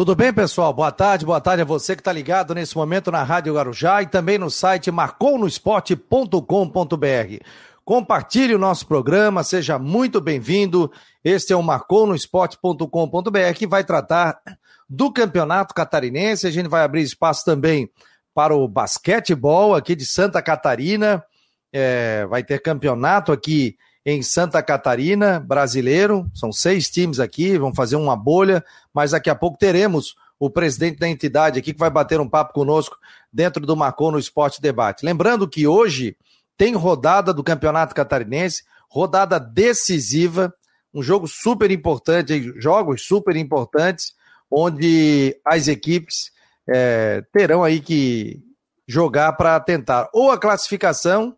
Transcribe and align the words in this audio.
Tudo 0.00 0.16
bem, 0.16 0.32
pessoal? 0.32 0.72
Boa 0.72 0.90
tarde, 0.90 1.26
boa 1.26 1.42
tarde 1.42 1.60
a 1.60 1.64
você 1.66 1.94
que 1.94 2.00
está 2.00 2.10
ligado 2.10 2.54
nesse 2.54 2.74
momento 2.74 3.10
na 3.10 3.22
Rádio 3.22 3.52
Garujá 3.52 4.00
e 4.00 4.06
também 4.06 4.38
no 4.38 4.50
site 4.50 4.90
marconosport.com.br. 4.90 7.44
Compartilhe 7.84 8.54
o 8.54 8.58
nosso 8.58 8.86
programa, 8.86 9.44
seja 9.44 9.78
muito 9.78 10.18
bem-vindo. 10.18 10.90
Este 11.22 11.52
é 11.52 11.56
o 11.56 11.62
marconosport.com.br 11.62 13.52
que 13.54 13.66
vai 13.66 13.84
tratar 13.84 14.40
do 14.88 15.12
Campeonato 15.12 15.74
Catarinense. 15.74 16.46
A 16.46 16.50
gente 16.50 16.70
vai 16.70 16.82
abrir 16.82 17.02
espaço 17.02 17.44
também 17.44 17.90
para 18.32 18.56
o 18.56 18.66
basquetebol 18.66 19.74
aqui 19.74 19.94
de 19.94 20.06
Santa 20.06 20.40
Catarina. 20.40 21.22
É, 21.70 22.24
vai 22.24 22.42
ter 22.42 22.62
campeonato 22.62 23.32
aqui 23.32 23.76
em 24.04 24.22
Santa 24.22 24.62
Catarina, 24.62 25.40
brasileiro. 25.40 26.30
São 26.34 26.52
seis 26.52 26.88
times 26.90 27.20
aqui, 27.20 27.58
vão 27.58 27.74
fazer 27.74 27.96
uma 27.96 28.16
bolha, 28.16 28.64
mas 28.92 29.12
daqui 29.12 29.30
a 29.30 29.34
pouco 29.34 29.58
teremos 29.58 30.14
o 30.38 30.48
presidente 30.48 30.98
da 30.98 31.08
entidade 31.08 31.58
aqui 31.58 31.74
que 31.74 31.78
vai 31.78 31.90
bater 31.90 32.18
um 32.18 32.28
papo 32.28 32.54
conosco 32.54 32.96
dentro 33.30 33.66
do 33.66 33.76
Marcon 33.76 34.12
no 34.12 34.18
Esporte 34.18 34.60
Debate. 34.60 35.04
Lembrando 35.04 35.46
que 35.46 35.66
hoje 35.66 36.16
tem 36.56 36.74
rodada 36.74 37.32
do 37.34 37.44
Campeonato 37.44 37.94
Catarinense, 37.94 38.64
rodada 38.88 39.38
decisiva, 39.38 40.52
um 40.92 41.02
jogo 41.02 41.28
super 41.28 41.70
importante, 41.70 42.52
jogos 42.58 43.02
super 43.06 43.36
importantes, 43.36 44.14
onde 44.50 45.38
as 45.44 45.68
equipes 45.68 46.32
é, 46.68 47.22
terão 47.32 47.62
aí 47.62 47.80
que 47.80 48.42
jogar 48.88 49.34
para 49.34 49.60
tentar 49.60 50.08
ou 50.12 50.30
a 50.30 50.38
classificação, 50.38 51.36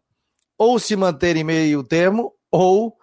ou 0.56 0.78
se 0.78 0.94
manter 0.94 1.36
em 1.36 1.44
meio 1.44 1.82
termo, 1.82 2.32
ou, 2.52 2.96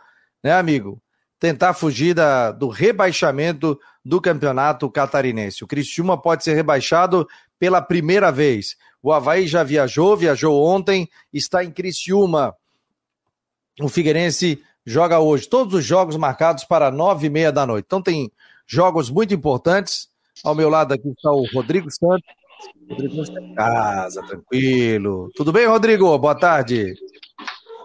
né, 0.44 0.53
amigo, 0.53 1.02
tentar 1.39 1.73
fugir 1.73 2.13
da, 2.13 2.52
do 2.52 2.67
rebaixamento 2.67 3.80
do 4.05 4.22
campeonato 4.22 4.89
catarinense. 4.89 5.63
O 5.63 5.67
Cristiúma 5.67 6.22
pode 6.22 6.44
ser 6.44 6.53
rebaixado 6.53 7.27
pela 7.58 7.81
primeira 7.81 8.31
vez. 8.31 8.77
O 9.02 9.12
Havaí 9.12 9.48
já 9.48 9.64
viajou, 9.64 10.16
viajou 10.16 10.64
ontem, 10.64 11.09
está 11.33 11.64
em 11.64 11.72
Criciúma. 11.72 12.55
O 13.81 13.88
Figueirense 13.88 14.61
joga 14.86 15.20
hoje. 15.20 15.47
Todos 15.47 15.73
os 15.73 15.86
jogos 15.86 16.16
marcados 16.17 16.64
para 16.64 16.92
nove 16.92 17.27
e 17.27 17.30
meia 17.30 17.52
da 17.52 17.66
noite. 17.66 17.86
Então 17.86 18.02
tem 18.02 18.31
jogos 18.67 19.09
muito 19.09 19.33
importantes. 19.33 20.09
Ao 20.44 20.53
meu 20.53 20.70
lado 20.70 20.94
aqui 20.94 21.09
está 21.09 21.31
o 21.31 21.45
Rodrigo 21.53 21.89
Santos. 21.92 22.27
Rodrigo 22.89 23.22
está 23.22 23.42
em 23.42 23.53
casa, 23.53 24.22
tranquilo. 24.23 25.30
Tudo 25.36 25.53
bem, 25.53 25.66
Rodrigo? 25.66 26.17
Boa 26.17 26.36
tarde. 26.36 26.94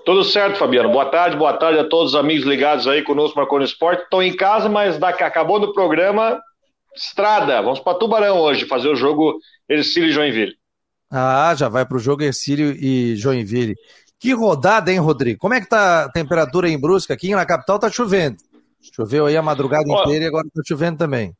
Tudo 0.04 0.22
certo, 0.22 0.58
Fabiano. 0.58 0.90
Boa 0.90 1.06
tarde, 1.06 1.34
boa 1.34 1.54
tarde 1.54 1.78
a 1.78 1.88
todos 1.88 2.12
os 2.12 2.20
amigos 2.20 2.44
ligados 2.44 2.86
aí 2.86 3.02
conosco 3.02 3.36
no 3.36 3.42
Marconi 3.42 3.64
Esporte. 3.64 4.02
Estou 4.02 4.22
em 4.22 4.36
casa, 4.36 4.68
mas 4.68 4.98
daqui, 4.98 5.24
acabou 5.24 5.58
do 5.58 5.72
programa, 5.72 6.38
estrada. 6.94 7.62
Vamos 7.62 7.80
para 7.80 7.98
Tubarão 7.98 8.38
hoje 8.38 8.66
fazer 8.66 8.88
o 8.88 8.96
jogo 8.96 9.38
Ercílio 9.66 10.10
e 10.10 10.12
Joinville. 10.12 10.54
Ah, 11.10 11.54
já 11.56 11.70
vai 11.70 11.86
para 11.86 11.96
o 11.96 12.00
jogo 12.00 12.22
Ercílio 12.22 12.72
e 12.72 13.16
Joinville. 13.16 13.74
Que 14.20 14.32
rodada, 14.32 14.92
hein, 14.92 14.98
Rodrigo? 14.98 15.38
Como 15.38 15.54
é 15.54 15.60
que 15.60 15.68
tá 15.68 16.04
a 16.04 16.12
temperatura 16.12 16.68
em 16.68 16.78
Brusca? 16.78 17.14
Aqui 17.14 17.30
na 17.34 17.46
capital 17.46 17.78
tá 17.78 17.90
chovendo. 17.90 18.36
Choveu 18.94 19.24
aí 19.24 19.36
a 19.38 19.42
madrugada 19.42 19.84
Ó, 19.88 20.02
inteira 20.02 20.24
e 20.26 20.28
agora 20.28 20.46
tá 20.54 20.60
chovendo 20.66 20.98
também. 20.98 21.32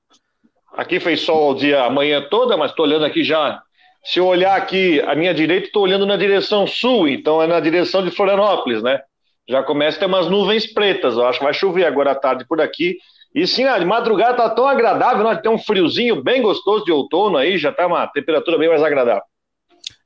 Aqui 0.74 0.98
fez 0.98 1.20
sol 1.20 1.52
o 1.52 1.54
dia, 1.54 1.84
a 1.84 1.90
manhã 1.90 2.26
toda, 2.30 2.56
mas 2.56 2.70
estou 2.70 2.86
olhando 2.86 3.04
aqui 3.04 3.22
já 3.22 3.62
se 4.04 4.18
eu 4.20 4.26
olhar 4.26 4.54
aqui 4.54 5.00
à 5.00 5.14
minha 5.14 5.32
direita, 5.32 5.66
estou 5.66 5.82
olhando 5.82 6.04
na 6.04 6.16
direção 6.16 6.66
sul, 6.66 7.08
então 7.08 7.42
é 7.42 7.46
na 7.46 7.58
direção 7.58 8.04
de 8.04 8.10
Florianópolis, 8.10 8.82
né? 8.82 9.00
Já 9.48 9.62
começa 9.62 9.96
a 9.96 10.00
ter 10.00 10.06
umas 10.06 10.28
nuvens 10.28 10.66
pretas, 10.66 11.14
eu 11.14 11.26
acho 11.26 11.38
que 11.38 11.44
vai 11.44 11.54
chover 11.54 11.86
agora 11.86 12.12
à 12.12 12.14
tarde 12.14 12.46
por 12.46 12.60
aqui. 12.60 12.98
E 13.34 13.46
sim, 13.46 13.64
de 13.64 13.84
madrugada 13.84 14.36
tá 14.36 14.50
tão 14.50 14.66
agradável, 14.68 15.24
nós 15.24 15.36
né? 15.36 15.42
tem 15.42 15.50
um 15.50 15.58
friozinho 15.58 16.22
bem 16.22 16.40
gostoso 16.40 16.84
de 16.84 16.92
outono 16.92 17.36
aí, 17.36 17.58
já 17.58 17.72
tá 17.72 17.86
uma 17.86 18.06
temperatura 18.06 18.58
bem 18.58 18.68
mais 18.68 18.82
agradável. 18.82 19.22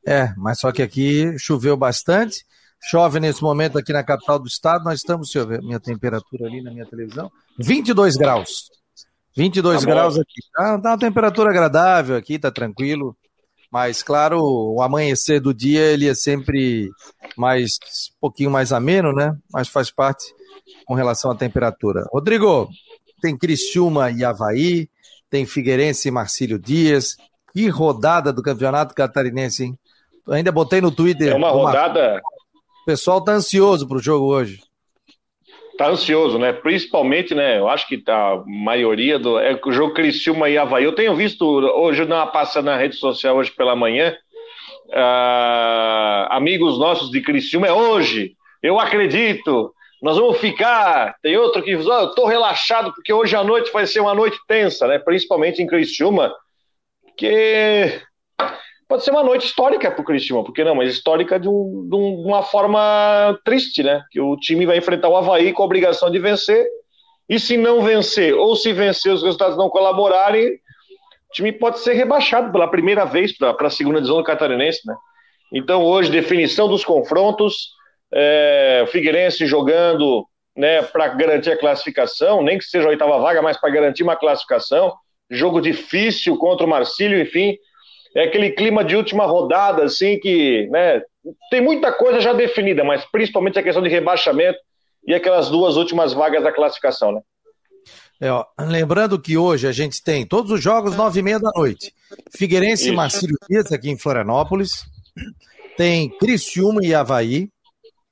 É, 0.07 0.33
mas 0.37 0.61
só 0.61 0.73
que 0.73 0.81
aqui 0.81 1.37
choveu 1.39 1.77
bastante, 1.77 2.45
chove 2.89 3.21
nesse 3.21 3.43
momento 3.43 3.79
aqui 3.79 3.93
na 3.93 4.03
capital 4.03 4.39
do 4.39 4.47
estado, 4.47 4.85
nós 4.85 5.01
estamos, 5.01 5.29
deixa 5.29 5.41
eu 5.41 5.47
ver 5.47 5.61
minha 5.61 5.79
temperatura 5.79 6.47
ali 6.47 6.63
na 6.63 6.71
minha 6.71 6.87
televisão, 6.87 7.31
22 7.59 8.17
graus. 8.17 8.71
22 9.37 9.85
tá 9.85 9.87
graus 9.87 10.19
aqui. 10.19 10.41
Tá, 10.53 10.79
tá 10.81 10.91
uma 10.91 10.99
temperatura 10.99 11.51
agradável 11.51 12.17
aqui, 12.17 12.39
tá 12.39 12.51
tranquilo. 12.51 13.17
Mas, 13.71 14.03
claro, 14.03 14.41
o 14.43 14.81
amanhecer 14.83 15.41
do 15.41 15.53
dia 15.53 15.81
ele 15.81 16.09
é 16.09 16.15
sempre 16.15 16.89
mais 17.37 17.79
um 18.17 18.21
pouquinho 18.21 18.51
mais 18.51 18.73
ameno, 18.73 19.13
né? 19.13 19.37
Mas 19.53 19.69
faz 19.69 19.91
parte 19.91 20.25
com 20.87 20.95
relação 20.95 21.31
à 21.31 21.35
temperatura. 21.35 22.05
Rodrigo, 22.13 22.69
tem 23.21 23.37
Criciúma 23.37 24.11
e 24.11 24.25
Havaí, 24.25 24.89
tem 25.29 25.45
Figueirense 25.45 26.09
e 26.09 26.11
Marcílio 26.11 26.59
Dias. 26.59 27.17
Que 27.53 27.69
rodada 27.69 28.33
do 28.33 28.43
Campeonato 28.43 28.95
Catarinense, 28.95 29.65
hein? 29.65 29.79
ainda 30.31 30.53
botei 30.53 30.81
no 30.81 30.91
Twitter. 30.91 31.33
É 31.33 31.37
uma 31.37 31.51
rodada. 31.51 32.21
O 32.83 32.85
pessoal 32.87 33.23
tá 33.23 33.33
ansioso 33.33 33.87
pro 33.87 33.99
jogo 33.99 34.27
hoje 34.27 34.61
tá 35.79 35.89
ansioso, 35.89 36.39
né? 36.39 36.53
Principalmente, 36.53 37.35
né? 37.35 37.59
Eu 37.59 37.69
acho 37.69 37.87
que 37.87 38.03
a 38.09 38.43
maioria 38.45 39.19
do. 39.19 39.39
É 39.39 39.59
o 39.65 39.73
jogo 39.73 39.95
Criciúma 39.95 40.51
e 40.51 40.59
Havaí. 40.59 40.85
Eu 40.85 40.95
tenho 40.95 41.15
visto 41.15 41.47
hoje, 41.47 42.05
na 42.05 42.27
passando 42.27 42.67
na 42.67 42.77
rede 42.77 42.97
social 42.97 43.37
hoje 43.37 43.53
pela 43.53 43.77
manhã, 43.77 44.15
uh, 44.89 46.27
amigos 46.31 46.79
nossos 46.79 47.11
de 47.11 47.21
Criciúma, 47.21 47.69
é 47.69 47.73
hoje. 47.73 48.33
Eu 48.61 48.81
acredito. 48.81 49.73
Nós 50.03 50.17
vamos 50.17 50.39
ficar. 50.39 51.15
Tem 51.23 51.37
outro 51.37 51.63
que 51.63 51.77
diz: 51.77 51.87
oh, 51.87 51.93
eu 51.93 52.15
tô 52.15 52.27
relaxado 52.27 52.93
porque 52.93 53.13
hoje 53.13 53.37
à 53.37 53.45
noite 53.45 53.73
vai 53.73 53.87
ser 53.87 54.01
uma 54.01 54.15
noite 54.15 54.37
tensa, 54.49 54.89
né? 54.89 54.99
Principalmente 54.99 55.63
em 55.63 55.67
Criciúma, 55.67 56.35
que 57.17 58.01
pode 58.89 59.05
ser 59.05 59.11
uma 59.11 59.23
noite 59.23 59.47
histórica 59.47 59.91
para 59.91 60.01
o 60.01 60.05
Cristiano, 60.05 60.43
porque 60.43 60.65
não, 60.65 60.75
mas 60.75 60.91
histórica 60.91 61.39
de, 61.39 61.47
um, 61.47 61.87
de, 61.89 61.95
uma 61.95 62.43
forma 62.43 63.39
triste, 63.45 63.83
né? 63.83 64.03
Que 64.11 64.19
o 64.19 64.35
time 64.37 64.65
vai 64.65 64.79
enfrentar 64.79 65.11
o 65.11 65.17
Havaí 65.17 65.53
com 65.53 65.63
a 65.63 65.67
obrigação 65.67 66.11
de 66.11 66.19
vencer, 66.19 66.67
e 67.29 67.39
se 67.39 67.59
não 67.59 67.83
vencer, 67.83 68.35
ou 68.35 68.57
se 68.57 68.73
vencer 68.73 69.13
os 69.13 69.23
resultados 69.23 69.59
não 69.59 69.69
colaborarem, 69.69 70.49
o 70.49 71.33
time 71.35 71.53
pode 71.53 71.81
ser 71.81 71.93
rebaixado 71.93 72.51
pela 72.51 72.67
primeira 72.67 73.05
vez 73.05 73.37
para 73.37 73.55
a 73.61 73.71
segunda 73.71 73.99
divisão 73.99 74.17
do 74.17 74.25
Catarinense, 74.25 74.81
né? 74.87 74.97
Então, 75.53 75.85
hoje, 75.85 76.11
definição 76.11 76.67
dos 76.67 76.83
confrontos, 76.83 77.71
é, 78.13 78.81
o 78.83 78.87
Figueirense 78.87 79.47
jogando 79.47 80.27
né, 80.57 80.83
para 80.83 81.09
garantir 81.09 81.51
a 81.51 81.59
classificação, 81.59 82.43
nem 82.43 82.59
que 82.59 82.65
seja 82.65 82.87
a 82.87 82.91
oitava 82.91 83.19
vaga, 83.19 83.43
mas 83.43 83.59
para 83.59 83.71
garantir 83.71 84.03
uma 84.03 84.17
classificação. 84.17 84.95
Jogo 85.31 85.61
difícil 85.61 86.37
contra 86.39 86.67
o 86.67 86.69
Marcílio, 86.69 87.21
enfim 87.21 87.59
é 88.15 88.25
aquele 88.25 88.51
clima 88.51 88.85
de 88.85 88.97
última 88.97 89.27
rodada, 89.27 89.85
assim, 89.85 90.19
que 90.19 90.69
né, 90.71 91.03
tem 91.51 91.61
muita 91.61 91.93
coisa 91.93 92.21
já 92.21 92.33
definida, 92.33 92.85
mas 92.85 93.05
principalmente 93.11 93.59
a 93.59 93.63
questão 93.63 93.83
de 93.83 93.89
rebaixamento 93.89 94.59
e 95.07 95.15
aquelas 95.15 95.49
duas 95.49 95.77
últimas 95.77 96.13
vagas 96.13 96.43
da 96.43 96.53
classificação, 96.53 97.13
né? 97.13 97.21
É, 98.21 98.33
ó, 98.33 98.45
lembrando 98.59 99.21
que 99.21 99.39
hoje 99.39 99.67
a 99.69 99.73
gente 99.73 100.03
tem 100.03 100.27
todos 100.27 100.51
os 100.51 100.61
jogos 100.61 100.97
nove 100.97 101.21
e 101.21 101.23
meia 101.23 101.39
da 101.39 101.51
noite. 101.55 101.95
Figueirense 102.37 102.85
Isso. 102.85 102.93
e 102.93 102.97
Marcílio 102.97 103.37
Dias 103.49 103.71
aqui 103.71 103.91
em 103.91 103.99
Florianópolis. 103.99 104.85
Tem 105.77 106.09
Criciúma 106.19 106.81
e 106.85 106.93
Havaí. 106.93 107.49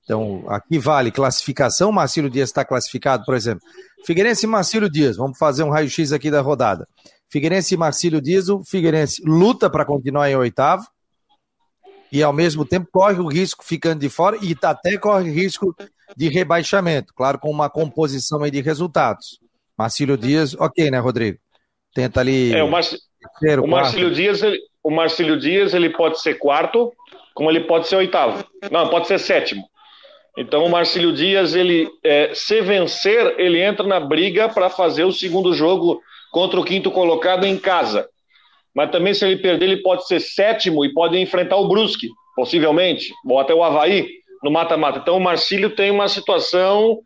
Então, 0.05 0.45
aqui 0.49 0.79
vale 0.79 1.11
classificação. 1.11 1.91
Marcílio 1.91 2.31
Dias 2.31 2.51
está 2.51 2.65
classificado, 2.65 3.25
por 3.25 3.35
exemplo. 3.35 3.62
Figueirense 4.05 4.47
e 4.47 4.49
Marcílio 4.49 4.89
Dias. 4.89 5.17
Vamos 5.17 5.37
fazer 5.37 5.65
um 5.65 5.71
raio-x 5.71 6.12
aqui 6.12 6.31
da 6.31 6.41
rodada. 6.41 6.87
Figueirense 7.28 7.75
e 7.75 7.78
Marcílio 7.78 8.20
Dias, 8.20 8.48
o 8.48 8.62
Figueirense 8.62 9.22
luta 9.25 9.69
para 9.69 9.84
continuar 9.84 10.31
em 10.31 10.37
oitavo 10.37 10.87
e 12.12 12.22
ao 12.22 12.32
mesmo 12.32 12.64
tempo 12.64 12.88
corre 12.91 13.20
o 13.20 13.26
risco 13.26 13.64
ficando 13.64 14.00
de 14.00 14.09
fora 14.09 14.38
e 14.41 14.56
até 14.62 14.97
corre 14.97 15.31
risco 15.31 15.75
de 16.16 16.28
rebaixamento, 16.28 17.12
claro, 17.14 17.38
com 17.38 17.50
uma 17.50 17.69
composição 17.69 18.42
aí 18.42 18.50
de 18.50 18.60
resultados. 18.60 19.41
Marcílio 19.76 20.16
Dias, 20.16 20.54
ok, 20.54 20.91
né, 20.91 20.98
Rodrigo? 20.98 21.38
Tenta 21.94 22.20
ali. 22.20 22.54
É, 22.54 22.62
o, 22.62 22.70
terceiro, 22.70 23.64
o 23.64 23.66
Marcílio 23.66 24.14
Dias, 24.14 24.43
ele... 24.43 24.58
o 24.82 24.90
Marcílio 24.90 25.38
Dias, 25.38 25.75
ele 25.75 25.90
pode 25.90 26.20
ser 26.20 26.34
quarto, 26.34 26.93
como 27.34 27.50
ele 27.50 27.61
pode 27.61 27.88
ser 27.88 27.96
oitavo. 27.96 28.44
Não, 28.70 28.88
pode 28.88 29.08
ser 29.08 29.19
sétimo. 29.19 29.64
Então 30.38 30.64
o 30.64 30.70
Marcílio 30.70 31.14
Dias, 31.14 31.55
ele 31.55 31.88
é, 32.05 32.32
se 32.34 32.61
vencer, 32.61 33.34
ele 33.38 33.61
entra 33.61 33.87
na 33.87 33.99
briga 33.99 34.49
para 34.49 34.69
fazer 34.69 35.05
o 35.05 35.12
segundo 35.12 35.52
jogo 35.55 36.00
contra 36.37 36.61
o 36.61 36.65
quinto 36.65 36.91
colocado 36.91 37.47
em 37.47 37.56
casa. 37.56 38.06
Mas 38.75 38.91
também, 38.91 39.15
se 39.15 39.25
ele 39.25 39.38
perder, 39.38 39.71
ele 39.71 39.83
pode 39.83 40.06
ser 40.06 40.21
sétimo 40.21 40.85
e 40.85 40.93
pode 40.93 41.17
enfrentar 41.17 41.56
o 41.56 41.67
Brusque, 41.67 42.11
possivelmente, 42.35 43.11
ou 43.25 43.41
até 43.41 43.55
o 43.55 43.65
Havaí 43.65 44.06
no 44.44 44.50
mata-mata. 44.50 44.99
Então, 44.99 45.17
o 45.17 45.21
Marcílio 45.21 45.75
tem 45.75 45.91
uma 45.91 46.09
situação 46.09 46.99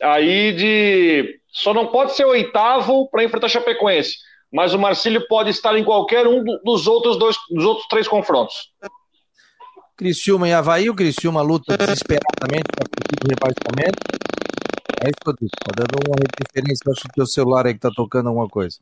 aí 0.00 0.52
de. 0.52 1.36
Só 1.48 1.74
não 1.74 1.88
pode 1.88 2.14
ser 2.14 2.26
oitavo 2.26 3.10
para 3.10 3.24
enfrentar 3.24 3.48
Chapecoense, 3.48 4.18
mas 4.52 4.72
o 4.72 4.78
Marcílio 4.78 5.26
pode 5.26 5.50
estar 5.50 5.76
em 5.76 5.82
qualquer 5.82 6.24
um 6.28 6.44
dos 6.44 6.86
outros 6.86 7.18
dois, 7.18 7.36
dos 7.50 7.64
outros 7.64 7.88
três 7.88 8.06
confrontos. 8.06 8.70
Criciúma 9.96 10.48
e 10.48 10.52
Havaí, 10.52 10.88
o 10.88 10.94
Criciúma 10.94 11.42
luta 11.42 11.76
desesperadamente 11.76 12.68
para 12.72 12.86
o 12.86 13.28
rebaixamento. 13.28 14.25
É 15.00 15.08
isso 15.08 15.20
que 15.22 15.30
eu 15.30 15.34
disse. 15.40 15.56
Tá 15.64 15.72
dando 15.76 16.08
uma 16.08 16.16
referência, 16.38 16.90
acho 16.90 17.02
que 17.02 17.08
o 17.08 17.14
teu 17.14 17.26
celular 17.26 17.66
aí 17.66 17.74
que 17.74 17.80
tá 17.80 17.90
tocando 17.94 18.28
alguma 18.28 18.48
coisa. 18.48 18.78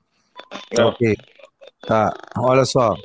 Tá 0.74 0.86
ok. 0.86 1.16
Tá, 1.86 2.12
olha 2.38 2.64
só. 2.64 2.96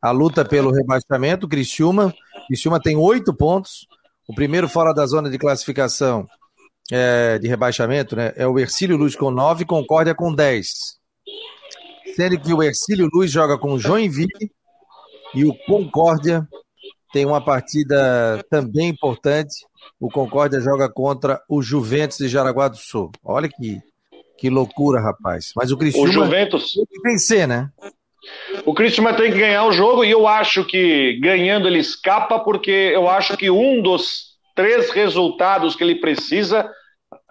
A 0.00 0.10
luta 0.10 0.44
pelo 0.44 0.70
rebaixamento, 0.70 1.48
Criciúma. 1.48 2.14
Criciúma 2.46 2.80
tem 2.80 2.96
oito 2.96 3.34
pontos. 3.34 3.86
O 4.28 4.34
primeiro 4.34 4.68
fora 4.68 4.92
da 4.92 5.06
zona 5.06 5.30
de 5.30 5.38
classificação 5.38 6.28
é, 6.90 7.38
de 7.38 7.48
rebaixamento 7.48 8.14
né, 8.14 8.32
é 8.36 8.46
o 8.46 8.58
Ercílio 8.58 8.96
Luz 8.96 9.16
com 9.16 9.30
nove, 9.30 9.64
Concórdia 9.64 10.14
com 10.14 10.34
dez. 10.34 10.98
Sendo 12.14 12.38
que 12.40 12.52
o 12.52 12.62
Ercílio 12.62 13.08
Luz 13.12 13.30
joga 13.30 13.58
com 13.58 13.72
o 13.72 13.78
Joinville 13.78 14.52
e 15.34 15.44
o 15.44 15.54
Concórdia 15.66 16.46
tem 17.12 17.24
uma 17.24 17.42
partida 17.42 18.44
também 18.50 18.88
importante. 18.88 19.66
O 20.00 20.10
Concórdia 20.10 20.60
joga 20.60 20.88
contra 20.88 21.40
o 21.48 21.62
Juventus 21.62 22.18
de 22.18 22.28
Jaraguá 22.28 22.68
do 22.68 22.76
Sul. 22.76 23.10
Olha 23.24 23.48
que, 23.48 23.80
que 24.38 24.50
loucura, 24.50 25.00
rapaz. 25.00 25.52
Mas 25.56 25.70
o 25.70 25.76
Criciúma 25.76 26.08
o 26.08 26.12
Juventus... 26.12 26.74
tem 26.74 26.84
que 26.84 27.00
vencer, 27.02 27.48
né? 27.48 27.70
O 28.64 28.74
Cristiano 28.74 29.16
tem 29.16 29.32
que 29.32 29.38
ganhar 29.38 29.64
o 29.64 29.72
jogo 29.72 30.04
e 30.04 30.10
eu 30.10 30.26
acho 30.26 30.64
que 30.64 31.18
ganhando 31.20 31.66
ele 31.66 31.78
escapa, 31.78 32.38
porque 32.40 32.70
eu 32.70 33.08
acho 33.08 33.36
que 33.36 33.50
um 33.50 33.80
dos 33.80 34.36
três 34.54 34.90
resultados 34.90 35.76
que 35.76 35.84
ele 35.84 35.96
precisa. 35.96 36.70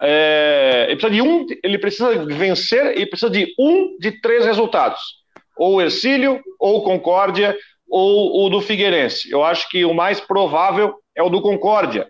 É, 0.00 0.86
ele 0.88 0.96
precisa 0.96 1.14
de 1.14 1.22
um, 1.22 1.46
ele 1.62 1.78
precisa 1.78 2.24
vencer 2.24 2.98
e 2.98 3.06
precisa 3.06 3.30
de 3.30 3.54
um 3.58 3.96
de 3.98 4.20
três 4.20 4.44
resultados. 4.44 5.00
Ou 5.56 5.76
o 5.76 5.80
Ercílio, 5.80 6.40
ou 6.58 6.82
Concórdia, 6.82 7.56
ou 7.90 8.46
o 8.46 8.48
do 8.48 8.60
Figueirense. 8.60 9.30
Eu 9.30 9.44
acho 9.44 9.68
que 9.68 9.84
o 9.84 9.94
mais 9.94 10.20
provável 10.20 10.94
é 11.16 11.22
o 11.22 11.28
do 11.28 11.40
Concórdia. 11.40 12.08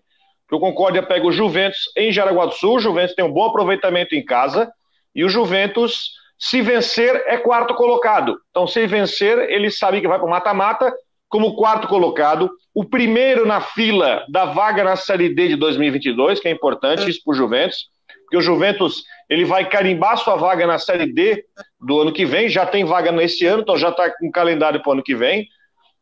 Que 0.48 0.54
o 0.54 0.60
Concórdia 0.60 1.02
pega 1.02 1.26
o 1.26 1.32
Juventus 1.32 1.90
em 1.96 2.10
Jaraguá 2.10 2.46
do 2.46 2.54
Sul, 2.54 2.76
o 2.76 2.80
Juventus 2.80 3.14
tem 3.14 3.24
um 3.24 3.32
bom 3.32 3.44
aproveitamento 3.44 4.14
em 4.14 4.24
casa, 4.24 4.70
e 5.14 5.24
o 5.24 5.28
Juventus 5.28 6.12
se 6.38 6.62
vencer, 6.62 7.24
é 7.26 7.36
quarto 7.36 7.74
colocado. 7.74 8.38
Então, 8.50 8.66
se 8.66 8.86
vencer, 8.86 9.50
ele 9.50 9.70
sabe 9.70 10.00
que 10.00 10.06
vai 10.06 10.18
para 10.18 10.26
o 10.26 10.30
mata-mata 10.30 10.92
como 11.28 11.56
quarto 11.56 11.88
colocado. 11.88 12.50
O 12.72 12.84
primeiro 12.84 13.44
na 13.44 13.60
fila 13.60 14.24
da 14.28 14.44
vaga 14.44 14.84
na 14.84 14.94
Série 14.94 15.34
D 15.34 15.48
de 15.48 15.56
2022, 15.56 16.38
que 16.38 16.46
é 16.46 16.50
importante 16.50 17.10
isso 17.10 17.20
para 17.24 17.32
o 17.32 17.34
Juventus, 17.34 17.88
porque 18.22 18.36
o 18.36 18.40
Juventus 18.40 19.02
ele 19.28 19.44
vai 19.44 19.68
carimbar 19.68 20.16
sua 20.16 20.36
vaga 20.36 20.66
na 20.66 20.78
Série 20.78 21.12
D 21.12 21.44
do 21.80 22.00
ano 22.00 22.12
que 22.12 22.24
vem, 22.24 22.48
já 22.48 22.64
tem 22.64 22.84
vaga 22.84 23.10
nesse 23.10 23.44
ano, 23.44 23.62
então 23.62 23.76
já 23.76 23.88
está 23.88 24.10
com 24.10 24.30
calendário 24.30 24.80
para 24.80 24.90
o 24.90 24.92
ano 24.92 25.02
que 25.02 25.14
vem. 25.14 25.48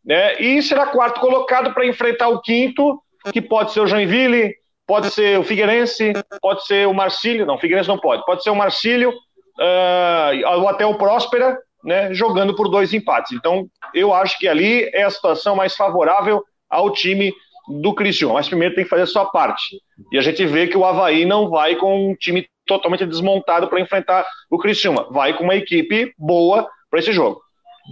Né? 0.06 0.40
E 0.40 0.62
será 0.62 0.86
quarto 0.86 1.20
colocado 1.20 1.74
para 1.74 1.86
enfrentar 1.86 2.28
o 2.28 2.40
quinto, 2.40 3.02
que 3.32 3.42
pode 3.42 3.72
ser 3.72 3.80
o 3.80 3.86
Joinville, 3.86 4.54
pode 4.86 5.10
ser 5.10 5.38
o 5.38 5.42
Figueirense, 5.42 6.12
pode 6.40 6.64
ser 6.64 6.86
o 6.86 6.94
Marcílio, 6.94 7.44
não, 7.44 7.56
o 7.56 7.58
Figueirense 7.58 7.88
não 7.88 7.98
pode, 7.98 8.24
pode 8.24 8.42
ser 8.42 8.50
o 8.50 8.54
Marcílio, 8.54 9.10
uh, 9.10 10.58
ou 10.58 10.68
até 10.68 10.86
o 10.86 10.96
Próspera, 10.96 11.58
né, 11.84 12.14
jogando 12.14 12.54
por 12.54 12.68
dois 12.68 12.94
empates. 12.94 13.32
Então, 13.32 13.66
eu 13.92 14.14
acho 14.14 14.38
que 14.38 14.46
ali 14.46 14.88
é 14.94 15.02
a 15.02 15.10
situação 15.10 15.56
mais 15.56 15.74
favorável 15.74 16.42
ao 16.70 16.92
time 16.92 17.32
do 17.68 17.94
Criciúma. 17.94 18.34
Mas 18.34 18.48
primeiro 18.48 18.74
tem 18.74 18.84
que 18.84 18.90
fazer 18.90 19.02
a 19.02 19.06
sua 19.06 19.26
parte. 19.26 19.80
E 20.12 20.18
a 20.18 20.22
gente 20.22 20.44
vê 20.46 20.66
que 20.66 20.76
o 20.76 20.84
Havaí 20.84 21.24
não 21.24 21.48
vai 21.48 21.76
com 21.76 22.10
um 22.10 22.14
time 22.14 22.48
totalmente 22.64 23.06
desmontado 23.06 23.68
para 23.68 23.80
enfrentar 23.80 24.26
o 24.50 24.58
Criciúma. 24.58 25.08
Vai 25.10 25.36
com 25.36 25.44
uma 25.44 25.56
equipe 25.56 26.12
boa 26.18 26.68
para 26.90 27.00
esse 27.00 27.12
jogo. 27.12 27.40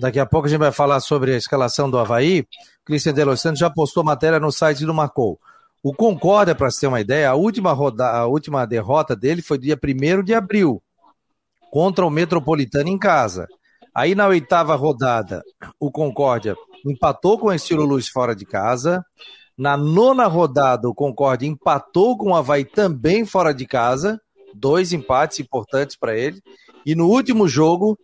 Daqui 0.01 0.19
a 0.19 0.27
pouco 0.27 0.47
a 0.47 0.51
gente 0.51 0.59
vai 0.59 0.73
falar 0.73 1.01
sobre 1.01 1.35
a 1.35 1.37
escalação 1.37 1.89
do 1.89 1.99
Havaí. 1.99 2.47
Cristian 2.85 3.15
De 3.15 3.25
Los 3.25 3.41
Santos 3.41 3.61
já 3.61 3.71
postou 3.71 4.03
matéria 4.03 4.41
no 4.41 4.51
site 4.51 4.85
do 4.85 4.93
Marcou. 4.93 5.39
O 5.83 5.95
Concórdia, 5.95 6.55
para 6.55 6.69
ter 6.69 6.87
uma 6.87 7.01
ideia, 7.01 7.31
a 7.31 7.35
última, 7.35 7.73
roda... 7.73 8.09
a 8.11 8.27
última 8.27 8.67
derrota 8.67 9.15
dele 9.15 9.43
foi 9.43 9.59
dia 9.59 9.79
1 9.79 10.23
de 10.25 10.35
abril 10.35 10.83
contra 11.71 12.07
o 12.07 12.11
Metropolitano 12.11 12.89
em 12.89 12.99
casa. 12.99 13.47
Aí 13.95 14.15
na 14.15 14.27
oitava 14.27 14.75
rodada, 14.75 15.43
o 15.79 15.91
Concórdia 15.91 16.57
empatou 16.85 17.39
com 17.39 17.49
o 17.49 17.53
Estilo 17.53 17.85
Luz 17.85 18.09
fora 18.09 18.35
de 18.35 18.45
casa. 18.45 19.05
Na 19.57 19.77
nona 19.77 20.27
rodada, 20.27 20.89
o 20.89 20.95
Concórdia 20.95 21.47
empatou 21.47 22.17
com 22.17 22.31
o 22.31 22.35
Havaí 22.35 22.65
também 22.65 23.25
fora 23.25 23.53
de 23.53 23.67
casa. 23.67 24.21
Dois 24.53 24.93
empates 24.93 25.39
importantes 25.39 25.97
para 25.97 26.17
ele. 26.17 26.41
E 26.85 26.95
no 26.95 27.09
último 27.09 27.47
jogo, 27.47 27.97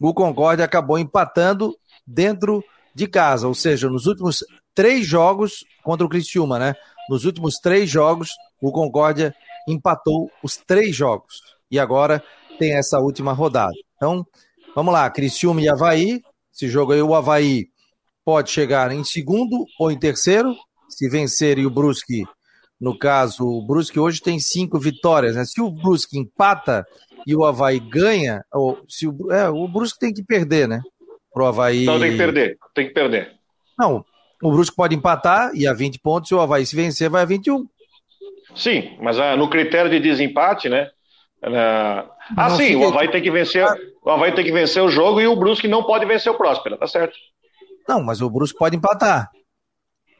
o 0.00 0.12
Concórdia 0.12 0.64
acabou 0.64 0.98
empatando 0.98 1.76
dentro 2.06 2.62
de 2.94 3.06
casa. 3.06 3.48
Ou 3.48 3.54
seja, 3.54 3.88
nos 3.88 4.06
últimos 4.06 4.44
três 4.74 5.06
jogos 5.06 5.64
contra 5.82 6.06
o 6.06 6.08
Criciúma, 6.08 6.58
né? 6.58 6.74
Nos 7.08 7.24
últimos 7.24 7.56
três 7.56 7.88
jogos, 7.88 8.30
o 8.60 8.72
Concórdia 8.72 9.34
empatou 9.68 10.30
os 10.42 10.56
três 10.56 10.94
jogos. 10.94 11.40
E 11.70 11.78
agora 11.78 12.22
tem 12.58 12.76
essa 12.76 12.98
última 12.98 13.32
rodada. 13.32 13.74
Então, 13.96 14.26
vamos 14.74 14.92
lá, 14.92 15.08
Criciúma 15.10 15.60
e 15.60 15.68
Havaí. 15.68 16.22
Esse 16.52 16.68
jogo 16.68 16.92
aí, 16.92 17.02
o 17.02 17.14
Havaí 17.14 17.68
pode 18.24 18.50
chegar 18.50 18.92
em 18.92 19.04
segundo 19.04 19.66
ou 19.78 19.90
em 19.90 19.98
terceiro, 19.98 20.54
se 20.88 21.08
vencer 21.08 21.58
e 21.58 21.66
o 21.66 21.70
Brusque, 21.70 22.24
no 22.80 22.98
caso, 22.98 23.46
o 23.46 23.64
Brusque 23.64 23.98
hoje 23.98 24.20
tem 24.20 24.38
cinco 24.38 24.78
vitórias, 24.78 25.36
né? 25.36 25.44
Se 25.44 25.60
o 25.60 25.70
Brusque 25.70 26.18
empata 26.18 26.84
e 27.26 27.34
o 27.34 27.44
Havaí 27.44 27.80
ganha, 27.80 28.44
ou 28.52 28.78
se 28.88 29.06
o, 29.06 29.32
é, 29.32 29.48
o 29.48 29.66
Brusque 29.68 29.98
tem 29.98 30.12
que 30.12 30.22
perder, 30.22 30.68
né? 30.68 30.80
Pro 31.32 31.46
Havaí. 31.46 31.84
Não, 31.84 31.98
tem 31.98 32.12
que 32.12 32.18
perder, 32.18 32.58
tem 32.74 32.88
que 32.88 32.94
perder. 32.94 33.32
Não, 33.78 34.04
o 34.42 34.50
Brusque 34.52 34.76
pode 34.76 34.94
empatar 34.94 35.50
e 35.54 35.66
a 35.66 35.72
20 35.72 35.98
pontos, 35.98 36.28
se 36.28 36.34
o 36.34 36.40
Havaí 36.40 36.64
se 36.64 36.76
vencer, 36.76 37.08
vai 37.08 37.22
a 37.22 37.26
21. 37.26 37.66
Sim, 38.54 38.96
mas 39.00 39.18
ah, 39.18 39.36
no 39.36 39.48
critério 39.48 39.90
de 39.90 39.98
desempate, 39.98 40.68
né? 40.68 40.90
Ah, 41.42 42.06
ah 42.36 42.50
sim, 42.50 42.76
o 42.76 42.88
Havaí 42.88 43.10
tem 43.10 43.22
que 43.22 43.30
vencer. 43.30 43.66
O 44.02 44.10
Havaí 44.10 44.32
tem 44.32 44.44
que 44.44 44.52
vencer 44.52 44.82
o 44.82 44.88
jogo 44.88 45.20
e 45.20 45.26
o 45.26 45.36
Brusque 45.36 45.66
não 45.66 45.82
pode 45.82 46.06
vencer 46.06 46.30
o 46.30 46.36
Próspera, 46.36 46.76
tá 46.76 46.86
certo? 46.86 47.16
Não, 47.88 48.02
mas 48.02 48.20
o 48.22 48.30
Brusque 48.30 48.58
pode 48.58 48.76
empatar. 48.76 49.30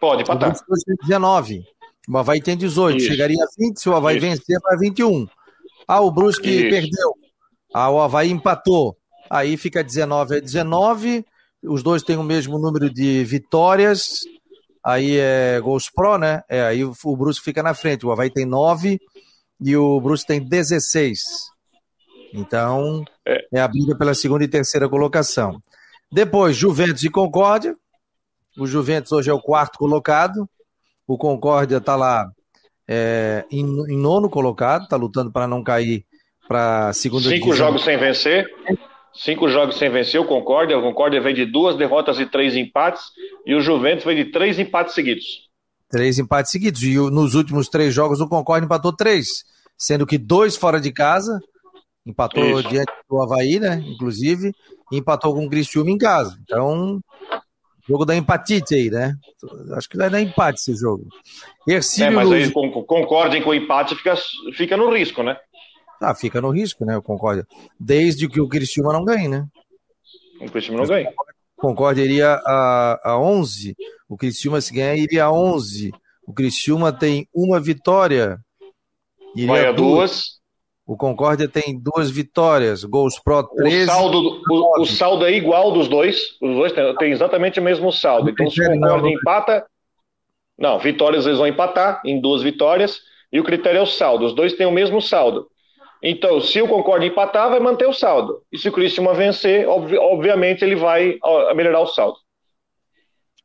Pode 0.01 0.23
empatar. 0.23 0.51
O 0.51 0.67
Brusque 0.67 0.87
tem 0.87 0.97
19. 1.03 1.65
O 2.09 2.19
Havaí 2.19 2.43
tem 2.43 2.57
18. 2.57 2.99
Isso. 2.99 3.07
Chegaria 3.07 3.43
a 3.43 3.47
20, 3.59 3.81
se 3.81 3.89
o 3.89 3.95
Havaí 3.95 4.17
Isso. 4.19 4.27
vencer, 4.27 4.59
vai 4.63 4.77
21. 4.79 5.27
Ah, 5.87 6.01
o 6.01 6.11
Brusque 6.11 6.49
Isso. 6.51 6.71
perdeu. 6.71 7.15
Ah, 7.73 7.91
o 7.91 8.01
Havaí 8.01 8.31
empatou. 8.31 8.97
Aí 9.29 9.57
fica 9.57 9.83
19 9.83 10.37
a 10.37 10.41
19. 10.41 11.25
Os 11.63 11.83
dois 11.83 12.03
têm 12.03 12.17
o 12.17 12.23
mesmo 12.23 12.59
número 12.59 12.93
de 12.93 13.25
vitórias. 13.25 14.21
Aí 14.85 15.17
é 15.19 15.61
gols 15.61 15.91
pro, 15.91 16.19
né? 16.19 16.43
É, 16.49 16.63
aí 16.63 16.85
o 16.85 17.17
Brusque 17.17 17.45
fica 17.45 17.63
na 17.63 17.75
frente. 17.75 18.05
O 18.05 18.13
Havaí 18.13 18.31
tem 18.31 18.45
9 18.45 19.01
e 19.61 19.77
o 19.77 20.01
Bruce 20.01 20.27
tem 20.27 20.41
16. 20.41 21.21
Então, 22.33 23.05
é. 23.27 23.47
é 23.55 23.61
a 23.61 23.69
briga 23.69 23.97
pela 23.97 24.15
segunda 24.15 24.45
e 24.45 24.49
terceira 24.49 24.89
colocação. 24.89 25.61
Depois, 26.13 26.57
Juventus 26.57 27.03
e 27.03 27.11
Concórdia. 27.11 27.77
O 28.59 28.67
Juventus 28.67 29.13
hoje 29.13 29.31
é 29.31 29.33
o 29.33 29.41
quarto 29.41 29.79
colocado. 29.79 30.49
O 31.07 31.17
Concórdia 31.17 31.79
está 31.79 31.97
lá 31.97 32.31
é, 32.89 33.45
em, 33.51 33.63
em, 33.63 33.99
nono 33.99 34.29
colocado, 34.29 34.85
está 34.85 34.97
lutando 34.97 35.33
para 35.33 35.47
não 35.47 35.63
cair 35.63 36.05
para 36.47 36.93
segunda 36.93 37.29
Cinco 37.29 37.47
divisão. 37.47 37.67
jogos 37.67 37.85
sem 37.85 37.97
vencer. 37.97 38.47
Cinco 39.15 39.49
jogos 39.49 39.77
sem 39.79 39.91
vencer 39.91 40.21
o 40.21 40.27
Concórdia. 40.27 40.79
O 40.79 40.83
Concórdia 40.83 41.21
vem 41.21 41.35
de 41.35 41.47
duas 41.47 41.77
derrotas 41.77 42.19
e 42.19 42.27
três 42.27 42.57
empates. 42.57 43.03
E 43.47 43.55
o 43.55 43.61
Juventus 43.61 44.05
vem 44.05 44.17
de 44.17 44.31
três 44.31 44.59
empates 44.59 44.95
seguidos. 44.95 45.25
Três 45.89 46.19
empates 46.19 46.51
seguidos. 46.51 46.83
E 46.83 46.97
nos 46.97 47.35
últimos 47.35 47.69
três 47.69 47.95
jogos 47.95 48.21
o 48.21 48.29
Concórdia 48.29 48.67
empatou 48.67 48.95
três, 48.95 49.29
sendo 49.79 50.07
que 50.07 50.19
dois 50.19 50.57
fora 50.57 50.81
de 50.81 50.93
casa, 50.93 51.39
empatou 52.05 52.61
Isso. 52.61 52.69
diante 52.69 52.93
do 53.09 53.23
Havaí, 53.23 53.61
né? 53.61 53.83
Inclusive, 53.87 54.53
e 54.91 54.99
empatou 54.99 55.35
com 55.35 55.47
o 55.47 55.49
Criciúma 55.49 55.91
em 55.91 55.99
casa. 55.99 56.37
Então, 56.43 57.01
jogo 57.89 58.05
da 58.05 58.17
empatite 58.17 58.75
aí, 58.75 58.91
né? 58.91 59.15
Acho 59.77 59.89
que 59.89 59.97
vai 59.97 60.09
dar 60.09 60.21
empate 60.21 60.59
esse 60.59 60.75
jogo. 60.75 61.07
Ercílio 61.67 62.09
é, 62.09 62.11
mas 62.11 62.29
Luz... 62.29 62.45
aí 62.45 62.53
concordem 62.53 63.43
com 63.43 63.51
o 63.51 63.55
empate, 63.55 63.95
fica, 63.95 64.15
fica 64.55 64.77
no 64.77 64.93
risco, 64.93 65.23
né? 65.23 65.37
Ah, 66.01 66.15
fica 66.15 66.41
no 66.41 66.51
risco, 66.51 66.85
né? 66.85 66.95
Eu 66.95 67.03
concordo. 67.03 67.47
Desde 67.79 68.29
que 68.29 68.41
o 68.41 68.49
Criciúma 68.49 68.93
não 68.93 69.05
ganhe, 69.05 69.29
né? 69.29 69.47
O 70.41 70.51
Criciúma 70.51 70.81
não 70.81 70.87
ganhe. 70.87 71.09
Concorde 71.57 72.01
iria 72.01 72.35
a, 72.45 73.01
a 73.05 73.19
11, 73.19 73.75
o 74.09 74.17
Criciúma 74.17 74.61
se 74.61 74.75
ganhar 74.75 74.97
iria 74.97 75.25
a 75.25 75.33
11. 75.33 75.93
O 76.27 76.33
Criciúma 76.33 76.93
tem 76.93 77.29
uma 77.33 77.61
vitória. 77.61 78.39
Iria 79.35 79.47
Vai 79.47 79.67
a 79.67 79.73
duas. 79.73 79.77
duas. 79.77 80.44
O 80.87 80.97
Concórdia 80.97 81.49
tem 81.49 81.81
duas 81.81 82.11
vitórias, 82.11 82.85
gols 82.85 83.19
pro 83.19 83.43
13. 83.43 83.85
O 83.85 83.87
saldo, 83.87 84.43
o, 84.51 84.83
o 84.83 84.85
saldo 84.85 85.25
é 85.25 85.33
igual 85.33 85.73
dos 85.73 85.89
dois. 85.89 86.37
Os 86.43 86.55
dois 86.55 86.73
têm, 86.73 87.11
exatamente 87.11 87.59
o 87.59 87.63
mesmo 87.63 87.91
saldo. 87.91 88.29
Então, 88.29 88.51
se 88.51 88.61
o 88.63 88.67
Concórdia 88.67 89.11
empata. 89.11 89.67
Não, 90.59 90.79
vitórias 90.79 91.27
eles 91.27 91.39
vão 91.39 91.47
empatar 91.47 92.03
em 92.05 92.21
duas 92.21 92.43
vitórias. 92.43 93.01
E 93.33 93.41
o 93.41 93.45
critério 93.45 93.79
é 93.79 93.83
o 93.83 93.87
saldo. 93.87 94.27
Os 94.27 94.35
dois 94.35 94.53
têm 94.53 94.67
o 94.67 94.71
mesmo 94.71 95.01
saldo. 95.01 95.49
Então, 96.03 96.39
se 96.39 96.61
o 96.61 96.69
Concorde 96.69 97.07
empatar, 97.07 97.49
vai 97.49 97.61
manter 97.61 97.87
o 97.87 97.93
saldo. 97.95 98.43
E 98.53 98.59
se 98.59 98.69
o 98.69 98.73
Cristian 98.73 99.11
vencer, 99.15 99.67
obvi 99.67 99.97
obviamente 99.97 100.63
ele 100.63 100.77
vai 100.77 101.19
melhorar 101.57 101.81
o 101.81 101.87
saldo. 101.87 102.19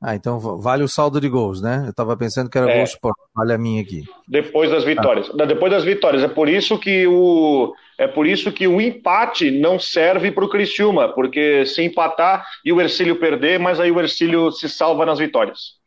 Ah, 0.01 0.15
então 0.15 0.39
vale 0.39 0.81
o 0.81 0.87
saldo 0.87 1.19
de 1.19 1.27
gols, 1.27 1.61
né? 1.61 1.83
Eu 1.85 1.89
estava 1.89 2.15
pensando 2.15 2.49
que 2.49 2.57
era 2.57 2.71
é. 2.71 2.75
gol 2.75 2.83
sport, 2.85 3.17
vale 3.35 3.53
a 3.53 3.57
minha 3.57 3.81
aqui. 3.81 4.03
Depois 4.27 4.71
das 4.71 4.85
vitórias. 4.85 5.29
Ah. 5.37 5.45
Depois 5.45 5.71
das 5.71 5.83
vitórias. 5.83 6.23
É 6.23 6.27
por 6.27 6.47
isso 6.47 6.79
que 6.79 7.05
o 7.05 7.73
é 7.97 8.07
por 8.07 8.25
isso 8.25 8.49
que 8.49 8.65
o 8.65 8.79
empate 8.79 9.51
não 9.51 9.77
serve 9.77 10.31
para 10.31 10.45
o 10.45 10.49
Criciúma, 10.49 11.13
porque 11.13 11.65
se 11.65 11.83
empatar 11.83 12.45
e 12.63 12.71
o 12.71 12.79
Ercílio 12.79 13.19
perder, 13.19 13.59
mas 13.59 13.77
aí 13.77 13.91
o 13.91 13.99
Ercílio 13.99 14.51
se 14.53 14.69
salva 14.69 15.05
nas 15.05 15.19
vitórias. 15.19 15.77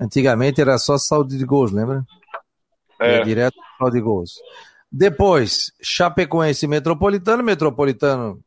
Antigamente 0.00 0.60
era 0.60 0.76
só 0.78 0.98
saldo 0.98 1.38
de 1.38 1.44
gols, 1.44 1.70
lembra? 1.70 2.02
É. 3.00 3.14
Era 3.14 3.24
direto 3.24 3.54
saldo 3.78 3.94
de 3.94 4.02
gols. 4.02 4.32
Depois, 4.90 5.72
Chapecoense 5.80 6.66
Metropolitano. 6.66 7.44
Metropolitano 7.44 8.40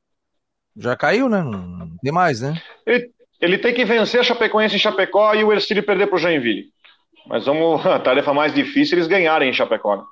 já 0.76 0.94
caiu, 0.98 1.30
né? 1.30 1.42
Não 1.42 1.96
tem 2.02 2.12
mais, 2.12 2.42
né? 2.42 2.62
Ele, 2.86 3.10
ele 3.44 3.58
tem 3.58 3.74
que 3.74 3.84
vencer 3.84 4.22
a 4.22 4.24
Chapecoense 4.24 4.78
em 4.78 4.80
Chapecó 4.80 5.34
e 5.34 5.44
o 5.44 5.52
Ercílio 5.52 5.86
perder 5.86 6.08
para 6.08 6.16
o 6.16 6.20
Joinville. 6.20 6.70
Mas 7.28 7.46
vamos, 7.46 7.84
a 7.86 8.00
tarefa 8.00 8.34
mais 8.34 8.54
difícil 8.54 8.98
eles 8.98 9.08
ganharem 9.08 9.50
em 9.50 9.54
Chapecó. 9.54 9.98
Né? 9.98 10.04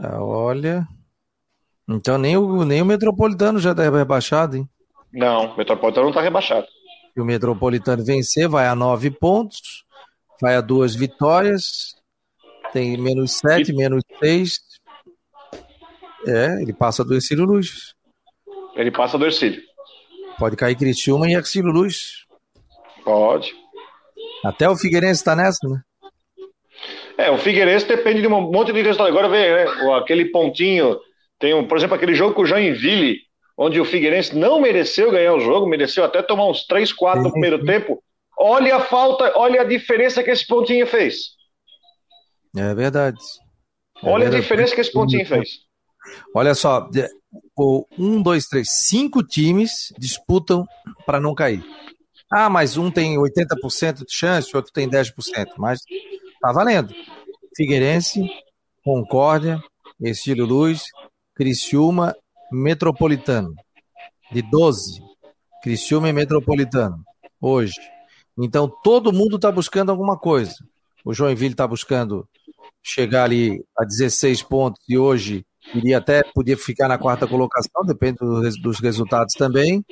Ah, 0.00 0.22
olha. 0.22 0.86
Então 1.88 2.18
nem 2.18 2.36
o, 2.36 2.62
nem 2.66 2.82
o 2.82 2.84
Metropolitano 2.84 3.58
já 3.58 3.70
está 3.70 3.82
rebaixado, 3.84 4.56
hein? 4.58 4.68
Não, 5.10 5.54
o 5.54 5.56
Metropolitano 5.56 6.04
não 6.04 6.10
está 6.10 6.20
rebaixado. 6.20 6.66
Se 7.14 7.20
o 7.20 7.24
Metropolitano 7.24 8.04
vencer, 8.04 8.46
vai 8.46 8.68
a 8.68 8.74
nove 8.74 9.10
pontos, 9.10 9.84
vai 10.42 10.56
a 10.56 10.60
duas 10.60 10.94
vitórias, 10.94 11.96
tem 12.70 12.98
menos 12.98 13.38
sete, 13.38 13.72
e... 13.72 13.74
menos 13.74 14.04
seis. 14.22 14.60
É, 16.26 16.60
ele 16.60 16.74
passa 16.74 17.02
do 17.02 17.14
Ercílio 17.14 17.46
Luz. 17.46 17.94
Ele 18.76 18.90
passa 18.90 19.16
do 19.16 19.24
Ercílio. 19.24 19.69
Pode 20.40 20.56
cair 20.56 20.74
Criciúma 20.74 21.28
e 21.28 21.34
Ercílio 21.34 21.70
Luz. 21.70 22.24
Pode. 23.04 23.52
Até 24.42 24.66
o 24.70 24.74
Figueirense 24.74 25.20
está 25.20 25.36
nessa, 25.36 25.68
né? 25.68 25.82
É, 27.18 27.30
o 27.30 27.36
Figueirense 27.36 27.86
depende 27.86 28.22
de 28.22 28.26
um 28.26 28.40
monte 28.50 28.72
de 28.72 28.80
resultado. 28.80 29.08
Agora 29.08 29.28
vê, 29.28 29.54
né? 29.54 29.70
Aquele 29.98 30.30
pontinho. 30.30 30.98
Tem, 31.38 31.52
um, 31.52 31.68
por 31.68 31.76
exemplo, 31.76 31.94
aquele 31.94 32.14
jogo 32.14 32.34
com 32.34 32.40
o 32.40 32.46
Joinville, 32.46 33.18
onde 33.54 33.78
o 33.78 33.84
Figueirense 33.84 34.34
não 34.34 34.58
mereceu 34.58 35.10
ganhar 35.10 35.34
o 35.34 35.40
jogo, 35.40 35.68
mereceu 35.68 36.04
até 36.04 36.22
tomar 36.22 36.48
uns 36.48 36.66
3, 36.66 36.90
4 36.90 37.22
no 37.22 37.32
primeiro 37.32 37.62
tempo. 37.62 38.02
Olha 38.38 38.76
a 38.76 38.80
falta, 38.80 39.30
olha 39.36 39.60
a 39.60 39.64
diferença 39.64 40.22
que 40.22 40.30
esse 40.30 40.46
pontinho 40.46 40.86
fez. 40.86 41.34
É 42.56 42.74
verdade. 42.74 43.18
É 44.02 44.08
olha 44.08 44.22
verdade. 44.22 44.36
a 44.36 44.40
diferença 44.40 44.74
que 44.74 44.80
esse 44.80 44.92
pontinho 44.92 45.26
fez. 45.26 45.48
Olha 46.34 46.54
só, 46.54 46.88
um, 47.98 48.22
dois, 48.22 48.46
três, 48.46 48.70
cinco 48.70 49.22
times 49.22 49.92
disputam 49.98 50.66
para 51.06 51.20
não 51.20 51.34
cair. 51.34 51.64
Ah, 52.32 52.48
mas 52.48 52.76
um 52.76 52.90
tem 52.90 53.16
80% 53.16 54.04
de 54.06 54.12
chance, 54.12 54.52
o 54.52 54.56
outro 54.56 54.72
tem 54.72 54.88
10%, 54.88 55.12
mas 55.58 55.80
tá 56.40 56.52
valendo. 56.52 56.94
Figueirense, 57.56 58.22
Concórdia, 58.84 59.60
Estilo 60.00 60.46
Luz, 60.46 60.84
Criciúma, 61.34 62.14
Metropolitano. 62.52 63.54
De 64.32 64.42
12, 64.42 65.02
Criciúma 65.62 66.08
e 66.08 66.12
Metropolitano, 66.12 67.04
hoje. 67.40 67.74
Então 68.38 68.72
todo 68.82 69.12
mundo 69.12 69.36
está 69.36 69.50
buscando 69.50 69.90
alguma 69.90 70.16
coisa. 70.16 70.54
O 71.04 71.12
Joinville 71.12 71.52
está 71.52 71.66
buscando 71.66 72.28
chegar 72.82 73.24
ali 73.24 73.64
a 73.76 73.84
16 73.84 74.42
pontos 74.42 74.80
e 74.88 74.96
hoje 74.96 75.44
iria 75.74 75.98
até 75.98 76.22
podia 76.34 76.56
ficar 76.56 76.88
na 76.88 76.98
quarta 76.98 77.26
colocação, 77.26 77.84
depende 77.84 78.18
dos 78.60 78.80
resultados 78.80 79.34
também. 79.34 79.84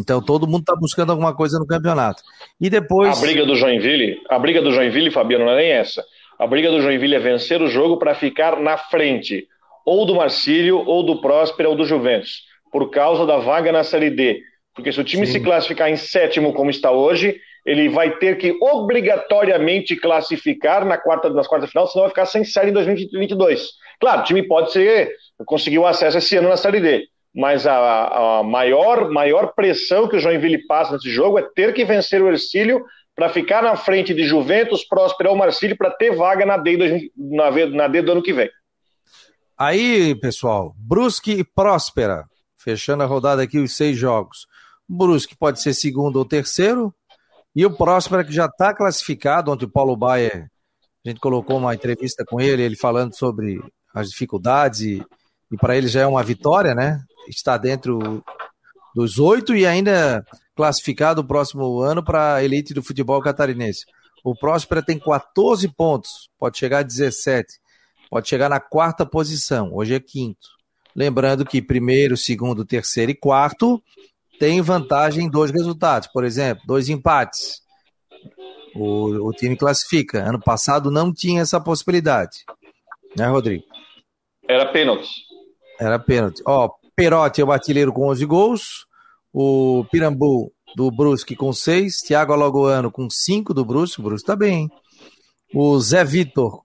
Então 0.00 0.20
todo 0.20 0.46
mundo 0.46 0.60
está 0.60 0.74
buscando 0.74 1.12
alguma 1.12 1.34
coisa 1.34 1.58
no 1.58 1.66
campeonato. 1.66 2.22
E 2.60 2.68
depois 2.68 3.16
a 3.16 3.20
briga 3.20 3.46
do 3.46 3.54
Joinville, 3.54 4.20
a 4.28 4.38
briga 4.38 4.60
do 4.60 4.72
Joinville, 4.72 5.10
Fabiano, 5.10 5.44
não 5.44 5.52
é 5.52 5.56
nem 5.56 5.70
essa. 5.70 6.04
A 6.38 6.46
briga 6.46 6.70
do 6.70 6.80
Joinville 6.80 7.14
é 7.14 7.20
vencer 7.20 7.62
o 7.62 7.68
jogo 7.68 7.96
para 7.96 8.14
ficar 8.14 8.60
na 8.60 8.76
frente, 8.76 9.46
ou 9.86 10.04
do 10.04 10.16
Marcílio, 10.16 10.78
ou 10.78 11.04
do 11.04 11.20
Próspera, 11.20 11.68
ou 11.68 11.76
do 11.76 11.84
Juventus, 11.84 12.42
por 12.72 12.90
causa 12.90 13.24
da 13.24 13.38
vaga 13.38 13.70
na 13.70 13.84
Série 13.84 14.10
D. 14.10 14.42
Porque 14.74 14.90
se 14.90 15.00
o 15.00 15.04
time 15.04 15.26
Sim. 15.26 15.34
se 15.34 15.40
classificar 15.40 15.88
em 15.88 15.96
sétimo, 15.96 16.52
como 16.52 16.70
está 16.70 16.90
hoje, 16.90 17.36
ele 17.64 17.88
vai 17.88 18.18
ter 18.18 18.36
que 18.36 18.56
obrigatoriamente 18.60 19.94
classificar 19.94 20.84
na 20.84 20.98
quarta, 20.98 21.30
nas 21.30 21.46
quartas 21.46 21.68
de 21.68 21.72
final, 21.72 21.86
senão 21.86 22.02
vai 22.02 22.10
ficar 22.10 22.26
sem 22.26 22.44
série 22.44 22.70
em 22.70 22.74
2022. 22.74 23.68
Claro, 24.04 24.20
o 24.20 24.24
time 24.24 24.42
pode 24.42 24.70
ser 24.70 25.16
conseguir 25.46 25.78
o 25.78 25.86
acesso 25.86 26.18
esse 26.18 26.36
ano 26.36 26.50
na 26.50 26.58
Série 26.58 26.78
D, 26.78 27.08
mas 27.34 27.66
a, 27.66 28.40
a 28.40 28.42
maior, 28.42 29.10
maior 29.10 29.54
pressão 29.54 30.06
que 30.06 30.16
o 30.16 30.20
Joinville 30.20 30.66
passa 30.66 30.92
nesse 30.92 31.08
jogo 31.10 31.38
é 31.38 31.42
ter 31.56 31.72
que 31.72 31.86
vencer 31.86 32.20
o 32.20 32.28
Ercílio 32.28 32.84
para 33.16 33.30
ficar 33.30 33.62
na 33.62 33.76
frente 33.76 34.12
de 34.12 34.24
Juventus, 34.24 34.84
Próspera 34.84 35.30
ou 35.30 35.36
Marcílio 35.36 35.74
para 35.74 35.90
ter 35.90 36.14
vaga 36.14 36.44
na 36.44 36.58
D, 36.58 37.10
na, 37.16 37.50
na 37.68 37.88
D 37.88 38.02
do 38.02 38.12
ano 38.12 38.22
que 38.22 38.34
vem. 38.34 38.50
Aí, 39.56 40.14
pessoal, 40.16 40.74
Brusque 40.76 41.38
e 41.38 41.42
Próspera, 41.42 42.26
fechando 42.58 43.04
a 43.04 43.06
rodada 43.06 43.42
aqui 43.42 43.58
os 43.58 43.74
seis 43.74 43.96
jogos. 43.96 44.46
Brusque 44.86 45.34
pode 45.34 45.62
ser 45.62 45.72
segundo 45.72 46.16
ou 46.16 46.26
terceiro, 46.26 46.94
e 47.56 47.64
o 47.64 47.74
Próspera, 47.74 48.22
que 48.22 48.34
já 48.34 48.44
está 48.44 48.74
classificado, 48.74 49.50
ontem 49.50 49.64
o 49.64 49.70
Paulo 49.70 49.96
Baier, 49.96 50.50
a 51.06 51.08
gente 51.08 51.20
colocou 51.20 51.56
uma 51.56 51.74
entrevista 51.74 52.22
com 52.22 52.38
ele, 52.38 52.62
ele 52.62 52.76
falando 52.76 53.16
sobre 53.16 53.62
as 53.94 54.10
dificuldades, 54.10 54.80
e, 54.80 55.06
e 55.52 55.56
para 55.56 55.76
ele 55.76 55.86
já 55.86 56.00
é 56.00 56.06
uma 56.06 56.22
vitória, 56.22 56.74
né? 56.74 57.00
Está 57.28 57.56
dentro 57.56 58.22
dos 58.94 59.18
oito 59.18 59.54
e 59.54 59.64
ainda 59.64 60.24
classificado 60.54 61.20
o 61.20 61.24
próximo 61.24 61.80
ano 61.80 62.02
para 62.02 62.34
a 62.34 62.44
elite 62.44 62.74
do 62.74 62.82
futebol 62.82 63.20
catarinense. 63.22 63.84
O 64.22 64.34
Próspera 64.34 64.82
tem 64.82 64.98
14 64.98 65.68
pontos, 65.68 66.30
pode 66.38 66.58
chegar 66.58 66.78
a 66.78 66.82
17, 66.82 67.60
pode 68.10 68.28
chegar 68.28 68.48
na 68.48 68.60
quarta 68.60 69.04
posição, 69.04 69.70
hoje 69.72 69.94
é 69.94 70.00
quinto. 70.00 70.48
Lembrando 70.96 71.44
que 71.44 71.60
primeiro, 71.60 72.16
segundo, 72.16 72.64
terceiro 72.64 73.10
e 73.10 73.14
quarto 73.14 73.82
tem 74.38 74.60
vantagem 74.60 75.26
em 75.26 75.30
dois 75.30 75.50
resultados, 75.50 76.08
por 76.08 76.24
exemplo, 76.24 76.64
dois 76.66 76.88
empates. 76.88 77.62
O, 78.74 79.28
o 79.28 79.32
time 79.32 79.56
classifica. 79.56 80.28
Ano 80.28 80.40
passado 80.40 80.90
não 80.90 81.12
tinha 81.12 81.42
essa 81.42 81.60
possibilidade. 81.60 82.44
Né, 83.16 83.26
Rodrigo? 83.28 83.64
Era 84.48 84.70
pênalti. 84.72 85.08
Era 85.80 85.98
pênalti. 85.98 86.42
Ó, 86.46 86.70
Perotti 86.94 87.40
é 87.40 87.44
o 87.44 87.52
artilheiro 87.52 87.92
com 87.92 88.08
11 88.08 88.24
gols. 88.26 88.86
O 89.32 89.84
Pirambu 89.90 90.52
do 90.76 90.90
Brusque 90.90 91.34
com 91.34 91.52
6. 91.52 91.98
Thiago 92.06 92.32
Alagoano 92.32 92.90
com 92.90 93.08
5 93.10 93.52
do 93.52 93.64
Brusque. 93.64 94.00
O 94.00 94.04
Brusque 94.04 94.26
tá 94.26 94.36
bem, 94.36 94.62
hein? 94.62 94.70
O 95.54 95.78
Zé 95.80 96.04
Vitor 96.04 96.62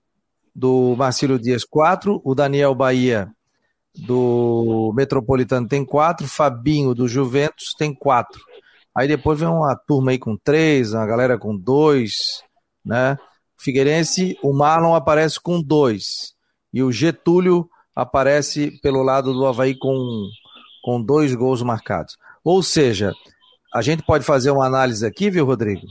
do 0.56 0.96
Marcílio 0.96 1.40
Dias 1.40 1.64
4. 1.64 2.22
O 2.24 2.36
Daniel 2.36 2.76
Bahia 2.76 3.32
do 3.96 4.94
Metropolitano 4.96 5.68
tem 5.68 5.84
quatro, 5.84 6.28
Fabinho 6.28 6.94
do 6.94 7.08
Juventus 7.08 7.74
tem 7.78 7.94
quatro. 7.94 8.42
Aí 8.96 9.08
depois 9.08 9.40
vem 9.40 9.50
uma 9.50 9.76
turma 9.76 10.12
aí 10.12 10.20
com 10.20 10.38
três, 10.38 10.94
uma 10.94 11.06
galera 11.06 11.38
com 11.38 11.56
dois, 11.56 12.14
né? 12.86 13.18
Figueirense, 13.58 14.38
o 14.42 14.54
Marlon 14.54 14.96
aparece 14.96 15.40
com 15.40 15.62
dois. 15.62 16.34
E 16.74 16.84
o 16.84 16.92
Getúlio 16.92 17.70
aparece 17.96 18.80
pelo 18.82 19.04
lado 19.04 19.34
do 19.34 19.46
Havaí 19.46 19.76
com, 19.76 20.30
com 20.84 21.02
dois 21.02 21.34
gols 21.34 21.62
marcados. 21.62 22.18
Ou 22.44 22.64
seja, 22.64 23.14
a 23.74 23.82
gente 23.82 24.04
pode 24.04 24.24
fazer 24.24 24.52
uma 24.52 24.66
análise 24.66 25.06
aqui, 25.06 25.30
viu, 25.30 25.46
Rodrigo? 25.46 25.86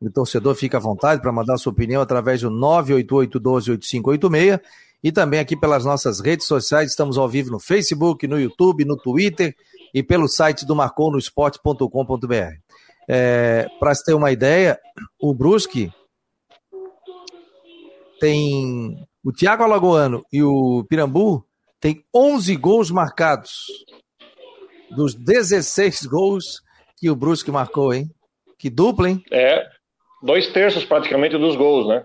O 0.00 0.10
torcedor 0.10 0.54
fica 0.54 0.78
à 0.78 0.80
vontade 0.80 1.22
para 1.22 1.30
mandar 1.30 1.56
sua 1.58 1.72
opinião 1.72 2.02
através 2.02 2.40
do 2.40 2.50
988 2.50 3.38
12 3.38 3.70
8586 3.72 4.60
e 5.02 5.12
também 5.12 5.40
aqui 5.40 5.56
pelas 5.56 5.84
nossas 5.84 6.20
redes 6.20 6.46
sociais. 6.46 6.90
Estamos 6.90 7.16
ao 7.16 7.28
vivo 7.28 7.50
no 7.50 7.60
Facebook, 7.60 8.26
no 8.26 8.38
YouTube, 8.38 8.84
no 8.84 8.96
Twitter 8.96 9.54
e 9.94 10.02
pelo 10.02 10.28
site 10.28 10.66
do 10.66 10.74
marconosport.com.br. 10.74 12.56
É, 13.08 13.66
Para 13.78 13.94
se 13.94 14.04
ter 14.04 14.14
uma 14.14 14.32
ideia, 14.32 14.78
o 15.20 15.34
Brusque 15.34 15.92
tem 18.20 19.06
o 19.24 19.32
Thiago 19.32 19.62
Alagoano 19.62 20.24
e 20.32 20.42
o 20.42 20.84
Pirambu 20.88 21.44
tem 21.80 22.04
11 22.14 22.56
gols 22.56 22.90
marcados 22.90 23.66
dos 24.90 25.14
16 25.14 26.06
gols 26.06 26.60
que 26.98 27.10
o 27.10 27.16
Brusque 27.16 27.50
marcou, 27.50 27.92
hein? 27.94 28.10
Que 28.58 28.70
dupla, 28.70 29.10
hein? 29.10 29.22
É, 29.32 29.66
dois 30.22 30.46
terços 30.48 30.84
praticamente 30.84 31.36
dos 31.36 31.56
gols, 31.56 31.88
né? 31.88 32.04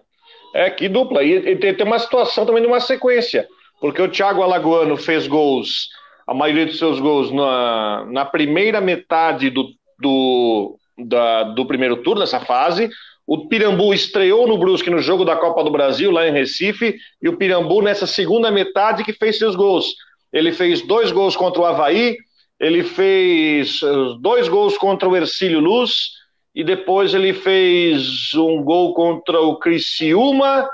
É, 0.56 0.70
que 0.70 0.90
dupla. 0.90 1.24
E, 1.24 1.56
tem, 1.58 1.76
uma 1.86 2.00
situação 2.00 2.46
também 2.46 2.62
de 2.62 2.68
uma 2.68 2.80
sequência, 2.80 3.48
porque 3.80 4.02
o 4.02 4.10
Thiago 4.10 4.42
Alagoano 4.42 4.98
fez 4.98 5.28
gols, 5.28 5.90
a 6.26 6.34
maioria 6.34 6.66
dos 6.66 6.80
seus 6.80 7.00
gols, 7.00 7.32
na, 7.32 8.06
na 8.10 8.26
primeira 8.26 8.82
metade 8.82 9.50
do, 9.50 9.70
do, 10.00 10.80
da, 10.98 11.44
do 11.44 11.66
primeiro 11.66 12.02
turno, 12.02 12.22
dessa 12.22 12.40
fase. 12.40 12.90
O 13.28 13.50
Pirambu 13.50 13.94
estreou 13.94 14.48
no 14.48 14.58
Brusque 14.58 14.90
no 14.90 15.00
jogo 15.00 15.26
da 15.26 15.36
Copa 15.36 15.62
do 15.62 15.70
Brasil, 15.70 16.10
lá 16.10 16.26
em 16.26 16.32
Recife, 16.32 16.96
e 17.22 17.28
o 17.28 17.36
Pirambu 17.36 17.82
nessa 17.82 18.08
segunda 18.08 18.50
metade 18.50 19.04
que 19.04 19.12
fez 19.12 19.38
seus 19.38 19.54
gols. 19.54 19.94
Ele 20.32 20.54
fez 20.54 20.82
dois 20.82 21.12
gols 21.12 21.36
contra 21.36 21.62
o 21.62 21.66
Havaí, 21.66 22.16
ele 22.58 22.84
fez 22.84 23.82
dois 24.22 24.48
gols 24.48 24.78
contra 24.78 25.10
o 25.10 25.16
Ercílio 25.16 25.60
Luz, 25.60 26.12
e 26.56 26.64
depois 26.64 27.14
ele 27.14 27.34
fez 27.34 28.34
um 28.34 28.64
gol 28.64 28.94
contra 28.94 29.42
o 29.42 29.60
Criciúma, 29.60 30.66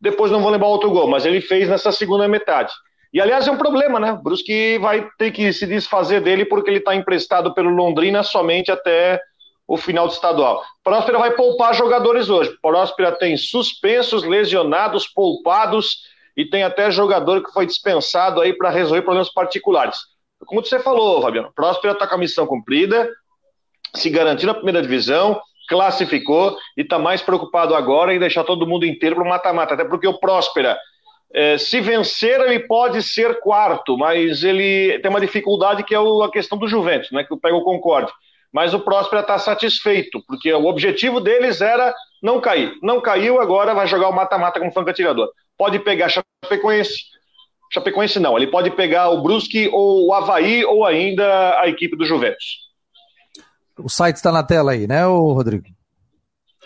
depois 0.00 0.32
não 0.32 0.42
vou 0.42 0.50
lembrar 0.50 0.66
outro 0.66 0.90
gol, 0.90 1.06
mas 1.06 1.24
ele 1.24 1.40
fez 1.40 1.68
nessa 1.68 1.92
segunda 1.92 2.26
metade. 2.26 2.72
E 3.14 3.20
aliás 3.20 3.46
é 3.46 3.52
um 3.52 3.56
problema, 3.56 4.00
né? 4.00 4.12
O 4.12 4.22
Brusque 4.22 4.76
vai 4.78 5.06
ter 5.18 5.30
que 5.30 5.52
se 5.52 5.66
desfazer 5.66 6.20
dele 6.20 6.44
porque 6.44 6.68
ele 6.68 6.78
está 6.78 6.96
emprestado 6.96 7.54
pelo 7.54 7.70
Londrina 7.70 8.24
somente 8.24 8.72
até 8.72 9.20
o 9.72 9.78
final 9.78 10.06
do 10.06 10.12
estadual. 10.12 10.62
Próspera 10.84 11.18
vai 11.18 11.30
poupar 11.30 11.74
jogadores 11.74 12.28
hoje. 12.28 12.54
Próspera 12.60 13.10
tem 13.10 13.38
suspensos, 13.38 14.22
lesionados, 14.22 15.08
poupados 15.08 16.02
e 16.36 16.44
tem 16.44 16.62
até 16.62 16.90
jogador 16.90 17.42
que 17.42 17.50
foi 17.50 17.64
dispensado 17.64 18.42
aí 18.42 18.52
para 18.52 18.68
resolver 18.68 19.00
problemas 19.00 19.32
particulares. 19.32 19.96
Como 20.44 20.62
você 20.62 20.78
falou, 20.78 21.22
Fabiano, 21.22 21.50
Próspera 21.54 21.94
está 21.94 22.06
com 22.06 22.16
a 22.16 22.18
missão 22.18 22.46
cumprida, 22.46 23.08
se 23.94 24.10
garantir 24.10 24.44
na 24.44 24.52
primeira 24.52 24.82
divisão, 24.82 25.40
classificou 25.66 26.54
e 26.76 26.82
está 26.82 26.98
mais 26.98 27.22
preocupado 27.22 27.74
agora 27.74 28.14
em 28.14 28.18
deixar 28.18 28.44
todo 28.44 28.66
mundo 28.66 28.84
inteiro 28.84 29.16
para 29.16 29.24
o 29.24 29.28
mata-mata, 29.28 29.72
até 29.72 29.86
porque 29.86 30.06
o 30.06 30.18
Próspera, 30.18 30.76
é, 31.32 31.56
se 31.56 31.80
vencer, 31.80 32.38
ele 32.42 32.60
pode 32.60 33.02
ser 33.02 33.40
quarto, 33.40 33.96
mas 33.96 34.44
ele 34.44 34.98
tem 34.98 35.10
uma 35.10 35.20
dificuldade 35.20 35.82
que 35.82 35.94
é 35.94 35.98
a 35.98 36.30
questão 36.30 36.58
do 36.58 36.68
Juventus, 36.68 37.10
né, 37.10 37.24
que 37.24 37.34
pega 37.38 37.56
o 37.56 37.64
Concorde. 37.64 38.12
Mas 38.52 38.74
o 38.74 38.80
Próspera 38.80 39.22
está 39.22 39.38
satisfeito, 39.38 40.22
porque 40.26 40.52
o 40.52 40.66
objetivo 40.66 41.20
deles 41.20 41.60
era 41.60 41.94
não 42.22 42.40
cair. 42.40 42.74
Não 42.82 43.00
caiu, 43.00 43.40
agora 43.40 43.74
vai 43.74 43.86
jogar 43.86 44.08
o 44.08 44.14
mata-mata 44.14 44.60
como 44.60 44.72
franco 44.72 44.90
atirador. 44.90 45.30
Pode 45.56 45.78
pegar 45.78 46.10
Chapecoense, 46.10 47.04
Chapecoense 47.72 48.20
não, 48.20 48.36
ele 48.36 48.48
pode 48.48 48.70
pegar 48.70 49.08
o 49.08 49.22
Brusque 49.22 49.68
ou 49.68 50.06
o 50.06 50.12
Havaí 50.12 50.62
ou 50.64 50.84
ainda 50.84 51.58
a 51.58 51.66
equipe 51.68 51.96
do 51.96 52.04
Juventus. 52.04 52.70
O 53.78 53.88
site 53.88 54.16
está 54.16 54.30
na 54.30 54.42
tela 54.42 54.72
aí, 54.72 54.86
né, 54.86 55.04
Rodrigo? 55.04 55.64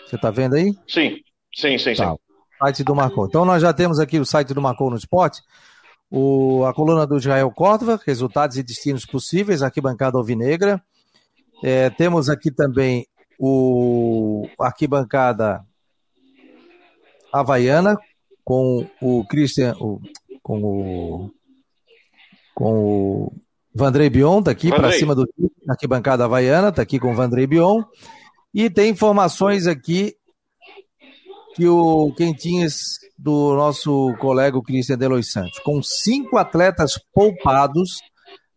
Você 0.05 0.17
está 0.17 0.29
vendo 0.29 0.55
aí? 0.55 0.73
Sim, 0.87 1.17
sim, 1.55 1.77
sim, 1.77 1.95
tá. 1.95 2.11
sim. 2.11 2.17
Site 2.59 2.83
do 2.83 2.95
Marcou. 2.95 3.27
Então 3.27 3.45
nós 3.45 3.61
já 3.61 3.71
temos 3.73 3.99
aqui 3.99 4.19
o 4.19 4.25
site 4.25 4.53
do 4.53 4.61
Marcou 4.61 4.89
no 4.89 4.97
Esporte, 4.97 5.41
o, 6.11 6.65
a 6.65 6.73
coluna 6.73 7.07
do 7.07 7.17
Israel 7.17 7.51
Córdova, 7.51 7.99
resultados 8.05 8.57
e 8.57 8.63
destinos 8.63 9.05
possíveis, 9.05 9.61
arquibancada 9.63 10.17
alvinegra. 10.17 10.81
É, 11.63 11.89
temos 11.89 12.29
aqui 12.29 12.51
também 12.51 13.05
o 13.39 14.47
arquibancada 14.59 15.63
havaiana, 17.31 17.97
com 18.43 18.87
o 19.01 19.25
Christian, 19.25 19.75
o, 19.79 19.99
com 20.41 20.61
o 20.61 21.31
com 22.53 22.73
o 22.73 23.33
Vandrei 23.75 24.09
Bion, 24.09 24.41
tá 24.41 24.49
aqui 24.49 24.69
para 24.69 24.91
cima 24.91 25.13
do 25.13 25.29
arquibancada 25.69 26.25
havaiana, 26.25 26.71
tá 26.71 26.81
aqui 26.81 26.99
com 26.99 27.11
o 27.11 27.15
Vandrei 27.15 27.45
Bion. 27.45 27.83
E 28.51 28.67
tem 28.67 28.89
informações 28.89 29.67
aqui 29.67 30.15
que 31.53 31.67
o 31.67 32.11
Quentinhas 32.15 32.97
do 33.15 33.55
nosso 33.55 34.15
colega 34.19 34.59
Cristian 34.63 34.97
Delois 34.97 35.31
Santos. 35.31 35.59
Com 35.59 35.83
cinco 35.83 36.37
atletas 36.37 36.99
poupados, 37.13 37.99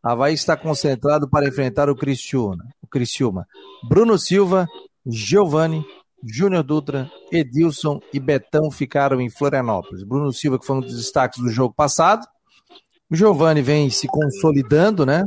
Havaí 0.03 0.33
está 0.33 0.57
concentrado 0.57 1.29
para 1.29 1.47
enfrentar 1.47 1.91
o 1.91 1.97
Criciúma. 1.97 2.65
Criciúma. 2.91 3.47
Bruno 3.89 4.19
Silva, 4.19 4.67
Giovanni, 5.07 5.85
Júnior 6.23 6.63
Dutra, 6.63 7.11
Edilson 7.33 8.01
e 8.13 8.21
Betão 8.21 8.71
ficaram 8.71 9.21
em 9.21 9.31
Florianópolis. 9.31 10.03
Bruno 10.03 10.33
Silva, 10.33 10.59
que 10.59 10.67
foi 10.67 10.77
um 10.77 10.81
dos 10.81 10.97
destaques 10.97 11.43
do 11.43 11.49
jogo 11.49 11.75
passado, 11.75 12.27
o 13.11 13.17
Giovani 13.17 13.61
vem 13.61 13.91
se 13.91 14.07
consolidando, 14.07 15.05
né? 15.05 15.25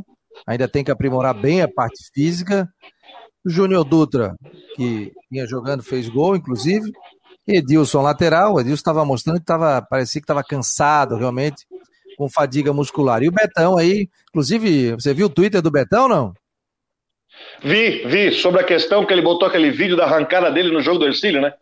Ainda 0.48 0.70
tem 0.70 0.84
que 0.84 0.92
aprimorar 0.92 1.34
bem 1.34 1.62
a 1.62 1.68
parte 1.68 2.10
física. 2.14 2.68
O 3.46 3.50
Júnior 3.50 3.84
Dutra, 3.84 4.36
que 4.76 5.12
vinha 5.30 5.46
jogando, 5.46 5.84
fez 5.84 6.08
gol, 6.08 6.36
inclusive. 6.36 6.90
Edilson 7.46 8.02
lateral. 8.02 8.58
Edilson 8.60 8.76
estava 8.76 9.04
mostrando 9.04 9.40
que 9.40 9.46
tava, 9.46 9.82
parecia 9.82 10.22
que 10.22 10.24
estava 10.24 10.44
cansado, 10.44 11.18
realmente, 11.18 11.66
com 12.18 12.30
fadiga 12.30 12.72
muscular. 12.72 13.22
E 13.22 13.28
o 13.28 13.34
Betão 13.34 13.78
aí, 13.78 14.08
inclusive, 14.30 14.94
você 14.94 15.14
viu 15.14 15.26
o 15.28 15.30
Twitter 15.30 15.62
do 15.62 15.70
Betão, 15.70 16.08
não? 16.08 16.34
Vi, 17.64 18.06
vi, 18.06 18.32
sobre 18.32 18.62
a 18.62 18.64
questão 18.64 19.06
que 19.06 19.14
ele 19.14 19.22
botou 19.22 19.48
aquele 19.48 19.72
vídeo 19.72 19.96
da 19.96 20.06
arrancada 20.06 20.52
dele 20.52 20.72
no 20.72 20.82
jogo 20.82 21.00
do 21.00 21.06
Ercílio, 21.06 21.42
né? 21.42 21.54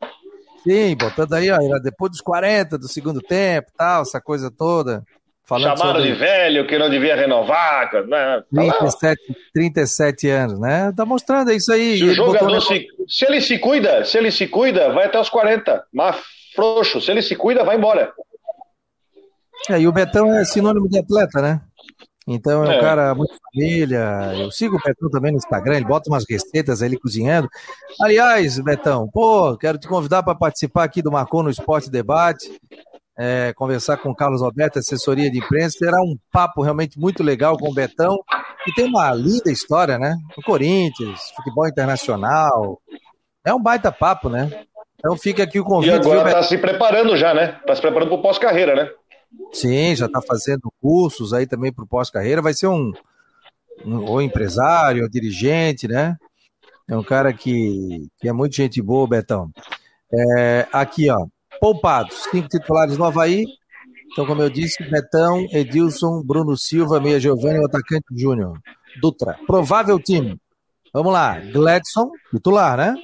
Sim, 0.63 0.95
botando 0.95 1.33
aí, 1.33 1.49
ó, 1.49 1.57
depois 1.79 2.11
dos 2.11 2.21
40 2.21 2.77
do 2.77 2.87
segundo 2.87 3.19
tempo, 3.19 3.71
tal, 3.77 4.03
essa 4.03 4.21
coisa 4.21 4.51
toda. 4.51 5.03
Falando 5.43 5.77
Chamaram 5.77 5.99
sobre... 5.99 6.13
de 6.13 6.19
velho, 6.19 6.67
que 6.67 6.77
não 6.77 6.89
devia 6.89 7.15
renovar. 7.15 7.91
Né? 8.07 8.41
37, 8.53 9.21
37 9.53 10.29
anos, 10.29 10.59
né? 10.59 10.93
Tá 10.95 11.05
mostrando 11.05 11.51
isso 11.51 11.73
aí. 11.73 11.97
Se 11.97 12.03
o 12.05 12.13
jogador 12.13 12.61
se, 12.61 12.87
se 13.07 13.25
ele 13.25 13.41
se 13.41 13.57
cuida, 13.59 14.05
se 14.05 14.17
ele 14.17 14.31
se 14.31 14.47
cuida, 14.47 14.93
vai 14.93 15.05
até 15.07 15.19
os 15.19 15.29
40. 15.29 15.83
Mas 15.91 16.15
frouxo, 16.55 17.01
se 17.01 17.11
ele 17.11 17.21
se 17.21 17.35
cuida, 17.35 17.65
vai 17.65 17.75
embora. 17.75 18.13
É, 19.69 19.79
e 19.79 19.87
o 19.87 19.91
Betão 19.91 20.33
é 20.33 20.45
sinônimo 20.45 20.87
de 20.87 20.99
atleta, 20.99 21.41
né? 21.41 21.61
Então 22.27 22.63
é 22.63 22.69
um 22.69 22.71
é. 22.71 22.79
cara 22.79 23.15
muito 23.15 23.33
família. 23.51 24.33
Eu 24.35 24.51
sigo 24.51 24.77
o 24.77 24.81
Betão 24.83 25.09
também 25.09 25.31
no 25.31 25.37
Instagram, 25.37 25.77
ele 25.77 25.85
bota 25.85 26.09
umas 26.09 26.23
receitas 26.29 26.81
aí 26.81 26.97
cozinhando. 26.97 27.49
Aliás, 27.99 28.59
Betão, 28.59 29.09
pô, 29.11 29.57
quero 29.57 29.77
te 29.77 29.87
convidar 29.87 30.23
para 30.23 30.35
participar 30.35 30.83
aqui 30.83 31.01
do 31.01 31.11
Marcou 31.11 31.43
no 31.43 31.49
Esporte 31.49 31.89
Debate 31.89 32.51
é, 33.17 33.53
conversar 33.53 33.97
com 33.97 34.09
o 34.09 34.15
Carlos 34.15 34.41
Alberto, 34.41 34.79
assessoria 34.79 35.29
de 35.29 35.37
imprensa. 35.37 35.77
Será 35.77 36.01
um 36.01 36.17
papo 36.31 36.63
realmente 36.63 36.99
muito 36.99 37.21
legal 37.21 37.55
com 37.55 37.69
o 37.69 37.73
Betão, 37.73 38.17
que 38.63 38.73
tem 38.73 38.85
uma 38.85 39.13
linda 39.13 39.51
história, 39.51 39.99
né? 39.99 40.15
O 40.35 40.41
Corinthians, 40.41 41.31
futebol 41.35 41.67
internacional. 41.67 42.81
É 43.45 43.53
um 43.53 43.61
baita 43.61 43.91
papo, 43.91 44.27
né? 44.27 44.49
Então 44.97 45.15
fica 45.17 45.43
aqui 45.43 45.59
o 45.59 45.63
convite. 45.63 45.91
E 45.91 45.95
agora 45.95 46.29
está 46.29 46.43
se 46.43 46.57
preparando 46.57 47.15
já, 47.15 47.33
né? 47.33 47.57
Está 47.59 47.75
se 47.75 47.81
preparando 47.81 48.09
para 48.09 48.17
o 48.17 48.21
pós-carreira, 48.21 48.75
né? 48.75 48.89
Sim, 49.53 49.95
já 49.95 50.05
está 50.05 50.21
fazendo 50.21 50.71
cursos 50.81 51.33
aí 51.33 51.45
também 51.45 51.71
para 51.71 51.83
o 51.83 51.87
pós-carreira. 51.87 52.41
Vai 52.41 52.53
ser 52.53 52.67
um, 52.67 52.91
um 53.85 54.03
ou 54.05 54.21
empresário, 54.21 55.03
ou 55.03 55.09
dirigente, 55.09 55.87
né? 55.87 56.17
É 56.89 56.97
um 56.97 57.03
cara 57.03 57.33
que, 57.33 58.07
que 58.19 58.27
é 58.27 58.33
muito 58.33 58.55
gente 58.55 58.81
boa, 58.81 59.07
Betão. 59.07 59.49
É, 60.13 60.67
aqui, 60.71 61.09
ó 61.09 61.25
poupados. 61.61 62.23
Cinco 62.31 62.49
titulares 62.49 62.97
no 62.97 63.05
Havaí. 63.05 63.45
Então, 64.11 64.25
como 64.25 64.41
eu 64.41 64.49
disse, 64.49 64.83
Betão, 64.83 65.45
Edilson, 65.51 66.21
Bruno 66.23 66.57
Silva, 66.57 66.99
Meia 66.99 67.19
Giovanni 67.19 67.59
o 67.59 67.65
atacante 67.65 68.07
Júnior. 68.17 68.59
Dutra. 68.99 69.37
Provável 69.45 69.99
time. 69.99 70.37
Vamos 70.91 71.13
lá. 71.13 71.39
Gladson, 71.39 72.11
titular, 72.31 72.75
né? 72.75 72.95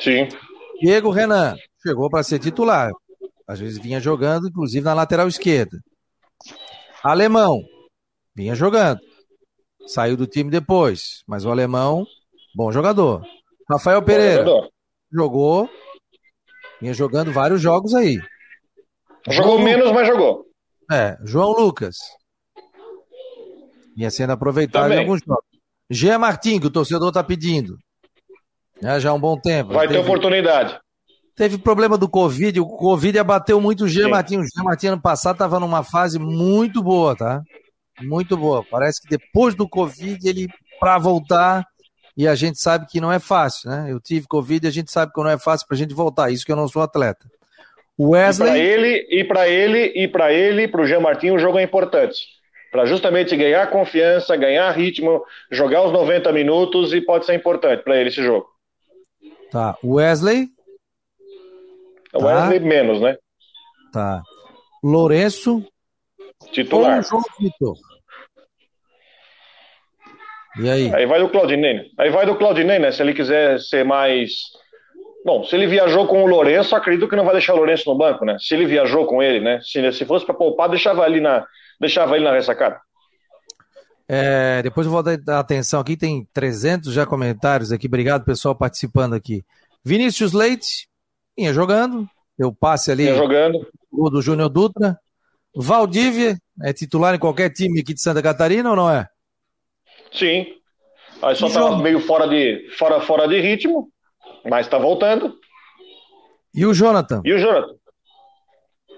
Sim. 0.00 0.26
Diego 0.80 1.10
Renan, 1.10 1.54
chegou 1.80 2.08
para 2.08 2.24
ser 2.24 2.40
titular. 2.40 2.90
Às 3.48 3.58
vezes 3.58 3.78
vinha 3.78 3.98
jogando, 3.98 4.48
inclusive 4.48 4.84
na 4.84 4.92
lateral 4.94 5.26
esquerda. 5.26 5.78
Alemão, 7.02 7.62
vinha 8.34 8.54
jogando. 8.54 9.00
Saiu 9.86 10.16
do 10.16 10.26
time 10.26 10.50
depois, 10.50 11.22
mas 11.26 11.44
o 11.46 11.50
alemão, 11.50 12.06
bom 12.54 12.70
jogador. 12.70 13.26
Rafael 13.70 14.02
Pereira, 14.02 14.44
jogador. 14.44 14.70
jogou, 15.10 15.70
Vinha 16.80 16.94
jogando 16.94 17.32
vários 17.32 17.60
jogos 17.60 17.92
aí. 17.94 18.20
Jogou 19.28 19.52
João 19.54 19.64
menos, 19.64 19.86
Lucas. 19.88 19.94
mas 20.00 20.06
jogou. 20.08 20.46
É, 20.90 21.18
João 21.24 21.50
Lucas. 21.50 21.96
Vinha 23.96 24.10
sendo 24.10 24.32
aproveitado 24.32 24.84
Também. 24.84 24.98
em 24.98 25.00
alguns 25.00 25.20
jogos. 25.26 25.44
Jean 25.90 26.18
Martin, 26.18 26.60
que 26.60 26.66
o 26.66 26.70
torcedor 26.70 27.08
está 27.08 27.24
pedindo. 27.24 27.76
É, 28.82 29.00
já 29.00 29.10
há 29.10 29.14
um 29.14 29.18
bom 29.20 29.36
tempo. 29.40 29.72
Vai 29.72 29.88
teve, 29.88 29.98
ter 29.98 30.04
oportunidade. 30.06 30.78
Teve 31.38 31.56
problema 31.56 31.96
do 31.96 32.08
Covid, 32.08 32.58
o 32.58 32.66
Covid 32.66 33.16
abateu 33.16 33.60
muito 33.60 33.84
o 33.84 33.88
Jean 33.88 34.08
Martin. 34.08 34.38
O 34.38 34.42
Jean 34.42 34.64
Martin 34.64 34.88
ano 34.88 35.00
passado 35.00 35.36
estava 35.36 35.60
numa 35.60 35.84
fase 35.84 36.18
muito 36.18 36.82
boa, 36.82 37.14
tá? 37.14 37.42
Muito 38.02 38.36
boa. 38.36 38.64
Parece 38.68 39.00
que 39.00 39.08
depois 39.08 39.54
do 39.54 39.68
Covid, 39.68 40.28
ele, 40.28 40.48
para 40.80 40.98
voltar, 40.98 41.64
e 42.16 42.26
a 42.26 42.34
gente 42.34 42.60
sabe 42.60 42.86
que 42.88 43.00
não 43.00 43.12
é 43.12 43.20
fácil, 43.20 43.70
né? 43.70 43.86
Eu 43.88 44.00
tive 44.00 44.26
Covid 44.26 44.66
e 44.66 44.68
a 44.68 44.72
gente 44.72 44.90
sabe 44.90 45.12
que 45.12 45.22
não 45.22 45.30
é 45.30 45.38
fácil 45.38 45.64
para 45.68 45.76
a 45.76 45.78
gente 45.78 45.94
voltar, 45.94 46.28
isso 46.28 46.44
que 46.44 46.50
eu 46.50 46.56
não 46.56 46.66
sou 46.66 46.82
atleta. 46.82 47.24
Wesley. 47.96 48.48
Para 48.48 48.58
ele, 48.58 49.06
e 49.08 49.24
para 49.24 49.48
ele, 49.48 49.92
e 49.94 50.08
para 50.08 50.32
ele, 50.32 50.66
para 50.66 50.82
o 50.82 50.86
Jean 50.88 51.00
Martin, 51.00 51.30
o 51.30 51.38
jogo 51.38 51.60
é 51.60 51.62
importante. 51.62 52.26
Para 52.72 52.84
justamente 52.84 53.36
ganhar 53.36 53.70
confiança, 53.70 54.36
ganhar 54.36 54.68
ritmo, 54.72 55.22
jogar 55.52 55.84
os 55.84 55.92
90 55.92 56.32
minutos 56.32 56.92
e 56.92 57.00
pode 57.00 57.26
ser 57.26 57.36
importante 57.36 57.84
para 57.84 57.96
ele 57.96 58.08
esse 58.08 58.24
jogo. 58.24 58.48
Tá. 59.52 59.78
Wesley. 59.84 60.57
O 62.14 62.24
Wesley 62.24 62.60
tá. 62.60 62.66
menos, 62.66 63.00
né? 63.00 63.16
Tá. 63.92 64.22
Lourenço. 64.82 65.64
Titular. 66.52 67.02
João 67.02 67.22
Vitor. 67.38 67.76
E 70.58 70.68
aí? 70.68 70.94
Aí 70.94 71.06
vai 71.06 71.20
do 71.20 71.28
Claudinei. 71.28 71.90
Aí 71.98 72.10
vai 72.10 72.26
do 72.26 72.36
Claudinei, 72.36 72.78
né? 72.78 72.90
Se 72.90 73.02
ele 73.02 73.14
quiser 73.14 73.60
ser 73.60 73.84
mais. 73.84 74.30
Bom, 75.24 75.44
se 75.44 75.54
ele 75.54 75.66
viajou 75.66 76.06
com 76.06 76.22
o 76.22 76.26
Lourenço, 76.26 76.74
acredito 76.74 77.08
que 77.08 77.16
não 77.16 77.24
vai 77.24 77.34
deixar 77.34 77.54
o 77.54 77.56
Lourenço 77.56 77.88
no 77.88 77.98
banco, 77.98 78.24
né? 78.24 78.36
Se 78.40 78.54
ele 78.54 78.66
viajou 78.66 79.06
com 79.06 79.22
ele, 79.22 79.40
né? 79.40 79.60
Se, 79.62 79.92
se 79.92 80.04
fosse 80.04 80.24
para 80.24 80.34
poupar, 80.34 80.68
deixava 80.68 81.06
ele 81.06 81.20
na, 81.20 81.44
deixava 81.80 82.16
ele 82.16 82.24
na 82.24 82.32
ressacada. 82.32 82.80
É, 84.08 84.62
depois 84.62 84.86
eu 84.86 84.92
vou 84.92 85.02
dar 85.02 85.38
atenção 85.38 85.80
aqui, 85.80 85.96
tem 85.96 86.26
300 86.32 86.94
já 86.94 87.04
comentários 87.04 87.70
aqui. 87.70 87.86
Obrigado, 87.86 88.24
pessoal, 88.24 88.54
participando 88.54 89.12
aqui. 89.12 89.44
Vinícius 89.84 90.32
Leite, 90.32 90.88
vinha 91.38 91.54
jogando, 91.54 92.08
deu 92.36 92.52
passe 92.52 92.90
ali. 92.90 93.04
Vinha 93.04 93.16
jogando. 93.16 93.66
O 93.92 94.10
do 94.10 94.20
Júnior 94.20 94.48
Dutra. 94.48 94.98
Valdívia, 95.56 96.36
é 96.62 96.72
titular 96.72 97.14
em 97.14 97.18
qualquer 97.18 97.50
time 97.50 97.80
aqui 97.80 97.94
de 97.94 98.02
Santa 98.02 98.22
Catarina 98.22 98.70
ou 98.70 98.76
não 98.76 98.90
é? 98.90 99.08
Sim. 100.12 100.46
Aí 101.22 101.34
só 101.34 101.48
tá 101.48 101.76
meio 101.78 102.00
fora 102.00 102.28
de, 102.28 102.68
fora, 102.76 103.00
fora 103.00 103.26
de 103.26 103.40
ritmo, 103.40 103.88
mas 104.48 104.68
tá 104.68 104.78
voltando. 104.78 105.34
E 106.54 106.64
o 106.66 106.74
Jonathan? 106.74 107.22
E 107.24 107.32
o 107.32 107.38
Jonathan? 107.38 107.74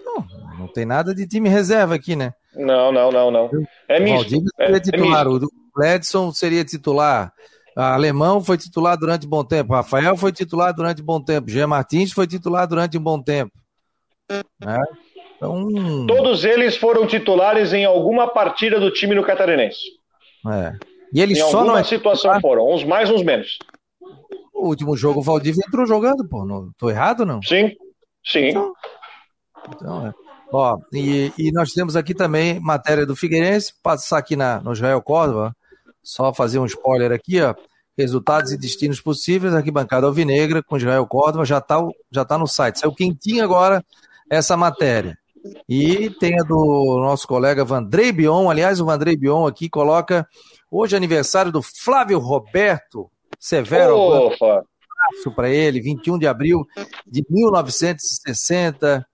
Não, 0.05 0.27
não 0.59 0.69
tem 0.69 0.85
nada 0.85 1.15
de 1.15 1.27
time 1.27 1.49
reserva 1.49 1.95
aqui, 1.95 2.15
né? 2.15 2.33
Não, 2.55 2.93
não, 2.93 3.11
não, 3.11 3.31
não. 3.31 3.51
É 3.89 4.01
misto. 4.01 4.37
O 4.37 4.45
seria 4.57 4.77
é, 4.77 4.81
titular, 4.81 5.27
é 5.27 5.29
o 5.29 5.85
Edson 5.85 6.33
seria 6.33 6.65
titular. 6.65 7.33
Alemão 7.77 8.43
foi 8.43 8.59
titular 8.59 8.97
durante 8.97 9.27
um 9.27 9.31
bom 9.31 9.45
tempo. 9.45 9.73
Rafael 9.73 10.17
foi 10.17 10.33
titular 10.33 10.75
durante 10.75 11.03
um 11.03 11.05
bom 11.05 11.21
tempo. 11.23 11.51
Jean 11.51 11.67
Martins 11.67 12.13
foi 12.13 12.27
titular 12.27 12.67
durante 12.67 12.99
um 12.99 13.03
bom 13.03 13.23
tempo. 13.23 13.53
Né? 14.61 14.79
Então... 15.37 16.07
Todos 16.07 16.45
eles 16.45 16.77
foram 16.77 17.07
titulares 17.07 17.73
em 17.73 17.85
alguma 17.85 18.29
partida 18.29 18.79
do 18.79 18.91
time 18.91 19.15
no 19.15 19.25
Catarinense. 19.25 19.81
É. 20.47 20.73
E 21.13 21.21
ele 21.21 21.33
em 21.33 21.37
só 21.37 21.59
alguma 21.59 21.65
não 21.65 21.79
é 21.79 21.85
situação 21.85 22.33
titular? 22.33 22.41
foram, 22.41 22.73
uns 22.73 22.85
mais, 22.85 23.11
uns 23.11 23.23
menos. 23.23 23.59
O 24.55 24.69
último 24.69 24.97
jogo 24.97 25.21
o 25.21 25.23
Valdívia 25.23 25.65
entrou 25.67 25.87
jogando, 25.87 26.29
pô. 26.29 26.45
Não, 26.45 26.71
tô 26.77 26.91
errado, 26.91 27.25
não? 27.25 27.43
Sim, 27.43 27.75
sim. 28.25 28.49
Então, 28.49 28.73
então 29.69 30.07
é. 30.07 30.15
Ó, 30.53 30.79
e, 30.93 31.33
e, 31.39 31.53
nós 31.53 31.73
temos 31.73 31.95
aqui 31.95 32.13
também 32.13 32.59
matéria 32.59 33.07
do 33.07 33.15
Figueirense, 33.15 33.73
passar 33.83 34.19
aqui 34.19 34.35
na, 34.35 34.61
no 34.61 34.73
Israel 34.73 35.01
Córdoba, 35.01 35.55
só 36.03 36.33
fazer 36.33 36.59
um 36.59 36.67
spoiler 36.67 37.13
aqui, 37.13 37.41
ó. 37.41 37.55
Resultados 37.99 38.53
e 38.53 38.57
destinos 38.57 39.01
possíveis, 39.01 39.53
aqui 39.53 39.71
bancada 39.71 40.07
Alvinegra 40.07 40.63
com 40.63 40.77
Israel 40.77 41.07
Córdoba, 41.07 41.45
já 41.45 41.59
está 41.59 41.87
já 42.11 42.25
tá 42.25 42.39
no 42.39 42.47
site. 42.47 42.79
Saiu 42.79 42.95
quentinho 42.95 43.45
agora 43.45 43.85
essa 44.31 44.57
matéria. 44.57 45.19
E 45.69 46.11
tem 46.19 46.39
a 46.41 46.43
do 46.43 46.99
nosso 47.01 47.27
colega 47.27 47.65
Vandrei 47.65 48.13
Bion, 48.13 48.49
aliás, 48.51 48.81
o 48.81 48.87
Vandrei 48.87 49.17
Bion 49.17 49.47
aqui 49.47 49.69
coloca 49.69 50.27
hoje 50.71 50.95
é 50.95 50.97
aniversário 50.97 51.51
do 51.51 51.63
Flávio 51.63 52.19
Roberto 52.19 53.11
Severo. 53.39 53.97
Opa! 53.97 54.65
Um 55.27 55.31
para 55.33 55.51
ele, 55.51 55.81
21 55.81 56.19
de 56.19 56.27
abril 56.27 56.65
de 57.07 57.25
1960 57.29 59.05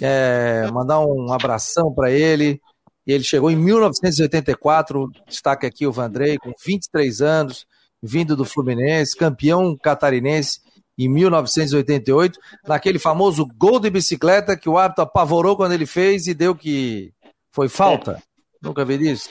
é, 0.00 0.68
mandar 0.72 1.00
um 1.00 1.32
abração 1.32 1.92
para 1.92 2.10
ele. 2.10 2.60
Ele 3.06 3.22
chegou 3.22 3.50
em 3.50 3.56
1984, 3.56 5.10
destaque 5.28 5.66
aqui 5.66 5.86
o 5.86 5.92
Vandrei, 5.92 6.38
com 6.38 6.52
23 6.64 7.20
anos, 7.22 7.66
vindo 8.02 8.36
do 8.36 8.44
Fluminense, 8.44 9.16
campeão 9.16 9.76
catarinense 9.76 10.60
em 10.98 11.08
1988, 11.08 12.38
naquele 12.66 12.98
famoso 12.98 13.46
gol 13.56 13.78
de 13.78 13.90
bicicleta 13.90 14.56
que 14.56 14.68
o 14.68 14.78
árbitro 14.78 15.04
apavorou 15.04 15.56
quando 15.56 15.72
ele 15.72 15.86
fez 15.86 16.26
e 16.26 16.34
deu 16.34 16.54
que 16.54 17.12
foi 17.52 17.68
falta. 17.68 18.12
É. 18.12 18.22
Nunca 18.62 18.84
vi 18.84 19.10
isso. 19.10 19.30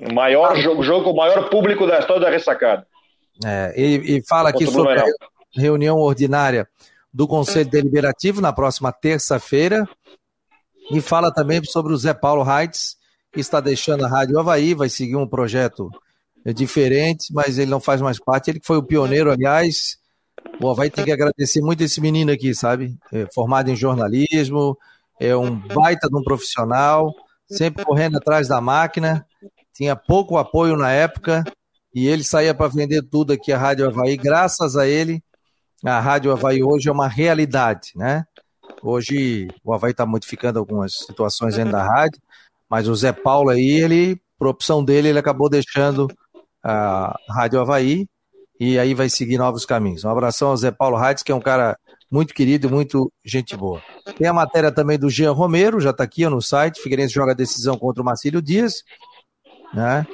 O 0.00 0.12
maior 0.12 0.56
jogo, 0.56 0.82
jogo 0.82 1.04
com 1.04 1.10
o 1.10 1.16
maior 1.16 1.48
público 1.48 1.86
da 1.86 1.98
história 1.98 2.22
da 2.22 2.30
ressacada. 2.30 2.86
É, 3.44 3.74
e, 3.76 4.16
e 4.16 4.26
fala 4.26 4.48
aqui 4.48 4.66
sobre 4.66 5.00
a 5.00 5.04
reunião 5.54 5.98
ordinária 5.98 6.66
do 7.12 7.26
Conselho 7.26 7.70
Deliberativo 7.70 8.40
na 8.40 8.52
próxima 8.52 8.92
terça-feira. 8.92 9.88
E 10.90 11.00
fala 11.00 11.32
também 11.32 11.62
sobre 11.64 11.92
o 11.92 11.96
Zé 11.96 12.14
Paulo 12.14 12.42
Reitz, 12.42 12.96
que 13.32 13.40
está 13.40 13.60
deixando 13.60 14.04
a 14.04 14.08
Rádio 14.08 14.38
Havaí, 14.38 14.74
vai 14.74 14.88
seguir 14.88 15.16
um 15.16 15.26
projeto 15.26 15.90
diferente, 16.54 17.32
mas 17.32 17.58
ele 17.58 17.70
não 17.70 17.80
faz 17.80 18.00
mais 18.00 18.18
parte. 18.18 18.50
Ele 18.50 18.60
que 18.60 18.66
foi 18.66 18.76
o 18.76 18.82
pioneiro, 18.82 19.30
aliás. 19.30 19.98
O 20.60 20.70
Havaí 20.70 20.90
tem 20.90 21.04
que 21.04 21.12
agradecer 21.12 21.60
muito 21.60 21.82
esse 21.82 22.00
menino 22.00 22.30
aqui, 22.30 22.54
sabe? 22.54 22.96
É 23.12 23.26
formado 23.34 23.70
em 23.70 23.76
jornalismo, 23.76 24.78
é 25.20 25.36
um 25.36 25.56
baita 25.56 26.08
de 26.08 26.16
um 26.16 26.22
profissional, 26.22 27.12
sempre 27.50 27.84
correndo 27.84 28.16
atrás 28.16 28.48
da 28.48 28.60
máquina, 28.60 29.26
tinha 29.74 29.96
pouco 29.96 30.38
apoio 30.38 30.76
na 30.76 30.92
época, 30.92 31.44
e 31.94 32.06
ele 32.06 32.22
saía 32.22 32.54
para 32.54 32.68
vender 32.68 33.02
tudo 33.02 33.32
aqui 33.32 33.52
a 33.52 33.58
Rádio 33.58 33.86
Havaí. 33.86 34.16
Graças 34.16 34.76
a 34.76 34.86
ele, 34.86 35.22
a 35.84 35.98
Rádio 36.00 36.32
Havaí 36.32 36.62
hoje 36.62 36.88
é 36.88 36.92
uma 36.92 37.08
realidade, 37.08 37.92
né? 37.96 38.24
Hoje 38.86 39.48
o 39.64 39.74
Havaí 39.74 39.90
está 39.90 40.06
modificando 40.06 40.60
algumas 40.60 40.98
situações 40.98 41.56
dentro 41.56 41.72
da 41.72 41.84
rádio, 41.84 42.20
mas 42.70 42.86
o 42.86 42.94
Zé 42.94 43.10
Paulo 43.12 43.50
aí, 43.50 43.82
ele, 43.82 44.16
por 44.38 44.46
opção 44.46 44.84
dele, 44.84 45.08
ele 45.08 45.18
acabou 45.18 45.50
deixando 45.50 46.06
a 46.62 47.18
Rádio 47.28 47.60
Havaí 47.60 48.06
e 48.60 48.78
aí 48.78 48.94
vai 48.94 49.08
seguir 49.08 49.38
novos 49.38 49.66
caminhos. 49.66 50.04
Um 50.04 50.08
abração 50.10 50.50
ao 50.50 50.56
Zé 50.56 50.70
Paulo 50.70 50.96
Reitz, 50.96 51.24
que 51.24 51.32
é 51.32 51.34
um 51.34 51.40
cara 51.40 51.76
muito 52.08 52.32
querido 52.32 52.68
e 52.68 52.70
muito 52.70 53.12
gente 53.24 53.56
boa. 53.56 53.82
Tem 54.16 54.28
a 54.28 54.32
matéria 54.32 54.70
também 54.70 54.96
do 54.96 55.10
Jean 55.10 55.32
Romero, 55.32 55.80
já 55.80 55.90
está 55.90 56.04
aqui 56.04 56.24
no 56.28 56.40
site. 56.40 56.80
Figueirense 56.80 57.12
joga 57.12 57.34
decisão 57.34 57.76
contra 57.76 58.00
o 58.00 58.06
Marcílio 58.06 58.40
Dias, 58.40 58.84
né? 59.74 60.06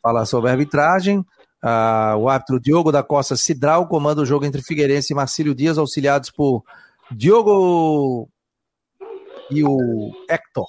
Fala 0.00 0.24
sobre 0.24 0.50
a 0.50 0.52
arbitragem. 0.52 1.24
Ah, 1.60 2.14
o 2.16 2.28
árbitro 2.28 2.60
Diogo 2.60 2.92
da 2.92 3.02
Costa 3.02 3.36
Cidral 3.36 3.88
comanda 3.88 4.22
o 4.22 4.26
jogo 4.26 4.44
entre 4.44 4.62
Figueirense 4.62 5.12
e 5.12 5.16
Marcílio 5.16 5.52
Dias, 5.52 5.78
auxiliados 5.78 6.30
por 6.30 6.62
Diogo 7.10 8.28
e 9.50 9.64
o 9.64 10.12
Hector. 10.28 10.68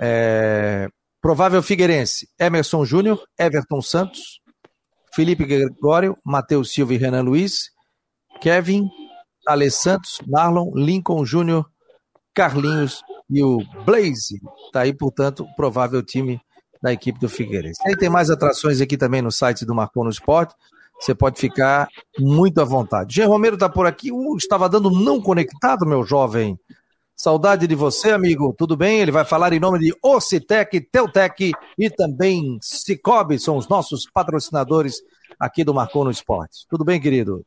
É, 0.00 0.88
provável 1.20 1.62
Figueirense: 1.62 2.28
Emerson 2.38 2.84
Júnior, 2.84 3.22
Everton 3.38 3.82
Santos, 3.82 4.40
Felipe 5.14 5.44
Gregório, 5.44 6.16
Matheus 6.24 6.72
Silva 6.72 6.94
e 6.94 6.96
Renan 6.96 7.22
Luiz, 7.22 7.70
Kevin, 8.40 8.88
Ale 9.46 9.70
Santos, 9.70 10.20
Marlon, 10.26 10.72
Lincoln 10.74 11.24
Júnior, 11.24 11.70
Carlinhos 12.34 13.02
e 13.28 13.42
o 13.42 13.58
Blaze. 13.84 14.40
Tá 14.72 14.80
aí, 14.80 14.94
portanto, 14.94 15.44
o 15.44 15.54
provável 15.56 16.02
time 16.02 16.40
da 16.82 16.92
equipe 16.92 17.18
do 17.18 17.28
Figueirense. 17.28 17.80
Aí 17.86 17.96
tem 17.96 18.08
mais 18.08 18.30
atrações 18.30 18.80
aqui 18.80 18.96
também 18.96 19.20
no 19.20 19.30
site 19.30 19.66
do 19.66 19.74
Marcon 19.74 20.04
no 20.04 20.10
Esporte. 20.10 20.54
Você 21.00 21.14
pode 21.14 21.40
ficar 21.40 21.88
muito 22.18 22.60
à 22.60 22.64
vontade. 22.64 23.14
Jean 23.14 23.26
Romero 23.26 23.54
está 23.54 23.68
por 23.68 23.86
aqui. 23.86 24.12
Uh, 24.12 24.36
estava 24.36 24.68
dando 24.68 24.90
não 24.90 25.20
conectado, 25.20 25.86
meu 25.86 26.04
jovem. 26.04 26.58
Saudade 27.16 27.66
de 27.66 27.74
você, 27.74 28.12
amigo. 28.12 28.54
Tudo 28.56 28.76
bem? 28.76 29.00
Ele 29.00 29.10
vai 29.10 29.24
falar 29.24 29.52
em 29.52 29.60
nome 29.60 29.78
de 29.78 29.94
Ocitec, 30.02 30.80
Teutec 30.92 31.52
e 31.78 31.90
também 31.90 32.58
Cicobi, 32.60 33.38
são 33.38 33.56
os 33.56 33.68
nossos 33.68 34.06
patrocinadores 34.12 35.02
aqui 35.38 35.64
do 35.64 35.74
Marcon 35.74 36.04
no 36.04 36.10
Esporte. 36.10 36.66
Tudo 36.68 36.84
bem, 36.84 37.00
querido? 37.00 37.44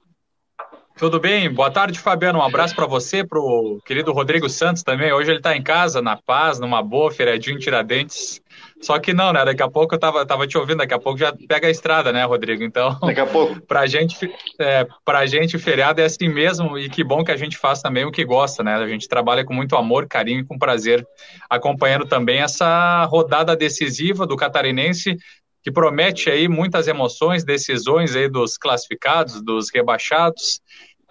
Tudo 0.96 1.20
bem? 1.20 1.52
Boa 1.52 1.72
tarde, 1.72 2.00
Fabiano. 2.00 2.40
Um 2.40 2.44
abraço 2.44 2.76
para 2.76 2.86
você, 2.86 3.26
para 3.26 3.40
o 3.40 3.80
querido 3.84 4.14
Rodrigo 4.14 4.48
Santos 4.48 4.84
também. 4.84 5.12
Hoje 5.12 5.32
ele 5.32 5.40
está 5.40 5.58
em 5.58 5.62
casa, 5.62 6.02
na 6.02 6.16
paz, 6.16 6.60
numa 6.60 6.84
boa, 6.84 7.12
feriadinho 7.12 7.58
Tiradentes. 7.58 8.40
Só 8.80 9.00
que 9.00 9.14
não, 9.14 9.34
né? 9.34 9.44
Daqui 9.44 9.64
a 9.64 9.70
pouco 9.70 9.96
eu 9.96 10.00
tava, 10.00 10.26
tava 10.26 10.46
te 10.46 10.58
ouvindo, 10.58 10.78
daqui 10.78 10.94
a 10.94 11.00
pouco 11.00 11.18
já 11.18 11.34
pega 11.48 11.68
a 11.68 11.72
estrada, 11.72 12.12
né, 12.12 12.24
Rodrigo? 12.26 12.64
Então, 12.64 12.98
daqui 13.02 13.20
a 13.20 13.26
pouco. 13.26 13.60
pra 13.66 13.88
gente, 13.88 14.30
é, 14.60 14.86
pra 15.04 15.26
gente, 15.26 15.58
feriado 15.58 16.00
é 16.00 16.06
assim 16.06 16.30
mesmo, 16.30 16.78
e 16.78 16.88
que 16.90 17.04
bom 17.04 17.24
que 17.24 17.32
a 17.32 17.38
gente 17.38 17.58
faz 17.58 17.82
também 17.82 18.06
o 18.06 18.12
que 18.12 18.24
gosta, 18.24 18.62
né? 18.64 18.76
A 18.76 18.88
gente 18.88 19.08
trabalha 19.08 19.44
com 19.44 19.54
muito 19.54 19.76
amor, 19.76 20.08
carinho 20.08 20.42
e 20.42 20.46
com 20.46 20.60
prazer, 20.60 21.06
acompanhando 21.50 22.06
também 22.06 22.42
essa 22.42 23.06
rodada 23.06 23.56
decisiva 23.56 24.28
do 24.28 24.36
catarinense, 24.36 25.18
que 25.64 25.72
promete 25.72 26.30
aí 26.30 26.50
muitas 26.50 26.88
emoções, 26.88 27.46
decisões 27.46 28.16
aí 28.16 28.28
dos 28.28 28.58
classificados, 28.58 29.42
dos 29.42 29.72
rebaixados. 29.74 30.62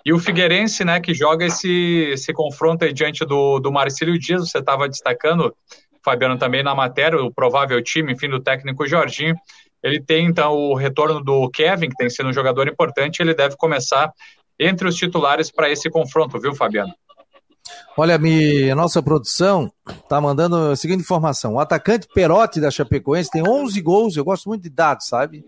E 0.04 0.12
o 0.12 0.18
Figueirense, 0.18 0.84
né, 0.84 1.00
que 1.00 1.14
joga 1.14 1.44
esse, 1.44 2.10
esse 2.12 2.32
confronto 2.32 2.84
aí 2.84 2.92
diante 2.92 3.24
do, 3.24 3.60
do 3.60 3.70
Marcílio 3.70 4.18
Dias, 4.18 4.50
você 4.50 4.58
estava 4.58 4.88
destacando 4.88 5.54
Fabiano 6.04 6.36
também 6.36 6.62
na 6.62 6.74
matéria, 6.74 7.22
o 7.22 7.32
provável 7.32 7.80
time, 7.82 8.12
enfim, 8.12 8.28
do 8.28 8.40
técnico 8.40 8.86
Jorginho. 8.86 9.36
Ele 9.82 10.00
tem 10.00 10.26
então 10.26 10.52
o 10.52 10.74
retorno 10.74 11.22
do 11.22 11.48
Kevin, 11.50 11.88
que 11.88 11.96
tem 11.96 12.10
sido 12.10 12.28
um 12.28 12.32
jogador 12.32 12.68
importante, 12.68 13.20
ele 13.20 13.34
deve 13.34 13.56
começar 13.56 14.12
entre 14.58 14.86
os 14.86 14.96
titulares 14.96 15.50
para 15.50 15.70
esse 15.70 15.88
confronto, 15.90 16.40
viu, 16.40 16.54
Fabiano? 16.54 16.92
Olha, 17.96 18.16
a 18.16 18.74
nossa 18.74 19.02
produção 19.02 19.70
está 19.86 20.20
mandando 20.20 20.56
a 20.56 20.76
seguinte 20.76 21.00
informação: 21.00 21.54
o 21.54 21.60
atacante 21.60 22.08
Perotti 22.12 22.60
da 22.60 22.70
Chapecoense 22.70 23.30
tem 23.30 23.46
11 23.46 23.80
gols. 23.80 24.16
Eu 24.16 24.24
gosto 24.24 24.48
muito 24.48 24.62
de 24.62 24.70
dados, 24.70 25.06
sabe? 25.06 25.44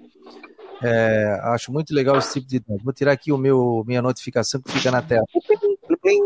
É, 0.87 1.41
acho 1.45 1.73
muito 1.73 1.95
legal 1.95 2.19
esse 2.19 2.35
tipo 2.35 2.47
de. 2.47 2.63
Vou 2.83 2.93
tirar 2.93 3.13
aqui 3.13 3.33
o 3.33 3.39
meu 3.39 3.83
minha 3.87 4.03
notificação 4.03 4.61
que 4.61 4.71
fica 4.71 4.91
na 4.91 5.01
tela. 5.01 5.25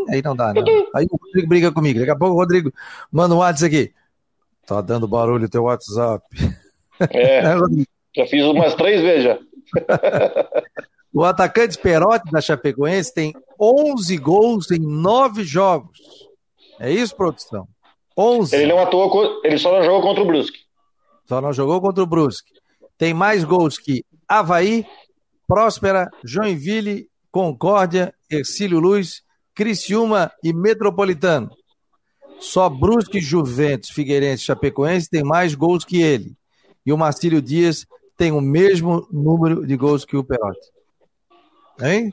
Aí 0.08 0.20
não 0.20 0.34
dá, 0.34 0.52
não. 0.52 0.64
Aí 0.92 1.06
o 1.08 1.16
Rodrigo 1.16 1.48
briga 1.48 1.70
comigo. 1.70 2.00
Daqui 2.00 2.10
a 2.10 2.16
pouco 2.16 2.34
o 2.34 2.38
Rodrigo 2.38 2.72
manda 3.12 3.36
um 3.36 3.38
WhatsApp 3.38 3.66
aqui. 3.76 3.94
Tá 4.66 4.80
dando 4.80 5.06
barulho 5.06 5.46
o 5.46 5.48
teu 5.48 5.62
WhatsApp. 5.62 6.24
É, 7.10 7.42
já 8.16 8.26
fiz 8.26 8.44
umas 8.46 8.74
três 8.74 9.00
vezes 9.00 9.24
já. 9.24 9.38
o 11.14 11.22
atacante 11.22 11.78
Perotti 11.78 12.32
da 12.32 12.40
Chapecoense 12.40 13.14
tem 13.14 13.32
11 13.60 14.16
gols 14.16 14.72
em 14.72 14.80
9 14.80 15.44
jogos. 15.44 16.00
É 16.80 16.90
isso, 16.90 17.14
produção? 17.14 17.68
11. 18.16 18.56
Ele 18.56 18.72
não 18.72 18.80
atuou, 18.80 19.40
ele 19.44 19.56
só 19.56 19.70
não 19.70 19.84
jogou 19.84 20.02
contra 20.02 20.24
o 20.24 20.26
Brusque. 20.26 20.58
Só 21.26 21.40
não 21.40 21.52
jogou 21.52 21.80
contra 21.80 22.02
o 22.02 22.06
Brusque. 22.06 22.50
tem 22.96 23.14
mais 23.14 23.44
gols 23.44 23.78
que 23.78 24.04
Havaí, 24.28 24.84
Próspera, 25.46 26.10
Joinville, 26.22 27.08
Concórdia, 27.30 28.14
Ercílio 28.30 28.78
Luz, 28.78 29.22
Criciúma 29.54 30.30
e 30.44 30.52
Metropolitano. 30.52 31.50
Só 32.38 32.68
Brusque, 32.68 33.20
Juventus, 33.20 33.90
Figueirense 33.90 34.42
e 34.42 34.46
Chapecoense 34.46 35.10
tem 35.10 35.24
mais 35.24 35.54
gols 35.54 35.84
que 35.84 36.00
ele. 36.00 36.36
E 36.84 36.92
o 36.92 36.98
Marcílio 36.98 37.42
Dias 37.42 37.86
tem 38.16 38.30
o 38.30 38.40
mesmo 38.40 39.06
número 39.10 39.66
de 39.66 39.76
gols 39.76 40.04
que 40.04 40.16
o 40.16 40.24
Perotti. 40.24 40.68
Hein? 41.80 42.12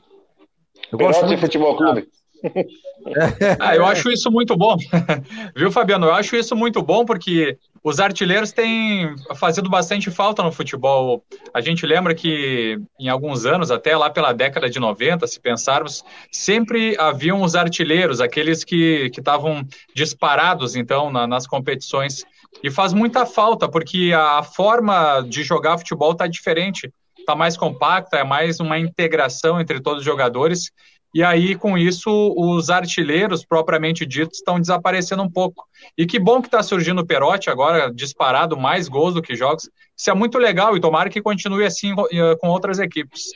Eu 0.90 0.98
Perotti 0.98 1.20
gosto 1.20 1.26
muito 1.26 1.40
Futebol 1.40 1.76
Clube. 1.76 2.08
ah, 3.60 3.76
eu 3.76 3.84
acho 3.86 4.10
isso 4.10 4.30
muito 4.30 4.56
bom, 4.56 4.76
viu, 5.56 5.70
Fabiano? 5.70 6.06
Eu 6.06 6.14
acho 6.14 6.36
isso 6.36 6.54
muito 6.54 6.82
bom 6.82 7.04
porque 7.04 7.58
os 7.82 8.00
artilheiros 8.00 8.50
têm 8.50 9.14
fazendo 9.36 9.70
bastante 9.70 10.10
falta 10.10 10.42
no 10.42 10.50
futebol. 10.50 11.22
A 11.54 11.60
gente 11.60 11.86
lembra 11.86 12.14
que 12.14 12.80
em 12.98 13.08
alguns 13.08 13.46
anos, 13.46 13.70
até 13.70 13.96
lá 13.96 14.10
pela 14.10 14.32
década 14.32 14.68
de 14.68 14.80
90, 14.80 15.24
se 15.26 15.38
pensarmos, 15.38 16.04
sempre 16.32 16.96
haviam 16.98 17.42
os 17.42 17.54
artilheiros, 17.54 18.20
aqueles 18.20 18.64
que 18.64 19.10
estavam 19.16 19.64
disparados, 19.94 20.74
então, 20.74 21.12
na, 21.12 21.28
nas 21.28 21.46
competições. 21.46 22.24
E 22.60 22.70
faz 22.70 22.92
muita 22.92 23.24
falta, 23.24 23.68
porque 23.68 24.12
a 24.12 24.42
forma 24.42 25.20
de 25.20 25.44
jogar 25.44 25.78
futebol 25.78 26.10
está 26.10 26.26
diferente, 26.26 26.92
está 27.16 27.36
mais 27.36 27.56
compacta, 27.56 28.16
é 28.16 28.24
mais 28.24 28.58
uma 28.58 28.78
integração 28.78 29.60
entre 29.60 29.80
todos 29.80 30.00
os 30.00 30.04
jogadores. 30.04 30.72
E 31.16 31.22
aí, 31.22 31.54
com 31.54 31.78
isso, 31.78 32.10
os 32.36 32.68
artilheiros, 32.68 33.42
propriamente 33.42 34.04
ditos, 34.04 34.36
estão 34.36 34.60
desaparecendo 34.60 35.22
um 35.22 35.30
pouco. 35.30 35.64
E 35.96 36.04
que 36.04 36.18
bom 36.18 36.42
que 36.42 36.48
está 36.48 36.62
surgindo 36.62 37.00
o 37.00 37.06
Perotti 37.06 37.48
agora, 37.48 37.90
disparado, 37.90 38.54
mais 38.54 38.86
gols 38.86 39.14
do 39.14 39.22
que 39.22 39.34
jogos. 39.34 39.70
Isso 39.96 40.10
é 40.10 40.14
muito 40.14 40.36
legal 40.36 40.76
e 40.76 40.80
tomara 40.80 41.08
que 41.08 41.22
continue 41.22 41.64
assim 41.64 41.94
eh, 42.12 42.36
com 42.38 42.48
outras 42.48 42.78
equipes. 42.78 43.30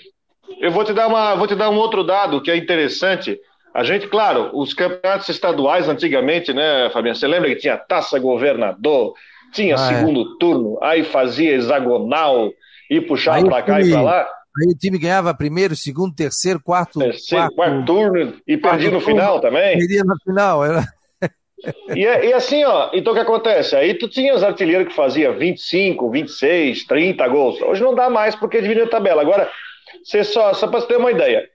Eu 0.60 0.70
vou 0.70 0.84
te 0.84 0.92
dar, 0.92 1.06
uma, 1.06 1.34
vou 1.36 1.46
te 1.46 1.54
dar 1.54 1.70
um 1.70 1.76
outro 1.76 2.04
dado 2.04 2.42
que 2.42 2.50
é 2.50 2.56
interessante. 2.58 3.40
A 3.72 3.82
gente, 3.82 4.08
claro, 4.08 4.50
os 4.52 4.74
campeonatos 4.74 5.30
estaduais 5.30 5.88
antigamente, 5.88 6.52
né, 6.52 6.90
Fabiano? 6.90 7.16
Você 7.16 7.26
lembra 7.26 7.48
que 7.48 7.56
tinha 7.62 7.78
taça 7.78 8.18
governador, 8.18 9.14
tinha 9.54 9.76
ah, 9.78 9.90
é. 9.90 9.96
segundo 9.96 10.20
é. 10.20 10.38
turno, 10.38 10.78
aí 10.82 11.02
fazia 11.02 11.56
hexagonal 11.56 12.52
e 12.90 13.00
puxava 13.00 13.42
para 13.42 13.62
cá 13.62 13.80
e 13.80 13.90
para 13.90 14.02
lá. 14.02 14.28
Aí 14.58 14.72
o 14.72 14.76
time 14.76 14.98
ganhava 14.98 15.34
primeiro, 15.34 15.76
segundo, 15.76 16.14
terceiro, 16.14 16.60
quarto. 16.62 16.98
Terceiro, 16.98 17.54
quarto, 17.54 17.54
quarto 17.54 17.84
turno 17.86 18.36
e 18.46 18.56
perdia 18.56 18.90
no 18.90 19.00
final 19.00 19.40
também. 19.40 19.78
Perdia 19.78 20.02
no 20.04 20.16
final, 20.24 20.64
era. 20.64 20.84
E, 21.94 22.00
e, 22.00 22.32
assim, 22.32 22.64
ó, 22.64 22.90
então 22.92 23.12
o 23.12 23.16
que 23.16 23.22
acontece? 23.22 23.76
Aí 23.76 23.94
tu 23.94 24.08
tinha 24.08 24.34
os 24.34 24.42
artilheiros 24.42 24.88
que 24.88 24.94
fazia 24.94 25.32
25, 25.32 26.10
26, 26.10 26.86
30 26.86 27.28
gols. 27.28 27.60
Hoje 27.60 27.82
não 27.82 27.94
dá 27.94 28.08
mais 28.08 28.34
porque 28.34 28.62
dividiu 28.62 28.84
a 28.84 28.88
tabela. 28.88 29.22
Agora, 29.22 29.50
você 30.02 30.24
só, 30.24 30.54
só 30.54 30.66
para 30.66 30.80
você 30.80 30.88
ter 30.88 30.96
uma 30.96 31.10
ideia. 31.10 31.48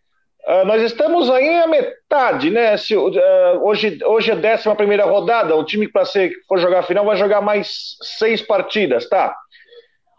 Uh, 0.48 0.64
nós 0.66 0.82
estamos 0.84 1.28
aí 1.30 1.58
a 1.58 1.66
metade, 1.66 2.52
né? 2.52 2.78
Se, 2.78 2.96
uh, 2.96 3.10
hoje, 3.64 3.98
hoje 4.06 4.30
é 4.30 4.34
a 4.34 4.38
décima 4.38 4.76
primeira 4.76 5.06
rodada. 5.06 5.56
O 5.56 5.66
time 5.66 5.88
para 5.88 6.06
ser 6.06 6.32
for 6.48 6.60
jogar 6.60 6.80
a 6.80 6.84
final 6.84 7.04
vai 7.04 7.18
jogar 7.18 7.42
mais 7.42 7.96
seis 8.20 8.44
partidas, 8.44 9.10
tá? 9.10 9.36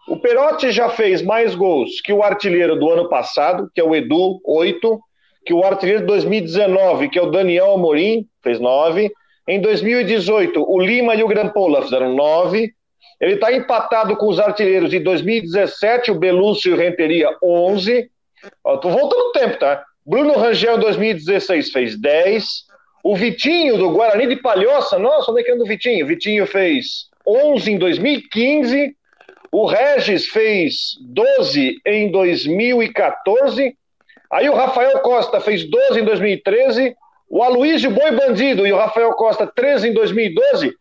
O 0.08 0.16
Perotti 0.16 0.70
já 0.70 0.88
fez 0.88 1.20
mais 1.20 1.54
gols 1.54 2.00
que 2.00 2.12
o 2.12 2.22
artilheiro 2.22 2.78
do 2.78 2.88
ano 2.90 3.08
passado, 3.08 3.68
que 3.74 3.80
é 3.80 3.84
o 3.84 3.94
Edu, 3.94 4.40
oito, 4.44 5.00
que 5.44 5.52
o 5.52 5.64
artilheiro 5.64 6.02
de 6.02 6.06
2019, 6.06 7.08
que 7.08 7.18
é 7.18 7.22
o 7.22 7.30
Daniel 7.30 7.74
Amorim, 7.74 8.26
fez 8.42 8.60
nove. 8.60 9.10
Em 9.48 9.60
2018, 9.60 10.64
o 10.68 10.80
Lima 10.80 11.14
e 11.14 11.22
o 11.22 11.28
Grampola 11.28 11.82
fizeram 11.82 12.14
nove. 12.14 12.72
Ele 13.20 13.34
está 13.34 13.52
empatado 13.52 14.16
com 14.16 14.28
os 14.28 14.38
artilheiros 14.38 14.90
de 14.90 15.00
2017, 15.00 16.10
o 16.10 16.18
Belúcio 16.18 16.70
e 16.70 16.74
o 16.74 16.76
Renteria, 16.76 17.30
11. 17.42 18.08
Estou 18.74 18.90
voltando 18.90 19.28
o 19.28 19.32
tempo, 19.32 19.58
tá? 19.58 19.84
Bruno 20.04 20.34
Rangel, 20.34 20.76
em 20.76 20.80
2016, 20.80 21.72
fez 21.72 22.00
10. 22.00 22.44
O 23.02 23.16
Vitinho, 23.16 23.76
do 23.76 23.90
Guarani 23.90 24.26
de 24.28 24.36
Palhoça, 24.36 24.98
nossa, 24.98 25.30
onde 25.30 25.40
é 25.40 25.44
que 25.44 25.50
anda 25.50 25.64
o 25.64 25.66
Vitinho? 25.66 26.06
Vitinho 26.06 26.46
fez 26.46 27.08
11 27.26 27.72
em 27.72 27.78
2015. 27.78 28.94
O 29.50 29.66
Regis 29.66 30.26
fez 30.26 30.96
12 31.00 31.80
em 31.86 32.10
2014. 32.10 33.76
Aí 34.30 34.48
o 34.48 34.54
Rafael 34.54 34.98
Costa 35.00 35.40
fez 35.40 35.68
12 35.68 36.00
em 36.00 36.04
2013. 36.04 36.94
O 37.28 37.42
Aloysio 37.42 37.90
Boi 37.90 38.10
Bandido 38.12 38.66
e 38.66 38.72
o 38.72 38.76
Rafael 38.76 39.12
Costa 39.12 39.46
13 39.46 39.88
em 39.88 39.92
2012. 39.92 40.74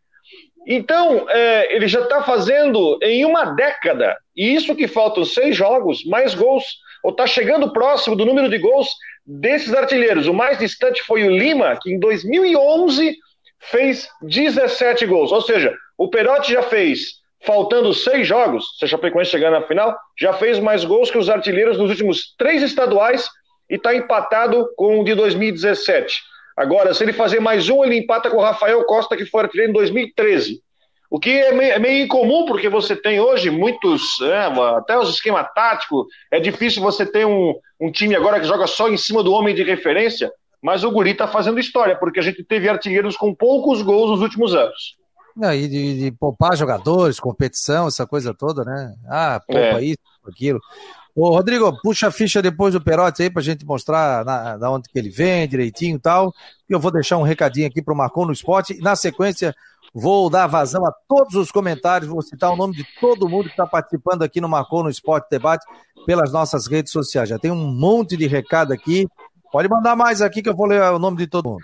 Então, 0.67 1.29
é, 1.29 1.75
ele 1.75 1.87
já 1.87 2.01
está 2.01 2.23
fazendo 2.23 2.97
em 3.03 3.23
uma 3.23 3.45
década, 3.45 4.17
e 4.35 4.55
isso 4.55 4.75
que 4.75 4.87
faltam 4.87 5.23
seis 5.23 5.55
jogos, 5.55 6.03
mais 6.05 6.33
gols, 6.33 6.63
ou 7.03 7.11
está 7.11 7.27
chegando 7.27 7.71
próximo 7.71 8.15
do 8.15 8.25
número 8.25 8.49
de 8.49 8.57
gols 8.57 8.89
desses 9.25 9.73
artilheiros. 9.75 10.27
O 10.27 10.33
mais 10.33 10.57
distante 10.57 11.03
foi 11.03 11.23
o 11.23 11.29
Lima, 11.29 11.77
que 11.79 11.91
em 11.91 11.99
2011 11.99 13.15
fez 13.59 14.09
17 14.23 15.05
gols. 15.05 15.31
Ou 15.31 15.41
seja, 15.41 15.75
o 15.97 16.09
Perotti 16.09 16.53
já 16.53 16.63
fez 16.63 17.23
faltando 17.45 17.93
seis 17.93 18.27
jogos, 18.27 18.77
se 18.77 18.85
a 18.85 18.87
Chapecoense 18.87 19.31
chegar 19.31 19.51
na 19.51 19.61
final, 19.61 19.95
já 20.19 20.33
fez 20.33 20.59
mais 20.59 20.83
gols 20.83 21.11
que 21.11 21.17
os 21.17 21.29
artilheiros 21.29 21.77
nos 21.77 21.89
últimos 21.89 22.33
três 22.37 22.61
estaduais 22.61 23.29
e 23.69 23.75
está 23.75 23.95
empatado 23.95 24.67
com 24.75 24.99
o 24.99 25.03
de 25.03 25.13
2017. 25.13 26.13
Agora, 26.57 26.93
se 26.93 27.03
ele 27.03 27.13
fazer 27.13 27.39
mais 27.39 27.69
um, 27.69 27.83
ele 27.83 27.97
empata 27.97 28.29
com 28.29 28.37
o 28.37 28.41
Rafael 28.41 28.83
Costa, 28.85 29.15
que 29.15 29.25
foi 29.25 29.43
artilheiro 29.43 29.71
em 29.71 29.73
2013. 29.73 30.61
O 31.09 31.19
que 31.19 31.29
é 31.29 31.51
meio, 31.51 31.71
é 31.73 31.79
meio 31.79 32.05
incomum, 32.05 32.45
porque 32.45 32.67
você 32.67 32.95
tem 32.95 33.19
hoje 33.19 33.49
muitos, 33.49 34.19
é, 34.21 34.45
até 34.77 34.97
os 34.97 35.09
esquema 35.09 35.43
tático, 35.43 36.07
é 36.31 36.39
difícil 36.39 36.81
você 36.81 37.05
ter 37.05 37.25
um, 37.25 37.53
um 37.79 37.91
time 37.91 38.15
agora 38.15 38.39
que 38.39 38.47
joga 38.47 38.67
só 38.67 38.89
em 38.89 38.97
cima 38.97 39.21
do 39.21 39.31
homem 39.31 39.53
de 39.53 39.63
referência, 39.63 40.31
mas 40.61 40.83
o 40.83 40.91
Guri 40.91 41.11
está 41.11 41.27
fazendo 41.27 41.59
história, 41.59 41.95
porque 41.95 42.19
a 42.19 42.23
gente 42.23 42.43
teve 42.43 42.67
artilheiros 42.67 43.15
com 43.15 43.35
poucos 43.35 43.81
gols 43.81 44.11
nos 44.11 44.21
últimos 44.21 44.55
anos. 44.55 44.97
Não, 45.35 45.53
e 45.53 45.67
de, 45.67 45.99
de, 45.99 46.11
poupar 46.11 46.55
jogadores, 46.55 47.19
competição, 47.19 47.87
essa 47.87 48.07
coisa 48.07 48.33
toda, 48.33 48.63
né? 48.63 48.95
Ah, 49.07 49.41
poupa 49.45 49.81
é. 49.81 49.83
isso, 49.83 49.99
aquilo. 50.25 50.61
Ô, 51.13 51.29
Rodrigo, 51.29 51.77
puxa 51.81 52.07
a 52.07 52.11
ficha 52.11 52.41
depois 52.41 52.73
do 52.73 52.81
Perotti 52.81 53.23
aí 53.23 53.29
pra 53.29 53.41
gente 53.41 53.65
mostrar 53.65 54.23
na, 54.23 54.57
na 54.57 54.71
onde 54.71 54.89
que 54.89 54.97
ele 54.97 55.09
vem, 55.09 55.47
direitinho 55.47 55.97
e 55.97 55.99
tal. 55.99 56.33
E 56.69 56.73
eu 56.73 56.79
vou 56.79 56.91
deixar 56.91 57.17
um 57.17 57.23
recadinho 57.23 57.67
aqui 57.67 57.81
pro 57.81 57.95
Marcon 57.95 58.25
no 58.25 58.31
Esporte. 58.31 58.77
Na 58.81 58.95
sequência, 58.95 59.53
vou 59.93 60.29
dar 60.29 60.47
vazão 60.47 60.85
a 60.85 60.93
todos 61.07 61.35
os 61.35 61.51
comentários, 61.51 62.09
vou 62.09 62.21
citar 62.21 62.51
o 62.51 62.57
nome 62.57 62.75
de 62.75 62.85
todo 62.99 63.29
mundo 63.29 63.45
que 63.45 63.51
está 63.51 63.65
participando 63.65 64.23
aqui 64.23 64.39
no 64.39 64.49
Marcon 64.49 64.83
no 64.83 64.89
Esporte 64.89 65.29
Debate 65.29 65.65
pelas 66.05 66.31
nossas 66.31 66.67
redes 66.67 66.91
sociais. 66.91 67.29
Já 67.29 67.39
tem 67.39 67.51
um 67.51 67.71
monte 67.73 68.15
de 68.15 68.27
recado 68.27 68.73
aqui. 68.73 69.07
Pode 69.51 69.69
mandar 69.69 69.95
mais 69.95 70.21
aqui 70.21 70.41
que 70.41 70.49
eu 70.49 70.55
vou 70.55 70.65
ler 70.65 70.81
o 70.81 70.99
nome 70.99 71.17
de 71.17 71.27
todo 71.27 71.49
mundo 71.49 71.63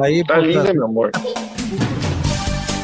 Aí, 0.00 0.24
tá 0.24 0.38
linda, 0.38 0.72
meu 0.72 0.84
amor. 0.84 1.10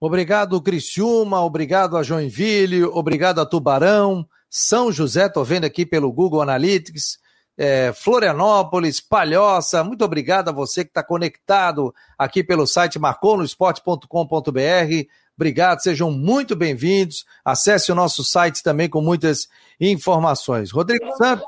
Obrigado, 0.00 0.62
Criciúma, 0.62 1.42
obrigado 1.42 1.96
a 1.96 2.04
Joinville, 2.04 2.84
obrigado 2.84 3.40
a 3.40 3.46
Tubarão, 3.46 4.24
São 4.48 4.92
José, 4.92 5.26
estou 5.26 5.44
vendo 5.44 5.64
aqui 5.64 5.84
pelo 5.84 6.12
Google 6.12 6.40
Analytics, 6.40 7.18
é, 7.58 7.92
Florianópolis, 7.92 9.00
Palhoça, 9.00 9.82
muito 9.82 10.04
obrigado 10.04 10.50
a 10.50 10.52
você 10.52 10.84
que 10.84 10.90
está 10.90 11.02
conectado 11.02 11.92
aqui 12.16 12.44
pelo 12.44 12.64
site 12.64 12.96
marconosport.com.br. 12.96 15.08
Obrigado, 15.36 15.80
sejam 15.80 16.12
muito 16.12 16.54
bem-vindos. 16.54 17.24
Acesse 17.44 17.90
o 17.90 17.94
nosso 17.94 18.22
site 18.22 18.62
também 18.62 18.88
com 18.88 19.00
muitas 19.00 19.48
informações. 19.80 20.70
Rodrigo 20.70 21.10
Santos, 21.16 21.44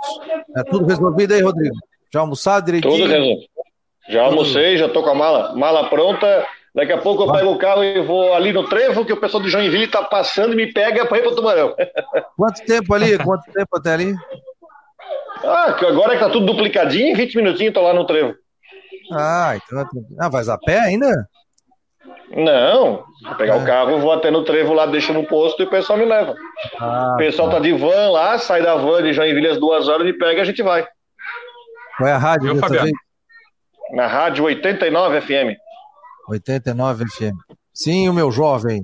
é 0.57 0.65
tudo 0.65 0.87
resolvido 0.87 1.35
aí, 1.35 1.43
Rodrigo? 1.43 1.77
Já 2.13 2.21
almoçado 2.21 2.67
direitinho? 2.67 2.97
Tudo 2.97 3.09
resolvido. 3.09 3.49
Já 4.09 4.23
almocei, 4.23 4.77
já 4.77 4.87
estou 4.87 5.05
com 5.05 5.11
a 5.11 5.15
mala, 5.15 5.55
mala 5.55 5.89
pronta 5.89 6.45
Daqui 6.74 6.92
a 6.92 6.98
pouco 6.98 7.24
eu 7.24 7.33
pego 7.33 7.50
o 7.50 7.59
carro 7.59 7.83
e 7.83 8.00
vou 8.00 8.33
ali 8.33 8.52
no 8.52 8.68
trevo, 8.68 9.04
que 9.04 9.12
o 9.12 9.20
pessoal 9.20 9.42
de 9.42 9.50
Joinville 9.50 9.85
está 9.85 10.02
passando 10.02 10.52
e 10.52 10.56
me 10.56 10.72
pega 10.72 11.04
para 11.04 11.18
ir 11.18 11.22
para 11.22 11.33
o 11.33 11.35
Tubarão. 11.35 11.74
Quanto 12.37 12.64
tempo 12.64 12.94
ali? 12.94 13.18
Quanto 13.18 13.50
tempo 13.52 13.76
até 13.76 13.94
ali? 13.94 14.14
Ah, 15.44 15.72
que 15.72 15.85
agora 15.85 16.12
que 16.12 16.20
tá 16.20 16.30
tudo 16.30 16.46
duplicadinho, 16.46 17.09
em 17.09 17.14
20 17.14 17.37
minutinhos 17.37 17.74
tô 17.74 17.83
lá 17.83 17.92
no 17.92 18.06
trevo. 18.06 18.35
Ah, 19.12 19.56
então. 19.56 19.85
Ah, 20.20 20.28
vai 20.28 20.48
a 20.48 20.59
pé 20.59 20.78
ainda? 20.78 21.28
Não, 22.30 23.04
vou 23.24 23.35
pegar 23.37 23.54
é. 23.54 23.56
o 23.56 23.64
carro, 23.64 23.98
vou 23.98 24.12
até 24.12 24.30
no 24.30 24.44
trevo 24.44 24.72
lá, 24.72 24.87
deixo 24.87 25.12
no 25.12 25.26
posto 25.26 25.62
e 25.62 25.66
o 25.66 25.70
pessoal 25.70 25.98
me 25.98 26.04
leva. 26.04 26.35
Ah, 26.78 27.14
o 27.14 27.16
pessoal 27.16 27.48
tá. 27.48 27.56
tá 27.56 27.62
de 27.62 27.72
van 27.72 28.11
lá, 28.11 28.38
sai 28.38 28.62
da 28.62 28.76
van 28.76 29.02
de 29.02 29.12
Joinville 29.12 29.48
às 29.48 29.59
duas 29.59 29.88
horas, 29.88 30.06
me 30.06 30.12
pega 30.12 30.38
e 30.38 30.40
a 30.42 30.44
gente 30.44 30.62
vai. 30.62 30.87
Qual 31.96 32.09
é 32.09 32.12
a 32.12 32.18
rádio? 32.18 32.52
Viu, 32.52 32.61
Fabiano? 32.61 32.90
Na 33.92 34.06
rádio 34.06 34.44
89 34.44 35.20
FM. 35.20 35.59
89 36.31 37.05
FM. 37.07 37.37
Sim, 37.73 38.09
o 38.09 38.14
meu 38.14 38.31
jovem. 38.31 38.83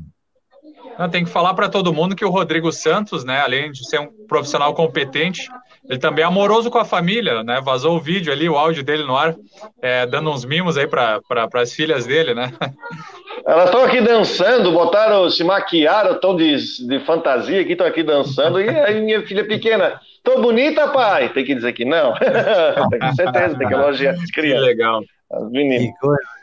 Não, 0.99 1.11
tem 1.11 1.25
que 1.25 1.31
falar 1.31 1.53
para 1.53 1.69
todo 1.69 1.93
mundo 1.93 2.17
que 2.17 2.25
o 2.25 2.31
Rodrigo 2.31 2.73
Santos, 2.73 3.25
né, 3.25 3.41
além 3.41 3.71
de 3.71 3.87
ser 3.87 4.01
um 4.01 4.09
profissional 4.27 4.73
competente, 4.73 5.47
ele 5.89 5.99
também 5.99 6.25
é 6.25 6.27
amoroso 6.27 6.71
com 6.71 6.79
a 6.79 6.85
família, 6.85 7.43
né? 7.45 7.61
Vazou 7.63 7.97
o 7.97 8.01
vídeo 8.01 8.33
ali, 8.33 8.49
o 8.49 8.57
áudio 8.57 8.83
dele 8.83 9.05
no 9.05 9.17
ar, 9.17 9.37
é, 9.81 10.07
dando 10.07 10.31
uns 10.31 10.45
mimos 10.45 10.77
aí 10.77 10.87
para 10.87 11.21
pra, 11.29 11.49
as 11.61 11.73
filhas 11.73 12.07
dele, 12.07 12.35
né? 12.35 12.53
Elas 13.47 13.67
estão 13.67 13.85
aqui 13.85 14.01
dançando, 14.01 14.73
botaram, 14.73 15.31
se 15.31 15.45
maquiaram, 15.45 16.13
estão 16.13 16.35
de, 16.35 16.57
de 16.87 16.99
fantasia 17.01 17.61
aqui, 17.61 17.73
estão 17.73 17.87
aqui 17.87 18.03
dançando, 18.03 18.61
e 18.61 18.69
aí 18.69 19.01
minha 19.01 19.25
filha 19.25 19.47
pequena, 19.47 20.01
tô 20.25 20.41
bonita, 20.41 20.89
pai? 20.89 21.29
Tem 21.33 21.45
que 21.45 21.55
dizer 21.55 21.73
que 21.73 21.85
não. 21.85 22.15
tem 22.91 22.99
que 22.99 23.15
certeza, 23.15 23.57
tem 23.57 23.69
que 23.69 23.75
elogiar 23.75 24.15
as 24.15 24.31
crianças. 24.31 24.65
Que 24.65 24.75
legal. 24.75 25.03
As 25.31 25.51
meninas. 25.51 25.87
Que 25.87 25.99
coisa. 26.01 26.36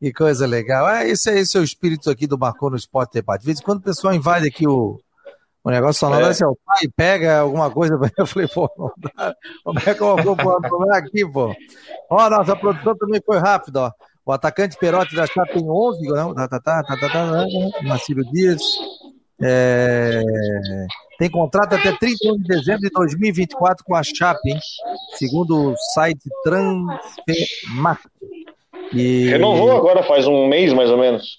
Que 0.00 0.12
coisa 0.12 0.46
legal. 0.46 0.86
Ah, 0.86 1.04
esse, 1.04 1.30
é, 1.30 1.38
esse 1.38 1.56
é 1.56 1.60
o 1.60 1.64
espírito 1.64 2.08
aqui 2.08 2.26
do 2.26 2.38
Marcou 2.38 2.70
no 2.70 2.76
Esporte 2.76 3.14
Debate. 3.14 3.40
De 3.40 3.46
vez 3.46 3.60
em 3.60 3.62
quando 3.62 3.78
o 3.78 3.82
pessoal 3.82 4.14
invade 4.14 4.46
aqui 4.46 4.66
o, 4.66 5.00
o 5.64 5.70
negócio 5.70 5.98
sonoro, 5.98 6.24
é. 6.24 6.28
assim, 6.28 6.44
o 6.44 6.56
pai 6.64 6.88
pega 6.96 7.40
alguma 7.40 7.70
coisa. 7.70 7.98
Eu 8.16 8.26
falei, 8.26 8.48
pô, 8.48 8.70
não 8.78 8.92
dá. 8.96 9.34
como 9.64 9.78
é 9.78 9.94
que 9.94 10.00
eu 10.00 10.16
vou 10.22 10.36
pôr 10.36 10.92
aqui, 10.92 11.28
pô? 11.30 11.52
Ó, 12.08 12.30
nossa 12.30 12.54
produção 12.54 12.96
também 12.96 13.20
foi 13.24 13.38
rápida, 13.38 13.82
ó. 13.82 13.92
O 14.24 14.32
atacante 14.32 14.76
Perotti 14.78 15.16
da 15.16 15.26
Chapa 15.26 15.52
tem 15.52 15.68
11, 15.68 16.06
não? 16.08 16.34
Tá, 16.34 16.46
tá, 16.46 16.60
tá, 16.60 16.82
tá, 16.82 16.96
tá, 16.96 17.08
tá, 17.08 17.46
Marcílio 17.82 18.24
Dias. 18.30 18.60
É... 19.42 20.22
Tem 21.18 21.30
contrato 21.30 21.74
até 21.74 21.96
31 21.96 22.36
de 22.36 22.44
dezembro 22.44 22.82
de 22.82 22.90
2024 22.90 23.84
com 23.84 23.94
a 23.94 24.02
Chape, 24.02 24.50
hein? 24.50 24.58
Segundo 25.16 25.72
o 25.72 25.76
site 25.94 26.28
Transfermarkt. 26.44 28.08
E... 28.92 29.28
Renovou 29.28 29.76
agora 29.76 30.02
faz 30.02 30.26
um 30.26 30.46
mês, 30.46 30.72
mais 30.72 30.90
ou 30.90 30.98
menos. 30.98 31.38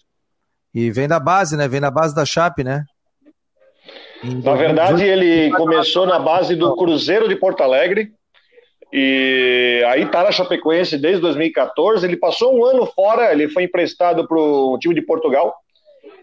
E 0.74 0.92
vem 0.92 1.08
da 1.08 1.20
base, 1.20 1.58
né? 1.58 1.68
Vem 1.68 1.82
da 1.82 1.90
base 1.90 2.14
da 2.14 2.26
Chape, 2.26 2.64
né? 2.64 2.84
Na 4.44 4.54
verdade, 4.54 5.04
ele 5.04 5.50
começou 5.52 6.06
na 6.06 6.20
base 6.20 6.56
do 6.56 6.76
Cruzeiro 6.76 7.28
de 7.28 7.36
Porto 7.36 7.62
Alegre. 7.62 8.12
E 8.92 9.84
aí 9.88 10.06
tá 10.08 10.24
na 10.24 10.32
Chapecoense 10.32 10.98
desde 10.98 11.22
2014. 11.22 12.06
Ele 12.06 12.18
passou 12.18 12.58
um 12.58 12.66
ano 12.66 12.86
fora, 12.86 13.32
ele 13.32 13.48
foi 13.48 13.64
emprestado 13.64 14.28
para 14.28 14.38
o 14.38 14.78
time 14.80 14.94
de 14.94 15.02
Portugal. 15.02 15.56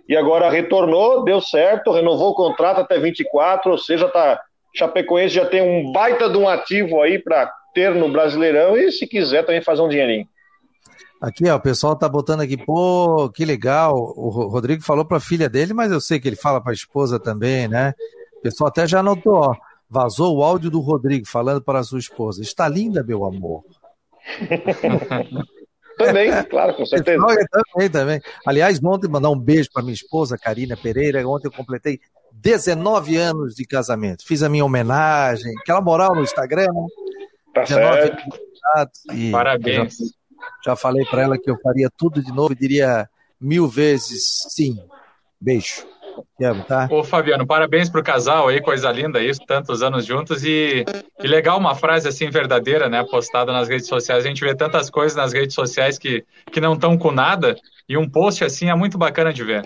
E 0.08 0.16
agora 0.16 0.50
retornou, 0.50 1.24
deu 1.24 1.40
certo, 1.40 1.90
renovou 1.90 2.30
o 2.30 2.34
contrato 2.34 2.80
até 2.80 2.98
24, 2.98 3.72
ou 3.72 3.78
seja, 3.78 4.08
tá, 4.08 4.40
Chapecoense 4.72 5.34
já 5.34 5.44
tem 5.44 5.60
um 5.60 5.90
baita 5.90 6.28
de 6.28 6.38
um 6.38 6.48
ativo 6.48 7.00
aí 7.02 7.18
para 7.18 7.50
ter 7.74 7.92
no 7.92 8.08
Brasileirão 8.08 8.76
e 8.76 8.92
se 8.92 9.06
quiser 9.06 9.44
também 9.44 9.60
fazer 9.60 9.82
um 9.82 9.88
dinheirinho. 9.88 10.28
Aqui, 11.20 11.48
ó, 11.48 11.56
o 11.56 11.60
pessoal 11.60 11.96
tá 11.96 12.08
botando 12.08 12.42
aqui, 12.42 12.56
pô, 12.56 13.30
que 13.30 13.44
legal. 13.44 13.94
O 13.94 14.28
Rodrigo 14.28 14.82
falou 14.82 15.04
para 15.04 15.16
a 15.16 15.20
filha 15.20 15.48
dele, 15.48 15.72
mas 15.72 15.90
eu 15.90 16.00
sei 16.00 16.20
que 16.20 16.28
ele 16.28 16.36
fala 16.36 16.60
para 16.60 16.72
a 16.72 16.74
esposa 16.74 17.18
também, 17.18 17.66
né? 17.68 17.94
O 18.38 18.42
pessoal 18.42 18.68
até 18.68 18.86
já 18.86 19.00
anotou, 19.00 19.34
ó. 19.34 19.54
Vazou 19.88 20.36
o 20.36 20.42
áudio 20.42 20.70
do 20.70 20.80
Rodrigo 20.80 21.26
falando 21.26 21.62
para 21.62 21.78
a 21.78 21.84
sua 21.84 21.98
esposa. 21.98 22.42
Está 22.42 22.68
linda, 22.68 23.04
meu 23.04 23.24
amor. 23.24 23.64
também, 25.96 26.30
claro, 26.50 26.74
com 26.74 26.84
certeza. 26.84 27.24
Também, 27.72 27.90
também. 27.90 28.20
Aliás, 28.44 28.82
ontem 28.82 29.08
mandar 29.08 29.30
um 29.30 29.38
beijo 29.38 29.70
para 29.72 29.82
minha 29.82 29.94
esposa, 29.94 30.36
Karina 30.36 30.76
Pereira. 30.76 31.26
Ontem 31.26 31.46
eu 31.46 31.52
completei 31.52 32.00
19 32.32 33.16
anos 33.16 33.54
de 33.54 33.64
casamento. 33.64 34.26
Fiz 34.26 34.42
a 34.42 34.48
minha 34.48 34.64
homenagem, 34.64 35.52
aquela 35.60 35.80
moral 35.80 36.14
no 36.14 36.22
Instagram, 36.22 36.66
né? 36.72 36.86
Tá 37.54 37.64
certo. 37.64 38.22
E 39.14 39.30
Parabéns. 39.30 39.96
Já 40.64 40.76
falei 40.76 41.04
para 41.04 41.22
ela 41.22 41.38
que 41.38 41.50
eu 41.50 41.58
faria 41.60 41.88
tudo 41.96 42.22
de 42.22 42.32
novo 42.32 42.52
e 42.52 42.56
diria 42.56 43.08
mil 43.40 43.68
vezes 43.68 44.22
sim. 44.50 44.78
Beijo. 45.40 45.86
Quero, 46.38 46.62
tá? 46.64 46.88
Ô, 46.90 47.04
Fabiano, 47.04 47.46
parabéns 47.46 47.90
pro 47.90 48.02
casal 48.02 48.48
aí, 48.48 48.60
coisa 48.60 48.90
linda 48.90 49.22
isso, 49.22 49.40
tantos 49.46 49.82
anos 49.82 50.06
juntos 50.06 50.44
e, 50.44 50.84
e 51.22 51.26
legal 51.26 51.58
uma 51.58 51.74
frase 51.74 52.08
assim 52.08 52.30
verdadeira, 52.30 52.88
né, 52.88 53.04
postada 53.04 53.52
nas 53.52 53.68
redes 53.68 53.86
sociais. 53.86 54.24
A 54.24 54.28
gente 54.28 54.44
vê 54.44 54.54
tantas 54.54 54.88
coisas 54.88 55.16
nas 55.16 55.32
redes 55.32 55.54
sociais 55.54 55.98
que, 55.98 56.24
que 56.50 56.60
não 56.60 56.74
estão 56.74 56.96
com 56.96 57.10
nada 57.10 57.56
e 57.88 57.96
um 57.96 58.08
post 58.08 58.44
assim 58.44 58.70
é 58.70 58.74
muito 58.74 58.96
bacana 58.96 59.32
de 59.32 59.44
ver. 59.44 59.62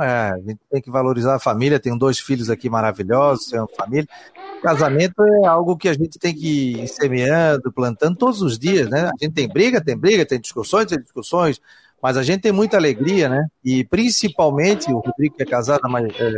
É, 0.00 0.30
a 0.30 0.38
gente 0.38 0.58
tem 0.70 0.82
que 0.82 0.90
valorizar 0.90 1.36
a 1.36 1.40
família. 1.40 1.80
Tenho 1.80 1.98
dois 1.98 2.18
filhos 2.18 2.50
aqui 2.50 2.68
maravilhosos, 2.68 3.46
tenho 3.46 3.68
família. 3.76 4.08
Casamento 4.62 5.22
é 5.22 5.46
algo 5.46 5.76
que 5.76 5.88
a 5.88 5.94
gente 5.94 6.18
tem 6.18 6.34
que 6.34 6.82
ir 6.82 6.88
semeando, 6.88 7.72
plantando 7.72 8.16
todos 8.16 8.42
os 8.42 8.58
dias, 8.58 8.88
né? 8.88 9.06
A 9.06 9.24
gente 9.24 9.34
tem 9.34 9.48
briga, 9.48 9.82
tem 9.82 9.96
briga, 9.96 10.26
tem 10.26 10.40
discussões, 10.40 10.86
tem 10.86 10.98
discussões, 10.98 11.60
mas 12.02 12.16
a 12.16 12.22
gente 12.22 12.40
tem 12.40 12.52
muita 12.52 12.76
alegria, 12.76 13.28
né? 13.28 13.46
E 13.64 13.84
principalmente 13.84 14.90
o 14.92 14.98
Rodrigo, 14.98 15.36
que 15.36 15.42
é 15.42 15.46
casado 15.46 15.80
há 15.84 16.02
é, 16.02 16.32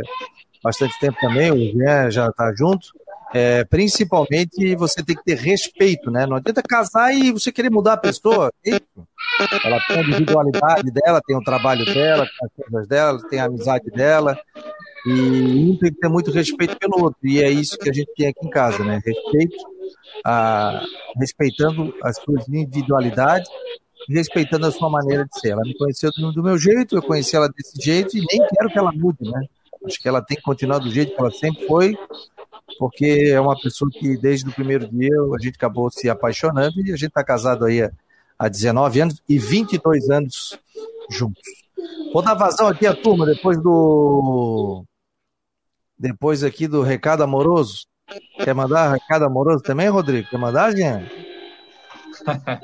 bastante 0.63 0.99
tempo 0.99 1.17
também, 1.19 1.51
o 1.51 1.57
Jean 1.57 2.11
já 2.11 2.27
está 2.27 2.53
junto. 2.53 2.89
É, 3.33 3.63
principalmente 3.63 4.75
você 4.75 5.03
tem 5.03 5.15
que 5.15 5.23
ter 5.23 5.37
respeito, 5.37 6.09
né? 6.09 6.25
Não 6.25 6.37
adianta 6.37 6.63
casar 6.63 7.13
e 7.13 7.31
você 7.31 7.51
querer 7.51 7.69
mudar 7.69 7.93
a 7.93 7.97
pessoa. 7.97 8.51
Ela 9.63 9.79
tem 9.87 9.97
a 9.97 10.01
individualidade 10.01 10.91
dela, 10.91 11.21
tem 11.25 11.37
o 11.37 11.43
trabalho 11.43 11.85
dela, 11.85 12.25
tem 12.25 12.47
as 12.47 12.65
coisas 12.65 12.87
dela, 12.87 13.29
tem 13.29 13.39
a 13.39 13.45
amizade 13.45 13.89
dela. 13.91 14.37
E 15.05 15.11
um 15.11 15.77
tem 15.77 15.93
que 15.93 15.99
ter 15.99 16.09
muito 16.09 16.31
respeito 16.31 16.77
pelo 16.77 17.03
outro. 17.03 17.19
E 17.23 17.41
é 17.41 17.49
isso 17.49 17.77
que 17.77 17.89
a 17.89 17.93
gente 17.93 18.11
tem 18.15 18.27
aqui 18.27 18.45
em 18.45 18.49
casa, 18.49 18.83
né? 18.83 18.99
Respeito, 19.05 19.57
a, 20.25 20.81
respeitando 21.17 21.93
as 22.03 22.17
suas 22.17 22.47
individualidades 22.47 23.49
respeitando 24.07 24.65
a 24.65 24.71
sua 24.71 24.89
maneira 24.89 25.25
de 25.25 25.39
ser. 25.39 25.49
Ela 25.49 25.61
me 25.61 25.77
conheceu 25.77 26.09
do, 26.11 26.31
do 26.31 26.43
meu 26.43 26.57
jeito, 26.57 26.95
eu 26.95 27.01
conheci 27.01 27.35
ela 27.35 27.47
desse 27.49 27.79
jeito 27.81 28.17
e 28.17 28.25
nem 28.31 28.47
quero 28.47 28.69
que 28.69 28.79
ela 28.79 28.91
mude, 28.91 29.29
né? 29.29 29.45
Acho 29.85 29.99
que 29.99 30.07
ela 30.07 30.21
tem 30.21 30.35
que 30.35 30.43
continuar 30.43 30.79
do 30.79 30.89
jeito 30.89 31.15
que 31.15 31.21
ela 31.21 31.31
sempre 31.31 31.65
foi, 31.65 31.97
porque 32.77 33.31
é 33.31 33.39
uma 33.39 33.59
pessoa 33.59 33.89
que 33.91 34.17
desde 34.17 34.47
o 34.49 34.53
primeiro 34.53 34.87
dia 34.87 35.15
a 35.15 35.41
gente 35.41 35.55
acabou 35.55 35.89
se 35.89 36.09
apaixonando 36.09 36.79
e 36.81 36.91
a 36.91 36.95
gente 36.95 37.09
está 37.09 37.23
casado 37.23 37.65
aí 37.65 37.81
há, 37.81 37.91
há 38.37 38.47
19 38.47 39.01
anos 39.01 39.21
e 39.27 39.39
22 39.39 40.09
anos 40.09 40.59
juntos. 41.09 41.41
Vou 42.13 42.21
dar 42.21 42.33
vazão 42.33 42.67
aqui 42.67 42.85
a 42.85 42.95
turma 42.95 43.25
depois 43.25 43.61
do 43.61 44.83
depois 45.97 46.43
aqui 46.43 46.67
do 46.67 46.81
recado 46.81 47.23
amoroso. 47.23 47.85
Quer 48.43 48.55
mandar 48.55 48.93
recado 48.93 49.25
amoroso 49.25 49.61
também, 49.61 49.89
Rodrigo? 49.89 50.29
Quer 50.29 50.37
mandar, 50.37 50.75
Jean? 50.75 51.03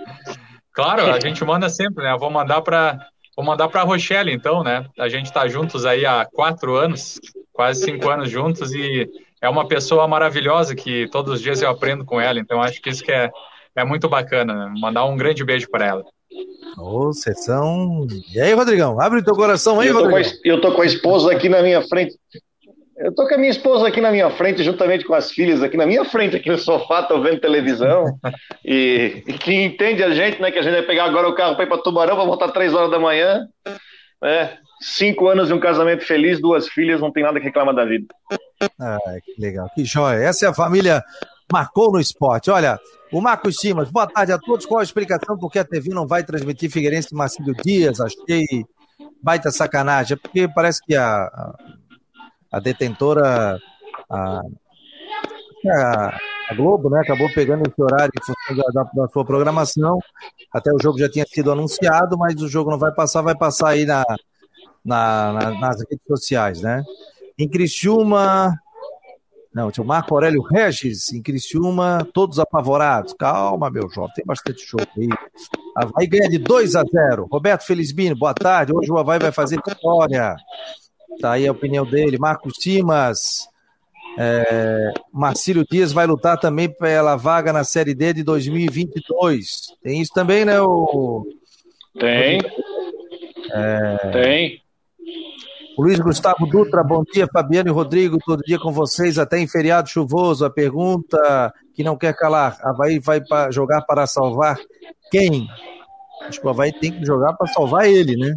claro, 0.74 1.12
a 1.12 1.20
gente 1.20 1.43
manda 1.43 1.70
sempre, 1.70 2.03
né? 2.03 2.14
Eu 2.14 2.20
vou 2.20 2.32
mandar 2.32 2.62
para 2.62 3.10
Vou 3.36 3.43
mandar 3.43 3.68
para 3.68 3.84
Rochelle, 3.84 4.32
então, 4.32 4.64
né? 4.64 4.86
A 4.97 5.10
gente 5.10 5.26
está 5.26 5.45
juntos 5.47 5.86
aí 5.86 6.06
há 6.06 6.26
quatro 6.26 6.76
anos, 6.76 7.20
quase 7.51 7.84
cinco 7.84 8.10
anos 8.10 8.30
juntos, 8.30 8.74
e 8.74 9.10
é 9.46 9.50
uma 9.50 9.68
pessoa 9.68 10.08
maravilhosa 10.08 10.76
que 10.76 11.08
todos 11.10 11.36
os 11.36 11.41
dias 11.41 11.62
eu 11.62 11.70
aprendo 11.70 12.04
com 12.04 12.20
ela. 12.20 12.39
Então, 12.39 12.62
acho 12.62 12.82
que 12.82 12.89
isso 12.89 13.04
que 13.04 13.12
é, 13.12 13.30
é 13.76 13.86
muito 13.86 14.10
bacana. 14.10 14.54
Né? 14.54 14.74
Mandar 14.80 15.06
um 15.06 15.16
grande 15.16 15.43
beijo 15.43 15.70
para 15.70 15.86
ela. 15.86 16.04
Ô, 16.78 17.08
oh, 17.08 17.14
sessão. 17.14 18.08
E 18.34 18.41
aí, 18.41 18.54
Rodrigão? 18.54 19.00
Abre 19.00 19.20
o 19.20 19.24
teu 19.24 19.36
coração 19.36 19.80
aí, 19.80 19.89
eu 19.89 19.93
Rodrigão. 19.93 20.20
A, 20.20 20.34
eu 20.43 20.60
tô 20.60 20.74
com 20.74 20.82
a 20.82 20.86
esposa 20.86 21.32
aqui 21.32 21.48
na 21.48 21.62
minha 21.62 21.82
frente. 21.84 22.16
Eu 22.98 23.14
tô 23.14 23.28
com 23.28 23.36
a 23.36 23.38
minha 23.38 23.52
esposa 23.52 23.88
aqui 23.88 24.00
na 24.00 24.10
minha 24.10 24.30
frente, 24.32 24.64
juntamente 24.64 25.04
com 25.04 25.14
as 25.14 25.30
filhas 25.30 25.62
aqui 25.62 25.76
na 25.76 25.86
minha 25.86 26.06
frente, 26.06 26.38
aqui 26.38 26.50
no 26.50 26.58
sofá, 26.58 27.04
tô 27.04 27.22
vendo 27.22 27.41
televisão. 27.41 28.06
e, 28.64 29.22
e 29.28 29.34
que 29.34 29.54
entende 29.54 30.02
a 30.02 30.12
gente, 30.12 30.41
né? 30.41 30.50
Que 30.50 30.60
a 30.60 30.62
gente 30.62 30.74
vai 30.74 30.84
pegar 30.84 31.04
agora 31.06 31.28
o 31.28 31.36
carro 31.36 31.56
para 31.56 31.66
ir 31.66 31.68
para 31.68 31.82
Tubarão, 31.82 32.16
para 32.16 32.26
voltar 32.26 32.52
três 32.52 32.74
horas 32.74 32.89
da 32.89 32.98
manhã. 32.98 33.48
Né? 34.22 34.58
Cinco 34.88 35.28
anos 35.28 35.48
de 35.48 35.54
um 35.54 35.60
casamento 35.60 36.06
feliz, 36.06 36.40
duas 36.40 36.68
filhas, 36.68 37.02
não 37.02 37.12
tem 37.12 37.24
nada 37.24 37.40
que 37.40 37.46
reclamar 37.46 37.74
da 37.74 37.84
vida. 37.86 38.06
Ah, 38.80 39.00
que 39.24 39.42
legal, 39.42 39.68
que 39.74 39.84
joia. 39.84 40.20
Essa 40.20 40.46
é 40.46 40.50
a 40.50 40.54
família 40.54 41.04
Marcou 41.52 41.92
no 41.92 42.00
Esporte. 42.00 42.52
Olha, 42.52 42.80
o 43.12 43.20
Marcos 43.20 43.58
Simas, 43.58 43.90
boa 43.90 44.06
tarde 44.06 44.32
a 44.32 44.38
todos. 44.38 44.66
Qual 44.66 44.80
a 44.80 44.84
explicação 44.84 45.40
porque 45.40 45.58
a 45.58 45.66
TV 45.66 45.90
não 45.90 46.06
vai 46.06 46.24
transmitir 46.24 46.70
Figueirense 46.70 47.10
e 47.12 47.16
Marcílio 47.16 47.56
Dias? 47.64 48.00
Achei 48.00 48.46
baita 49.24 49.50
sacanagem. 49.50 50.16
É 50.16 50.20
porque 50.20 50.48
parece 50.48 50.80
que 50.86 50.96
a, 50.96 51.30
a 52.52 52.60
detentora, 52.60 53.60
a, 54.08 54.42
a, 55.68 56.18
a, 56.52 56.54
Globo, 56.56 56.92
né, 56.92 57.00
acabou 57.00 57.28
pegando 57.34 57.68
esse 57.68 57.82
horário 57.82 58.12
em 58.16 58.24
função 58.24 58.72
da, 58.72 58.84
da, 58.84 59.08
sua 59.08 59.26
programação. 59.26 59.98
Até 60.54 60.72
o 60.72 60.80
jogo 60.80 61.00
já 61.00 61.10
tinha 61.10 61.26
sido 61.26 61.52
anunciado, 61.52 62.16
mas 62.20 62.40
o 62.40 62.48
jogo 62.48 62.70
não 62.70 62.78
vai 62.78 62.94
passar, 62.94 63.24
vai 63.24 63.36
passar 63.36 63.70
aí 63.70 63.84
na, 63.84 64.04
na, 64.86 65.34
na 65.34 65.60
nas 65.60 65.78
redes 65.80 66.06
sociais, 66.08 66.62
né? 66.62 66.84
Em 67.38 67.50
Criciúma, 67.50 68.58
não, 69.56 69.72
tinha 69.72 69.86
o 69.86 69.88
Marco 69.88 70.14
Aurélio 70.14 70.42
Regis 70.42 71.14
em 71.14 71.22
Criciúma, 71.22 72.06
todos 72.14 72.40
apavorados. 72.40 73.14
Calma, 73.14 73.70
meu 73.70 73.90
jovem, 73.90 74.14
tem 74.14 74.26
bastante 74.26 74.66
jogo 74.66 74.86
aí. 74.98 75.08
Havaí 75.74 76.08
ganha 76.08 76.30
de 76.30 76.38
2 76.38 76.76
a 76.76 76.84
0. 76.84 77.26
Roberto 77.32 77.62
Felizbino, 77.62 78.18
boa 78.18 78.34
tarde. 78.34 78.74
Hoje 78.76 78.92
o 78.92 78.98
Havaí 78.98 79.18
vai 79.18 79.32
fazer 79.32 79.58
história. 79.66 80.36
Tá 81.22 81.32
aí 81.32 81.48
a 81.48 81.54
opinião 81.54 81.86
dele. 81.86 82.18
Marcos 82.18 82.56
Simas. 82.60 83.48
É, 84.18 84.94
Marcílio 85.12 85.66
Dias 85.70 85.94
vai 85.94 86.06
lutar 86.06 86.38
também 86.38 86.70
pela 86.70 87.16
vaga 87.16 87.54
na 87.54 87.64
Série 87.64 87.94
D 87.94 88.12
de 88.12 88.24
2022. 88.24 89.74
Tem 89.82 90.02
isso 90.02 90.12
também, 90.14 90.44
né? 90.44 90.60
O... 90.60 91.26
Tem. 91.98 92.42
É... 93.52 94.12
Tem. 94.12 94.64
Luiz 95.78 96.00
Gustavo 96.00 96.46
Dutra, 96.48 96.84
bom 96.84 97.04
dia. 97.04 97.28
Fabiano 97.32 97.70
e 97.70 97.72
Rodrigo, 97.72 98.18
todo 98.26 98.42
dia 98.44 98.58
com 98.58 98.72
vocês, 98.72 99.20
até 99.20 99.40
em 99.40 99.48
feriado 99.48 99.90
chuvoso. 99.90 100.46
A 100.46 100.50
pergunta 100.50 101.54
que 101.74 101.84
não 101.84 101.98
quer 101.98 102.16
calar: 102.16 102.58
Havaí 102.62 103.00
vai 103.00 103.22
jogar 103.52 103.82
para 103.82 104.08
salvar 104.08 104.58
quem? 105.12 105.48
Acho 106.22 106.40
que 106.40 106.48
o 106.48 106.50
Havaí 106.50 106.72
tem 106.72 106.92
que 106.92 107.06
jogar 107.06 107.34
para 107.34 107.48
salvar 107.48 107.88
ele, 107.88 108.16
né? 108.16 108.36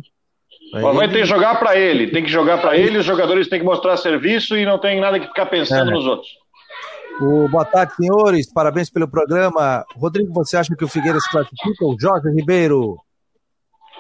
O 0.75 0.87
Havaí 0.89 1.09
tem 1.09 1.23
que 1.23 1.27
jogar 1.27 1.59
para 1.61 1.77
ele, 1.77 2.11
tem 2.11 2.25
que 2.25 2.31
jogar 2.31 2.61
para 2.61 2.77
ele, 2.77 2.99
os 2.99 3.07
jogadores 3.07 3.49
têm 3.49 3.61
que 3.61 3.65
mostrar 3.65 3.97
serviço 3.97 4.57
e 4.57 4.67
não 4.67 4.79
tem 4.79 5.01
nada 5.01 5.21
que 5.21 5.29
ficar 5.29 5.47
pensando 5.47 5.91
é. 5.91 5.95
nos 5.95 6.07
outros. 6.07 6.29
O, 7.21 7.49
boa 7.49 7.65
tarde, 7.65 7.95
senhores. 7.95 8.53
Parabéns 8.53 8.91
pelo 8.91 9.09
programa. 9.09 9.85
Rodrigo, 9.97 10.33
você 10.33 10.57
acha 10.57 10.75
que 10.75 10.85
o 10.85 10.89
Figueiredo 10.89 11.21
se 11.21 11.31
classifica? 11.31 11.85
O 11.85 11.97
Jorge 11.99 12.29
Ribeiro? 12.31 12.97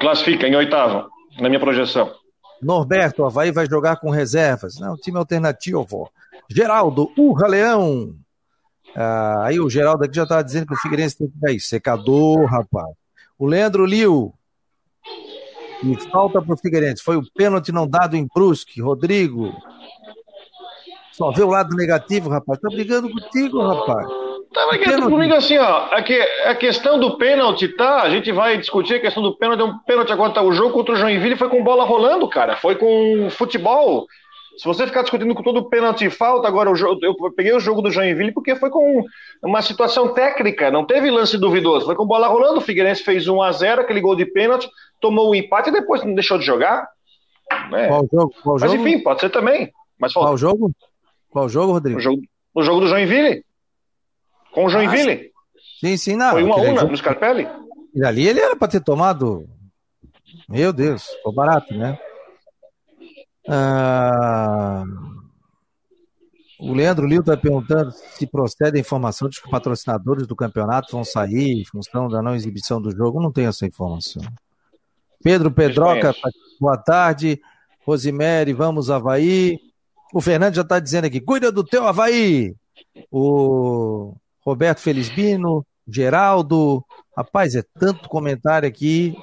Classifica 0.00 0.46
em 0.46 0.54
oitavo, 0.54 1.08
na 1.40 1.48
minha 1.48 1.58
projeção. 1.58 2.12
Norberto, 2.60 3.24
Havaí 3.24 3.50
vai 3.50 3.66
jogar 3.66 3.96
com 3.96 4.10
reservas. 4.10 4.78
Não, 4.78 4.96
time 4.96 5.18
alternativo. 5.18 6.10
Geraldo, 6.48 7.10
Urra 7.16 7.46
Leão. 7.46 8.14
Ah, 8.96 9.44
aí 9.44 9.60
o 9.60 9.68
Geraldo 9.68 10.04
aqui 10.04 10.16
já 10.16 10.24
estava 10.24 10.42
dizendo 10.42 10.66
que 10.66 10.74
o 10.74 10.78
Figueirense 10.78 11.18
tem 11.18 11.28
que 11.28 11.38
cair. 11.40 11.60
Secador, 11.60 12.44
rapaz. 12.46 12.94
O 13.38 13.46
Leandro 13.46 13.84
Liu. 13.84 14.34
E 15.84 16.10
falta 16.10 16.42
para 16.42 16.54
o 16.54 16.58
Figueirense. 16.58 17.02
Foi 17.02 17.16
o 17.16 17.22
pênalti 17.32 17.70
não 17.70 17.86
dado 17.86 18.16
em 18.16 18.26
Brusque. 18.34 18.80
Rodrigo. 18.80 19.52
Só 21.12 21.30
vê 21.30 21.42
o 21.42 21.50
lado 21.50 21.76
negativo, 21.76 22.28
rapaz. 22.28 22.58
Tá 22.60 22.68
brigando 22.68 23.10
contigo, 23.10 23.60
rapaz. 23.60 24.27
Tá 24.52 24.66
brigando 24.68 25.10
comigo 25.10 25.34
assim, 25.34 25.58
ó. 25.58 25.88
A, 25.90 26.02
que, 26.02 26.18
a 26.44 26.54
questão 26.54 26.98
do 26.98 27.18
pênalti, 27.18 27.68
tá? 27.68 28.02
A 28.02 28.10
gente 28.10 28.32
vai 28.32 28.56
discutir 28.56 28.94
a 28.94 29.00
questão 29.00 29.22
do 29.22 29.36
pênalti. 29.36 29.60
É 29.60 29.64
um 29.64 29.78
pênalti 29.78 30.12
agora, 30.12 30.32
tá? 30.32 30.42
O 30.42 30.52
jogo 30.52 30.72
contra 30.72 30.94
o 30.94 30.96
Joinville 30.96 31.36
foi 31.36 31.48
com 31.48 31.62
bola 31.62 31.84
rolando, 31.84 32.28
cara. 32.28 32.56
Foi 32.56 32.74
com 32.74 33.28
futebol. 33.30 34.06
Se 34.56 34.64
você 34.64 34.86
ficar 34.86 35.02
discutindo 35.02 35.34
com 35.34 35.42
todo 35.42 35.68
pênalti 35.68 36.06
e 36.06 36.10
falta, 36.10 36.48
agora 36.48 36.70
eu, 36.70 36.98
eu 37.00 37.32
peguei 37.32 37.54
o 37.54 37.60
jogo 37.60 37.80
do 37.80 37.90
Joinville 37.92 38.32
porque 38.32 38.56
foi 38.56 38.70
com 38.70 39.04
uma 39.40 39.62
situação 39.62 40.12
técnica, 40.12 40.68
não 40.68 40.84
teve 40.84 41.10
lance 41.10 41.38
duvidoso. 41.38 41.86
Foi 41.86 41.94
com 41.94 42.06
bola 42.06 42.26
rolando. 42.26 42.58
O 42.58 42.62
Figueirense 42.62 43.04
fez 43.04 43.28
1 43.28 43.40
a 43.40 43.52
0 43.52 43.82
aquele 43.82 44.00
gol 44.00 44.16
de 44.16 44.26
pênalti, 44.26 44.68
tomou 45.00 45.30
o 45.30 45.34
empate 45.34 45.68
e 45.68 45.72
depois 45.72 46.02
não 46.02 46.14
deixou 46.14 46.38
de 46.38 46.44
jogar. 46.44 46.88
Né? 47.70 47.86
Qual 47.86 48.08
jogo? 48.10 48.34
Qual 48.42 48.56
Mas 48.60 48.74
enfim, 48.74 48.98
pode 48.98 49.20
ser 49.20 49.30
também. 49.30 49.70
Mas 49.98 50.12
Qual 50.12 50.36
jogo? 50.36 50.72
Qual 51.30 51.48
jogo, 51.48 51.72
Rodrigo? 51.72 51.98
O 51.98 52.02
jogo, 52.02 52.22
o 52.54 52.62
jogo 52.62 52.80
do 52.80 52.88
Joinville. 52.88 53.44
Com 54.52 54.66
o 54.66 54.68
Joinville? 54.68 55.30
sim, 55.80 55.96
sim, 55.96 56.16
não. 56.16 56.32
Foi 56.32 56.42
uma 56.42 56.54
a 56.54 56.58
uma 56.58 56.84
no 56.84 56.96
Scarpelli? 56.96 57.48
E 57.94 58.04
ali 58.04 58.26
ele 58.26 58.40
era 58.40 58.56
para 58.56 58.68
ter 58.68 58.80
tomado. 58.80 59.48
Meu 60.48 60.72
Deus, 60.72 61.04
ficou 61.04 61.32
barato, 61.32 61.74
né? 61.74 61.98
Ah... 63.48 64.84
O 66.60 66.74
Leandro 66.74 67.06
Lio 67.06 67.20
está 67.20 67.36
perguntando 67.36 67.92
se 67.92 68.26
procede 68.26 68.76
a 68.76 68.80
informação 68.80 69.28
de 69.28 69.40
que 69.40 69.46
os 69.46 69.50
patrocinadores 69.50 70.26
do 70.26 70.34
campeonato 70.34 70.90
vão 70.90 71.04
sair 71.04 71.60
em 71.60 71.64
função 71.64 72.08
da 72.08 72.20
não 72.20 72.34
exibição 72.34 72.82
do 72.82 72.90
jogo. 72.90 73.22
Não 73.22 73.30
tenho 73.30 73.48
essa 73.48 73.64
informação. 73.64 74.22
Pedro 75.22 75.52
Pedroca, 75.52 76.12
boa 76.60 76.76
tarde. 76.76 77.40
Rosemary, 77.86 78.52
vamos 78.52 78.90
Havaí. 78.90 79.60
O 80.12 80.20
Fernando 80.20 80.54
já 80.54 80.62
está 80.62 80.80
dizendo 80.80 81.04
aqui, 81.04 81.20
cuida 81.20 81.52
do 81.52 81.62
teu 81.62 81.86
Havaí. 81.86 82.56
O 83.10 84.14
Roberto 84.48 84.80
Felizbino, 84.80 85.64
Geraldo, 85.86 86.82
rapaz, 87.16 87.54
é 87.54 87.62
tanto 87.78 88.08
comentário 88.08 88.66
aqui. 88.66 89.14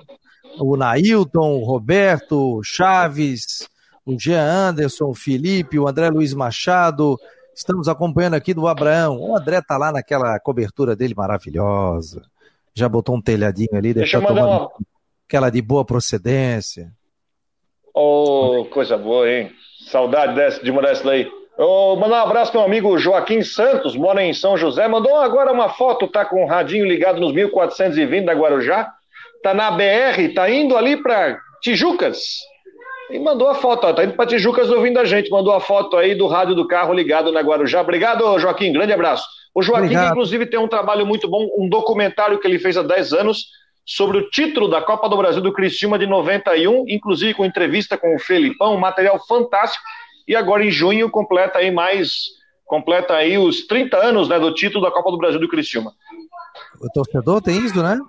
O 0.59 0.77
Nailton, 0.77 1.59
o 1.59 1.65
Roberto, 1.65 2.61
Chaves, 2.63 3.67
o 4.05 4.17
Jean 4.19 4.43
Anderson, 4.43 5.05
o 5.05 5.15
Felipe, 5.15 5.79
o 5.79 5.87
André 5.87 6.09
Luiz 6.09 6.33
Machado. 6.33 7.17
Estamos 7.55 7.87
acompanhando 7.87 8.35
aqui 8.35 8.53
do 8.53 8.67
Abraão. 8.67 9.17
O 9.19 9.35
André 9.35 9.61
tá 9.61 9.77
lá 9.77 9.91
naquela 9.91 10.39
cobertura 10.39 10.95
dele 10.95 11.15
maravilhosa. 11.15 12.21
Já 12.73 12.87
botou 12.87 13.15
um 13.15 13.21
telhadinho 13.21 13.73
ali, 13.73 13.93
deixa 13.93 14.17
eu 14.17 14.21
mandar 14.21 14.45
uma... 14.45 14.69
aquela 15.27 15.49
de 15.49 15.61
boa 15.61 15.83
procedência. 15.83 16.91
Oh, 17.93 18.67
coisa 18.71 18.97
boa, 18.97 19.29
hein? 19.29 19.51
Saudade 19.89 20.35
dessa, 20.35 20.63
de 20.63 20.69
uma 20.69 20.81
dessa 20.81 21.03
daí. 21.03 21.27
Oh, 21.57 21.95
mandar 21.95 22.17
um 22.17 22.27
abraço 22.27 22.51
para 22.51 22.59
meu 22.59 22.67
amigo 22.67 22.97
Joaquim 22.97 23.41
Santos, 23.41 23.95
mora 23.95 24.21
em 24.21 24.33
São 24.33 24.57
José. 24.57 24.87
Mandou 24.89 25.15
agora 25.15 25.53
uma 25.53 25.69
foto, 25.69 26.07
tá 26.07 26.25
com 26.25 26.43
o 26.43 26.47
radinho 26.47 26.85
ligado 26.85 27.21
nos 27.21 27.31
1420 27.31 28.25
da 28.25 28.33
Guarujá. 28.33 28.91
Tá 29.41 29.53
na 29.53 29.71
BR, 29.71 30.33
tá 30.33 30.49
indo 30.49 30.75
ali 30.75 30.97
para 30.97 31.39
Tijucas. 31.61 32.39
E 33.09 33.19
mandou 33.19 33.47
a 33.47 33.55
foto, 33.55 33.87
ó, 33.87 33.93
tá 33.93 34.03
indo 34.03 34.13
para 34.13 34.25
Tijucas 34.25 34.69
ouvindo 34.69 34.99
a 34.99 35.05
gente. 35.05 35.29
Mandou 35.29 35.53
a 35.53 35.61
foto 35.61 35.95
aí 35.95 36.13
do 36.13 36.27
rádio 36.27 36.55
do 36.55 36.67
carro 36.67 36.93
ligado 36.93 37.31
na 37.31 37.39
Guarujá. 37.39 37.79
Obrigado, 37.79 38.37
Joaquim. 38.37 38.73
Grande 38.73 38.91
abraço. 38.91 39.25
O 39.53 39.61
Joaquim, 39.61 39.85
Obrigado. 39.85 40.11
inclusive, 40.11 40.45
tem 40.47 40.59
um 40.59 40.67
trabalho 40.67 41.05
muito 41.05 41.29
bom, 41.29 41.47
um 41.57 41.69
documentário 41.69 42.37
que 42.37 42.47
ele 42.47 42.59
fez 42.59 42.75
há 42.75 42.83
10 42.83 43.13
anos 43.13 43.45
sobre 43.85 44.17
o 44.17 44.29
título 44.29 44.67
da 44.67 44.81
Copa 44.81 45.07
do 45.07 45.15
Brasil 45.15 45.41
do 45.41 45.53
Cristiúma 45.53 45.97
de 45.97 46.05
91, 46.05 46.83
inclusive 46.89 47.33
com 47.33 47.45
entrevista 47.45 47.97
com 47.97 48.13
o 48.13 48.19
Felipão, 48.19 48.75
um 48.75 48.79
material 48.79 49.23
fantástico 49.25 49.85
e 50.27 50.35
agora 50.35 50.65
em 50.65 50.71
junho 50.71 51.09
completa 51.09 51.59
aí 51.59 51.71
mais 51.71 52.35
completa 52.65 53.13
aí 53.13 53.37
os 53.37 53.67
30 53.67 53.97
anos 53.97 54.27
né, 54.27 54.39
do 54.39 54.53
título 54.53 54.83
da 54.83 54.91
Copa 54.91 55.11
do 55.11 55.17
Brasil 55.17 55.39
do 55.39 55.47
Criciúma. 55.47 55.93
O 56.81 56.89
torcedor 56.89 57.41
tem 57.41 57.57
isso, 57.63 57.81
né? 57.81 57.99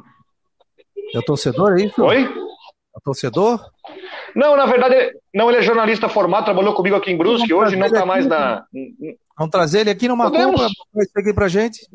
É 1.15 1.19
o 1.19 1.23
torcedor, 1.23 1.79
é 1.79 1.85
isso? 1.85 2.03
Oi? 2.03 2.23
É 2.25 2.99
o 2.99 3.01
torcedor? 3.05 3.61
Não, 4.35 4.57
na 4.57 4.67
verdade, 4.67 5.13
não, 5.35 5.49
ele 5.49 5.59
é 5.59 5.63
jornalista 5.63 6.09
formado, 6.09 6.45
trabalhou 6.47 6.75
comigo 6.75 6.97
aqui 6.97 7.11
em 7.11 7.17
Brusque, 7.17 7.53
hoje 7.53 7.77
não 7.77 7.87
está 7.87 8.05
mais 8.05 8.27
na. 8.27 8.65
Vamos 9.39 9.51
trazer 9.51 9.81
ele 9.81 9.91
aqui 9.91 10.09
numa 10.09 10.31
Podemos. 10.31 10.61
compra 10.61 11.23
aqui 11.23 11.35
pra 11.35 11.49
gente. 11.49 11.87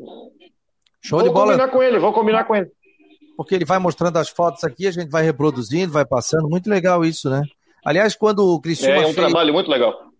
Show 1.00 1.18
vou 1.18 1.28
de 1.28 1.34
bola. 1.34 1.56
Vou 1.56 1.56
combinar 1.56 1.68
com 1.68 1.82
ele, 1.82 1.98
vou 1.98 2.12
combinar 2.12 2.44
com 2.44 2.56
ele. 2.56 2.70
Porque 3.36 3.54
ele 3.54 3.64
vai 3.64 3.78
mostrando 3.78 4.16
as 4.18 4.28
fotos 4.28 4.62
aqui, 4.62 4.86
a 4.86 4.90
gente 4.90 5.10
vai 5.10 5.24
reproduzindo, 5.24 5.92
vai 5.92 6.04
passando. 6.04 6.48
Muito 6.48 6.70
legal 6.70 7.04
isso, 7.04 7.28
né? 7.28 7.42
Aliás, 7.84 8.14
quando 8.14 8.40
o 8.40 8.60
Cristiano. 8.60 8.94
É, 8.94 8.98
é 8.98 9.06
um 9.06 9.12
fez... 9.12 9.16
trabalho 9.16 9.52
muito 9.52 9.70
legal. 9.70 10.11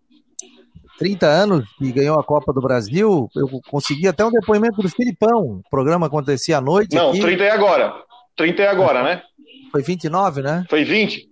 30 0.99 1.27
anos 1.27 1.69
que 1.79 1.93
ganhou 1.93 2.19
a 2.19 2.25
Copa 2.25 2.53
do 2.53 2.61
Brasil, 2.61 3.29
eu 3.35 3.49
consegui 3.69 4.07
até 4.07 4.25
um 4.25 4.31
depoimento 4.31 4.81
do 4.83 4.89
Filipão. 4.89 5.61
O 5.65 5.71
programa 5.71 6.07
acontecia 6.07 6.59
à 6.59 6.61
noite. 6.61 6.95
Não, 6.95 7.11
aqui. 7.11 7.21
30 7.21 7.43
é 7.43 7.51
agora. 7.51 7.95
30 8.37 8.63
é 8.63 8.69
agora, 8.69 9.03
né? 9.03 9.23
Foi 9.71 9.83
29, 9.83 10.43
né? 10.43 10.65
Foi 10.69 10.85
20. 10.85 11.29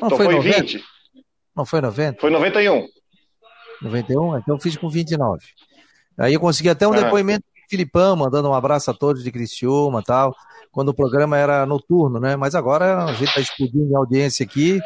Não 0.00 0.06
então 0.08 0.16
foi, 0.16 0.26
foi 0.26 0.40
20. 0.40 0.84
Não 1.56 1.64
foi 1.64 1.80
90? 1.80 2.20
Foi 2.20 2.30
91. 2.30 2.86
91? 3.82 4.38
Então 4.38 4.54
eu 4.54 4.60
fiz 4.60 4.76
com 4.76 4.88
29. 4.88 5.44
Aí 6.18 6.34
eu 6.34 6.40
consegui 6.40 6.68
até 6.68 6.86
um 6.86 6.92
ah. 6.92 7.00
depoimento 7.02 7.40
do 7.40 7.68
Filipão, 7.68 8.16
mandando 8.16 8.48
um 8.48 8.54
abraço 8.54 8.90
a 8.90 8.94
todos 8.94 9.22
de 9.22 9.30
Criciúma 9.30 10.00
e 10.00 10.04
tal, 10.04 10.34
quando 10.70 10.90
o 10.90 10.94
programa 10.94 11.36
era 11.36 11.64
noturno, 11.66 12.20
né? 12.20 12.36
Mas 12.36 12.54
agora 12.54 13.04
a 13.04 13.12
gente 13.12 13.28
está 13.28 13.40
explodindo 13.40 13.90
em 13.90 13.96
audiência 13.96 14.44
aqui. 14.44 14.80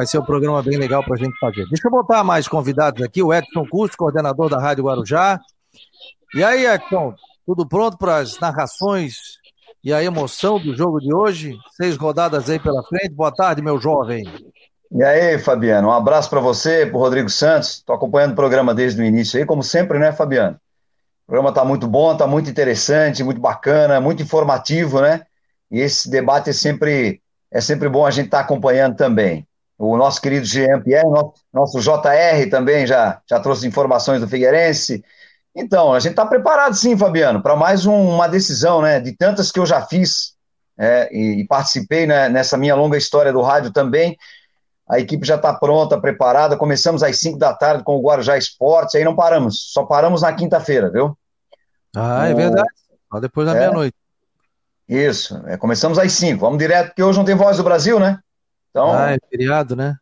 Vai 0.00 0.06
ser 0.06 0.18
um 0.18 0.24
programa 0.24 0.62
bem 0.62 0.78
legal 0.78 1.04
para 1.04 1.12
a 1.14 1.18
gente 1.18 1.38
fazer. 1.38 1.66
Deixa 1.68 1.86
eu 1.86 1.90
botar 1.90 2.24
mais 2.24 2.48
convidados 2.48 3.02
aqui. 3.04 3.22
O 3.22 3.34
Edson 3.34 3.66
Custo, 3.68 3.98
coordenador 3.98 4.48
da 4.48 4.58
Rádio 4.58 4.84
Guarujá. 4.84 5.38
E 6.34 6.42
aí, 6.42 6.64
Edson, 6.64 7.14
tudo 7.44 7.68
pronto 7.68 7.98
para 7.98 8.16
as 8.16 8.40
narrações 8.40 9.16
e 9.84 9.92
a 9.92 10.02
emoção 10.02 10.58
do 10.58 10.74
jogo 10.74 11.00
de 11.00 11.14
hoje? 11.14 11.54
Seis 11.76 11.98
rodadas 11.98 12.48
aí 12.48 12.58
pela 12.58 12.82
frente. 12.82 13.10
Boa 13.10 13.30
tarde, 13.30 13.60
meu 13.60 13.78
jovem. 13.78 14.24
E 14.90 15.04
aí, 15.04 15.38
Fabiano, 15.38 15.88
um 15.88 15.92
abraço 15.92 16.30
para 16.30 16.40
você, 16.40 16.86
para 16.86 16.98
Rodrigo 16.98 17.28
Santos. 17.28 17.74
Estou 17.74 17.94
acompanhando 17.94 18.32
o 18.32 18.36
programa 18.36 18.74
desde 18.74 19.02
o 19.02 19.04
início 19.04 19.38
aí, 19.38 19.44
como 19.44 19.62
sempre, 19.62 19.98
né, 19.98 20.12
Fabiano? 20.12 20.58
O 21.24 21.26
programa 21.26 21.50
está 21.50 21.62
muito 21.62 21.86
bom, 21.86 22.12
está 22.12 22.26
muito 22.26 22.48
interessante, 22.48 23.22
muito 23.22 23.38
bacana, 23.38 24.00
muito 24.00 24.22
informativo, 24.22 25.02
né? 25.02 25.26
E 25.70 25.78
esse 25.78 26.08
debate 26.08 26.48
é 26.48 26.54
sempre, 26.54 27.20
é 27.50 27.60
sempre 27.60 27.86
bom 27.86 28.06
a 28.06 28.10
gente 28.10 28.28
estar 28.28 28.38
tá 28.38 28.44
acompanhando 28.44 28.96
também. 28.96 29.46
O 29.82 29.96
nosso 29.96 30.20
querido 30.20 30.44
Jean 30.44 30.78
Pierre, 30.82 31.08
nosso, 31.08 31.32
nosso 31.50 31.80
JR 31.80 32.50
também 32.50 32.86
já, 32.86 33.18
já 33.26 33.40
trouxe 33.40 33.66
informações 33.66 34.20
do 34.20 34.28
Figueirense. 34.28 35.02
Então, 35.56 35.94
a 35.94 35.98
gente 35.98 36.10
está 36.10 36.26
preparado 36.26 36.74
sim, 36.74 36.98
Fabiano, 36.98 37.42
para 37.42 37.56
mais 37.56 37.86
um, 37.86 37.94
uma 37.94 38.28
decisão, 38.28 38.82
né? 38.82 39.00
De 39.00 39.16
tantas 39.16 39.50
que 39.50 39.58
eu 39.58 39.64
já 39.64 39.80
fiz 39.80 40.34
é, 40.78 41.08
e, 41.10 41.40
e, 41.40 41.46
participei 41.46 42.06
né, 42.06 42.28
nessa 42.28 42.58
minha 42.58 42.74
longa 42.74 42.98
história 42.98 43.32
do 43.32 43.40
rádio 43.40 43.72
também. 43.72 44.18
A 44.86 45.00
equipe 45.00 45.26
já 45.26 45.36
está 45.36 45.54
pronta, 45.54 45.98
preparada. 45.98 46.58
Começamos 46.58 47.02
às 47.02 47.18
5 47.18 47.38
da 47.38 47.54
tarde 47.54 47.82
com 47.82 47.96
o 47.96 48.02
Guarujá 48.02 48.36
Esportes, 48.36 48.96
aí 48.96 49.04
não 49.04 49.16
paramos, 49.16 49.72
só 49.72 49.84
paramos 49.84 50.20
na 50.20 50.32
quinta-feira, 50.34 50.90
viu? 50.90 51.16
Ah, 51.96 52.28
é 52.28 52.34
verdade. 52.34 52.68
Só 53.10 53.18
depois 53.18 53.46
da 53.46 53.56
é, 53.56 53.60
meia-noite. 53.60 53.96
Isso, 54.86 55.42
é, 55.46 55.56
começamos 55.56 55.98
às 55.98 56.12
5. 56.12 56.38
Vamos 56.38 56.58
direto, 56.58 56.88
porque 56.88 57.02
hoje 57.02 57.16
não 57.16 57.24
tem 57.24 57.34
voz 57.34 57.56
do 57.56 57.64
Brasil, 57.64 57.98
né? 57.98 58.18
Então, 58.70 58.92
ah, 58.92 59.12
é 59.12 59.18
feriado, 59.28 59.74
né? 59.74 59.96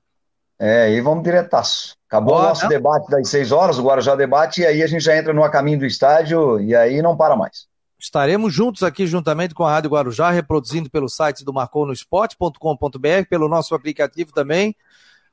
É, 0.58 0.90
e 0.92 1.00
vamos 1.00 1.22
diretaço. 1.22 1.96
Acabou 2.08 2.34
Boa, 2.34 2.46
o 2.46 2.48
nosso 2.48 2.62
não? 2.62 2.68
debate 2.68 3.10
das 3.10 3.28
6 3.28 3.52
horas, 3.52 3.78
o 3.78 3.82
Guarujá 3.82 4.16
debate, 4.16 4.62
e 4.62 4.66
aí 4.66 4.82
a 4.82 4.86
gente 4.86 5.04
já 5.04 5.16
entra 5.16 5.32
no 5.32 5.48
caminho 5.50 5.80
do 5.80 5.86
estádio 5.86 6.60
e 6.60 6.74
aí 6.74 7.00
não 7.02 7.16
para 7.16 7.36
mais. 7.36 7.66
Estaremos 7.98 8.54
juntos 8.54 8.82
aqui 8.82 9.06
juntamente 9.06 9.54
com 9.54 9.64
a 9.64 9.70
Rádio 9.72 9.90
Guarujá, 9.90 10.30
reproduzindo 10.30 10.88
pelo 10.88 11.08
site 11.08 11.44
do 11.44 11.52
marconosport.com.br, 11.52 13.28
pelo 13.28 13.48
nosso 13.48 13.74
aplicativo 13.74 14.32
também. 14.32 14.74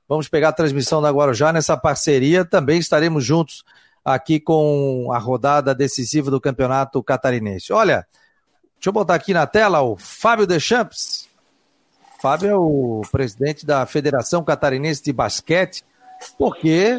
Vamos 0.07 0.27
pegar 0.27 0.49
a 0.49 0.53
transmissão 0.53 1.01
da 1.01 1.11
Guarujá 1.11 1.53
nessa 1.53 1.77
parceria. 1.77 2.43
Também 2.43 2.79
estaremos 2.79 3.23
juntos 3.23 3.63
aqui 4.03 4.39
com 4.39 5.09
a 5.11 5.17
rodada 5.17 5.73
decisiva 5.73 6.29
do 6.29 6.41
Campeonato 6.41 7.01
Catarinense. 7.03 7.71
Olha, 7.71 8.05
deixa 8.75 8.89
eu 8.89 8.93
botar 8.93 9.15
aqui 9.15 9.33
na 9.33 9.47
tela 9.47 9.81
o 9.81 9.95
Fábio 9.95 10.45
Deschamps. 10.45 11.24
Fábio 12.25 12.49
é 12.49 12.55
o 12.55 13.01
presidente 13.11 13.67
da 13.67 13.85
Federação 13.85 14.43
Catarinense 14.43 15.03
de 15.03 15.13
Basquete, 15.13 15.85
porque 16.39 16.97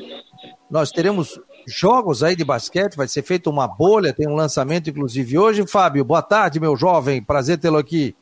nós 0.71 0.93
teremos 0.93 1.41
jogos 1.67 2.23
aí 2.23 2.37
de 2.37 2.45
basquete, 2.45 2.95
vai 2.95 3.09
ser 3.09 3.25
feita 3.25 3.51
uma 3.51 3.67
bolha, 3.67 4.13
tem 4.13 4.29
um 4.29 4.37
lançamento 4.37 4.89
inclusive 4.89 5.37
hoje. 5.37 5.67
Fábio, 5.67 6.05
boa 6.05 6.23
tarde, 6.23 6.61
meu 6.61 6.77
jovem, 6.77 7.21
prazer 7.21 7.59
tê-lo 7.59 7.77
aqui. 7.77 8.15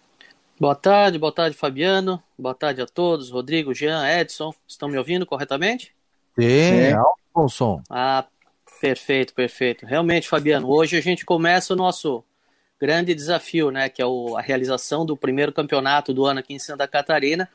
Boa 0.59 0.74
tarde, 0.74 1.18
boa 1.18 1.30
tarde, 1.30 1.55
Fabiano. 1.55 2.22
Boa 2.38 2.55
tarde 2.55 2.80
a 2.80 2.86
todos, 2.86 3.30
Rodrigo, 3.30 3.74
Jean, 3.74 4.02
Edson. 4.09 4.55
Estão 4.66 4.88
me 4.88 4.96
ouvindo 4.96 5.26
corretamente? 5.26 5.94
Sim, 6.40 6.94
alto 6.94 7.20
bom 7.34 7.48
som. 7.48 7.82
Ah, 7.90 8.24
perfeito, 8.80 9.34
perfeito. 9.34 9.84
Realmente, 9.84 10.26
Fabiano, 10.26 10.70
hoje 10.70 10.96
a 10.96 11.02
gente 11.02 11.22
começa 11.26 11.74
o 11.74 11.76
nosso 11.76 12.24
grande 12.81 13.14
desafio, 13.14 13.70
né, 13.70 13.89
que 13.89 14.03
é 14.03 14.07
o, 14.07 14.37
a 14.37 14.41
realização 14.41 15.07
do 15.07 15.16
primeiro 15.16 15.53
campeonato 15.53 16.12
do 16.12 16.25
ano 16.25 16.41
aqui 16.41 16.55
em 16.55 16.59
Santa 16.59 16.87
Catarina 16.87 17.49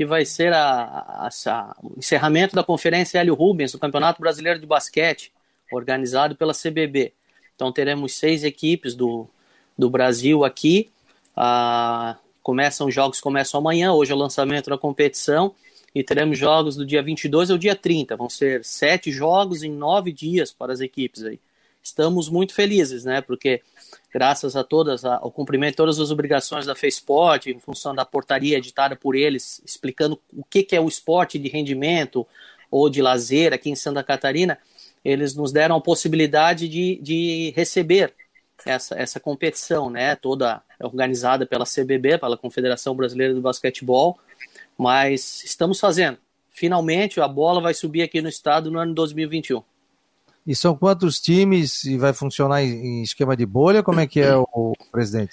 que 0.00 0.06
vai 0.06 0.24
ser 0.24 0.50
a, 0.54 1.28
a, 1.28 1.28
a, 1.28 1.76
o 1.82 1.98
encerramento 1.98 2.56
da 2.56 2.64
Conferência 2.64 3.18
Hélio 3.18 3.34
Rubens, 3.34 3.72
do 3.72 3.78
Campeonato 3.78 4.18
Brasileiro 4.18 4.58
de 4.58 4.64
Basquete, 4.64 5.30
organizado 5.70 6.34
pela 6.34 6.54
CBB. 6.54 7.12
Então 7.54 7.70
teremos 7.70 8.14
seis 8.14 8.42
equipes 8.42 8.94
do, 8.94 9.28
do 9.76 9.90
Brasil 9.90 10.42
aqui. 10.42 10.90
Ah, 11.36 12.16
começam 12.42 12.88
os 12.88 12.94
jogos 12.94 13.20
começam 13.20 13.60
amanhã, 13.60 13.92
hoje 13.92 14.10
é 14.10 14.14
o 14.14 14.18
lançamento 14.18 14.70
da 14.70 14.78
competição 14.78 15.54
e 15.94 16.02
teremos 16.02 16.38
jogos 16.38 16.76
do 16.76 16.86
dia 16.86 17.02
22 17.02 17.50
ao 17.50 17.58
dia 17.58 17.76
30. 17.76 18.16
Vão 18.16 18.30
ser 18.30 18.64
sete 18.64 19.12
jogos 19.12 19.62
em 19.62 19.70
nove 19.70 20.14
dias 20.14 20.50
para 20.50 20.72
as 20.72 20.80
equipes 20.80 21.24
aí. 21.24 21.38
Estamos 21.82 22.28
muito 22.28 22.54
felizes, 22.54 23.04
né? 23.04 23.20
Porque 23.20 23.62
graças 24.12 24.54
a 24.56 24.62
todas, 24.62 25.04
ao 25.04 25.30
cumprimento 25.30 25.72
de 25.72 25.76
todas 25.76 25.98
as 25.98 26.10
obrigações 26.10 26.66
da 26.66 26.74
FESPORT, 26.74 27.46
em 27.46 27.58
função 27.58 27.94
da 27.94 28.04
portaria 28.04 28.58
editada 28.58 28.94
por 28.96 29.14
eles, 29.14 29.62
explicando 29.64 30.20
o 30.36 30.44
que, 30.44 30.62
que 30.62 30.76
é 30.76 30.80
o 30.80 30.88
esporte 30.88 31.38
de 31.38 31.48
rendimento 31.48 32.26
ou 32.70 32.90
de 32.90 33.00
lazer 33.00 33.52
aqui 33.52 33.70
em 33.70 33.74
Santa 33.74 34.02
Catarina, 34.02 34.58
eles 35.04 35.34
nos 35.34 35.52
deram 35.52 35.76
a 35.76 35.80
possibilidade 35.80 36.68
de, 36.68 36.98
de 37.02 37.52
receber 37.56 38.14
essa, 38.66 38.94
essa 38.94 39.18
competição, 39.18 39.88
né, 39.88 40.14
toda 40.14 40.62
organizada 40.78 41.46
pela 41.46 41.64
CBB, 41.64 42.18
pela 42.18 42.36
Confederação 42.36 42.94
Brasileira 42.94 43.34
do 43.34 43.40
Basquetebol, 43.40 44.18
mas 44.76 45.42
estamos 45.44 45.80
fazendo. 45.80 46.18
Finalmente 46.50 47.20
a 47.20 47.28
bola 47.28 47.60
vai 47.60 47.72
subir 47.72 48.02
aqui 48.02 48.20
no 48.20 48.28
estado 48.28 48.70
no 48.70 48.78
ano 48.78 48.94
2021. 48.94 49.62
E 50.50 50.54
são 50.56 50.74
quantos 50.74 51.20
times 51.20 51.84
e 51.84 51.96
vai 51.96 52.12
funcionar 52.12 52.60
em 52.60 53.04
esquema 53.04 53.36
de 53.36 53.46
bolha? 53.46 53.84
Como 53.84 54.00
é 54.00 54.06
que 54.08 54.18
é 54.18 54.34
o 54.36 54.72
presidente? 54.90 55.30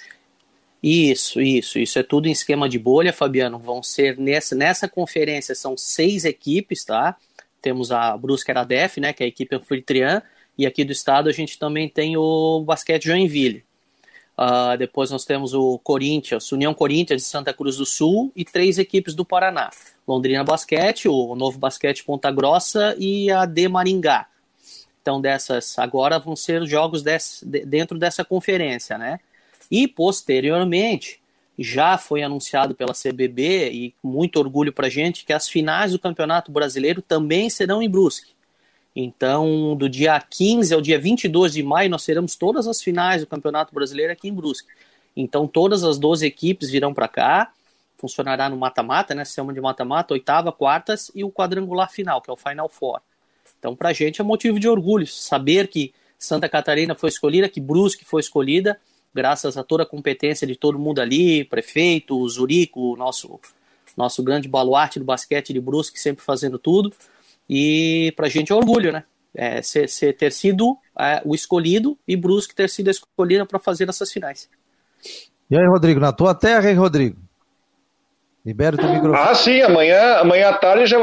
Isso, 0.80 1.40
isso, 1.40 1.76
isso 1.80 1.98
é 1.98 2.04
tudo 2.04 2.28
em 2.28 2.30
esquema 2.30 2.68
de 2.68 2.78
bolha, 2.78 3.12
Fabiano. 3.12 3.58
Vão 3.58 3.82
ser 3.82 4.16
nessa, 4.16 4.54
nessa 4.54 4.86
conferência 4.86 5.56
são 5.56 5.76
seis 5.76 6.24
equipes, 6.24 6.84
tá? 6.84 7.16
Temos 7.60 7.90
a 7.90 8.16
Brusque 8.16 8.52
Aradef, 8.52 9.00
né, 9.00 9.12
que 9.12 9.24
é 9.24 9.26
a 9.26 9.28
equipe 9.28 9.56
anfitriã, 9.56 10.22
e 10.56 10.64
aqui 10.64 10.84
do 10.84 10.92
estado 10.92 11.28
a 11.28 11.32
gente 11.32 11.58
também 11.58 11.88
tem 11.88 12.16
o 12.16 12.62
Basquete 12.64 13.06
Joinville. 13.06 13.64
Uh, 14.38 14.78
depois 14.78 15.10
nós 15.10 15.24
temos 15.24 15.52
o 15.52 15.80
Corinthians, 15.80 16.52
União 16.52 16.72
Corinthians 16.72 17.22
de 17.22 17.26
Santa 17.26 17.52
Cruz 17.52 17.76
do 17.76 17.84
Sul 17.84 18.30
e 18.36 18.44
três 18.44 18.78
equipes 18.78 19.16
do 19.16 19.24
Paraná. 19.24 19.68
Londrina 20.06 20.44
Basquete, 20.44 21.08
o 21.08 21.34
Novo 21.34 21.58
Basquete 21.58 22.04
Ponta 22.04 22.30
Grossa 22.30 22.94
e 23.00 23.32
a 23.32 23.44
D 23.44 23.66
Maringá. 23.66 24.28
Então, 25.08 25.22
dessas 25.22 25.78
agora 25.78 26.18
vão 26.18 26.36
ser 26.36 26.66
jogos 26.66 27.02
desse, 27.02 27.42
dentro 27.46 27.98
dessa 27.98 28.22
conferência, 28.22 28.98
né? 28.98 29.18
E 29.70 29.88
posteriormente 29.88 31.18
já 31.58 31.96
foi 31.96 32.22
anunciado 32.22 32.74
pela 32.74 32.92
CBB 32.92 33.70
e 33.72 33.94
muito 34.04 34.38
orgulho 34.38 34.70
para 34.70 34.90
gente 34.90 35.24
que 35.24 35.32
as 35.32 35.48
finais 35.48 35.92
do 35.92 35.98
Campeonato 35.98 36.52
Brasileiro 36.52 37.00
também 37.00 37.48
serão 37.48 37.80
em 37.80 37.88
Brusque. 37.88 38.34
Então, 38.94 39.74
do 39.74 39.88
dia 39.88 40.20
15 40.20 40.74
ao 40.74 40.82
dia 40.82 40.98
22 40.98 41.54
de 41.54 41.62
maio, 41.62 41.88
nós 41.88 42.04
teremos 42.04 42.36
todas 42.36 42.66
as 42.66 42.82
finais 42.82 43.22
do 43.22 43.26
Campeonato 43.26 43.74
Brasileiro 43.74 44.12
aqui 44.12 44.28
em 44.28 44.34
Brusque. 44.34 44.68
Então, 45.16 45.48
todas 45.48 45.84
as 45.84 45.98
12 45.98 46.26
equipes 46.26 46.68
virão 46.68 46.92
para 46.92 47.08
cá, 47.08 47.50
funcionará 47.96 48.46
no 48.50 48.58
mata-mata, 48.58 49.14
né? 49.14 49.24
Sistema 49.24 49.54
de 49.54 49.60
mata-mata, 49.62 50.12
oitava, 50.12 50.52
quartas 50.52 51.10
e 51.14 51.24
o 51.24 51.32
quadrangular 51.32 51.90
final, 51.90 52.20
que 52.20 52.28
é 52.28 52.32
o 52.34 52.36
Final 52.36 52.68
Four. 52.68 53.00
Então, 53.58 53.74
para 53.74 53.90
a 53.90 53.92
gente 53.92 54.20
é 54.20 54.24
motivo 54.24 54.58
de 54.58 54.68
orgulho 54.68 55.06
saber 55.06 55.68
que 55.68 55.92
Santa 56.18 56.48
Catarina 56.48 56.94
foi 56.94 57.08
escolhida, 57.08 57.48
que 57.48 57.60
Brusque 57.60 58.04
foi 58.04 58.20
escolhida, 58.20 58.78
graças 59.14 59.56
a 59.56 59.64
toda 59.64 59.82
a 59.82 59.86
competência 59.86 60.46
de 60.46 60.56
todo 60.56 60.78
mundo 60.78 61.00
ali, 61.00 61.44
prefeito, 61.44 62.28
Zurico, 62.28 62.96
nosso, 62.96 63.40
nosso 63.96 64.22
grande 64.22 64.48
baluarte 64.48 64.98
do 64.98 65.04
basquete 65.04 65.52
de 65.52 65.60
Brusque, 65.60 66.00
sempre 66.00 66.24
fazendo 66.24 66.58
tudo. 66.58 66.92
E 67.48 68.12
para 68.16 68.26
a 68.26 68.30
gente 68.30 68.52
é 68.52 68.54
orgulho, 68.54 68.92
né? 68.92 69.04
É, 69.34 69.62
ser, 69.62 69.88
ser, 69.88 70.14
ter 70.14 70.32
sido 70.32 70.76
é, 70.98 71.22
o 71.24 71.34
escolhido 71.34 71.96
e 72.06 72.16
Brusque 72.16 72.54
ter 72.54 72.68
sido 72.68 72.90
escolhida 72.90 73.46
para 73.46 73.58
fazer 73.58 73.88
essas 73.88 74.10
finais. 74.10 74.48
E 75.50 75.56
aí, 75.56 75.66
Rodrigo, 75.66 76.00
na 76.00 76.12
tua 76.12 76.34
terra, 76.34 76.68
hein, 76.68 76.76
Rodrigo? 76.76 77.16
Libera 78.44 78.76
o 78.76 78.78
teu 78.78 78.88
microfone. 78.88 79.28
Ah, 79.28 79.34
sim, 79.34 79.60
amanhã, 79.60 80.16
amanhã 80.16 80.48
à 80.48 80.54
tarde 80.54 80.86
já 80.86 80.98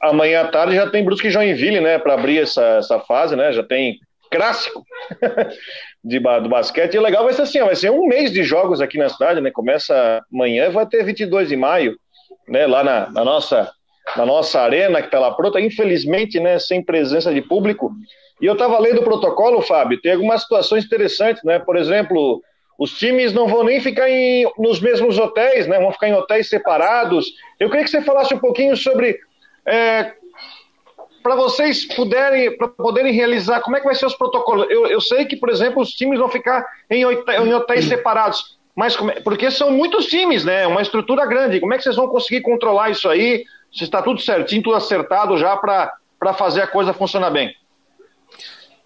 amanhã 0.00 0.42
à 0.42 0.48
tarde 0.48 0.76
já 0.76 0.88
tem 0.88 1.04
Brusque 1.04 1.28
e 1.28 1.30
Joinville, 1.30 1.80
né, 1.80 1.98
para 1.98 2.14
abrir 2.14 2.38
essa, 2.38 2.62
essa 2.78 3.00
fase, 3.00 3.36
né? 3.36 3.52
Já 3.52 3.62
tem 3.62 3.98
clássico 4.30 4.84
de, 6.04 6.18
do 6.18 6.48
basquete. 6.48 6.94
E 6.94 6.98
o 6.98 7.02
legal 7.02 7.24
vai 7.24 7.32
ser 7.32 7.42
assim, 7.42 7.60
vai 7.60 7.76
ser 7.76 7.90
um 7.90 8.06
mês 8.06 8.30
de 8.32 8.42
jogos 8.42 8.80
aqui 8.80 8.98
na 8.98 9.08
cidade, 9.08 9.40
né? 9.40 9.50
Começa 9.50 10.22
amanhã, 10.32 10.70
vai 10.70 10.86
ter 10.86 11.04
22 11.04 11.48
de 11.48 11.56
maio, 11.56 11.96
né? 12.46 12.66
Lá 12.66 12.84
na, 12.84 13.10
na 13.10 13.24
nossa 13.24 13.70
na 14.16 14.24
nossa 14.24 14.60
arena 14.62 15.00
que 15.02 15.08
está 15.08 15.18
lá 15.18 15.30
pronta, 15.32 15.60
infelizmente, 15.60 16.40
né? 16.40 16.58
Sem 16.58 16.82
presença 16.82 17.32
de 17.32 17.42
público. 17.42 17.92
E 18.40 18.46
eu 18.46 18.54
estava 18.54 18.78
lendo 18.78 19.00
o 19.00 19.04
protocolo, 19.04 19.60
Fábio. 19.60 20.00
Tem 20.00 20.12
algumas 20.12 20.42
situações 20.42 20.84
interessantes, 20.84 21.42
né? 21.44 21.58
Por 21.58 21.76
exemplo, 21.76 22.40
os 22.78 22.92
times 22.92 23.32
não 23.32 23.48
vão 23.48 23.64
nem 23.64 23.80
ficar 23.80 24.08
em, 24.08 24.48
nos 24.56 24.80
mesmos 24.80 25.18
hotéis, 25.18 25.66
né? 25.66 25.78
Vão 25.78 25.92
ficar 25.92 26.08
em 26.08 26.14
hotéis 26.14 26.48
separados. 26.48 27.26
Eu 27.58 27.68
queria 27.68 27.84
que 27.84 27.90
você 27.90 28.00
falasse 28.00 28.32
um 28.32 28.38
pouquinho 28.38 28.76
sobre 28.76 29.18
é, 29.66 30.12
para 31.22 31.36
vocês 31.36 31.84
puderem, 31.94 32.56
para 32.56 32.68
poderem 32.68 33.12
realizar, 33.12 33.60
como 33.60 33.76
é 33.76 33.80
que 33.80 33.86
vai 33.86 33.94
ser 33.94 34.06
os 34.06 34.14
protocolos? 34.14 34.66
Eu, 34.70 34.86
eu 34.86 35.00
sei 35.00 35.24
que, 35.24 35.36
por 35.36 35.50
exemplo, 35.50 35.82
os 35.82 35.90
times 35.90 36.18
vão 36.18 36.28
ficar 36.28 36.64
em, 36.88 37.04
hotéis 37.04 37.86
separados, 37.86 38.56
mas 38.74 38.96
é, 38.96 39.20
porque 39.20 39.50
são 39.50 39.70
muitos 39.70 40.06
times, 40.06 40.44
né? 40.44 40.66
Uma 40.66 40.82
estrutura 40.82 41.26
grande. 41.26 41.60
Como 41.60 41.74
é 41.74 41.76
que 41.76 41.82
vocês 41.82 41.96
vão 41.96 42.08
conseguir 42.08 42.40
controlar 42.40 42.90
isso 42.90 43.08
aí? 43.08 43.44
Se 43.72 43.84
está 43.84 44.00
tudo 44.00 44.20
certinho, 44.20 44.62
tudo 44.62 44.76
acertado 44.76 45.36
já 45.36 45.56
para 45.56 46.32
fazer 46.34 46.62
a 46.62 46.66
coisa 46.66 46.94
funcionar 46.94 47.30
bem? 47.30 47.54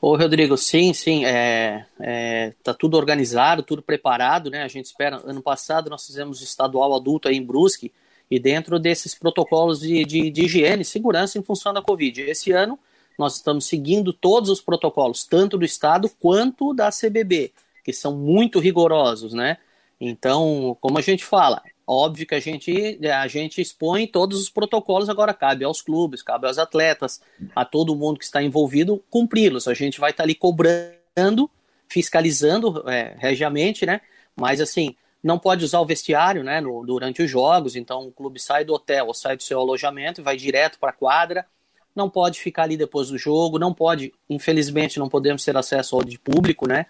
Ô, 0.01 0.17
Rodrigo, 0.17 0.57
sim, 0.57 0.93
sim, 0.93 1.25
é, 1.25 1.87
é, 2.01 2.53
tá 2.65 2.75
tudo 2.75 2.97
organizado, 2.97 3.63
tudo 3.63 3.81
preparado, 3.81 4.51
né? 4.51 4.65
A 4.65 4.69
gente 4.69 4.87
espera. 4.87 5.21
Ano 5.25 5.41
passado 5.41 5.89
nós 5.89 6.05
fizemos 6.05 6.43
estadual 6.43 6.93
adulto 6.93 7.29
aí 7.29 7.37
em 7.37 7.47
Brusque, 7.47 7.93
e 8.33 8.39
dentro 8.39 8.79
desses 8.79 9.15
protocolos 9.15 9.81
de, 9.81 10.07
de, 10.07 10.31
de 10.31 10.47
higiene 10.47 10.87
segurança 10.87 11.39
em 11.39 11.43
função 11.43 11.71
da 11.71 11.83
Covid. 11.83 12.23
Esse 12.23 12.51
ano, 12.51 12.79
nós 13.19 13.37
estamos 13.37 13.67
seguindo 13.67 14.11
todos 14.11 14.49
os 14.49 14.59
protocolos, 14.59 15.23
tanto 15.23 15.59
do 15.59 15.67
Estado 15.67 16.11
quanto 16.19 16.73
da 16.73 16.89
CBB, 16.89 17.53
que 17.85 17.93
são 17.93 18.17
muito 18.17 18.59
rigorosos, 18.59 19.35
né? 19.35 19.59
Então, 20.01 20.75
como 20.81 20.97
a 20.97 21.03
gente 21.03 21.23
fala, 21.23 21.63
óbvio 21.87 22.27
que 22.27 22.35
a 22.35 22.41
gente, 22.41 22.99
a 23.07 23.29
gente 23.29 23.61
expõe 23.61 24.07
todos 24.07 24.41
os 24.41 24.49
protocolos, 24.49 25.11
agora 25.11 25.35
cabe 25.35 25.63
aos 25.67 25.83
clubes, 25.83 26.23
cabe 26.23 26.47
aos 26.47 26.57
atletas, 26.57 27.21
a 27.55 27.67
todo 27.67 27.95
mundo 27.95 28.19
que 28.19 28.25
está 28.25 28.43
envolvido 28.43 29.05
cumpri-los. 29.11 29.69
A 29.69 29.75
gente 29.75 30.01
vai 30.01 30.11
estar 30.11 30.23
ali 30.23 30.35
cobrando, 30.35 31.51
fiscalizando 31.87 32.83
é, 32.89 33.15
regiamente, 33.19 33.85
né? 33.85 34.01
Mas 34.35 34.59
assim, 34.59 34.97
não 35.23 35.39
pode 35.39 35.65
usar 35.65 35.81
o 35.81 35.87
vestiário 35.87 36.43
né, 36.43 36.61
no, 36.61 36.85
durante 36.85 37.23
os 37.23 37.31
jogos, 37.31 37.77
então 37.77 38.09
o 38.09 38.13
clube 38.13 38.41
sai 38.41 38.65
do 38.65 38.75
hotel 38.75 39.07
ou 39.07 39.15
sai 39.15 39.37
do 39.37 39.43
seu 39.43 39.61
alojamento 39.61 40.21
e 40.21 40.25
vai 40.25 40.37
direto 40.37 40.79
para 40.79 40.91
a 40.91 40.95
quadra, 40.95 41.47
não 41.95 42.11
pode 42.11 42.41
ficar 42.41 42.65
ali 42.65 42.77
depois 42.77 43.09
do 43.09 43.19
jogo, 43.19 43.59
não 43.59 43.73
pode, 43.73 44.13
infelizmente 44.29 44.99
não 44.99 45.09
podemos 45.09 45.45
ter 45.45 45.57
acesso 45.57 45.95
ao 45.95 46.03
de 46.03 46.19
público, 46.19 46.67
né? 46.67 46.87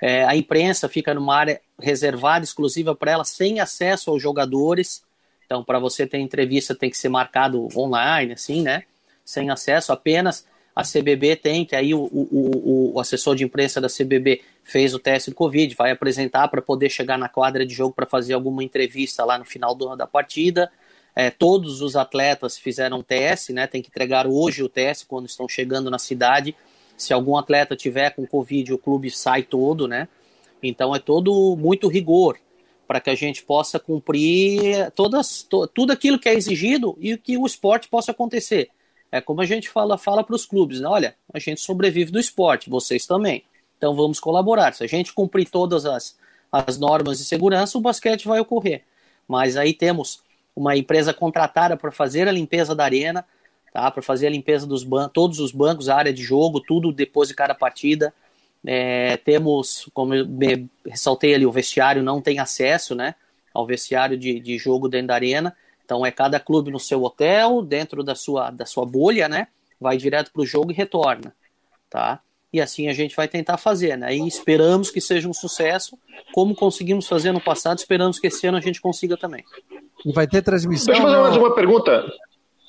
É, 0.00 0.24
a 0.24 0.34
imprensa 0.34 0.88
fica 0.88 1.12
numa 1.12 1.36
área 1.36 1.60
reservada, 1.78 2.44
exclusiva 2.44 2.94
para 2.94 3.12
ela, 3.12 3.24
sem 3.24 3.60
acesso 3.60 4.10
aos 4.10 4.22
jogadores. 4.22 5.02
Então, 5.44 5.62
para 5.62 5.78
você 5.78 6.06
ter 6.06 6.18
entrevista, 6.18 6.74
tem 6.74 6.88
que 6.88 6.96
ser 6.96 7.10
marcado 7.10 7.68
online, 7.76 8.32
assim, 8.32 8.62
né? 8.62 8.84
Sem 9.24 9.50
acesso, 9.50 9.92
apenas 9.92 10.46
a 10.80 10.82
CBB 10.82 11.36
tem, 11.36 11.64
que 11.66 11.76
aí 11.76 11.92
o, 11.92 12.00
o, 12.00 12.92
o, 12.94 13.00
assessor 13.00 13.36
de 13.36 13.44
imprensa 13.44 13.82
da 13.82 13.88
CBB 13.88 14.40
fez 14.64 14.94
o 14.94 14.98
teste 14.98 15.28
do 15.28 15.36
Covid, 15.36 15.74
vai 15.74 15.90
apresentar 15.90 16.48
para 16.48 16.62
poder 16.62 16.88
chegar 16.88 17.18
na 17.18 17.28
quadra 17.28 17.66
de 17.66 17.74
jogo 17.74 17.94
para 17.94 18.06
fazer 18.06 18.32
alguma 18.32 18.64
entrevista 18.64 19.22
lá 19.22 19.38
no 19.38 19.44
final 19.44 19.74
do, 19.74 19.94
da 19.94 20.06
partida. 20.06 20.72
É, 21.14 21.28
todos 21.28 21.82
os 21.82 21.96
atletas 21.96 22.56
fizeram 22.56 23.02
teste, 23.02 23.52
né? 23.52 23.66
Tem 23.66 23.82
que 23.82 23.88
entregar 23.88 24.26
hoje 24.26 24.62
o 24.62 24.70
teste 24.70 25.04
quando 25.04 25.26
estão 25.26 25.46
chegando 25.46 25.90
na 25.90 25.98
cidade. 25.98 26.56
Se 26.96 27.12
algum 27.12 27.36
atleta 27.36 27.76
tiver 27.76 28.14
com 28.14 28.26
Covid, 28.26 28.72
o 28.72 28.78
clube 28.78 29.10
sai 29.10 29.42
todo, 29.42 29.86
né? 29.86 30.08
Então 30.62 30.94
é 30.94 30.98
todo 30.98 31.56
muito 31.56 31.88
rigor 31.88 32.38
para 32.86 33.00
que 33.00 33.10
a 33.10 33.14
gente 33.14 33.42
possa 33.42 33.78
cumprir 33.78 34.90
todas, 34.92 35.42
to, 35.42 35.66
tudo 35.66 35.92
aquilo 35.92 36.18
que 36.18 36.28
é 36.28 36.32
exigido 36.32 36.96
e 36.98 37.18
que 37.18 37.36
o 37.36 37.44
esporte 37.44 37.86
possa 37.86 38.12
acontecer. 38.12 38.70
É 39.12 39.20
como 39.20 39.40
a 39.40 39.46
gente 39.46 39.68
fala 39.68 39.98
fala 39.98 40.22
para 40.22 40.36
os 40.36 40.46
clubes, 40.46 40.80
né? 40.80 40.88
olha, 40.88 41.16
a 41.32 41.38
gente 41.38 41.60
sobrevive 41.60 42.12
do 42.12 42.20
esporte, 42.20 42.70
vocês 42.70 43.06
também. 43.06 43.42
Então 43.76 43.94
vamos 43.94 44.20
colaborar. 44.20 44.74
Se 44.74 44.84
a 44.84 44.86
gente 44.86 45.12
cumprir 45.12 45.48
todas 45.48 45.86
as, 45.86 46.16
as 46.52 46.78
normas 46.78 47.18
de 47.18 47.24
segurança, 47.24 47.78
o 47.78 47.80
basquete 47.80 48.28
vai 48.28 48.38
ocorrer. 48.38 48.82
Mas 49.26 49.56
aí 49.56 49.72
temos 49.72 50.22
uma 50.54 50.76
empresa 50.76 51.14
contratada 51.14 51.76
para 51.76 51.90
fazer 51.90 52.28
a 52.28 52.32
limpeza 52.32 52.74
da 52.74 52.84
arena, 52.84 53.24
tá? 53.72 53.90
Para 53.90 54.02
fazer 54.02 54.26
a 54.26 54.30
limpeza 54.30 54.66
dos 54.66 54.84
bancos, 54.84 55.12
todos 55.14 55.40
os 55.40 55.52
bancos, 55.52 55.88
a 55.88 55.96
área 55.96 56.12
de 56.12 56.22
jogo, 56.22 56.60
tudo 56.60 56.92
depois 56.92 57.28
de 57.28 57.34
cada 57.34 57.54
partida. 57.54 58.12
É, 58.66 59.16
temos, 59.16 59.88
como 59.94 60.14
eu 60.14 60.26
ressaltei 60.86 61.34
ali, 61.34 61.46
o 61.46 61.52
vestiário 61.52 62.02
não 62.02 62.20
tem 62.20 62.38
acesso, 62.38 62.94
né? 62.94 63.14
Ao 63.54 63.66
vestiário 63.66 64.18
de, 64.18 64.38
de 64.38 64.58
jogo 64.58 64.88
dentro 64.88 65.08
da 65.08 65.14
arena. 65.14 65.56
Então 65.90 66.06
é 66.06 66.12
cada 66.12 66.38
clube 66.38 66.70
no 66.70 66.78
seu 66.78 67.02
hotel, 67.02 67.62
dentro 67.62 68.04
da 68.04 68.14
sua, 68.14 68.50
da 68.50 68.64
sua 68.64 68.86
bolha, 68.86 69.28
né? 69.28 69.48
Vai 69.80 69.96
direto 69.96 70.30
para 70.32 70.42
o 70.42 70.46
jogo 70.46 70.70
e 70.70 70.74
retorna, 70.74 71.34
tá? 71.90 72.20
E 72.52 72.60
assim 72.60 72.86
a 72.86 72.92
gente 72.92 73.16
vai 73.16 73.26
tentar 73.26 73.56
fazer, 73.56 73.98
né? 73.98 74.14
E 74.14 74.24
esperamos 74.24 74.88
que 74.88 75.00
seja 75.00 75.28
um 75.28 75.32
sucesso, 75.32 75.98
como 76.32 76.54
conseguimos 76.54 77.08
fazer 77.08 77.32
no 77.32 77.40
passado, 77.40 77.78
esperamos 77.78 78.20
que 78.20 78.28
esse 78.28 78.46
ano 78.46 78.56
a 78.56 78.60
gente 78.60 78.80
consiga 78.80 79.16
também. 79.16 79.44
E 80.06 80.12
vai 80.12 80.28
ter 80.28 80.42
transmissão. 80.42 80.94
Deixa 80.94 81.02
eu 81.02 81.10
fazer 81.10 81.22
mais 81.22 81.36
uma 81.36 81.52
pergunta. 81.56 82.06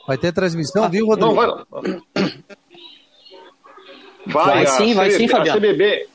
Vai 0.08 0.18
ter 0.18 0.34
transmissão, 0.34 0.86
ah, 0.86 0.88
viu, 0.88 1.06
Rodrigo? 1.06 1.28
Não, 1.28 1.36
vai. 1.36 2.02
Vai, 4.26 4.66
vai 4.66 4.68
sim, 4.68 4.96
vai 4.96 5.12
sim, 5.12 5.28
Fabiano. 5.28 5.60
CBB. 5.60 6.08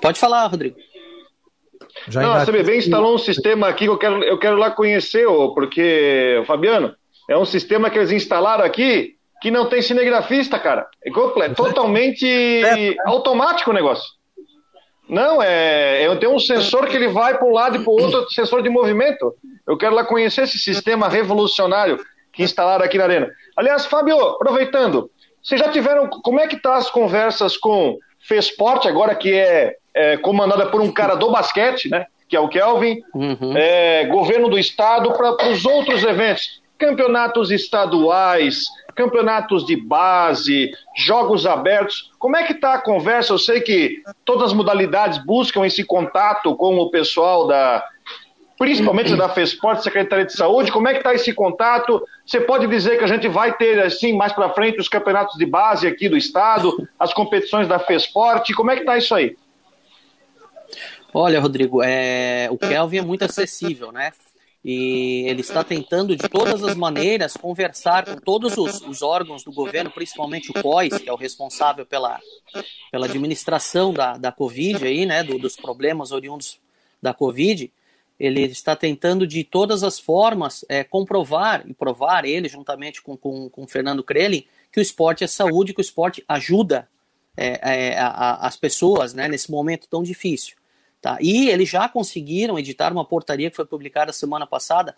Pode 0.00 0.18
falar, 0.18 0.48
Rodrigo. 0.48 0.76
Já 2.08 2.20
não, 2.20 2.32
a 2.32 2.46
CBB 2.46 2.78
instalou 2.78 3.14
um 3.14 3.18
sistema 3.18 3.68
aqui 3.68 3.84
que 3.84 3.90
eu 3.90 3.98
quero, 3.98 4.22
eu 4.22 4.38
quero 4.38 4.56
lá 4.56 4.70
conhecer, 4.70 5.26
porque, 5.54 6.42
Fabiano, 6.46 6.94
é 7.28 7.36
um 7.36 7.44
sistema 7.44 7.90
que 7.90 7.98
eles 7.98 8.12
instalaram 8.12 8.64
aqui 8.64 9.16
que 9.40 9.50
não 9.50 9.68
tem 9.68 9.82
cinegrafista, 9.82 10.58
cara. 10.58 10.86
É 11.04 11.10
totalmente 11.54 12.96
automático 13.04 13.70
o 13.70 13.74
negócio. 13.74 14.16
Não, 15.08 15.42
é, 15.42 16.02
é. 16.02 16.16
Tem 16.16 16.28
um 16.28 16.38
sensor 16.38 16.86
que 16.86 16.96
ele 16.96 17.08
vai 17.08 17.36
para 17.36 17.46
um 17.46 17.52
lado 17.52 17.76
e 17.76 17.80
para 17.80 17.90
o 17.90 18.00
outro, 18.00 18.30
sensor 18.30 18.62
de 18.62 18.68
movimento. 18.68 19.34
Eu 19.66 19.76
quero 19.76 19.94
lá 19.94 20.04
conhecer 20.04 20.42
esse 20.42 20.58
sistema 20.58 21.08
revolucionário 21.08 21.98
que 22.32 22.42
instalaram 22.42 22.84
aqui 22.84 22.98
na 22.98 23.04
Arena. 23.04 23.30
Aliás, 23.56 23.86
Fábio, 23.86 24.18
aproveitando, 24.20 25.10
vocês 25.42 25.60
já 25.60 25.70
tiveram. 25.70 26.08
Como 26.08 26.40
é 26.40 26.46
que 26.46 26.56
tá 26.56 26.76
as 26.76 26.90
conversas 26.90 27.56
com 27.56 27.98
Fesporte, 28.18 28.88
agora 28.88 29.14
que 29.14 29.32
é 29.32 29.76
é, 29.96 30.16
comandada 30.18 30.66
por 30.66 30.80
um 30.80 30.92
cara 30.92 31.14
do 31.14 31.30
basquete, 31.30 31.88
né? 31.88 32.06
Que 32.28 32.36
é 32.36 32.40
o 32.40 32.48
Kelvin, 32.48 33.02
uhum. 33.14 33.56
é, 33.56 34.04
governo 34.04 34.48
do 34.48 34.58
estado, 34.58 35.12
para 35.12 35.48
os 35.48 35.64
outros 35.64 36.04
eventos, 36.04 36.60
campeonatos 36.76 37.50
estaduais, 37.50 38.66
campeonatos 38.94 39.64
de 39.64 39.76
base, 39.76 40.70
jogos 40.94 41.46
abertos. 41.46 42.10
Como 42.18 42.36
é 42.36 42.42
que 42.42 42.52
está 42.52 42.74
a 42.74 42.80
conversa? 42.80 43.32
Eu 43.32 43.38
sei 43.38 43.60
que 43.60 44.02
todas 44.24 44.44
as 44.44 44.52
modalidades 44.52 45.18
buscam 45.24 45.64
esse 45.64 45.82
contato 45.84 46.54
com 46.56 46.76
o 46.78 46.90
pessoal 46.90 47.46
da, 47.46 47.82
principalmente 48.58 49.14
da 49.14 49.28
FESPORT, 49.28 49.82
Secretaria 49.82 50.26
de 50.26 50.32
Saúde. 50.32 50.72
Como 50.72 50.88
é 50.88 50.92
que 50.92 50.98
está 50.98 51.14
esse 51.14 51.32
contato? 51.32 52.02
Você 52.26 52.40
pode 52.40 52.66
dizer 52.66 52.98
que 52.98 53.04
a 53.04 53.08
gente 53.08 53.28
vai 53.28 53.52
ter, 53.52 53.80
assim, 53.80 54.14
mais 54.14 54.32
para 54.32 54.50
frente, 54.50 54.80
os 54.80 54.88
campeonatos 54.88 55.36
de 55.38 55.46
base 55.46 55.86
aqui 55.86 56.08
do 56.08 56.16
Estado, 56.16 56.74
as 56.98 57.14
competições 57.14 57.68
da 57.68 57.78
FESPORT. 57.78 58.52
Como 58.54 58.70
é 58.70 58.74
que 58.74 58.80
está 58.80 58.98
isso 58.98 59.14
aí? 59.14 59.36
Olha, 61.18 61.40
Rodrigo, 61.40 61.82
é... 61.82 62.46
o 62.50 62.58
Kelvin 62.58 62.98
é 62.98 63.02
muito 63.02 63.24
acessível, 63.24 63.90
né? 63.90 64.12
E 64.62 65.24
ele 65.26 65.40
está 65.40 65.64
tentando, 65.64 66.14
de 66.14 66.28
todas 66.28 66.62
as 66.62 66.74
maneiras, 66.76 67.38
conversar 67.38 68.04
com 68.04 68.16
todos 68.16 68.58
os, 68.58 68.82
os 68.82 69.00
órgãos 69.00 69.42
do 69.42 69.50
governo, 69.50 69.90
principalmente 69.90 70.50
o 70.50 70.62
COIS, 70.62 70.98
que 70.98 71.08
é 71.08 71.12
o 71.12 71.16
responsável 71.16 71.86
pela, 71.86 72.20
pela 72.92 73.06
administração 73.06 73.94
da, 73.94 74.18
da 74.18 74.30
Covid, 74.30 74.86
aí, 74.86 75.06
né, 75.06 75.22
do, 75.22 75.38
dos 75.38 75.56
problemas 75.56 76.12
oriundos 76.12 76.60
da 77.00 77.14
Covid. 77.14 77.72
Ele 78.20 78.42
está 78.42 78.76
tentando, 78.76 79.26
de 79.26 79.42
todas 79.42 79.82
as 79.82 79.98
formas, 79.98 80.66
é, 80.68 80.84
comprovar 80.84 81.64
e 81.66 81.72
provar, 81.72 82.26
ele, 82.26 82.46
juntamente 82.46 83.00
com, 83.00 83.16
com, 83.16 83.48
com 83.48 83.66
Fernando 83.66 84.04
Krelin, 84.04 84.44
que 84.70 84.80
o 84.80 84.82
esporte 84.82 85.24
é 85.24 85.26
saúde, 85.26 85.72
que 85.72 85.80
o 85.80 85.88
esporte 85.88 86.22
ajuda 86.28 86.86
é, 87.34 87.92
é, 87.92 87.98
a, 87.98 88.08
a, 88.08 88.46
as 88.46 88.58
pessoas 88.58 89.14
né, 89.14 89.26
nesse 89.28 89.50
momento 89.50 89.88
tão 89.88 90.02
difícil. 90.02 90.56
Tá? 91.06 91.18
E 91.20 91.48
eles 91.50 91.68
já 91.68 91.88
conseguiram 91.88 92.58
editar 92.58 92.92
uma 92.92 93.04
portaria 93.04 93.48
que 93.48 93.54
foi 93.54 93.64
publicada 93.64 94.12
semana 94.12 94.44
passada, 94.44 94.96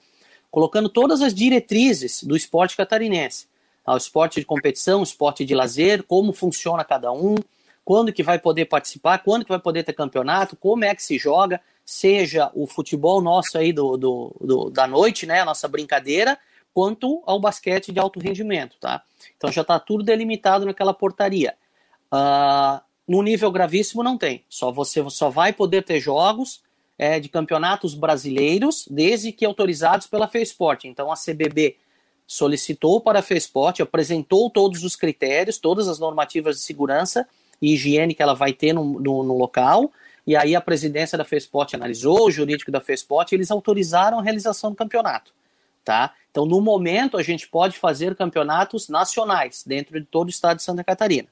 colocando 0.50 0.88
todas 0.88 1.20
as 1.20 1.34
diretrizes 1.34 2.22
do 2.22 2.34
esporte 2.34 2.74
catarinense. 2.74 3.46
Tá? 3.84 3.92
O 3.92 3.98
esporte 3.98 4.40
de 4.40 4.46
competição, 4.46 5.00
o 5.00 5.02
esporte 5.02 5.44
de 5.44 5.54
lazer, 5.54 6.02
como 6.02 6.32
funciona 6.32 6.82
cada 6.82 7.12
um, 7.12 7.34
quando 7.84 8.10
que 8.10 8.22
vai 8.22 8.38
poder 8.38 8.64
participar, 8.64 9.18
quando 9.18 9.44
que 9.44 9.50
vai 9.50 9.58
poder 9.58 9.82
ter 9.82 9.92
campeonato, 9.92 10.56
como 10.56 10.82
é 10.82 10.94
que 10.94 11.02
se 11.02 11.18
joga, 11.18 11.60
seja 11.84 12.50
o 12.54 12.66
futebol 12.66 13.20
nosso 13.20 13.58
aí 13.58 13.70
do, 13.70 13.98
do, 13.98 14.34
do 14.40 14.70
da 14.70 14.86
noite, 14.86 15.26
né, 15.26 15.42
a 15.42 15.44
nossa 15.44 15.68
brincadeira, 15.68 16.38
quanto 16.72 17.22
ao 17.26 17.38
basquete 17.38 17.92
de 17.92 18.00
alto 18.00 18.18
rendimento, 18.18 18.78
tá? 18.80 19.02
Então 19.36 19.52
já 19.52 19.60
está 19.60 19.78
tudo 19.78 20.02
delimitado 20.02 20.64
naquela 20.64 20.94
portaria. 20.94 21.54
Uh, 22.10 22.80
no 23.08 23.22
nível 23.22 23.50
gravíssimo 23.50 24.02
não 24.02 24.18
tem. 24.18 24.44
Só 24.50 24.70
você 24.70 25.02
só 25.08 25.30
vai 25.30 25.52
poder 25.52 25.82
ter 25.82 25.98
jogos 25.98 26.60
é, 26.98 27.18
de 27.18 27.28
campeonatos 27.30 27.94
brasileiros 27.94 28.86
desde 28.90 29.32
que 29.32 29.46
autorizados 29.46 30.06
pela 30.06 30.28
FESPORT. 30.28 30.84
Então 30.84 31.10
a 31.10 31.14
CBB 31.14 31.76
solicitou 32.26 33.00
para 33.00 33.20
a 33.20 33.22
FESPORT, 33.22 33.80
apresentou 33.80 34.50
todos 34.50 34.84
os 34.84 34.94
critérios, 34.94 35.56
todas 35.56 35.88
as 35.88 35.98
normativas 35.98 36.56
de 36.56 36.62
segurança 36.62 37.26
e 37.62 37.72
higiene 37.72 38.14
que 38.14 38.22
ela 38.22 38.34
vai 38.34 38.52
ter 38.52 38.74
no, 38.74 39.00
no, 39.00 39.22
no 39.22 39.38
local. 39.38 39.90
e 40.26 40.36
aí 40.36 40.54
a 40.54 40.60
presidência 40.60 41.16
da 41.16 41.24
FESPOT 41.24 41.74
analisou, 41.74 42.26
o 42.26 42.30
jurídico 42.30 42.70
da 42.70 42.80
FESPOT, 42.80 43.34
eles 43.34 43.50
autorizaram 43.50 44.18
a 44.18 44.22
realização 44.22 44.70
do 44.70 44.76
campeonato. 44.76 45.32
Tá? 45.82 46.12
Então, 46.30 46.44
no 46.44 46.60
momento, 46.60 47.16
a 47.16 47.22
gente 47.22 47.48
pode 47.48 47.78
fazer 47.78 48.14
campeonatos 48.14 48.90
nacionais 48.90 49.64
dentro 49.66 49.98
de 49.98 50.04
todo 50.04 50.26
o 50.26 50.30
estado 50.30 50.58
de 50.58 50.62
Santa 50.62 50.84
Catarina. 50.84 51.28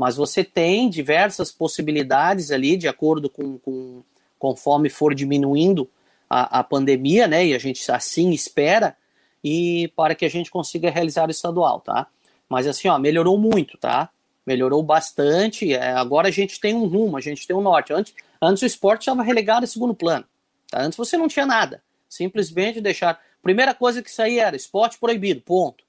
Mas 0.00 0.16
você 0.16 0.42
tem 0.42 0.88
diversas 0.88 1.52
possibilidades 1.52 2.50
ali, 2.50 2.74
de 2.74 2.88
acordo 2.88 3.28
com, 3.28 3.58
com 3.58 4.02
conforme 4.38 4.88
for 4.88 5.14
diminuindo 5.14 5.86
a, 6.28 6.60
a 6.60 6.64
pandemia, 6.64 7.28
né? 7.28 7.44
E 7.44 7.54
a 7.54 7.58
gente 7.58 7.92
assim 7.92 8.30
espera, 8.30 8.96
e 9.44 9.92
para 9.94 10.14
que 10.14 10.24
a 10.24 10.30
gente 10.30 10.50
consiga 10.50 10.90
realizar 10.90 11.28
o 11.28 11.30
estadual, 11.30 11.82
tá? 11.82 12.06
Mas 12.48 12.66
assim, 12.66 12.88
ó, 12.88 12.98
melhorou 12.98 13.36
muito, 13.36 13.76
tá? 13.76 14.08
Melhorou 14.46 14.82
bastante. 14.82 15.74
É, 15.74 15.90
agora 15.90 16.28
a 16.28 16.30
gente 16.30 16.58
tem 16.58 16.74
um 16.74 16.86
rumo, 16.86 17.18
a 17.18 17.20
gente 17.20 17.46
tem 17.46 17.54
um 17.54 17.60
norte. 17.60 17.92
Antes, 17.92 18.14
antes 18.40 18.62
o 18.62 18.66
esporte 18.66 19.02
estava 19.02 19.22
relegado 19.22 19.64
a 19.64 19.66
segundo 19.66 19.94
plano. 19.94 20.24
Tá? 20.70 20.80
Antes 20.80 20.96
você 20.96 21.18
não 21.18 21.28
tinha 21.28 21.44
nada. 21.44 21.82
Simplesmente 22.08 22.80
deixar. 22.80 23.20
Primeira 23.42 23.74
coisa 23.74 24.02
que 24.02 24.10
saía 24.10 24.46
era 24.46 24.56
esporte 24.56 24.98
proibido, 24.98 25.42
ponto. 25.42 25.84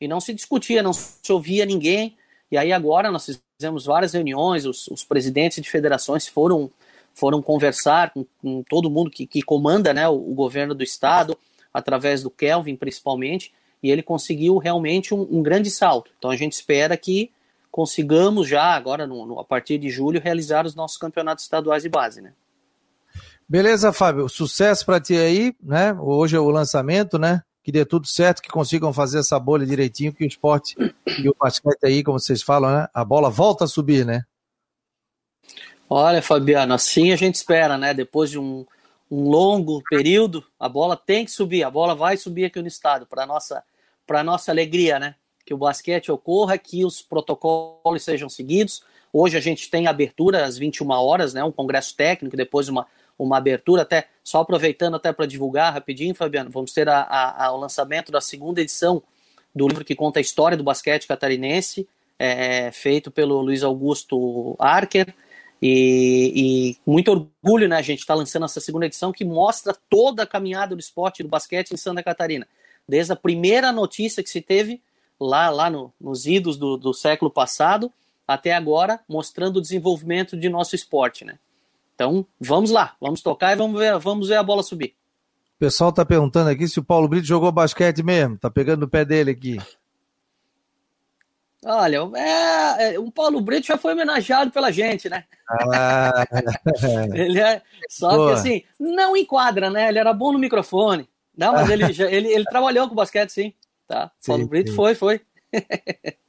E 0.00 0.08
não 0.08 0.22
se 0.22 0.32
discutia, 0.32 0.82
não 0.82 0.94
se 0.94 1.30
ouvia 1.30 1.66
ninguém. 1.66 2.16
E 2.52 2.58
aí 2.58 2.70
agora 2.70 3.10
nós 3.10 3.40
fizemos 3.58 3.86
várias 3.86 4.12
reuniões, 4.12 4.66
os, 4.66 4.86
os 4.88 5.02
presidentes 5.02 5.62
de 5.62 5.70
federações 5.70 6.28
foram, 6.28 6.70
foram 7.14 7.40
conversar 7.40 8.12
com, 8.12 8.26
com 8.42 8.62
todo 8.68 8.90
mundo 8.90 9.10
que, 9.10 9.26
que 9.26 9.40
comanda 9.40 9.94
né, 9.94 10.06
o, 10.06 10.12
o, 10.12 10.34
governo 10.34 10.74
do 10.74 10.84
estado, 10.84 11.34
através 11.72 12.22
do 12.22 12.28
Kelvin 12.28 12.76
principalmente, 12.76 13.54
e 13.82 13.90
ele 13.90 14.02
conseguiu 14.02 14.58
realmente 14.58 15.14
um, 15.14 15.26
um 15.30 15.42
grande 15.42 15.70
salto. 15.70 16.10
Então 16.18 16.30
a 16.30 16.36
gente 16.36 16.52
espera 16.52 16.94
que 16.94 17.30
consigamos 17.70 18.46
já, 18.46 18.74
agora 18.74 19.06
no, 19.06 19.24
no, 19.24 19.40
a 19.40 19.44
partir 19.44 19.78
de 19.78 19.88
julho, 19.88 20.20
realizar 20.20 20.66
os 20.66 20.74
nossos 20.74 20.98
campeonatos 20.98 21.44
estaduais 21.44 21.82
de 21.82 21.88
base, 21.88 22.20
né? 22.20 22.34
Beleza, 23.48 23.94
Fábio. 23.94 24.28
Sucesso 24.28 24.84
para 24.84 25.00
ti 25.00 25.16
aí, 25.16 25.54
né? 25.62 25.94
Hoje 25.98 26.36
é 26.36 26.38
o 26.38 26.50
lançamento, 26.50 27.18
né? 27.18 27.40
Que 27.62 27.70
dê 27.70 27.84
tudo 27.84 28.06
certo, 28.06 28.42
que 28.42 28.48
consigam 28.48 28.92
fazer 28.92 29.20
essa 29.20 29.38
bolha 29.38 29.64
direitinho, 29.64 30.12
que 30.12 30.24
o 30.24 30.26
esporte 30.26 30.74
e 31.18 31.28
o 31.28 31.36
basquete 31.38 31.84
aí, 31.84 32.02
como 32.02 32.18
vocês 32.18 32.42
falam, 32.42 32.70
né? 32.72 32.88
A 32.92 33.04
bola 33.04 33.30
volta 33.30 33.64
a 33.64 33.68
subir, 33.68 34.04
né? 34.04 34.22
Olha, 35.88 36.22
Fabiano, 36.22 36.74
assim 36.74 37.12
a 37.12 37.16
gente 37.16 37.36
espera, 37.36 37.76
né? 37.76 37.92
Depois 37.92 38.30
de 38.30 38.38
um, 38.38 38.66
um 39.10 39.28
longo 39.28 39.82
período, 39.88 40.42
a 40.58 40.68
bola 40.68 40.96
tem 40.96 41.24
que 41.24 41.30
subir, 41.30 41.62
a 41.62 41.70
bola 41.70 41.94
vai 41.94 42.16
subir 42.16 42.46
aqui 42.46 42.60
no 42.60 42.66
estado, 42.66 43.06
para 43.06 43.26
nossa 43.26 43.62
para 44.06 44.24
nossa 44.24 44.50
alegria, 44.50 44.98
né? 44.98 45.14
Que 45.44 45.54
o 45.54 45.58
basquete 45.58 46.10
ocorra, 46.10 46.58
que 46.58 46.84
os 46.84 47.02
protocolos 47.02 48.02
sejam 48.02 48.28
seguidos. 48.28 48.82
Hoje 49.12 49.36
a 49.36 49.40
gente 49.40 49.70
tem 49.70 49.86
abertura 49.86 50.44
às 50.44 50.56
21 50.56 50.90
horas, 50.90 51.34
né? 51.34 51.44
Um 51.44 51.52
congresso 51.52 51.94
técnico, 51.94 52.36
depois 52.36 52.68
uma 52.68 52.86
uma 53.18 53.36
abertura, 53.36 53.82
até 53.82 54.08
só 54.22 54.40
aproveitando 54.40 54.96
até 54.96 55.12
para 55.12 55.26
divulgar 55.26 55.72
rapidinho, 55.72 56.14
Fabiano, 56.14 56.50
vamos 56.50 56.72
ter 56.72 56.88
a, 56.88 57.00
a, 57.02 57.46
a, 57.46 57.52
o 57.52 57.58
lançamento 57.58 58.10
da 58.10 58.20
segunda 58.20 58.60
edição 58.60 59.02
do 59.54 59.68
livro 59.68 59.84
que 59.84 59.94
conta 59.94 60.18
a 60.18 60.22
história 60.22 60.56
do 60.56 60.64
basquete 60.64 61.06
catarinense, 61.06 61.86
é, 62.18 62.70
feito 62.72 63.10
pelo 63.10 63.40
Luiz 63.40 63.62
Augusto 63.62 64.56
Archer, 64.58 65.14
e, 65.60 66.32
e 66.34 66.90
muito 66.90 67.10
orgulho, 67.10 67.68
né, 67.68 67.76
a 67.76 67.82
gente 67.82 68.00
está 68.00 68.14
lançando 68.14 68.44
essa 68.44 68.60
segunda 68.60 68.86
edição 68.86 69.12
que 69.12 69.24
mostra 69.24 69.76
toda 69.88 70.24
a 70.24 70.26
caminhada 70.26 70.74
do 70.74 70.80
esporte 70.80 71.22
do 71.22 71.28
basquete 71.28 71.72
em 71.72 71.76
Santa 71.76 72.02
Catarina, 72.02 72.48
desde 72.88 73.12
a 73.12 73.16
primeira 73.16 73.70
notícia 73.70 74.22
que 74.22 74.30
se 74.30 74.40
teve 74.40 74.82
lá, 75.20 75.50
lá 75.50 75.70
no, 75.70 75.92
nos 76.00 76.26
idos 76.26 76.56
do, 76.56 76.76
do 76.76 76.92
século 76.92 77.30
passado 77.30 77.92
até 78.26 78.52
agora, 78.52 79.00
mostrando 79.08 79.58
o 79.58 79.60
desenvolvimento 79.60 80.36
de 80.36 80.48
nosso 80.48 80.74
esporte, 80.74 81.24
né? 81.24 81.38
Então, 81.94 82.26
vamos 82.40 82.70
lá, 82.70 82.96
vamos 83.00 83.22
tocar 83.22 83.52
e 83.52 83.56
vamos 83.56 83.78
ver, 83.78 83.98
vamos 83.98 84.28
ver 84.28 84.36
a 84.36 84.42
bola 84.42 84.62
subir. 84.62 84.94
O 85.56 85.58
pessoal 85.58 85.90
está 85.90 86.04
perguntando 86.04 86.50
aqui 86.50 86.66
se 86.66 86.80
o 86.80 86.84
Paulo 86.84 87.06
Brito 87.08 87.26
jogou 87.26 87.52
basquete 87.52 88.02
mesmo, 88.02 88.36
tá 88.36 88.50
pegando 88.50 88.80
no 88.80 88.88
pé 88.88 89.04
dele 89.04 89.30
aqui. 89.30 89.58
Olha, 91.64 91.98
é, 92.16 92.94
é, 92.94 92.98
o 92.98 93.10
Paulo 93.12 93.40
Brito 93.40 93.68
já 93.68 93.78
foi 93.78 93.92
homenageado 93.92 94.50
pela 94.50 94.72
gente, 94.72 95.08
né? 95.08 95.24
Ah, 95.48 96.26
ele 97.14 97.38
é, 97.38 97.62
só 97.88 98.26
que 98.26 98.32
assim, 98.32 98.62
não 98.80 99.16
enquadra, 99.16 99.70
né? 99.70 99.88
Ele 99.88 100.00
era 100.00 100.12
bom 100.12 100.32
no 100.32 100.40
microfone. 100.40 101.08
Não, 101.36 101.52
mas 101.52 101.70
ele, 101.70 101.92
já, 101.92 102.10
ele, 102.10 102.28
ele 102.28 102.44
trabalhou 102.44 102.88
com 102.88 102.96
basquete, 102.96 103.30
sim. 103.30 103.54
Tá? 103.86 104.10
Sim, 104.18 104.32
Paulo 104.32 104.48
Brito 104.48 104.70
sim. 104.70 104.76
foi, 104.76 104.94
foi. 104.96 105.20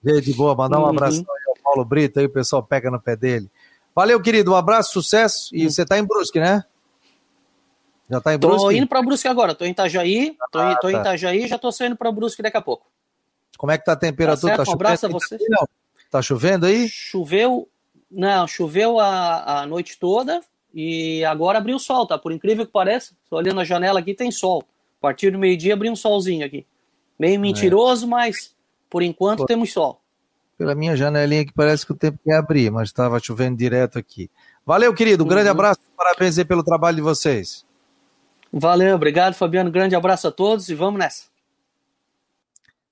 Gente, 0.05 0.33
boa, 0.33 0.53
mandar 0.53 0.79
um 0.79 0.85
abraço 0.85 1.19
uhum. 1.19 1.25
ao 1.47 1.63
Paulo 1.63 1.85
Brito 1.85 2.19
aí, 2.19 2.27
o 2.27 2.29
pessoal 2.29 2.61
pega 2.61 2.91
no 2.91 3.01
pé 3.01 3.15
dele. 3.15 3.49
Valeu, 3.95 4.21
querido. 4.21 4.51
Um 4.51 4.55
abraço, 4.55 4.91
sucesso. 4.91 5.55
E 5.55 5.65
hum. 5.65 5.69
você 5.69 5.83
está 5.83 5.97
em 5.97 6.03
Brusque, 6.03 6.39
né? 6.39 6.63
Já 8.09 8.17
está 8.17 8.33
em 8.33 8.37
Brusque? 8.37 8.61
Tô 8.61 8.71
indo 8.71 8.87
para 8.87 9.01
Brusque 9.01 9.27
agora. 9.27 9.53
Tô 9.53 9.65
em 9.65 9.71
Itajaí. 9.71 10.35
Tô, 10.51 10.59
ah, 10.59 10.75
tô 10.75 10.91
tá. 10.91 10.93
em 10.93 10.99
Itajaí 10.99 11.47
já 11.47 11.57
tô 11.57 11.71
saindo 11.71 11.95
para 11.95 12.11
Brusque 12.11 12.41
daqui 12.41 12.57
a 12.57 12.61
pouco. 12.61 12.85
Como 13.57 13.71
é 13.71 13.77
que 13.77 13.85
tá 13.85 13.93
a 13.93 13.95
temperatura? 13.95 14.57
Tá, 14.57 14.57
certo, 14.57 14.65
tá 14.65 14.71
um 14.71 14.75
abraço 14.75 15.05
a 15.05 15.09
você. 15.09 15.37
Não. 15.47 15.67
Tá 16.09 16.21
chovendo 16.21 16.65
aí? 16.65 16.89
Choveu. 16.89 17.67
Não, 18.09 18.47
choveu 18.47 18.99
a, 18.99 19.61
a 19.61 19.65
noite 19.65 19.97
toda 19.97 20.41
e 20.73 21.23
agora 21.25 21.57
abriu 21.57 21.75
o 21.75 21.79
sol, 21.79 22.05
tá? 22.05 22.17
Por 22.17 22.31
incrível 22.31 22.65
que 22.65 22.71
pareça, 22.71 23.15
tô 23.29 23.37
olhando 23.37 23.59
a 23.59 23.63
janela 23.63 23.99
aqui, 23.99 24.13
tem 24.13 24.29
sol. 24.31 24.63
A 24.99 25.01
partir 25.01 25.31
do 25.31 25.39
meio-dia 25.39 25.73
abriu 25.73 25.91
um 25.91 25.95
solzinho 25.95 26.45
aqui. 26.45 26.65
Meio 27.17 27.35
é. 27.35 27.37
mentiroso, 27.37 28.05
é. 28.05 28.09
mas 28.09 28.55
por 28.89 29.01
enquanto 29.01 29.39
Pô. 29.39 29.45
temos 29.45 29.71
sol 29.71 30.02
pela 30.63 30.73
minha 30.73 30.95
janelinha 30.95 31.45
que 31.45 31.51
parece 31.51 31.85
que 31.85 31.91
o 31.91 31.95
tempo 31.95 32.17
ia 32.25 32.39
abrir, 32.39 32.71
mas 32.71 32.87
estava 32.87 33.19
chovendo 33.19 33.57
direto 33.57 33.99
aqui. 33.99 34.31
Valeu, 34.65 34.93
querido. 34.93 35.25
Um 35.25 35.27
grande 35.27 35.47
uhum. 35.47 35.51
abraço. 35.51 35.81
Parabéns 35.97 36.37
aí 36.37 36.45
pelo 36.45 36.63
trabalho 36.63 36.95
de 36.95 37.01
vocês. 37.01 37.65
Valeu, 38.51 38.95
obrigado, 38.95 39.33
Fabiano. 39.33 39.69
Grande 39.69 39.93
abraço 39.93 40.29
a 40.29 40.31
todos 40.31 40.69
e 40.69 40.73
vamos 40.73 40.99
nessa. 40.99 41.23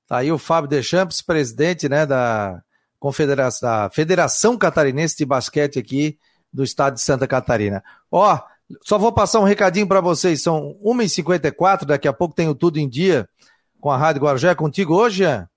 Tá 0.06 0.18
aí 0.18 0.34
o 0.34 0.38
Fábio 0.38 0.70
Deschamps, 0.70 1.22
presidente 1.22 1.88
né, 1.88 2.06
da, 2.06 2.62
Confederação, 3.00 3.70
da 3.70 3.90
Federação 3.90 4.58
Catarinense 4.58 5.16
de 5.18 5.26
Basquete 5.26 5.80
aqui 5.80 6.20
do 6.52 6.66
estado 6.66 6.96
de 6.96 7.02
Santa 7.02 7.26
Catarina. 7.26 7.82
Ó, 8.12 8.38
só 8.84 8.98
vou 8.98 9.14
passar 9.14 9.40
um 9.40 9.46
recadinho 9.46 9.88
para 9.88 10.02
vocês. 10.02 10.42
São 10.42 10.78
1h54, 10.84 11.86
daqui 11.86 12.10
a 12.10 12.12
pouco 12.12 12.36
tenho 12.36 12.54
tudo 12.54 12.80
em 12.80 12.90
dia 12.90 13.30
com 13.80 13.90
a 13.90 13.96
Rádio 13.96 14.24
Guarujá. 14.24 14.50
É 14.50 14.56
contigo 14.56 14.94
hoje, 14.94 15.20
Jean? 15.20 15.48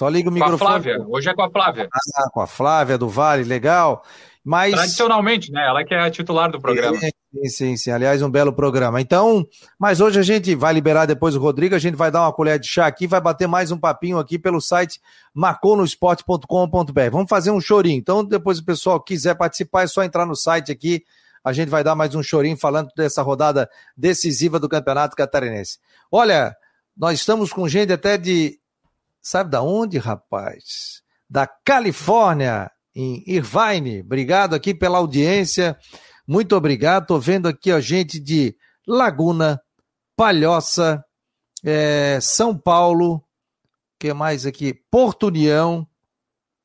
Só 0.00 0.08
liga 0.08 0.30
o 0.30 0.32
microfone. 0.32 0.58
Com 0.58 0.64
a 0.64 0.68
Flávia, 0.70 1.06
hoje 1.06 1.28
é 1.28 1.34
com 1.34 1.42
a 1.42 1.50
Flávia. 1.50 1.88
Ah, 1.92 2.30
com 2.30 2.40
a 2.40 2.46
Flávia 2.46 2.96
do 2.96 3.06
Vale, 3.06 3.44
legal. 3.44 4.02
Mas... 4.42 4.72
Tradicionalmente, 4.72 5.52
né? 5.52 5.62
Ela 5.66 5.84
que 5.84 5.92
é 5.92 6.00
a 6.00 6.10
titular 6.10 6.50
do 6.50 6.58
programa. 6.58 6.96
Sim, 6.98 7.48
sim, 7.50 7.76
sim. 7.76 7.90
Aliás, 7.90 8.22
um 8.22 8.30
belo 8.30 8.50
programa. 8.50 8.98
Então, 8.98 9.46
mas 9.78 10.00
hoje 10.00 10.18
a 10.18 10.22
gente 10.22 10.54
vai 10.54 10.72
liberar 10.72 11.04
depois 11.04 11.36
o 11.36 11.38
Rodrigo, 11.38 11.74
a 11.74 11.78
gente 11.78 11.96
vai 11.96 12.10
dar 12.10 12.22
uma 12.22 12.32
colher 12.32 12.58
de 12.58 12.66
chá 12.66 12.86
aqui, 12.86 13.06
vai 13.06 13.20
bater 13.20 13.46
mais 13.46 13.70
um 13.70 13.76
papinho 13.76 14.18
aqui 14.18 14.38
pelo 14.38 14.58
site 14.58 14.98
maconosport.com.br. 15.34 17.10
Vamos 17.12 17.28
fazer 17.28 17.50
um 17.50 17.60
chorinho. 17.60 17.98
Então, 17.98 18.24
depois 18.24 18.58
o 18.58 18.64
pessoal 18.64 18.98
quiser 19.02 19.34
participar, 19.34 19.82
é 19.82 19.86
só 19.86 20.02
entrar 20.02 20.24
no 20.24 20.34
site 20.34 20.72
aqui. 20.72 21.04
A 21.44 21.52
gente 21.52 21.68
vai 21.68 21.84
dar 21.84 21.94
mais 21.94 22.14
um 22.14 22.22
chorinho 22.22 22.56
falando 22.56 22.88
dessa 22.96 23.20
rodada 23.20 23.68
decisiva 23.94 24.58
do 24.58 24.66
Campeonato 24.66 25.14
Catarinense. 25.14 25.78
Olha, 26.10 26.56
nós 26.96 27.20
estamos 27.20 27.52
com 27.52 27.68
gente 27.68 27.92
até 27.92 28.16
de 28.16 28.60
Sabe 29.22 29.50
da 29.50 29.62
onde, 29.62 29.98
rapaz? 29.98 31.02
Da 31.28 31.46
Califórnia, 31.46 32.70
em 32.94 33.22
Irvine. 33.26 34.00
Obrigado 34.00 34.54
aqui 34.54 34.74
pela 34.74 34.98
audiência. 34.98 35.78
Muito 36.26 36.56
obrigado. 36.56 37.06
Tô 37.06 37.18
vendo 37.18 37.48
aqui 37.48 37.70
a 37.70 37.80
gente 37.80 38.18
de 38.18 38.56
Laguna, 38.86 39.60
Palhoça, 40.16 41.04
é, 41.64 42.18
São 42.20 42.56
Paulo, 42.56 43.22
que 43.98 44.12
mais 44.14 44.46
aqui? 44.46 44.72
Porto 44.90 45.26
União. 45.26 45.86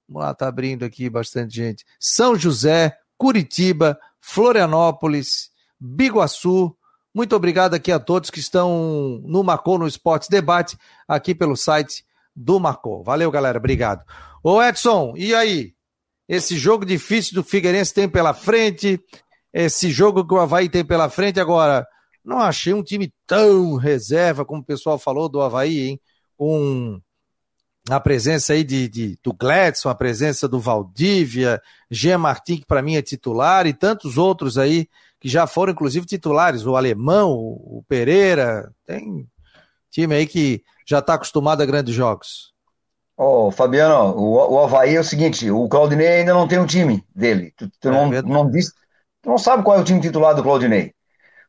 Vamos 0.07 0.23
lá, 0.23 0.33
tá 0.33 0.47
abrindo 0.47 0.85
aqui 0.85 1.09
bastante 1.09 1.55
gente. 1.55 1.85
São 1.99 2.37
José, 2.37 2.97
Curitiba, 3.17 3.99
Florianópolis, 4.21 5.49
Biguaçu. 5.79 6.75
Muito 7.13 7.35
obrigado 7.35 7.73
aqui 7.73 7.91
a 7.91 7.99
todos 7.99 8.29
que 8.29 8.39
estão 8.39 9.21
no 9.23 9.43
Macon 9.43 9.77
no 9.77 9.87
Esportes 9.87 10.29
Debate, 10.29 10.77
aqui 11.07 11.33
pelo 11.33 11.55
site 11.55 12.05
do 12.35 12.59
Marcou. 12.59 13.03
Valeu, 13.03 13.31
galera. 13.31 13.57
Obrigado. 13.57 14.03
Ô, 14.43 14.61
Edson, 14.61 15.13
e 15.15 15.33
aí? 15.33 15.73
Esse 16.27 16.57
jogo 16.57 16.85
difícil 16.85 17.35
do 17.35 17.43
Figueirense 17.43 17.93
tem 17.93 18.09
pela 18.09 18.33
frente, 18.33 18.99
esse 19.53 19.91
jogo 19.91 20.27
que 20.27 20.33
o 20.33 20.39
Havaí 20.39 20.67
tem 20.67 20.83
pela 20.83 21.09
frente 21.09 21.39
agora. 21.39 21.87
Não 22.23 22.39
achei 22.39 22.73
um 22.73 22.83
time 22.83 23.13
tão 23.27 23.75
reserva, 23.75 24.43
como 24.43 24.61
o 24.61 24.65
pessoal 24.65 24.97
falou 24.97 25.29
do 25.29 25.39
Havaí, 25.39 25.81
hein? 25.81 25.99
Com 26.35 26.99
a 27.89 27.99
presença 27.99 28.53
aí 28.53 28.63
de, 28.63 28.89
de, 28.89 29.19
do 29.23 29.31
Gladson, 29.31 29.89
a 29.89 29.95
presença 29.95 30.47
do 30.47 30.59
Valdívia, 30.59 31.61
Jean 31.89 32.17
Martin, 32.17 32.57
que 32.57 32.65
para 32.65 32.81
mim 32.81 32.95
é 32.95 33.01
titular, 33.01 33.67
e 33.67 33.73
tantos 33.73 34.17
outros 34.17 34.57
aí 34.57 34.89
que 35.19 35.29
já 35.29 35.45
foram, 35.45 35.73
inclusive, 35.73 36.05
titulares. 36.07 36.65
O 36.65 36.75
Alemão, 36.75 37.31
o 37.31 37.83
Pereira, 37.87 38.71
tem 38.85 39.27
time 39.95 40.13
aí 40.13 40.27
que 40.27 40.61
já 40.85 40.99
está 40.99 41.13
acostumado 41.13 41.61
a 41.61 41.65
grandes 41.65 41.95
jogos. 41.95 42.53
Ô, 43.17 43.47
oh, 43.47 43.51
Fabiano, 43.51 44.13
o, 44.17 44.53
o 44.53 44.59
Havaí 44.59 44.95
é 44.95 44.99
o 44.99 45.03
seguinte, 45.03 45.49
o 45.49 45.69
Claudinei 45.69 46.19
ainda 46.19 46.33
não 46.33 46.47
tem 46.47 46.59
um 46.59 46.65
time 46.65 47.01
dele. 47.15 47.53
Tu, 47.55 47.69
tu 47.79 47.87
é, 47.87 47.91
não, 47.91 48.09
não, 48.23 48.51
diz, 48.51 48.73
tu 49.21 49.29
não 49.29 49.37
sabe 49.37 49.63
qual 49.63 49.77
é 49.77 49.81
o 49.81 49.85
time 49.85 50.01
titular 50.01 50.35
do 50.35 50.43
Claudinei. 50.43 50.93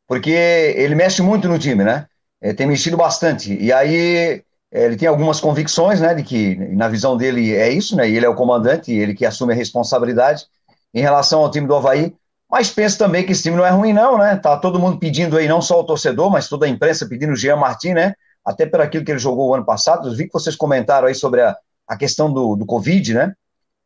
Porque 0.06 0.30
ele 0.30 0.94
mexe 0.94 1.20
muito 1.22 1.48
no 1.48 1.58
time, 1.58 1.82
né? 1.82 2.06
É, 2.40 2.52
tem 2.52 2.68
mexido 2.68 2.96
bastante. 2.96 3.52
E 3.60 3.72
aí 3.72 4.44
é, 4.70 4.84
ele 4.84 4.96
tem 4.96 5.08
algumas 5.08 5.40
convicções, 5.40 6.00
né, 6.00 6.14
de 6.14 6.22
que 6.22 6.54
na 6.54 6.86
visão 6.86 7.16
dele 7.16 7.52
é 7.52 7.68
isso, 7.68 7.96
né? 7.96 8.08
E 8.08 8.16
ele 8.16 8.26
é 8.26 8.28
o 8.28 8.36
comandante, 8.36 8.92
ele 8.92 9.14
que 9.14 9.26
assume 9.26 9.52
a 9.52 9.56
responsabilidade 9.56 10.46
em 10.94 11.00
relação 11.00 11.40
ao 11.40 11.50
time 11.50 11.66
do 11.66 11.74
Havaí. 11.74 12.14
Mas 12.48 12.70
penso 12.70 12.96
também 12.96 13.26
que 13.26 13.32
esse 13.32 13.42
time 13.42 13.56
não 13.56 13.66
é 13.66 13.70
ruim, 13.70 13.92
não, 13.92 14.16
né? 14.18 14.36
Tá 14.36 14.56
todo 14.56 14.78
mundo 14.78 15.00
pedindo 15.00 15.36
aí, 15.36 15.48
não 15.48 15.60
só 15.60 15.80
o 15.80 15.84
torcedor, 15.84 16.30
mas 16.30 16.48
toda 16.48 16.66
a 16.66 16.68
imprensa 16.68 17.08
pedindo 17.08 17.32
o 17.32 17.36
Jean 17.36 17.56
Martin, 17.56 17.94
né? 17.94 18.14
Até 18.46 18.64
por 18.64 18.80
aquilo 18.80 19.04
que 19.04 19.10
ele 19.10 19.18
jogou 19.18 19.48
o 19.48 19.54
ano 19.54 19.64
passado. 19.64 20.08
Eu 20.08 20.14
vi 20.14 20.26
que 20.26 20.32
vocês 20.32 20.54
comentaram 20.54 21.08
aí 21.08 21.14
sobre 21.14 21.42
a, 21.42 21.56
a 21.88 21.96
questão 21.96 22.32
do, 22.32 22.54
do 22.54 22.64
Covid, 22.64 23.12
né? 23.12 23.34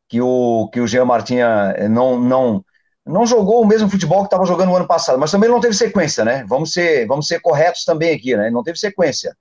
Que 0.07 0.21
o, 0.21 0.69
que 0.71 0.81
o 0.81 0.87
Jean 0.87 1.07
Martinha 1.07 1.75
eh, 1.77 1.89
não, 1.89 2.21
não, 2.21 2.65
não 3.07 3.27
jogou 3.27 3.63
o 3.63 3.67
mesmo 3.67 3.89
futebol 3.89 4.19
que 4.19 4.27
estava 4.27 4.45
jogando 4.45 4.69
no 4.69 4.77
ano 4.77 4.87
passado, 4.87 5.19
mas 5.19 5.31
também 5.31 5.49
não 5.49 5.61
teve 5.61 5.75
sequência, 5.75 6.25
né? 6.25 6.45
Vamos 6.47 6.73
ser, 6.73 7.07
vamos 7.07 7.27
ser 7.27 7.41
corretos 7.41 7.85
também 7.85 8.15
aqui, 8.15 8.37
né? 8.37 8.51
Não 8.51 8.63
teve 8.63 8.79
sequência. 8.79 9.35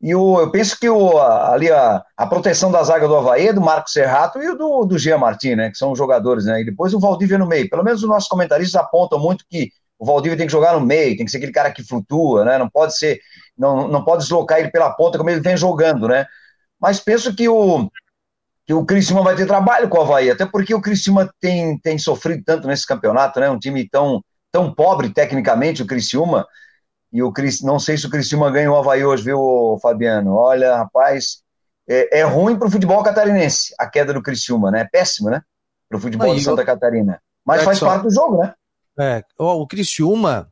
E 0.00 0.14
o, 0.14 0.40
eu 0.40 0.50
penso 0.50 0.78
que 0.78 0.88
o, 0.88 1.18
ali 1.18 1.70
a, 1.70 2.04
a 2.16 2.26
proteção 2.26 2.70
da 2.70 2.82
zaga 2.82 3.08
do 3.08 3.16
Havaí 3.16 3.52
do 3.52 3.60
Marco 3.60 3.90
Serrato 3.90 4.40
e 4.40 4.48
o 4.48 4.56
do, 4.56 4.84
do 4.84 4.98
Jean 4.98 5.18
Martin, 5.18 5.56
né? 5.56 5.70
Que 5.70 5.78
são 5.78 5.92
os 5.92 5.98
jogadores, 5.98 6.44
né? 6.44 6.60
E 6.60 6.64
depois 6.64 6.94
o 6.94 7.00
Valdívia 7.00 7.38
no 7.38 7.46
meio. 7.46 7.68
Pelo 7.68 7.82
menos 7.82 8.02
os 8.02 8.08
nossos 8.08 8.28
comentaristas 8.28 8.80
apontam 8.80 9.18
muito 9.18 9.44
que 9.48 9.70
o 9.98 10.04
Valdívia 10.04 10.36
tem 10.36 10.46
que 10.46 10.52
jogar 10.52 10.74
no 10.74 10.84
meio, 10.84 11.16
tem 11.16 11.24
que 11.24 11.30
ser 11.30 11.36
aquele 11.36 11.52
cara 11.52 11.70
que 11.70 11.84
flutua, 11.84 12.44
né? 12.44 12.58
Não 12.58 12.68
pode 12.68 12.96
ser 12.96 13.20
não, 13.56 13.88
não 13.88 14.04
pode 14.04 14.22
deslocar 14.22 14.58
ele 14.58 14.70
pela 14.70 14.92
ponta 14.92 15.18
como 15.18 15.30
ele 15.30 15.40
vem 15.40 15.56
jogando, 15.56 16.08
né? 16.08 16.26
Mas 16.80 17.00
penso 17.00 17.34
que 17.34 17.48
o, 17.48 17.88
que 18.66 18.74
o 18.74 18.84
Criciúma 18.84 19.22
vai 19.22 19.34
ter 19.36 19.46
trabalho 19.46 19.88
com 19.88 19.98
o 19.98 20.00
Havaí, 20.02 20.30
até 20.30 20.46
porque 20.46 20.74
o 20.74 20.80
Criciúma 20.80 21.32
tem, 21.40 21.78
tem 21.78 21.98
sofrido 21.98 22.42
tanto 22.44 22.66
nesse 22.66 22.86
campeonato, 22.86 23.38
né? 23.40 23.50
Um 23.50 23.58
time 23.58 23.88
tão, 23.88 24.22
tão 24.50 24.72
pobre 24.72 25.12
tecnicamente, 25.12 25.82
o 25.82 25.86
Criciúma, 25.86 26.46
e 27.12 27.22
o 27.22 27.30
Cris, 27.30 27.60
não 27.60 27.78
sei 27.78 27.98
se 27.98 28.06
o 28.06 28.10
Criciúma 28.10 28.50
ganha 28.50 28.72
o 28.72 28.76
Havaí 28.76 29.04
hoje, 29.04 29.22
viu, 29.22 29.78
Fabiano? 29.82 30.34
Olha, 30.34 30.76
rapaz, 30.76 31.42
é, 31.88 32.20
é 32.20 32.22
ruim 32.22 32.56
para 32.56 32.68
o 32.68 32.70
futebol 32.70 33.02
catarinense 33.02 33.74
a 33.78 33.86
queda 33.86 34.14
do 34.14 34.22
Criciúma, 34.22 34.70
né? 34.70 34.80
É 34.80 34.88
péssimo, 34.90 35.28
né? 35.28 35.42
Para 35.88 35.98
o 35.98 36.00
futebol 36.00 36.30
Aí, 36.30 36.38
de 36.38 36.44
Santa 36.44 36.62
eu... 36.62 36.66
Catarina. 36.66 37.20
Mas 37.44 37.62
faz 37.64 37.80
parte 37.80 38.04
do 38.04 38.10
jogo, 38.10 38.38
né? 38.38 38.54
É, 38.98 39.22
o 39.38 39.66
Criciúma, 39.66 40.48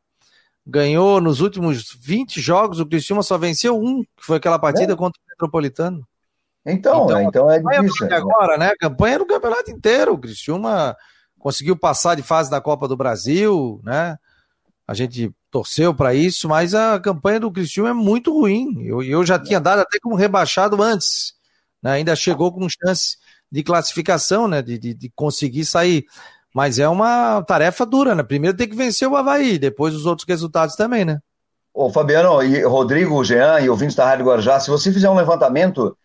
ganhou 0.71 1.21
nos 1.21 1.41
últimos 1.41 1.93
20 2.01 2.41
jogos, 2.41 2.79
o 2.79 2.87
Criciúma 2.87 3.23
só 3.23 3.37
venceu 3.37 3.77
um, 3.77 4.03
que 4.03 4.25
foi 4.25 4.37
aquela 4.37 4.59
partida 4.59 4.93
é. 4.93 4.97
contra 4.97 5.21
o 5.21 5.29
Metropolitano. 5.29 6.07
Então, 6.64 7.05
então, 7.05 7.23
então 7.23 7.51
é 7.51 7.59
difícil. 7.59 8.07
É. 8.07 8.14
Agora, 8.14 8.57
né? 8.57 8.68
A 8.68 8.77
campanha 8.77 9.18
no 9.18 9.27
campeonato 9.27 9.71
inteiro. 9.71 10.12
O 10.12 10.18
Criciúma 10.18 10.97
conseguiu 11.39 11.77
passar 11.77 12.14
de 12.14 12.23
fase 12.23 12.51
da 12.51 12.61
Copa 12.61 12.87
do 12.87 12.97
Brasil, 12.97 13.81
né? 13.83 14.16
A 14.87 14.95
gente 14.95 15.33
torceu 15.51 15.95
para 15.95 16.14
isso, 16.14 16.49
mas 16.49 16.75
a 16.75 16.99
campanha 17.01 17.41
do 17.41 17.51
Criciúma 17.51 17.91
é 17.91 17.95
muito 17.95 18.33
ruim. 18.33 18.85
Eu, 18.85 19.03
eu 19.03 19.25
já 19.25 19.39
tinha 19.39 19.61
dado 19.61 19.81
até 19.81 19.99
como 19.99 20.14
rebaixado 20.14 20.81
antes. 20.83 21.35
Né? 21.83 21.93
Ainda 21.93 22.14
chegou 22.14 22.53
com 22.53 22.68
chance 22.68 23.16
de 23.51 23.62
classificação, 23.62 24.47
né? 24.47 24.62
De, 24.62 24.79
de, 24.79 24.95
de 24.95 25.11
conseguir 25.11 25.64
sair. 25.64 26.05
Mas 26.55 26.78
é 26.78 26.88
uma 26.88 27.42
tarefa 27.42 27.86
dura, 27.86 28.14
né? 28.14 28.22
Primeiro 28.22 28.57
tem 28.57 28.68
que 28.68 28.76
vencer 28.76 29.09
o 29.09 29.16
Havaí, 29.16 29.59
depois 29.59 29.94
os 29.94 30.07
outros 30.07 30.26
resultados 30.26 30.74
também, 30.74 31.05
né? 31.05 31.18
Ô, 31.72 31.90
Fabiano 31.90 32.42
e 32.42 32.62
Rodrigo, 32.64 33.22
Jean 33.24 33.61
e 33.61 33.70
ouvintes 33.70 33.94
da 33.94 34.05
Rádio 34.05 34.26
Guarujá, 34.26 34.59
se 34.59 34.70
você 34.70 34.92
fizer 34.92 35.09
um 35.09 35.14
levantamento, 35.14 35.96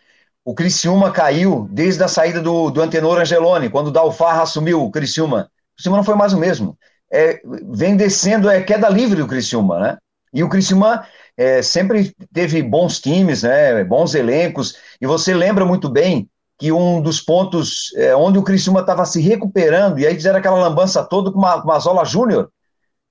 o 0.43 0.53
Criciúma 0.53 1.11
caiu 1.11 1.67
desde 1.71 2.03
a 2.03 2.07
saída 2.07 2.39
do, 2.39 2.69
do 2.69 2.81
Antenor 2.81 3.19
Angeloni, 3.19 3.69
quando 3.69 3.87
o 3.87 3.91
Dalfarra 3.91 4.43
assumiu 4.43 4.83
o 4.83 4.91
Criciúma. 4.91 5.49
O 5.73 5.75
Criciúma 5.75 5.97
não 5.97 6.03
foi 6.03 6.15
mais 6.15 6.33
o 6.33 6.37
mesmo. 6.37 6.77
É, 7.11 7.41
vem 7.67 7.97
descendo, 7.97 8.49
é 8.49 8.61
queda 8.61 8.87
livre 8.89 9.21
do 9.21 9.27
Criciúma, 9.27 9.79
né? 9.79 9.97
E 10.31 10.43
o 10.43 10.49
Criciúma 10.49 11.05
é, 11.35 11.61
sempre 11.63 12.13
teve 12.31 12.61
bons 12.61 12.99
times, 12.99 13.41
né? 13.41 13.83
Bons 13.83 14.13
elencos, 14.13 14.77
e 15.01 15.07
você 15.07 15.33
lembra 15.33 15.65
muito 15.65 15.89
bem 15.89 16.29
que 16.58 16.72
um 16.72 17.01
dos 17.01 17.20
pontos 17.20 17.93
é, 17.95 18.16
onde 18.16 18.38
o 18.38 18.43
Criciúma 18.43 18.80
estava 18.80 19.06
se 19.06 19.22
recuperando, 19.22 19.99
e 19.99 20.08
aí 20.08 20.16
fizeram 20.16 20.39
aquela 20.39 20.60
lambança 20.60 21.03
toda 21.03 21.32
com 21.32 21.38
uma, 21.38 21.56
uma 21.62 21.80
Zola 21.80 22.06
Júnior, 22.06 22.49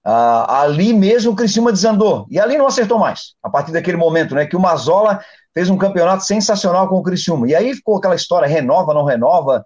ah, 0.04 0.62
ali 0.62 0.92
mesmo 0.92 1.32
o 1.32 1.36
Criciúma 1.36 1.72
desandou, 1.72 2.26
e 2.30 2.38
ali 2.38 2.56
não 2.56 2.66
acertou 2.66 2.98
mais, 2.98 3.34
a 3.42 3.50
partir 3.50 3.72
daquele 3.72 3.96
momento, 3.96 4.34
né, 4.34 4.46
que 4.46 4.56
o 4.56 4.60
Mazola 4.60 5.20
fez 5.52 5.70
um 5.70 5.78
campeonato 5.78 6.24
sensacional 6.24 6.88
com 6.88 6.96
o 6.96 7.02
Criciúma, 7.02 7.48
e 7.48 7.54
aí 7.54 7.74
ficou 7.74 7.96
aquela 7.96 8.14
história, 8.14 8.48
renova, 8.48 8.94
não 8.94 9.04
renova, 9.04 9.64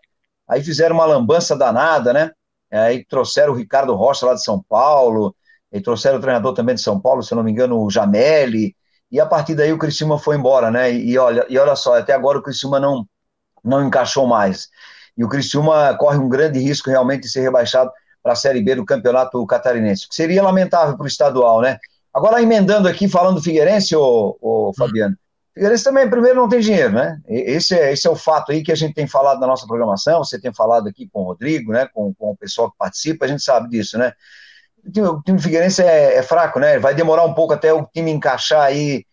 aí 0.48 0.62
fizeram 0.62 0.94
uma 0.94 1.04
lambança 1.04 1.56
danada, 1.56 2.12
né, 2.12 2.30
aí 2.72 3.04
trouxeram 3.04 3.52
o 3.52 3.56
Ricardo 3.56 3.94
Rocha 3.94 4.26
lá 4.26 4.34
de 4.34 4.42
São 4.42 4.62
Paulo, 4.68 5.34
e 5.72 5.80
trouxeram 5.80 6.18
o 6.18 6.20
treinador 6.20 6.54
também 6.54 6.74
de 6.74 6.80
São 6.80 7.00
Paulo, 7.00 7.22
se 7.22 7.32
eu 7.32 7.36
não 7.36 7.44
me 7.44 7.50
engano, 7.50 7.80
o 7.80 7.90
Jameli, 7.90 8.74
e 9.10 9.20
a 9.20 9.26
partir 9.26 9.54
daí 9.54 9.72
o 9.72 9.78
Criciúma 9.78 10.18
foi 10.18 10.36
embora, 10.36 10.70
né, 10.70 10.92
e, 10.92 11.10
e 11.10 11.18
olha, 11.18 11.46
e 11.48 11.58
olha 11.58 11.76
só, 11.76 11.98
até 11.98 12.12
agora 12.12 12.38
o 12.38 12.42
Criciúma 12.42 12.80
não 12.80 13.06
não 13.64 13.86
encaixou 13.86 14.26
mais. 14.26 14.68
E 15.16 15.24
o 15.24 15.28
Criciúma 15.28 15.96
corre 15.98 16.18
um 16.18 16.28
grande 16.28 16.58
risco 16.60 16.90
realmente 16.90 17.22
de 17.22 17.30
ser 17.30 17.40
rebaixado 17.40 17.90
para 18.22 18.32
a 18.32 18.36
Série 18.36 18.62
B 18.62 18.76
do 18.76 18.84
Campeonato 18.84 19.44
Catarinense, 19.46 20.08
que 20.08 20.14
seria 20.14 20.42
lamentável 20.42 20.96
para 20.96 21.04
o 21.04 21.08
estadual, 21.08 21.60
né? 21.60 21.78
Agora, 22.12 22.42
emendando 22.42 22.88
aqui, 22.88 23.08
falando 23.08 23.36
do 23.36 23.42
Figueirense, 23.42 23.94
ô, 23.94 24.36
ô 24.40 24.72
Fabiano, 24.76 25.16
Figueirense 25.54 25.84
também, 25.84 26.08
primeiro, 26.08 26.40
não 26.40 26.48
tem 26.48 26.60
dinheiro, 26.60 26.92
né? 26.92 27.20
Esse 27.26 27.76
é, 27.76 27.92
esse 27.92 28.06
é 28.06 28.10
o 28.10 28.16
fato 28.16 28.52
aí 28.52 28.62
que 28.62 28.70
a 28.70 28.76
gente 28.76 28.94
tem 28.94 29.06
falado 29.08 29.40
na 29.40 29.46
nossa 29.46 29.66
programação, 29.66 30.22
você 30.22 30.40
tem 30.40 30.54
falado 30.54 30.88
aqui 30.88 31.08
com 31.12 31.22
o 31.22 31.24
Rodrigo, 31.24 31.72
né, 31.72 31.88
com, 31.92 32.14
com 32.14 32.30
o 32.30 32.36
pessoal 32.36 32.70
que 32.70 32.78
participa, 32.78 33.24
a 33.24 33.28
gente 33.28 33.42
sabe 33.42 33.68
disso, 33.68 33.98
né? 33.98 34.12
O 34.86 34.92
time, 34.92 35.06
o 35.08 35.22
time 35.22 35.40
Figueirense 35.40 35.82
é, 35.82 36.16
é, 36.16 36.22
fraco, 36.22 36.60
né? 36.60 36.78
Vai 36.78 36.94
demorar 36.94 37.24
um 37.24 37.34
pouco 37.34 37.52
até 37.52 37.72
o 37.72 37.84
time 37.84 38.10
encaixar 38.12 38.62
aí. 38.62 39.04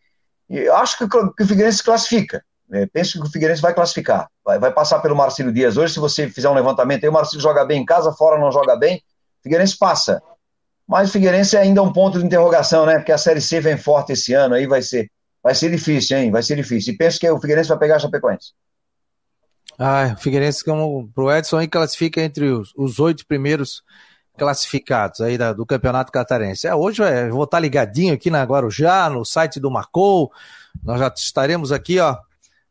Eu 0.48 0.76
acho 0.76 0.98
que, 1.00 1.08
que 1.08 1.44
o 1.44 1.48
Figueirense 1.48 1.84
classifica. 1.84 2.44
É, 2.72 2.86
penso 2.88 3.20
que 3.22 3.28
o 3.28 3.32
Figueirense 3.32 3.62
vai 3.62 3.74
classificar. 3.74 4.28
Vai, 4.44 4.58
vai, 4.58 4.72
passar 4.72 5.00
pelo 5.00 5.16
Marcílio 5.16 5.54
Dias. 5.54 5.78
Hoje, 5.78 5.94
se 5.94 6.00
você 6.00 6.30
fizer 6.30 6.50
um 6.50 6.54
levantamento 6.54 7.04
aí, 7.04 7.10
o 7.10 7.14
Marcílio 7.14 7.42
joga 7.42 7.64
bem 7.64 7.82
em 7.82 7.86
casa, 7.86 8.12
fora 8.12 8.40
não 8.40 8.52
joga 8.52 8.76
bem. 8.76 8.98
O 8.98 9.44
Figueirense 9.44 9.78
passa. 9.78 10.22
Mas 10.88 11.10
o 11.10 11.12
Figueirense 11.12 11.56
é 11.56 11.62
ainda 11.62 11.82
um 11.82 11.94
ponto 11.94 12.20
de 12.20 12.26
interrogação, 12.26 12.86
né? 12.86 12.96
Porque 12.96 13.12
a 13.12 13.18
Série 13.18 13.42
C 13.42 13.60
vem 13.60 13.78
forte 13.78 14.14
esse 14.14 14.34
ano, 14.34 14.56
aí 14.56 14.68
vai 14.68 14.82
ser, 14.82 15.10
vai 15.44 15.54
ser 15.54 15.70
difícil, 15.70 16.18
hein? 16.18 16.32
Vai 16.32 16.44
ser 16.44 16.56
difícil. 16.56 16.94
E 16.94 16.98
penso 16.98 17.20
que 17.20 17.30
o 17.30 17.40
Figueirense 17.40 17.70
vai 17.70 17.78
pegar 17.78 17.96
a 17.96 18.00
Chapecoense. 18.00 18.54
Ah, 19.78 20.16
o 20.16 20.22
Figueirense, 20.22 20.64
como 20.64 21.10
pro 21.14 21.32
Edson, 21.32 21.58
aí 21.58 21.68
classifica 21.68 22.22
entre 22.22 22.50
os 22.76 23.00
oito 23.00 23.26
primeiros 23.28 23.84
classificados 24.38 25.22
aí 25.22 25.38
da, 25.38 25.54
do 25.54 25.66
Campeonato 25.66 26.12
Catarense. 26.12 26.68
É, 26.68 26.76
hoje 26.76 27.04
é, 27.04 27.30
vou 27.30 27.44
estar 27.44 27.60
ligadinho 27.60 28.14
aqui 28.14 28.30
na 28.30 28.44
Guarujá, 28.44 29.10
no 29.10 29.26
site 29.26 29.60
do 29.60 29.72
Marcou. 29.72 30.32
Nós 30.84 31.00
já 31.00 31.12
estaremos 31.16 31.72
aqui, 31.72 32.00
ó, 32.00 32.18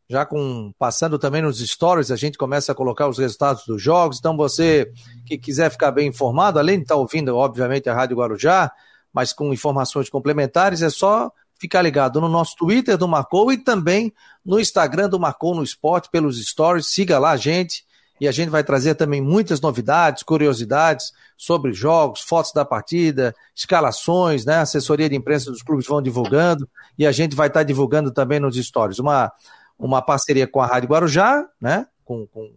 já 0.09 0.25
com 0.25 0.71
passando 0.77 1.17
também 1.17 1.41
nos 1.41 1.59
stories, 1.59 2.11
a 2.11 2.15
gente 2.15 2.37
começa 2.37 2.71
a 2.71 2.75
colocar 2.75 3.07
os 3.07 3.17
resultados 3.17 3.65
dos 3.65 3.81
jogos. 3.81 4.19
Então, 4.19 4.37
você 4.37 4.91
que 5.25 5.37
quiser 5.37 5.69
ficar 5.71 5.91
bem 5.91 6.07
informado, 6.07 6.59
além 6.59 6.77
de 6.77 6.83
estar 6.83 6.95
ouvindo, 6.95 7.35
obviamente, 7.35 7.89
a 7.89 7.93
Rádio 7.93 8.17
Guarujá, 8.17 8.71
mas 9.11 9.33
com 9.33 9.53
informações 9.53 10.09
complementares, 10.09 10.81
é 10.81 10.89
só 10.89 11.31
ficar 11.59 11.81
ligado 11.81 12.19
no 12.21 12.27
nosso 12.27 12.55
Twitter 12.55 12.97
do 12.97 13.07
Marcou 13.07 13.51
e 13.51 13.57
também 13.57 14.13
no 14.45 14.59
Instagram 14.59 15.09
do 15.09 15.19
Marcou 15.19 15.55
no 15.55 15.63
Esporte, 15.63 16.09
pelos 16.11 16.43
stories. 16.45 16.87
Siga 16.87 17.17
lá 17.17 17.31
a 17.31 17.37
gente 17.37 17.85
e 18.19 18.27
a 18.27 18.31
gente 18.31 18.49
vai 18.49 18.63
trazer 18.63 18.95
também 18.95 19.21
muitas 19.21 19.59
novidades, 19.59 20.23
curiosidades 20.23 21.11
sobre 21.37 21.73
jogos, 21.73 22.21
fotos 22.21 22.53
da 22.53 22.63
partida, 22.63 23.35
escalações, 23.53 24.45
né? 24.45 24.57
Assessoria 24.57 25.09
de 25.09 25.15
imprensa 25.15 25.51
dos 25.51 25.61
clubes 25.61 25.85
vão 25.85 26.01
divulgando 26.01 26.69
e 26.97 27.05
a 27.05 27.11
gente 27.11 27.35
vai 27.35 27.47
estar 27.47 27.63
divulgando 27.63 28.11
também 28.11 28.39
nos 28.39 28.55
stories. 28.55 28.99
Uma 28.99 29.31
uma 29.77 30.01
parceria 30.01 30.47
com 30.47 30.61
a 30.61 30.65
Rádio 30.65 30.89
Guarujá, 30.89 31.45
né? 31.59 31.85
Com, 32.03 32.25
com, 32.27 32.51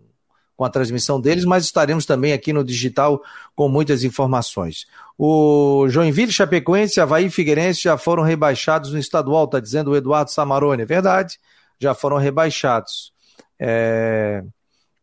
com, 0.56 0.64
a 0.64 0.70
transmissão 0.70 1.20
deles, 1.20 1.44
mas 1.44 1.64
estaremos 1.64 2.04
também 2.04 2.32
aqui 2.32 2.52
no 2.52 2.64
digital 2.64 3.22
com 3.54 3.68
muitas 3.68 4.04
informações. 4.04 4.86
O 5.16 5.86
Joinville, 5.88 6.32
Chapecoense, 6.32 7.00
Havaí 7.00 7.26
e 7.26 7.30
Figueirense 7.30 7.82
já 7.82 7.96
foram 7.96 8.22
rebaixados 8.22 8.92
no 8.92 8.98
estadual, 8.98 9.44
está 9.44 9.60
dizendo 9.60 9.90
o 9.90 9.96
Eduardo 9.96 10.30
Samarone, 10.30 10.82
é 10.82 10.86
verdade, 10.86 11.38
já 11.78 11.94
foram 11.94 12.16
rebaixados. 12.16 13.12
É... 13.58 14.44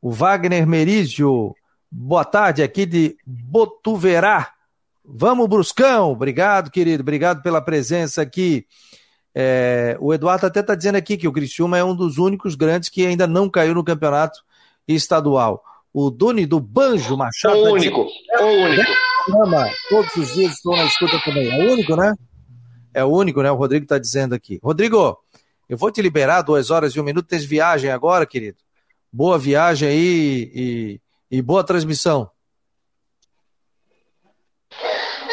O 0.02 0.12
Wagner 0.12 0.68
Merizio, 0.68 1.56
boa 1.92 2.24
tarde, 2.24 2.62
aqui 2.62 2.86
de 2.86 3.18
Botuverá. 3.26 4.52
Vamos, 5.04 5.48
Bruscão! 5.48 6.12
Obrigado, 6.12 6.72
querido, 6.72 7.02
obrigado 7.02 7.42
pela 7.42 7.62
presença 7.62 8.22
aqui. 8.22 8.66
É, 9.38 9.98
o 10.00 10.14
Eduardo 10.14 10.46
até 10.46 10.62
está 10.62 10.74
dizendo 10.76 10.96
aqui 10.96 11.18
que 11.18 11.28
o 11.28 11.32
Criciúma 11.34 11.78
é 11.78 11.84
um 11.84 11.94
dos 11.94 12.18
únicos 12.18 12.56
grandes 12.56 12.88
que 12.88 13.06
ainda 13.06 13.28
não 13.28 13.50
caiu 13.50 13.76
no 13.76 13.84
campeonato 13.84 14.40
estadual. 14.88 15.62
O 15.94 16.10
Doni 16.10 16.46
do 16.46 16.60
Banjo 16.60 17.18
Machado. 17.18 17.58
O 17.58 17.74
único, 17.74 18.06
dizendo, 18.06 18.44
o 18.44 18.66
único. 18.66 18.92
Programa, 19.26 19.70
todos 19.90 20.16
os 20.16 20.34
dias 20.34 20.54
estou 20.54 20.76
na 20.78 20.86
escuta 20.86 21.20
também. 21.26 21.50
É 21.50 21.66
o 21.66 21.74
único, 21.74 21.96
né? 21.98 22.14
É 22.94 23.04
o 23.04 23.08
único, 23.08 23.42
né? 23.42 23.52
O 23.52 23.56
Rodrigo 23.56 23.84
está 23.84 23.98
dizendo 23.98 24.34
aqui. 24.34 24.58
Rodrigo, 24.64 25.18
Eu 25.68 25.78
vou 25.78 25.92
te 25.92 26.02
liberar 26.02 26.42
duas 26.42 26.70
horas 26.70 26.94
e 26.94 27.00
um 27.00 27.04
minuto. 27.04 27.28
Tens 27.28 27.44
viagem 27.44 27.92
agora, 27.92 28.26
querido? 28.26 28.58
Boa 29.12 29.38
viagem 29.38 29.90
aí 29.90 30.52
e, 30.54 31.02
e 31.32 31.42
boa 31.42 31.64
transmissão. 31.64 32.30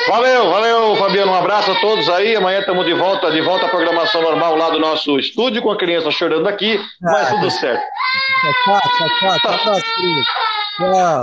Valeu, 0.09 0.51
valeu, 0.51 0.97
Fabiano. 0.97 1.33
Um 1.33 1.35
abraço 1.35 1.71
a 1.71 1.81
todos 1.81 2.09
aí. 2.09 2.35
Amanhã 2.35 2.61
estamos 2.61 2.85
de 2.85 2.93
volta, 2.93 3.31
de 3.31 3.41
volta 3.41 3.67
à 3.67 3.69
programação 3.69 4.21
normal 4.21 4.57
lá 4.57 4.71
do 4.71 4.79
nosso 4.79 5.19
estúdio, 5.19 5.63
com 5.63 5.71
a 5.71 5.79
criança 5.79 6.11
chorando 6.11 6.49
aqui, 6.49 6.79
mas 7.01 7.31
tudo 7.31 7.51
certo. 7.51 7.83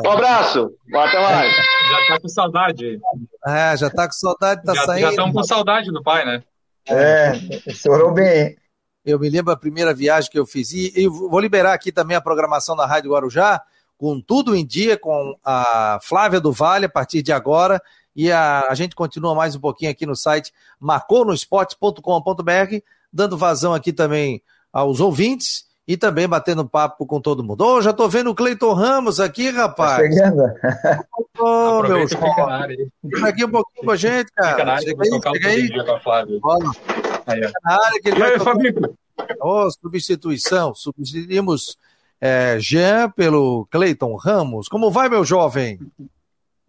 Um 0.05 0.09
abraço, 0.09 0.71
até 0.93 1.21
mais. 1.21 1.55
Já 1.55 2.07
tá 2.07 2.19
com 2.21 2.27
saudade. 2.29 2.99
É, 3.45 3.77
já 3.77 3.89
tá 3.89 4.07
com 4.07 4.13
saudade, 4.13 4.63
tá 4.63 4.73
já, 4.73 4.85
saindo. 4.85 5.01
Já 5.01 5.09
estão 5.09 5.31
com 5.31 5.43
saudade 5.43 5.91
do 5.91 6.01
pai, 6.01 6.25
né? 6.25 6.43
É, 6.87 7.33
chorou 7.73 8.13
bem. 8.13 8.55
Eu 9.05 9.19
me 9.19 9.29
lembro 9.29 9.51
a 9.51 9.57
primeira 9.57 9.93
viagem 9.93 10.29
que 10.31 10.39
eu 10.39 10.45
fiz. 10.45 10.71
E, 10.71 10.93
e 10.95 11.07
vou 11.07 11.39
liberar 11.39 11.73
aqui 11.73 11.91
também 11.91 12.15
a 12.15 12.21
programação 12.21 12.75
da 12.75 12.85
Rádio 12.85 13.11
Guarujá, 13.11 13.61
com 13.97 14.21
tudo 14.21 14.55
em 14.55 14.65
dia, 14.65 14.97
com 14.97 15.35
a 15.43 15.99
Flávia 16.01 16.39
do 16.39 16.51
Vale, 16.51 16.85
a 16.85 16.89
partir 16.89 17.21
de 17.21 17.33
agora. 17.33 17.81
E 18.15 18.31
a, 18.31 18.67
a 18.69 18.75
gente 18.75 18.95
continua 18.95 19.35
mais 19.35 19.55
um 19.55 19.59
pouquinho 19.59 19.91
aqui 19.91 20.05
no 20.05 20.15
site 20.15 20.53
marconosport.com.br, 20.79 22.75
dando 23.11 23.37
vazão 23.37 23.73
aqui 23.73 23.93
também 23.93 24.41
aos 24.71 24.99
ouvintes 24.99 25.67
e 25.87 25.97
também 25.97 26.27
batendo 26.27 26.69
papo 26.69 27.03
com 27.03 27.19
todo 27.19 27.43
mundo. 27.43 27.61
Ô, 27.61 27.77
oh, 27.77 27.81
já 27.81 27.91
tô 27.91 28.07
vendo 28.07 28.29
o 28.29 28.35
Cleiton 28.35 28.73
Ramos 28.73 29.19
aqui, 29.19 29.49
rapaz. 29.49 29.97
Tá 29.97 30.03
chegando. 30.03 30.43
Ô, 31.39 31.79
oh, 31.79 31.81
meu 31.81 32.07
Fica 32.07 33.27
aqui 33.27 33.43
um 33.43 33.49
pouquinho 33.49 33.85
com 33.85 33.91
a 33.91 33.95
gente, 33.95 34.31
cara. 34.33 34.51
Fica 34.51 34.65
na 34.65 34.73
área, 34.73 34.87
chega 34.87 35.01
aí, 35.01 35.09
chega 35.33 35.47
aí. 35.49 35.85
Com 35.85 35.91
a 35.91 35.99
Flávia. 35.99 36.39
Aí, 37.25 37.47
Fica 37.47 37.59
na 37.63 37.73
área 37.73 38.01
que 38.01 38.07
ele 38.09 38.17
e 38.17 38.19
vai... 38.19 38.33
Aí, 38.33 38.39
Fabrício? 38.39 38.97
Ô, 39.41 39.65
oh, 39.65 39.71
substituição. 39.71 40.75
Substituímos 40.75 41.75
é, 42.21 42.57
Jean 42.59 43.09
pelo 43.09 43.65
Cleiton 43.71 44.15
Ramos. 44.15 44.67
Como 44.67 44.91
vai, 44.91 45.09
meu 45.09 45.25
jovem? 45.25 45.79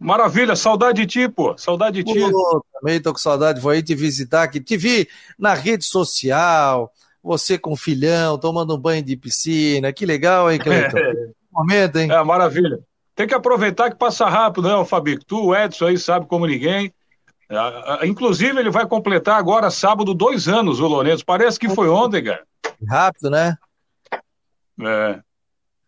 Maravilha, 0.01 0.55
saudade 0.55 1.05
de 1.05 1.05
ti, 1.05 1.29
pô. 1.29 1.55
Saudade 1.55 2.03
de 2.03 2.11
ti. 2.11 2.19
Pô, 2.19 2.65
também 2.73 2.99
tô 2.99 3.13
com 3.13 3.19
saudade, 3.19 3.61
vou 3.61 3.69
aí 3.69 3.83
te 3.83 3.93
visitar 3.93 4.41
aqui. 4.41 4.59
Te 4.59 4.75
vi 4.75 5.07
na 5.37 5.53
rede 5.53 5.85
social, 5.85 6.91
você 7.21 7.55
com 7.55 7.73
o 7.73 7.77
filhão, 7.77 8.35
tomando 8.35 8.75
um 8.75 8.79
banho 8.79 9.03
de 9.03 9.15
piscina. 9.15 9.93
Que 9.93 10.03
legal, 10.03 10.51
hein, 10.51 10.57
Cleiton? 10.57 10.97
É. 10.97 11.41
Momento, 11.53 11.97
hein? 11.97 12.09
É, 12.09 12.23
maravilha. 12.23 12.79
Tem 13.13 13.27
que 13.27 13.33
aproveitar 13.33 13.91
que 13.91 13.97
passa 13.97 14.25
rápido, 14.27 14.69
né, 14.69 14.85
Fabico? 14.85 15.23
Tu, 15.25 15.47
o 15.47 15.53
Edson 15.53 15.87
aí, 15.87 15.97
sabe 15.97 16.25
como 16.25 16.47
ninguém. 16.47 16.93
Inclusive, 18.03 18.57
ele 18.57 18.71
vai 18.71 18.87
completar 18.87 19.37
agora, 19.37 19.69
sábado, 19.69 20.13
dois 20.13 20.47
anos, 20.47 20.79
o 20.79 20.87
Lourenço. 20.87 21.25
Parece 21.25 21.59
que 21.59 21.67
foi 21.67 21.89
ontem, 21.89 22.23
cara. 22.23 22.43
Rápido, 22.89 23.29
né? 23.29 23.57
É. 24.81 25.19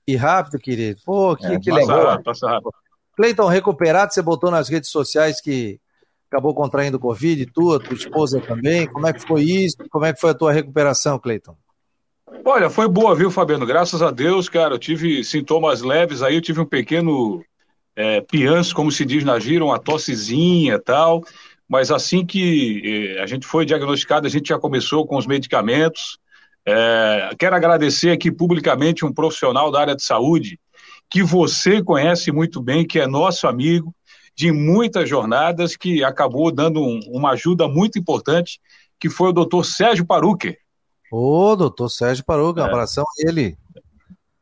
E 0.05 0.17
rápido, 0.17 0.59
querido. 0.59 0.99
Pô, 1.05 1.35
que, 1.35 1.45
é, 1.45 1.57
que 1.57 1.69
passa 1.71 1.81
legal. 1.81 2.05
Rápido, 2.07 2.25
passa 2.25 2.49
rápido. 2.49 2.82
Cleiton, 3.15 3.47
recuperado, 3.47 4.13
você 4.13 4.21
botou 4.21 4.49
nas 4.49 4.69
redes 4.69 4.89
sociais 4.89 5.39
que 5.39 5.79
acabou 6.31 6.53
contraindo 6.55 6.99
Covid, 6.99 7.45
tua, 7.47 7.79
tua 7.79 7.93
esposa 7.93 8.41
também. 8.41 8.87
Como 8.87 9.05
é 9.05 9.13
que 9.13 9.21
foi 9.21 9.43
isso? 9.43 9.77
Como 9.89 10.05
é 10.05 10.13
que 10.13 10.19
foi 10.19 10.31
a 10.31 10.33
tua 10.33 10.51
recuperação, 10.51 11.19
Cleiton? 11.19 11.55
Olha, 12.43 12.69
foi 12.69 12.87
boa, 12.87 13.15
viu, 13.15 13.29
Fabiano? 13.29 13.65
Graças 13.65 14.01
a 14.01 14.09
Deus, 14.09 14.49
cara, 14.49 14.73
eu 14.73 14.79
tive 14.79 15.23
sintomas 15.23 15.81
leves 15.81 16.23
aí, 16.23 16.35
eu 16.35 16.41
tive 16.41 16.59
um 16.59 16.65
pequeno 16.65 17.43
é, 17.95 18.21
pianço, 18.21 18.75
como 18.75 18.91
se 18.91 19.05
diz 19.05 19.23
na 19.23 19.39
gira, 19.39 19.63
uma 19.63 19.79
tossezinha 19.79 20.75
e 20.75 20.79
tal, 20.79 21.23
mas 21.69 21.91
assim 21.91 22.25
que 22.25 23.15
é, 23.15 23.21
a 23.21 23.25
gente 23.27 23.45
foi 23.45 23.65
diagnosticado, 23.65 24.25
a 24.25 24.29
gente 24.29 24.49
já 24.49 24.57
começou 24.57 25.05
com 25.05 25.17
os 25.17 25.27
medicamentos. 25.27 26.17
É, 26.65 27.29
quero 27.37 27.55
agradecer 27.55 28.09
aqui 28.09 28.31
publicamente 28.31 29.05
um 29.05 29.13
profissional 29.13 29.71
da 29.71 29.81
área 29.81 29.95
de 29.95 30.03
saúde, 30.03 30.59
que 31.13 31.21
você 31.21 31.79
conhece 31.79 32.31
muito 32.31 32.59
bem, 32.59 32.83
que 32.83 32.99
é 32.99 33.05
nosso 33.05 33.45
amigo 33.45 33.93
de 34.35 34.51
muitas 34.51 35.07
jornadas, 35.07 35.75
que 35.75 36.03
acabou 36.03 36.51
dando 36.51 36.81
um, 36.81 37.01
uma 37.05 37.33
ajuda 37.33 37.67
muito 37.67 37.99
importante, 37.99 38.59
que 38.99 39.11
foi 39.11 39.29
o 39.29 39.31
doutor 39.31 39.63
Sérgio 39.63 40.07
Paruque. 40.07 40.57
Ô, 41.11 41.55
doutor 41.55 41.89
Sérgio 41.89 42.25
Paruque, 42.25 42.59
um 42.59 42.63
é. 42.63 42.67
abração 42.67 43.03
a 43.03 43.29
ele. 43.29 43.55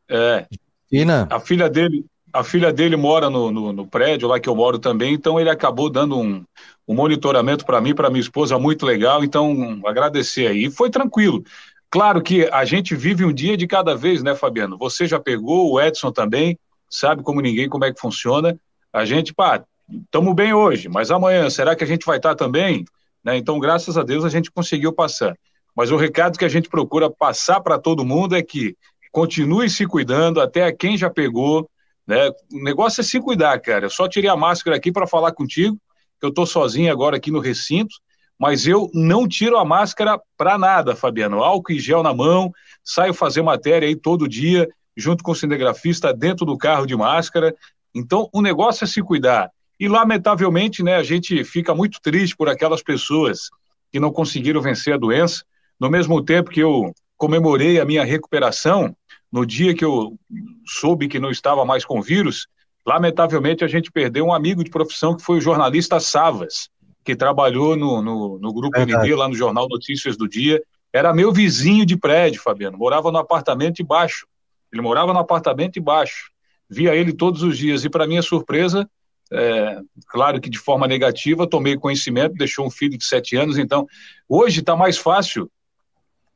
É. 0.09 0.47
Fina. 0.89 1.27
A 1.29 1.41
filha 1.41 1.69
dele, 1.69 2.05
a 2.31 2.41
filha 2.41 2.71
dele 2.71 2.95
mora 2.95 3.29
no, 3.29 3.51
no, 3.51 3.73
no, 3.73 3.85
prédio 3.85 4.29
lá 4.29 4.39
que 4.39 4.47
eu 4.47 4.55
moro 4.55 4.79
também, 4.79 5.13
então 5.13 5.37
ele 5.37 5.49
acabou 5.49 5.89
dando 5.89 6.17
um, 6.17 6.41
um 6.87 6.95
monitoramento 6.95 7.65
para 7.65 7.81
mim, 7.81 7.93
para 7.93 8.09
minha 8.09 8.21
esposa, 8.21 8.57
muito 8.57 8.85
legal. 8.85 9.25
Então, 9.25 9.81
agradecer 9.85 10.47
aí. 10.47 10.67
E 10.67 10.71
foi 10.71 10.89
tranquilo. 10.89 11.43
Claro 11.91 12.21
que 12.21 12.47
a 12.53 12.63
gente 12.63 12.95
vive 12.95 13.25
um 13.25 13.33
dia 13.33 13.57
de 13.57 13.67
cada 13.67 13.93
vez, 13.97 14.23
né, 14.23 14.33
Fabiano? 14.33 14.77
Você 14.77 15.05
já 15.05 15.19
pegou, 15.19 15.73
o 15.73 15.81
Edson 15.81 16.09
também, 16.09 16.57
sabe 16.89 17.21
como 17.21 17.41
ninguém 17.41 17.67
como 17.67 17.83
é 17.83 17.93
que 17.93 17.99
funciona. 17.99 18.57
A 18.93 19.03
gente, 19.03 19.33
pá, 19.33 19.61
estamos 20.05 20.33
bem 20.33 20.53
hoje, 20.53 20.87
mas 20.87 21.11
amanhã, 21.11 21.49
será 21.49 21.75
que 21.75 21.83
a 21.83 21.87
gente 21.87 22.05
vai 22.05 22.15
estar 22.15 22.33
também? 22.33 22.85
Né? 23.21 23.35
Então, 23.35 23.59
graças 23.59 23.97
a 23.97 24.03
Deus, 24.03 24.23
a 24.23 24.29
gente 24.29 24.49
conseguiu 24.49 24.93
passar. 24.93 25.37
Mas 25.75 25.91
o 25.91 25.97
recado 25.97 26.39
que 26.39 26.45
a 26.45 26.49
gente 26.49 26.69
procura 26.69 27.09
passar 27.09 27.59
para 27.59 27.77
todo 27.77 28.05
mundo 28.05 28.37
é 28.37 28.41
que 28.41 28.73
continue 29.11 29.69
se 29.69 29.85
cuidando, 29.85 30.39
até 30.39 30.71
quem 30.71 30.97
já 30.97 31.09
pegou. 31.09 31.69
Né? 32.07 32.29
O 32.53 32.63
negócio 32.63 33.01
é 33.01 33.03
se 33.03 33.19
cuidar, 33.19 33.59
cara. 33.59 33.87
Eu 33.87 33.89
só 33.89 34.07
tirei 34.07 34.29
a 34.29 34.37
máscara 34.37 34.77
aqui 34.77 34.93
para 34.93 35.05
falar 35.05 35.33
contigo, 35.33 35.77
que 36.21 36.25
eu 36.25 36.29
estou 36.29 36.45
sozinho 36.45 36.89
agora 36.89 37.17
aqui 37.17 37.31
no 37.31 37.39
recinto 37.39 37.93
mas 38.41 38.65
eu 38.65 38.89
não 38.91 39.27
tiro 39.27 39.55
a 39.55 39.63
máscara 39.63 40.19
para 40.35 40.57
nada, 40.57 40.95
Fabiano. 40.95 41.43
Álcool 41.43 41.73
e 41.73 41.79
gel 41.79 42.01
na 42.01 42.11
mão, 42.11 42.51
saio 42.83 43.13
fazer 43.13 43.43
matéria 43.43 43.87
aí 43.87 43.95
todo 43.95 44.27
dia, 44.27 44.67
junto 44.97 45.23
com 45.23 45.31
o 45.31 45.35
cinegrafista, 45.35 46.11
dentro 46.11 46.43
do 46.43 46.57
carro 46.57 46.87
de 46.87 46.95
máscara. 46.95 47.55
Então, 47.93 48.27
o 48.33 48.41
negócio 48.41 48.83
é 48.83 48.87
se 48.87 48.99
cuidar. 49.03 49.51
E, 49.79 49.87
lamentavelmente, 49.87 50.81
né, 50.81 50.95
a 50.95 51.03
gente 51.03 51.43
fica 51.43 51.75
muito 51.75 51.99
triste 52.01 52.35
por 52.35 52.49
aquelas 52.49 52.81
pessoas 52.81 53.51
que 53.91 53.99
não 53.99 54.11
conseguiram 54.11 54.59
vencer 54.59 54.95
a 54.95 54.97
doença. 54.97 55.43
No 55.79 55.87
mesmo 55.87 56.19
tempo 56.19 56.49
que 56.49 56.61
eu 56.61 56.91
comemorei 57.15 57.79
a 57.79 57.85
minha 57.85 58.03
recuperação, 58.03 58.95
no 59.31 59.45
dia 59.45 59.75
que 59.75 59.85
eu 59.85 60.17
soube 60.65 61.07
que 61.07 61.19
não 61.19 61.29
estava 61.29 61.63
mais 61.63 61.85
com 61.85 62.01
vírus, 62.01 62.47
lamentavelmente 62.87 63.63
a 63.63 63.67
gente 63.67 63.91
perdeu 63.91 64.25
um 64.25 64.33
amigo 64.33 64.63
de 64.63 64.71
profissão 64.71 65.15
que 65.15 65.23
foi 65.23 65.37
o 65.37 65.41
jornalista 65.41 65.99
Savas 65.99 66.71
que 67.03 67.15
trabalhou 67.15 67.75
no, 67.75 68.01
no, 68.01 68.39
no 68.39 68.53
Grupo. 68.53 68.79
ND, 68.79 69.15
lá 69.15 69.27
no 69.27 69.35
Jornal 69.35 69.67
Notícias 69.67 70.15
do 70.15 70.27
Dia. 70.27 70.61
Era 70.93 71.13
meu 71.13 71.31
vizinho 71.31 71.85
de 71.85 71.97
prédio, 71.97 72.41
Fabiano. 72.41 72.77
Morava 72.77 73.11
no 73.11 73.17
apartamento 73.17 73.75
de 73.75 73.83
baixo. 73.83 74.27
Ele 74.71 74.81
morava 74.81 75.13
no 75.13 75.19
apartamento 75.19 75.73
de 75.73 75.79
baixo. 75.79 76.31
Via 76.69 76.95
ele 76.95 77.13
todos 77.13 77.43
os 77.43 77.57
dias. 77.57 77.83
E, 77.83 77.89
para 77.89 78.07
minha 78.07 78.21
surpresa, 78.21 78.89
é, 79.31 79.79
claro 80.07 80.39
que 80.39 80.49
de 80.49 80.57
forma 80.57 80.87
negativa, 80.87 81.47
tomei 81.47 81.77
conhecimento, 81.77 82.35
deixou 82.35 82.65
um 82.65 82.71
filho 82.71 82.97
de 82.97 83.05
sete 83.05 83.35
anos. 83.35 83.57
Então, 83.57 83.87
hoje 84.27 84.59
está 84.59 84.75
mais 84.75 84.97
fácil 84.97 85.49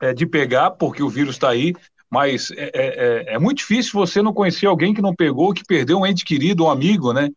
é, 0.02 0.14
de 0.14 0.26
pegar, 0.26 0.72
porque 0.72 1.04
o 1.04 1.10
vírus 1.10 1.36
está 1.36 1.50
aí. 1.50 1.74
Mas 2.10 2.52
é, 2.52 2.64
é, 2.64 2.72
é, 2.74 3.34
é 3.36 3.40
muito 3.40 3.58
difícil 3.58 3.94
você 3.94 4.22
não 4.22 4.34
conhecer 4.34 4.68
alguém 4.68 4.94
que 4.94 5.02
não 5.02 5.14
pegou, 5.14 5.54
que 5.54 5.66
perdeu 5.66 6.00
um 6.00 6.06
ente 6.06 6.24
querido, 6.24 6.64
um 6.66 6.70
amigo, 6.70 7.12
né? 7.12 7.30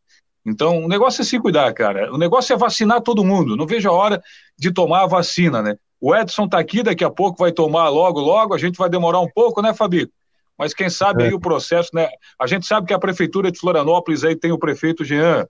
Então, 0.49 0.84
o 0.84 0.88
negócio 0.88 1.22
é 1.22 1.24
se 1.24 1.38
cuidar, 1.38 1.72
cara. 1.74 2.12
O 2.12 2.16
negócio 2.16 2.53
é 2.53 2.57
vacinar 2.57 3.03
todo 3.03 3.24
mundo. 3.24 3.57
Não 3.57 3.66
vejo 3.66 3.88
a 3.88 3.92
hora 3.92 4.22
de 4.59 4.72
tomar 4.72 5.03
a 5.03 5.07
vacina, 5.07 5.62
né? 5.62 5.76
O 6.01 6.14
Edson 6.14 6.44
está 6.44 6.59
aqui, 6.59 6.82
daqui 6.82 7.05
a 7.05 7.11
pouco 7.11 7.38
vai 7.38 7.53
tomar 7.53 7.88
logo, 7.88 8.20
logo. 8.20 8.55
A 8.55 8.59
gente 8.59 8.78
vai 8.78 8.88
demorar 8.88 9.20
um 9.20 9.28
pouco, 9.28 9.61
né, 9.61 9.74
Fabi? 9.74 10.11
Mas 10.57 10.72
quem 10.72 10.88
sabe 10.88 11.22
é. 11.22 11.26
aí 11.26 11.34
o 11.34 11.40
processo, 11.40 11.90
né? 11.92 12.09
A 12.38 12.46
gente 12.46 12.66
sabe 12.66 12.86
que 12.86 12.94
a 12.94 12.99
Prefeitura 12.99 13.51
de 13.53 13.59
Florianópolis 13.59 14.24
aí 14.24 14.34
tem 14.34 14.51
o 14.51 14.59
prefeito 14.59 15.05
Jean, 15.05 15.46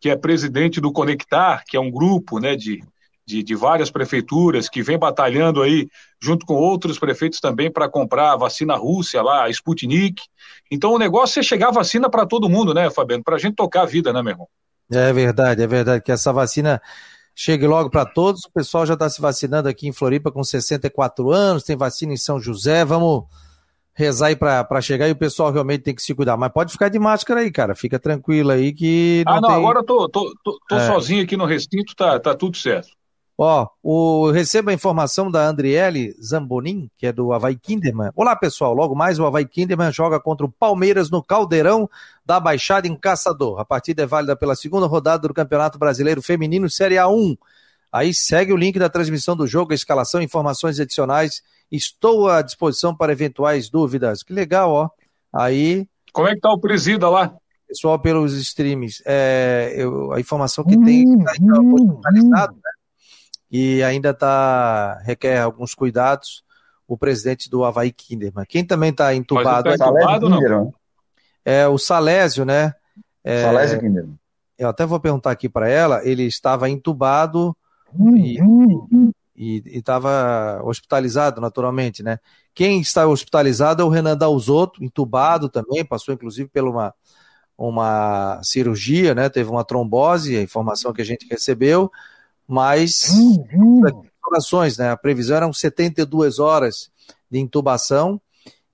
que 0.00 0.10
é 0.10 0.16
presidente 0.16 0.80
do 0.80 0.92
Conectar, 0.92 1.62
que 1.66 1.76
é 1.76 1.80
um 1.80 1.90
grupo, 1.90 2.38
né, 2.40 2.56
de, 2.56 2.82
de, 3.26 3.42
de, 3.42 3.54
várias 3.54 3.90
prefeituras 3.90 4.68
que 4.68 4.82
vem 4.82 4.98
batalhando 4.98 5.62
aí, 5.62 5.88
junto 6.20 6.44
com 6.44 6.54
outros 6.54 6.98
prefeitos 6.98 7.40
também, 7.40 7.70
para 7.70 7.88
comprar 7.88 8.32
a 8.32 8.36
vacina 8.36 8.76
Rússia 8.76 9.22
lá, 9.22 9.44
a 9.44 9.50
Sputnik. 9.50 10.22
Então 10.70 10.92
o 10.92 10.98
negócio 10.98 11.40
é 11.40 11.42
chegar 11.42 11.68
a 11.68 11.72
vacina 11.72 12.10
para 12.10 12.26
todo 12.26 12.48
mundo, 12.48 12.74
né, 12.74 12.90
Fabiano? 12.90 13.22
Para 13.22 13.36
a 13.36 13.38
gente 13.38 13.54
tocar 13.54 13.82
a 13.82 13.86
vida, 13.86 14.12
né, 14.12 14.22
meu 14.22 14.32
irmão? 14.32 14.48
É 14.90 15.12
verdade, 15.12 15.62
é 15.62 15.66
verdade 15.66 16.02
que 16.02 16.10
essa 16.10 16.32
vacina 16.32 16.82
chegue 17.34 17.66
logo 17.66 17.88
para 17.88 18.04
todos. 18.04 18.44
O 18.44 18.52
pessoal 18.52 18.84
já 18.84 18.94
está 18.94 19.08
se 19.08 19.20
vacinando 19.20 19.68
aqui 19.68 19.86
em 19.86 19.92
Floripa 19.92 20.32
com 20.32 20.42
64 20.42 21.30
anos, 21.30 21.62
tem 21.62 21.76
vacina 21.76 22.12
em 22.12 22.16
São 22.16 22.40
José. 22.40 22.84
Vamos 22.84 23.24
rezar 23.94 24.28
aí 24.28 24.36
para 24.36 24.80
chegar 24.80 25.08
e 25.08 25.12
o 25.12 25.16
pessoal 25.16 25.52
realmente 25.52 25.82
tem 25.82 25.94
que 25.94 26.02
se 26.02 26.14
cuidar. 26.14 26.36
Mas 26.36 26.52
pode 26.52 26.72
ficar 26.72 26.88
de 26.88 26.98
máscara 26.98 27.40
aí, 27.40 27.50
cara. 27.50 27.74
Fica 27.74 27.98
tranquilo 27.98 28.50
aí 28.50 28.72
que. 28.72 29.22
Não 29.26 29.34
ah, 29.34 29.40
não, 29.40 29.48
tem... 29.48 29.58
agora 29.58 29.78
eu 29.80 29.84
tô, 29.84 30.08
tô, 30.08 30.34
tô, 30.42 30.58
tô 30.68 30.76
é. 30.76 30.86
sozinho 30.86 31.22
aqui 31.22 31.36
no 31.36 31.44
recinto, 31.44 31.94
tá, 31.94 32.18
tá 32.18 32.34
tudo 32.34 32.56
certo. 32.56 32.88
Ó, 33.42 33.66
o, 33.82 34.30
receba 34.30 34.70
a 34.70 34.74
informação 34.74 35.30
da 35.30 35.46
Andriele 35.46 36.14
Zambonin, 36.22 36.90
que 36.98 37.06
é 37.06 37.12
do 37.12 37.32
Havaí 37.32 37.56
Kinderman. 37.56 38.10
Olá, 38.14 38.36
pessoal. 38.36 38.74
Logo 38.74 38.94
mais, 38.94 39.18
o 39.18 39.24
Havaí 39.24 39.46
Kinderman 39.46 39.90
joga 39.90 40.20
contra 40.20 40.44
o 40.44 40.52
Palmeiras 40.52 41.08
no 41.08 41.22
Caldeirão 41.22 41.88
da 42.22 42.38
Baixada 42.38 42.86
em 42.86 42.94
Caçador. 42.94 43.58
A 43.58 43.64
partida 43.64 44.02
é 44.02 44.06
válida 44.06 44.36
pela 44.36 44.54
segunda 44.54 44.86
rodada 44.86 45.26
do 45.26 45.32
Campeonato 45.32 45.78
Brasileiro 45.78 46.20
Feminino 46.20 46.68
Série 46.68 46.96
A1. 46.96 47.38
Aí 47.90 48.12
segue 48.12 48.52
o 48.52 48.56
link 48.58 48.78
da 48.78 48.90
transmissão 48.90 49.34
do 49.34 49.46
jogo, 49.46 49.72
a 49.72 49.74
escalação, 49.74 50.20
informações 50.20 50.78
adicionais 50.78 51.42
Estou 51.72 52.28
à 52.28 52.42
disposição 52.42 52.94
para 52.94 53.12
eventuais 53.12 53.70
dúvidas. 53.70 54.22
Que 54.22 54.34
legal, 54.34 54.70
ó. 54.70 54.90
Aí. 55.32 55.88
Como 56.12 56.28
é 56.28 56.34
que 56.34 56.40
tá 56.40 56.52
o 56.52 56.58
presida 56.58 57.08
lá? 57.08 57.34
Pessoal, 57.66 57.98
pelos 57.98 58.34
streams, 58.34 59.00
é, 59.06 59.72
eu, 59.76 60.12
a 60.12 60.18
informação 60.18 60.64
que 60.64 60.76
tem 60.76 61.04
está 61.22 61.60
hospitalizado, 61.60 62.54
né? 62.54 62.70
E 63.50 63.82
ainda 63.82 64.14
tá, 64.14 65.00
requer 65.04 65.40
alguns 65.40 65.74
cuidados 65.74 66.44
o 66.86 66.96
presidente 66.96 67.48
do 67.48 67.64
Havaí 67.64 67.92
Kinderman. 67.92 68.44
Quem 68.48 68.64
também 68.64 68.90
está 68.90 69.14
entubado, 69.14 69.68
tá 69.68 69.74
entubado 69.74 70.28
não? 70.28 70.74
é 71.44 71.66
o 71.68 71.78
Salésio, 71.78 72.44
né? 72.44 72.74
É, 73.22 73.42
Salésio 73.42 73.80
Kinderman. 73.80 74.18
Eu 74.58 74.68
até 74.68 74.84
vou 74.84 75.00
perguntar 75.00 75.30
aqui 75.30 75.48
para 75.48 75.68
ela, 75.68 76.04
ele 76.04 76.24
estava 76.24 76.68
entubado 76.68 77.56
e 79.36 79.62
estava 79.66 80.60
hospitalizado, 80.64 81.40
naturalmente, 81.40 82.02
né? 82.02 82.18
Quem 82.54 82.80
está 82.80 83.06
hospitalizado 83.06 83.82
é 83.82 83.84
o 83.84 83.88
Renan 83.88 84.16
Dalzotto, 84.16 84.84
entubado 84.84 85.48
também, 85.48 85.84
passou 85.84 86.12
inclusive 86.12 86.48
por 86.48 86.64
uma, 86.64 86.94
uma 87.56 88.40
cirurgia, 88.42 89.14
né? 89.14 89.28
Teve 89.28 89.48
uma 89.48 89.64
trombose, 89.64 90.36
a 90.36 90.42
informação 90.42 90.92
que 90.92 91.00
a 91.00 91.06
gente 91.06 91.26
recebeu, 91.30 91.90
mas 92.50 93.10
uhum. 93.10 93.80
né? 94.76 94.90
A 94.90 94.96
previsão 94.96 95.36
eram 95.36 95.52
72 95.52 96.40
horas 96.40 96.90
de 97.30 97.38
intubação 97.38 98.20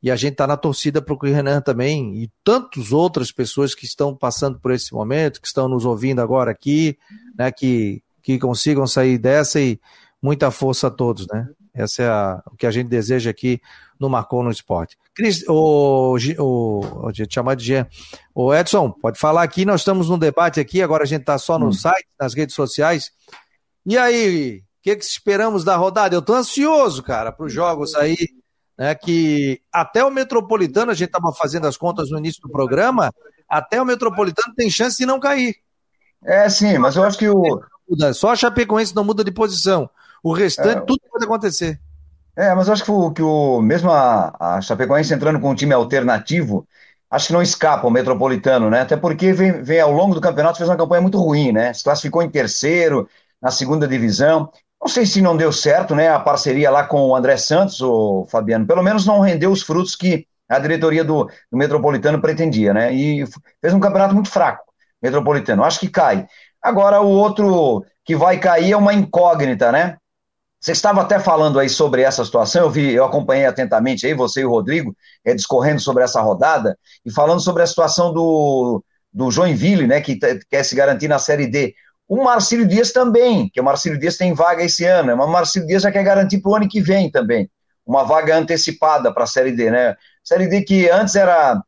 e 0.02 0.10
a 0.10 0.16
gente 0.16 0.32
está 0.32 0.46
na 0.46 0.56
torcida 0.56 1.02
para 1.02 1.14
o 1.14 1.18
Renan 1.18 1.60
também 1.60 2.14
e 2.16 2.30
tantas 2.42 2.90
outras 2.90 3.30
pessoas 3.30 3.74
que 3.74 3.84
estão 3.84 4.16
passando 4.16 4.58
por 4.58 4.72
esse 4.72 4.94
momento, 4.94 5.42
que 5.42 5.46
estão 5.46 5.68
nos 5.68 5.84
ouvindo 5.84 6.20
agora 6.20 6.50
aqui, 6.50 6.96
né? 7.38 7.52
Que, 7.52 8.02
que 8.22 8.38
consigam 8.38 8.86
sair 8.86 9.18
dessa 9.18 9.60
e 9.60 9.78
muita 10.22 10.50
força 10.50 10.86
a 10.86 10.90
todos, 10.90 11.26
né? 11.26 11.46
Essa 11.74 12.02
é 12.02 12.08
a, 12.08 12.42
o 12.46 12.56
que 12.56 12.66
a 12.66 12.70
gente 12.70 12.88
deseja 12.88 13.28
aqui 13.28 13.60
no 14.00 14.08
Marcou 14.08 14.42
no 14.42 14.50
Esporte. 14.50 14.96
Cris, 15.14 15.44
o, 15.46 16.16
o, 16.38 16.80
o 17.08 17.12
te 17.12 17.26
chamar 17.30 17.56
de 17.56 17.64
Jean. 17.66 17.86
O 18.34 18.54
Edson, 18.54 18.90
pode 18.90 19.18
falar 19.18 19.42
aqui, 19.42 19.66
nós 19.66 19.82
estamos 19.82 20.08
num 20.08 20.18
debate 20.18 20.60
aqui, 20.60 20.80
agora 20.80 21.04
a 21.04 21.06
gente 21.06 21.20
está 21.20 21.36
só 21.36 21.58
no 21.58 21.68
hum. 21.68 21.72
site, 21.72 22.06
nas 22.18 22.32
redes 22.32 22.54
sociais. 22.54 23.12
E 23.86 23.96
aí, 23.96 24.58
o 24.58 24.62
que, 24.82 24.96
que 24.96 25.04
esperamos 25.04 25.62
da 25.62 25.76
rodada? 25.76 26.14
Eu 26.14 26.18
estou 26.18 26.34
ansioso, 26.34 27.04
cara, 27.04 27.30
para 27.30 27.46
os 27.46 27.52
jogos 27.52 27.94
aí, 27.94 28.16
né? 28.76 28.96
Que 28.96 29.60
até 29.72 30.04
o 30.04 30.10
Metropolitano, 30.10 30.90
a 30.90 30.94
gente 30.94 31.06
estava 31.06 31.32
fazendo 31.32 31.68
as 31.68 31.76
contas 31.76 32.10
no 32.10 32.18
início 32.18 32.42
do 32.42 32.50
programa, 32.50 33.12
até 33.48 33.80
o 33.80 33.86
Metropolitano 33.86 34.52
tem 34.56 34.68
chance 34.68 34.98
de 34.98 35.06
não 35.06 35.20
cair. 35.20 35.54
É, 36.24 36.48
sim, 36.48 36.76
mas 36.78 36.96
eu 36.96 37.04
acho 37.04 37.16
que 37.16 37.28
o. 37.28 37.62
Só 38.12 38.32
a 38.32 38.36
Chapecoense 38.36 38.94
não 38.96 39.04
muda 39.04 39.22
de 39.22 39.30
posição. 39.30 39.88
O 40.20 40.32
restante, 40.32 40.78
é, 40.78 40.80
tudo 40.80 41.00
pode 41.08 41.24
acontecer. 41.24 41.80
É, 42.34 42.52
mas 42.52 42.66
eu 42.66 42.72
acho 42.72 42.82
que 42.82 42.90
o, 42.90 43.12
que 43.12 43.22
o 43.22 43.62
mesmo 43.62 43.92
a, 43.92 44.56
a 44.56 44.60
Chapecoense 44.60 45.14
entrando 45.14 45.38
com 45.38 45.50
um 45.50 45.54
time 45.54 45.72
alternativo, 45.72 46.66
acho 47.08 47.28
que 47.28 47.32
não 47.32 47.40
escapa 47.40 47.86
o 47.86 47.90
Metropolitano, 47.90 48.68
né? 48.68 48.80
Até 48.80 48.96
porque 48.96 49.32
vem, 49.32 49.62
vem 49.62 49.80
ao 49.80 49.92
longo 49.92 50.12
do 50.12 50.20
campeonato 50.20 50.58
fez 50.58 50.68
uma 50.68 50.76
campanha 50.76 51.00
muito 51.00 51.18
ruim, 51.18 51.52
né? 51.52 51.72
Se 51.72 51.84
classificou 51.84 52.20
em 52.20 52.28
terceiro 52.28 53.08
na 53.40 53.50
segunda 53.50 53.86
divisão. 53.86 54.50
Não 54.80 54.88
sei 54.88 55.06
se 55.06 55.22
não 55.22 55.36
deu 55.36 55.52
certo, 55.52 55.94
né? 55.94 56.08
A 56.08 56.20
parceria 56.20 56.70
lá 56.70 56.84
com 56.84 57.08
o 57.08 57.16
André 57.16 57.36
Santos, 57.36 57.80
o 57.80 58.26
Fabiano, 58.30 58.66
pelo 58.66 58.82
menos 58.82 59.06
não 59.06 59.20
rendeu 59.20 59.50
os 59.50 59.62
frutos 59.62 59.96
que 59.96 60.26
a 60.48 60.58
diretoria 60.58 61.04
do, 61.04 61.24
do 61.24 61.58
Metropolitano 61.58 62.20
pretendia, 62.20 62.72
né? 62.72 62.92
E 62.92 63.24
fez 63.60 63.74
um 63.74 63.80
campeonato 63.80 64.14
muito 64.14 64.30
fraco, 64.30 64.64
Metropolitano. 65.02 65.64
Acho 65.64 65.80
que 65.80 65.88
cai. 65.88 66.26
Agora 66.62 67.00
o 67.00 67.08
outro 67.08 67.84
que 68.04 68.14
vai 68.14 68.38
cair 68.38 68.72
é 68.72 68.76
uma 68.76 68.94
incógnita, 68.94 69.72
né? 69.72 69.96
Você 70.60 70.72
estava 70.72 71.02
até 71.02 71.18
falando 71.18 71.58
aí 71.58 71.68
sobre 71.68 72.02
essa 72.02 72.24
situação, 72.24 72.62
eu 72.62 72.70
vi, 72.70 72.92
eu 72.92 73.04
acompanhei 73.04 73.46
atentamente 73.46 74.06
aí, 74.06 74.14
você 74.14 74.40
e 74.40 74.44
o 74.44 74.50
Rodrigo, 74.50 74.96
é, 75.24 75.34
discorrendo 75.34 75.80
sobre 75.80 76.02
essa 76.02 76.20
rodada, 76.20 76.76
e 77.04 77.10
falando 77.12 77.40
sobre 77.40 77.62
a 77.62 77.66
situação 77.66 78.12
do, 78.12 78.82
do 79.12 79.30
Joinville, 79.30 79.86
né, 79.86 80.00
que 80.00 80.18
quer 80.50 80.64
se 80.64 80.74
garantir 80.74 81.08
na 81.08 81.18
Série 81.18 81.46
D. 81.46 81.74
O 82.08 82.22
Marcílio 82.22 82.66
Dias 82.66 82.92
também, 82.92 83.48
que 83.48 83.60
o 83.60 83.64
Marcílio 83.64 83.98
Dias 83.98 84.16
tem 84.16 84.32
vaga 84.32 84.62
esse 84.62 84.84
ano, 84.84 85.16
mas 85.16 85.26
o 85.26 85.32
Marcílio 85.32 85.66
Dias 85.66 85.82
já 85.82 85.90
quer 85.90 86.04
garantir 86.04 86.38
para 86.38 86.50
o 86.50 86.54
ano 86.54 86.68
que 86.68 86.80
vem 86.80 87.10
também, 87.10 87.50
uma 87.84 88.04
vaga 88.04 88.36
antecipada 88.36 89.12
para 89.12 89.24
a 89.24 89.26
Série 89.26 89.52
D, 89.52 89.70
né? 89.70 89.96
Série 90.22 90.48
D 90.48 90.62
que 90.62 90.88
antes 90.88 91.16
era, 91.16 91.60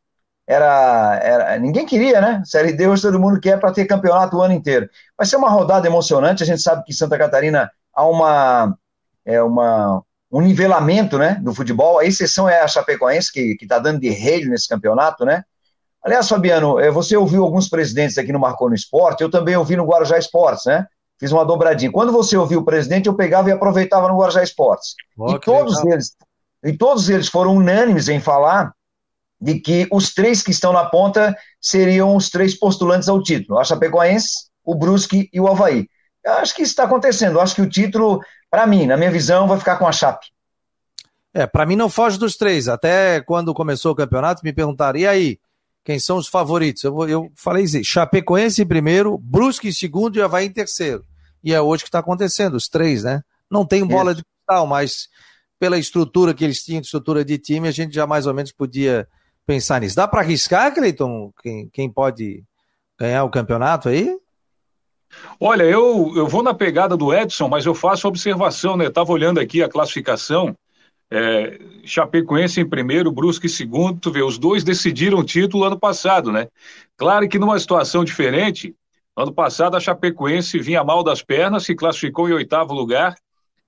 era, 0.47 1.19
era 1.21 1.59
ninguém 1.59 1.85
queria, 1.85 2.21
né? 2.21 2.41
Série 2.45 2.73
D 2.73 2.87
hoje 2.87 3.01
todo 3.01 3.19
mundo 3.19 3.39
quer 3.39 3.59
para 3.59 3.71
ter 3.73 3.85
campeonato 3.85 4.37
o 4.37 4.41
ano 4.41 4.53
inteiro. 4.53 4.89
Vai 5.17 5.27
ser 5.27 5.35
uma 5.35 5.49
rodada 5.49 5.87
emocionante, 5.87 6.43
a 6.43 6.45
gente 6.45 6.61
sabe 6.61 6.83
que 6.85 6.93
Santa 6.93 7.17
Catarina 7.17 7.69
há 7.93 8.05
uma 8.07 8.77
é 9.25 9.41
uma, 9.43 10.03
um 10.31 10.41
nivelamento 10.41 11.17
né, 11.17 11.35
do 11.43 11.53
futebol. 11.53 11.99
A 11.99 12.05
exceção 12.05 12.49
é 12.49 12.61
a 12.61 12.67
Chapecoense, 12.67 13.31
que 13.31 13.57
está 13.61 13.77
dando 13.77 13.99
de 13.99 14.09
rei 14.09 14.45
nesse 14.45 14.67
campeonato, 14.67 15.23
né? 15.25 15.43
Aliás, 16.09 16.27
Fabiano, 16.27 16.79
é, 16.79 16.89
você 16.89 17.15
ouviu 17.15 17.43
alguns 17.43 17.69
presidentes 17.69 18.17
aqui 18.17 18.33
no 18.33 18.39
Marcou 18.39 18.67
no 18.67 18.73
Esporte, 18.73 19.21
eu 19.21 19.29
também 19.29 19.55
ouvi 19.55 19.75
no 19.75 19.85
Guarujá 19.85 20.17
Esportes, 20.17 20.65
né? 20.65 20.87
Fiz 21.19 21.31
uma 21.31 21.45
dobradinha. 21.45 21.91
Quando 21.91 22.11
você 22.11 22.35
ouviu 22.35 22.61
o 22.61 22.65
presidente, 22.65 23.05
eu 23.05 23.13
pegava 23.13 23.49
e 23.49 23.51
aproveitava 23.51 24.07
no 24.07 24.17
Guarujá 24.17 24.41
Esportes. 24.41 24.95
Oh, 25.15 25.35
e 25.35 25.39
todos 25.39 25.77
legal. 25.77 25.93
eles, 25.93 26.15
e 26.63 26.73
todos 26.75 27.09
eles 27.09 27.27
foram 27.27 27.55
unânimes 27.55 28.09
em 28.09 28.19
falar 28.19 28.73
de 29.39 29.59
que 29.59 29.87
os 29.91 30.11
três 30.11 30.41
que 30.41 30.49
estão 30.49 30.73
na 30.73 30.83
ponta 30.83 31.37
seriam 31.61 32.15
os 32.15 32.31
três 32.31 32.57
postulantes 32.57 33.07
ao 33.07 33.21
título: 33.21 33.59
a 33.59 33.63
Chapecoense, 33.63 34.49
o 34.65 34.73
Brusque 34.73 35.29
e 35.31 35.39
o 35.39 35.47
Havaí. 35.47 35.87
Eu 36.25 36.33
acho 36.33 36.55
que 36.55 36.63
isso 36.63 36.71
está 36.71 36.85
acontecendo. 36.85 37.33
Eu 37.35 37.41
acho 37.41 37.53
que 37.53 37.61
o 37.61 37.69
título 37.69 38.19
para 38.49 38.65
mim, 38.65 38.87
na 38.87 38.97
minha 38.97 39.11
visão, 39.11 39.47
vai 39.47 39.59
ficar 39.59 39.77
com 39.77 39.87
a 39.87 39.91
Chape. 39.91 40.25
É, 41.31 41.45
para 41.45 41.67
mim 41.67 41.75
não 41.75 41.87
foge 41.87 42.17
dos 42.17 42.35
três. 42.35 42.67
Até 42.67 43.21
quando 43.21 43.53
começou 43.53 43.91
o 43.91 43.95
campeonato, 43.95 44.41
me 44.43 44.51
perguntaram, 44.51 44.97
e 44.97 45.05
aí, 45.05 45.39
quem 45.83 45.99
são 45.99 46.17
os 46.17 46.27
favoritos? 46.27 46.83
Eu, 46.83 47.07
eu 47.07 47.31
falei 47.35 47.63
assim, 47.63 47.83
Chapecoense 47.83 48.61
em 48.61 48.67
primeiro, 48.67 49.17
Brusque 49.17 49.69
em 49.69 49.71
segundo 49.71 50.17
e 50.17 50.21
Havaí 50.21 50.45
em 50.45 50.51
terceiro. 50.51 51.03
E 51.43 51.53
é 51.53 51.61
hoje 51.61 51.83
que 51.83 51.89
está 51.89 51.99
acontecendo, 51.99 52.55
os 52.55 52.67
três, 52.67 53.03
né? 53.03 53.21
Não 53.49 53.65
tem 53.65 53.85
bola 53.85 54.11
Isso. 54.11 54.17
de 54.17 54.25
cristal, 54.25 54.67
mas 54.67 55.07
pela 55.59 55.77
estrutura 55.77 56.33
que 56.33 56.43
eles 56.43 56.63
tinham, 56.63 56.81
estrutura 56.81 57.23
de 57.25 57.37
time, 57.37 57.67
a 57.67 57.71
gente 57.71 57.93
já 57.93 58.05
mais 58.05 58.27
ou 58.27 58.33
menos 58.33 58.51
podia 58.51 59.07
pensar 59.45 59.81
nisso. 59.81 59.95
Dá 59.95 60.07
para 60.07 60.21
arriscar, 60.21 60.73
Cleiton, 60.73 61.33
quem, 61.41 61.69
quem 61.69 61.89
pode 61.89 62.43
ganhar 62.99 63.23
o 63.23 63.29
campeonato 63.29 63.89
aí? 63.89 64.15
Olha, 65.39 65.63
eu, 65.63 66.13
eu 66.15 66.27
vou 66.27 66.43
na 66.43 66.53
pegada 66.53 66.95
do 66.95 67.13
Edson, 67.13 67.47
mas 67.47 67.65
eu 67.65 67.73
faço 67.73 68.07
observação, 68.07 68.77
né? 68.77 68.85
Estava 68.85 69.11
olhando 69.11 69.39
aqui 69.39 69.63
a 69.63 69.69
classificação. 69.69 70.55
É, 71.11 71.59
Chapecoense 71.83 72.61
em 72.61 72.69
primeiro, 72.69 73.11
Brusque 73.11 73.47
em 73.47 73.49
segundo, 73.49 73.99
tu 73.99 74.11
vê, 74.11 74.21
os 74.21 74.37
dois 74.37 74.63
decidiram 74.63 75.19
o 75.19 75.23
título 75.23 75.63
ano 75.63 75.79
passado, 75.79 76.31
né? 76.31 76.47
Claro 76.95 77.27
que 77.27 77.39
numa 77.39 77.59
situação 77.59 78.03
diferente, 78.03 78.75
ano 79.15 79.33
passado 79.33 79.75
a 79.75 79.79
Chapecoense 79.79 80.59
vinha 80.59 80.83
mal 80.83 81.03
das 81.03 81.23
pernas, 81.23 81.63
se 81.63 81.75
classificou 81.75 82.29
em 82.29 82.33
oitavo 82.33 82.73
lugar, 82.73 83.15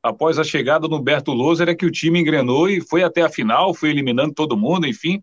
após 0.03 0.39
a 0.39 0.43
chegada 0.43 0.87
do 0.87 0.95
Humberto 0.95 1.31
Loser, 1.31 1.69
é 1.69 1.75
que 1.75 1.85
o 1.85 1.91
time 1.91 2.19
engrenou 2.19 2.69
e 2.69 2.81
foi 2.81 3.03
até 3.03 3.21
a 3.21 3.29
final, 3.29 3.73
foi 3.73 3.89
eliminando 3.89 4.33
todo 4.33 4.57
mundo, 4.57 4.87
enfim. 4.87 5.21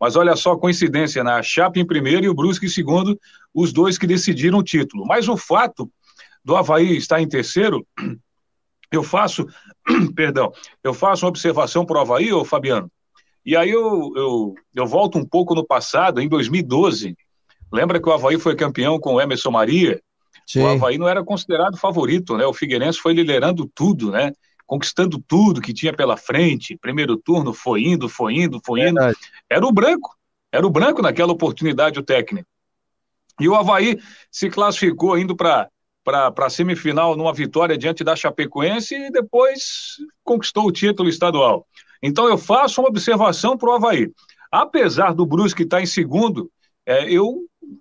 Mas 0.00 0.16
olha 0.16 0.36
só 0.36 0.52
a 0.52 0.58
coincidência, 0.58 1.24
né? 1.24 1.32
A 1.32 1.42
Chape 1.42 1.80
em 1.80 1.86
primeiro 1.86 2.24
e 2.24 2.28
o 2.28 2.34
Brusque 2.34 2.66
em 2.66 2.70
segundo, 2.70 3.18
os 3.52 3.72
dois 3.72 3.98
que 3.98 4.06
decidiram 4.06 4.58
o 4.58 4.62
título. 4.62 5.04
Mas 5.06 5.28
o 5.28 5.36
fato 5.36 5.90
do 6.44 6.56
Havaí 6.56 6.96
estar 6.96 7.20
em 7.20 7.28
terceiro, 7.28 7.86
eu 8.92 9.02
faço, 9.02 9.46
perdão, 10.14 10.52
eu 10.82 10.92
faço 10.94 11.24
uma 11.24 11.30
observação 11.30 11.84
para 11.84 11.98
o 11.98 12.00
Havaí, 12.00 12.32
ô 12.32 12.44
Fabiano, 12.44 12.90
e 13.44 13.56
aí 13.56 13.70
eu, 13.70 14.12
eu, 14.14 14.54
eu 14.74 14.86
volto 14.86 15.18
um 15.18 15.24
pouco 15.24 15.54
no 15.54 15.66
passado, 15.66 16.20
em 16.20 16.28
2012, 16.28 17.16
lembra 17.72 18.00
que 18.00 18.08
o 18.08 18.12
Havaí 18.12 18.38
foi 18.38 18.54
campeão 18.54 18.98
com 18.98 19.14
o 19.14 19.20
Emerson 19.20 19.50
Maria? 19.50 20.00
Sim. 20.46 20.62
O 20.62 20.66
Havaí 20.68 20.98
não 20.98 21.08
era 21.08 21.24
considerado 21.24 21.76
favorito, 21.76 22.36
né? 22.36 22.46
O 22.46 22.52
Figueirense 22.52 22.98
foi 22.98 23.12
liderando 23.12 23.70
tudo, 23.74 24.10
né? 24.10 24.32
conquistando 24.68 25.18
tudo 25.26 25.62
que 25.62 25.72
tinha 25.72 25.94
pela 25.94 26.18
frente. 26.18 26.76
Primeiro 26.76 27.16
turno 27.16 27.54
foi 27.54 27.84
indo, 27.84 28.06
foi 28.06 28.34
indo, 28.34 28.60
foi 28.62 28.82
indo. 28.82 29.00
Verdade. 29.00 29.18
Era 29.48 29.66
o 29.66 29.72
branco, 29.72 30.14
era 30.52 30.66
o 30.66 30.70
branco 30.70 31.00
naquela 31.00 31.32
oportunidade 31.32 31.98
o 31.98 32.02
técnico. 32.02 32.46
E 33.40 33.48
o 33.48 33.54
Havaí 33.54 33.98
se 34.30 34.50
classificou 34.50 35.18
indo 35.18 35.34
para 35.34 35.70
para 36.08 36.46
a 36.46 36.50
semifinal 36.50 37.14
numa 37.14 37.34
vitória 37.34 37.76
diante 37.76 38.02
da 38.02 38.16
Chapecoense 38.16 38.94
e 38.94 39.10
depois 39.10 39.96
conquistou 40.24 40.66
o 40.66 40.72
título 40.72 41.06
estadual. 41.06 41.66
Então 42.02 42.26
eu 42.26 42.38
faço 42.38 42.80
uma 42.80 42.88
observação 42.88 43.58
para 43.58 43.68
o 43.68 43.72
Havaí. 43.72 44.10
Apesar 44.50 45.12
do 45.12 45.26
Brusque 45.26 45.64
estar 45.64 45.82
em 45.82 45.86
segundo, 45.86 46.50
é, 46.86 47.12
eu 47.12 47.40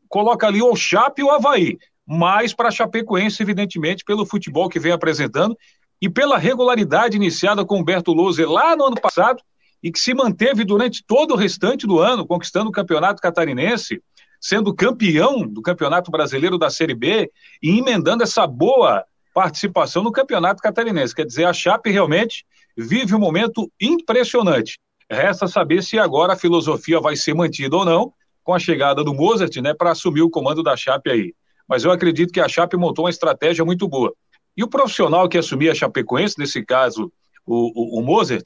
coloco 0.10 0.46
ali 0.46 0.62
o 0.62 0.76
Chape 0.76 1.22
e 1.22 1.24
o 1.24 1.32
Havaí. 1.32 1.78
Mais 2.06 2.54
para 2.54 2.68
a 2.68 2.72
Chapecoense, 2.72 3.42
evidentemente, 3.42 4.04
pelo 4.04 4.26
futebol 4.26 4.68
que 4.68 4.80
vem 4.80 4.92
apresentando 4.92 5.58
e 6.02 6.10
pela 6.10 6.38
regularidade 6.38 7.16
iniciada 7.16 7.66
com 7.66 7.80
Humberto 7.80 8.12
Louser 8.12 8.50
lá 8.50 8.76
no 8.76 8.88
ano 8.88 9.00
passado 9.00 9.42
e 9.82 9.90
que 9.90 10.00
se 10.00 10.14
manteve 10.14 10.66
durante 10.66 11.02
todo 11.06 11.34
o 11.34 11.38
restante 11.38 11.88
do 11.88 12.00
ano, 12.00 12.28
conquistando 12.28 12.70
o 12.70 12.74
campeonato 12.74 13.22
catarinense, 13.22 14.02
sendo 14.40 14.74
campeão 14.74 15.48
do 15.48 15.62
Campeonato 15.62 16.12
Brasileiro 16.12 16.58
da 16.58 16.70
Série 16.70 16.96
B 16.96 17.32
e 17.62 17.78
emendando 17.78 18.24
essa 18.24 18.46
boa 18.46 19.06
participação 19.34 20.04
no 20.04 20.12
Campeonato 20.12 20.62
Catarinense. 20.62 21.14
Quer 21.14 21.26
dizer, 21.26 21.46
a 21.46 21.54
Chape 21.54 21.92
realmente 21.92 22.46
vive 22.76 23.14
um 23.16 23.20
momento 23.20 23.72
impressionante. 23.80 24.80
Resta 25.10 25.48
saber 25.48 25.84
se 25.84 25.98
agora 25.98 26.34
a 26.34 26.38
filosofia 26.38 27.00
vai 27.00 27.16
ser 27.16 27.34
mantida 27.34 27.76
ou 27.76 27.86
não 27.86 28.14
com 28.44 28.54
a 28.54 28.60
chegada 28.60 29.04
do 29.04 29.14
Mozart, 29.14 29.56
né, 29.58 29.74
para 29.74 29.92
assumir 29.92 30.22
o 30.22 30.30
comando 30.30 30.64
da 30.64 30.76
Chape 30.76 31.10
aí. 31.10 31.34
Mas 31.68 31.84
eu 31.84 31.92
acredito 31.92 32.32
que 32.32 32.40
a 32.40 32.48
Chape 32.48 32.78
montou 32.78 33.06
uma 33.06 33.12
estratégia 33.12 33.66
muito 33.66 33.88
boa. 33.88 34.14
E 34.56 34.64
o 34.64 34.68
profissional 34.68 35.28
que 35.28 35.38
assumir 35.38 35.70
a 35.70 35.76
Chapecoense, 35.76 36.40
nesse 36.40 36.64
caso, 36.64 37.12
o, 37.46 37.98
o, 37.98 38.00
o 38.00 38.02
Mozart, 38.02 38.46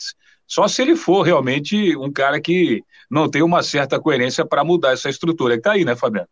só 0.51 0.67
se 0.67 0.81
ele 0.81 0.97
for 0.97 1.21
realmente 1.21 1.95
um 1.95 2.11
cara 2.11 2.41
que 2.41 2.83
não 3.09 3.29
tem 3.29 3.41
uma 3.41 3.63
certa 3.63 3.97
coerência 3.97 4.45
para 4.45 4.65
mudar 4.65 4.91
essa 4.91 5.09
estrutura. 5.09 5.55
Que 5.55 5.61
tá 5.61 5.71
aí, 5.71 5.85
né, 5.85 5.95
Fabiano? 5.95 6.27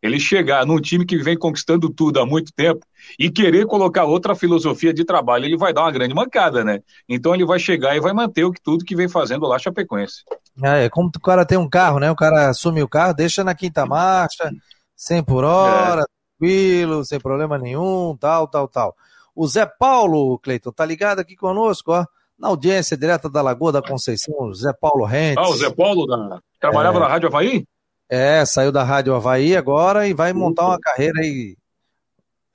Ele 0.00 0.20
chegar 0.20 0.64
num 0.64 0.80
time 0.80 1.04
que 1.04 1.16
vem 1.16 1.36
conquistando 1.36 1.90
tudo 1.90 2.20
há 2.20 2.24
muito 2.24 2.52
tempo 2.52 2.86
e 3.18 3.28
querer 3.28 3.66
colocar 3.66 4.04
outra 4.04 4.36
filosofia 4.36 4.94
de 4.94 5.04
trabalho, 5.04 5.46
ele 5.46 5.56
vai 5.56 5.72
dar 5.72 5.82
uma 5.82 5.90
grande 5.90 6.14
mancada, 6.14 6.62
né? 6.62 6.78
Então 7.08 7.34
ele 7.34 7.44
vai 7.44 7.58
chegar 7.58 7.96
e 7.96 8.00
vai 8.00 8.12
manter 8.12 8.44
o 8.44 8.52
que 8.52 8.62
tudo 8.62 8.84
que 8.84 8.94
vem 8.94 9.08
fazendo 9.08 9.44
lá 9.46 9.58
Chapecoense. 9.58 10.22
É, 10.62 10.84
é 10.84 10.88
como 10.88 11.08
o 11.08 11.20
cara 11.20 11.44
tem 11.44 11.58
um 11.58 11.68
carro, 11.68 11.98
né? 11.98 12.08
O 12.08 12.14
cara 12.14 12.50
assume 12.50 12.84
o 12.84 12.88
carro, 12.88 13.14
deixa 13.14 13.42
na 13.42 13.54
quinta 13.54 13.84
marcha, 13.84 14.48
100 14.94 15.24
por 15.24 15.42
hora, 15.42 16.02
é. 16.02 16.38
tranquilo, 16.38 17.04
sem 17.04 17.18
problema 17.18 17.58
nenhum, 17.58 18.16
tal, 18.16 18.46
tal, 18.46 18.68
tal. 18.68 18.94
O 19.34 19.44
Zé 19.48 19.66
Paulo, 19.66 20.38
Cleiton, 20.38 20.70
tá 20.70 20.84
ligado 20.86 21.18
aqui 21.18 21.34
conosco, 21.34 21.90
ó 21.90 22.06
na 22.38 22.48
audiência 22.48 22.96
direta 22.96 23.28
da 23.28 23.42
Lagoa 23.42 23.72
da 23.72 23.82
Conceição, 23.82 24.52
Zé 24.54 24.72
Paulo 24.72 25.04
Rentes. 25.04 25.44
Ah, 25.44 25.48
o 25.48 25.56
Zé 25.56 25.70
Paulo 25.70 26.06
da... 26.06 26.40
trabalhava 26.60 26.98
é... 26.98 27.00
na 27.00 27.08
Rádio 27.08 27.28
Havaí? 27.28 27.64
É, 28.08 28.44
saiu 28.44 28.70
da 28.70 28.84
Rádio 28.84 29.14
Havaí 29.14 29.56
agora 29.56 30.06
e 30.06 30.14
vai 30.14 30.32
montar 30.32 30.66
uma 30.66 30.78
carreira 30.78 31.20
aí. 31.20 31.56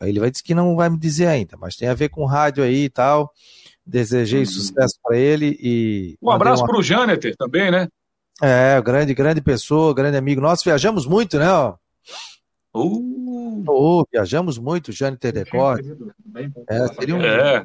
Ele 0.02 0.20
vai 0.20 0.32
dizer 0.32 0.44
que 0.44 0.56
não 0.56 0.76
vai 0.76 0.90
me 0.90 0.98
dizer 0.98 1.28
ainda, 1.28 1.58
mas 1.60 1.76
tem 1.76 1.88
a 1.88 1.94
ver 1.94 2.10
com 2.10 2.26
rádio 2.26 2.64
aí 2.64 2.86
e 2.86 2.90
tal. 2.90 3.32
Desejei 3.86 4.44
hum. 4.44 4.45
sucesso 4.45 4.95
para 5.03 5.18
ele 5.18 5.58
e. 5.60 6.16
Um 6.22 6.32
abraço 6.32 6.64
uma... 6.64 6.70
para 6.70 6.80
o 6.80 6.84
Jâneter 6.84 7.36
também, 7.36 7.70
né? 7.70 7.88
É, 8.41 8.82
grande, 8.82 9.14
grande 9.14 9.41
pessoa, 9.41 9.94
grande 9.94 10.18
amigo 10.18 10.41
nosso. 10.41 10.64
Viajamos 10.64 11.06
muito, 11.06 11.38
né? 11.38 11.48
Uh. 12.74 13.64
Oh, 13.68 14.03
viajamos 14.12 14.58
muito, 14.58 14.91
Jâneter 14.91 15.34
Decorte. 15.34 15.95
É, 16.70 16.88
seria 16.88 17.16
um, 17.16 17.22
é 17.22 17.64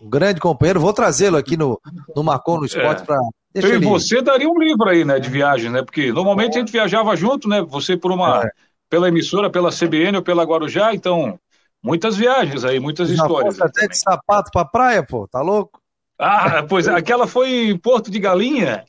um 0.00 0.08
grande 0.08 0.40
companheiro. 0.40 0.80
Vou 0.80 0.92
trazê-lo 0.92 1.36
aqui 1.36 1.56
no, 1.56 1.80
no 2.14 2.22
Marcon 2.22 2.58
no 2.58 2.66
Esporte 2.66 3.02
é. 3.02 3.04
para. 3.04 3.18
Eu 3.54 3.74
e 3.74 3.78
você 3.78 4.20
daria 4.20 4.48
um 4.48 4.58
livro 4.58 4.88
aí, 4.88 5.04
né, 5.04 5.20
de 5.20 5.30
viagem, 5.30 5.70
né? 5.70 5.82
Porque 5.82 6.12
normalmente 6.12 6.56
a 6.56 6.60
gente 6.60 6.72
viajava 6.72 7.14
junto, 7.14 7.48
né? 7.48 7.62
Você 7.62 7.96
por 7.96 8.10
uma. 8.12 8.44
É. 8.44 8.50
pela 8.90 9.08
emissora, 9.08 9.50
pela 9.50 9.70
CBN 9.70 10.18
ou 10.18 10.22
pela 10.22 10.44
Guarujá, 10.44 10.94
então. 10.94 11.38
Muitas 11.82 12.16
viagens 12.16 12.64
aí, 12.64 12.80
muitas 12.80 13.08
Já 13.10 13.14
histórias. 13.14 13.60
até 13.60 13.86
de 13.86 13.98
sapato 13.98 14.50
pra 14.50 14.64
praia, 14.64 15.04
pô, 15.04 15.28
tá 15.28 15.42
louco? 15.42 15.78
Ah, 16.18 16.62
pois 16.66 16.88
aquela 16.88 17.26
foi 17.26 17.68
em 17.68 17.76
Porto 17.76 18.10
de 18.10 18.18
Galinha. 18.18 18.86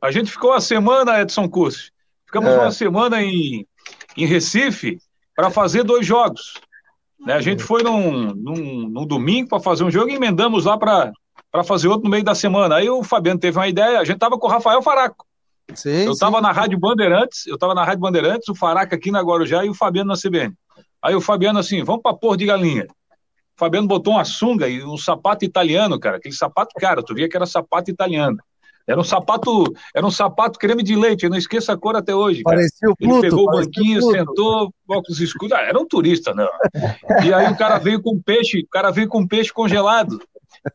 A 0.00 0.12
gente 0.12 0.30
ficou 0.30 0.50
uma 0.50 0.60
semana, 0.60 1.20
Edson 1.20 1.48
Curso. 1.48 1.90
Ficamos 2.24 2.50
é. 2.50 2.58
uma 2.58 2.70
semana 2.70 3.20
em, 3.20 3.66
em 4.16 4.26
Recife 4.26 4.98
para 5.34 5.50
fazer 5.50 5.82
dois 5.82 6.06
jogos. 6.06 6.54
Né? 7.20 7.34
A 7.34 7.40
gente 7.40 7.62
foi 7.62 7.82
num, 7.82 8.34
num, 8.34 8.88
num 8.88 9.06
domingo 9.06 9.48
para 9.48 9.60
fazer 9.60 9.84
um 9.84 9.90
jogo 9.90 10.10
e 10.10 10.14
emendamos 10.14 10.64
lá 10.64 10.76
para 10.78 11.12
fazer 11.64 11.88
outro 11.88 12.04
no 12.04 12.10
meio 12.10 12.24
da 12.24 12.34
semana. 12.34 12.76
Aí 12.76 12.88
o 12.88 13.02
Fabiano 13.02 13.40
teve 13.40 13.58
uma 13.58 13.68
ideia, 13.68 14.00
a 14.00 14.04
gente 14.04 14.18
tava 14.18 14.38
com 14.38 14.46
o 14.46 14.50
Rafael 14.50 14.82
Faraco. 14.82 15.24
Sim, 15.74 16.04
eu 16.04 16.12
estava 16.12 16.40
na 16.40 16.52
Rádio 16.52 16.78
Bandeirantes, 16.78 17.46
eu 17.46 17.54
estava 17.54 17.74
na 17.74 17.84
Rádio 17.84 18.00
Bandeirantes, 18.00 18.48
o 18.48 18.54
Faraca 18.54 18.94
aqui 18.94 19.10
na 19.10 19.20
Guarujá 19.20 19.64
e 19.64 19.68
o 19.68 19.74
Fabiano 19.74 20.08
na 20.08 20.16
CBN. 20.16 20.54
Aí 21.02 21.14
o 21.14 21.20
Fabiano 21.20 21.58
assim, 21.58 21.82
vamos 21.82 22.02
para 22.02 22.14
Porto 22.14 22.38
de 22.38 22.46
Galinha. 22.46 22.84
O 22.84 23.58
Fabiano 23.58 23.88
botou 23.88 24.12
uma 24.12 24.24
sunga 24.24 24.68
e 24.68 24.84
um 24.84 24.96
sapato 24.96 25.44
italiano, 25.44 25.98
cara, 25.98 26.18
aquele 26.18 26.34
sapato 26.34 26.72
cara, 26.78 27.02
tu 27.02 27.14
via 27.14 27.28
que 27.28 27.36
era 27.36 27.46
sapato 27.46 27.90
italiano. 27.90 28.36
Era 28.86 29.00
um 29.00 29.04
sapato, 29.04 29.64
era 29.94 30.06
um 30.06 30.10
sapato 30.10 30.58
creme 30.58 30.82
de 30.82 30.94
leite, 30.94 31.24
eu 31.24 31.30
não 31.30 31.36
esqueço 31.36 31.72
a 31.72 31.76
cor 31.76 31.96
até 31.96 32.14
hoje. 32.14 32.42
Parecia 32.42 32.88
o 32.88 32.96
Pluto. 32.96 33.14
Ele 33.14 33.30
pegou 33.30 33.44
o 33.44 33.50
banquinho, 33.50 33.98
o 33.98 34.12
sentou, 34.12 34.72
óculos 34.88 35.20
escuros. 35.20 35.52
Ah, 35.52 35.62
era 35.62 35.78
um 35.78 35.86
turista, 35.86 36.32
não. 36.32 36.48
E 37.24 37.34
aí 37.34 37.50
o 37.50 37.56
cara 37.56 37.78
veio 37.78 38.00
com 38.00 38.20
peixe, 38.20 38.60
o 38.60 38.68
cara 38.68 38.92
veio 38.92 39.08
com 39.08 39.26
peixe 39.26 39.52
congelado. 39.52 40.20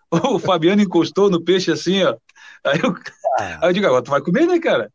O 0.09 0.39
Fabiano 0.39 0.81
encostou 0.81 1.29
no 1.29 1.43
peixe 1.43 1.71
assim, 1.71 2.03
ó. 2.03 2.15
Aí 2.65 2.79
eu, 2.83 2.95
aí 3.39 3.69
eu 3.69 3.73
digo, 3.73 3.87
agora 3.87 4.03
tu 4.03 4.11
vai 4.11 4.21
comer, 4.21 4.45
né, 4.45 4.59
cara? 4.59 4.91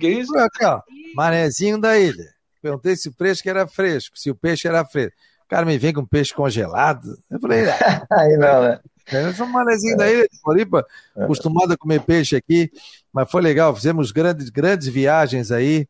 Que 0.00 0.08
isso? 0.08 0.36
Aqui, 0.38 0.64
ó, 0.64 0.80
manezinho 1.14 1.78
da 1.78 1.98
ilha. 1.98 2.24
Perguntei 2.60 2.96
se 2.96 3.08
o 3.08 3.12
peixe 3.12 3.48
era 3.48 3.66
fresco, 3.66 4.18
se 4.18 4.30
o 4.30 4.34
peixe 4.34 4.66
era 4.66 4.84
fresco. 4.84 5.16
O 5.44 5.48
cara 5.48 5.64
me 5.64 5.78
vem 5.78 5.92
com 5.92 6.04
peixe 6.04 6.34
congelado. 6.34 7.16
Eu 7.30 7.38
falei, 7.38 7.64
aí 8.10 8.36
não, 8.36 8.62
né? 8.62 8.80
Eu 9.12 9.32
sou 9.32 9.46
um 9.46 9.50
manezinho 9.50 9.96
da 9.96 10.10
ilha 10.10 10.28
de 10.28 10.38
Floripa, 10.40 10.84
é. 11.16 11.24
acostumado 11.24 11.72
a 11.72 11.76
comer 11.76 12.00
peixe 12.00 12.36
aqui, 12.36 12.70
mas 13.12 13.30
foi 13.30 13.40
legal, 13.40 13.74
fizemos 13.74 14.10
grandes, 14.10 14.50
grandes 14.50 14.88
viagens 14.88 15.52
aí. 15.52 15.86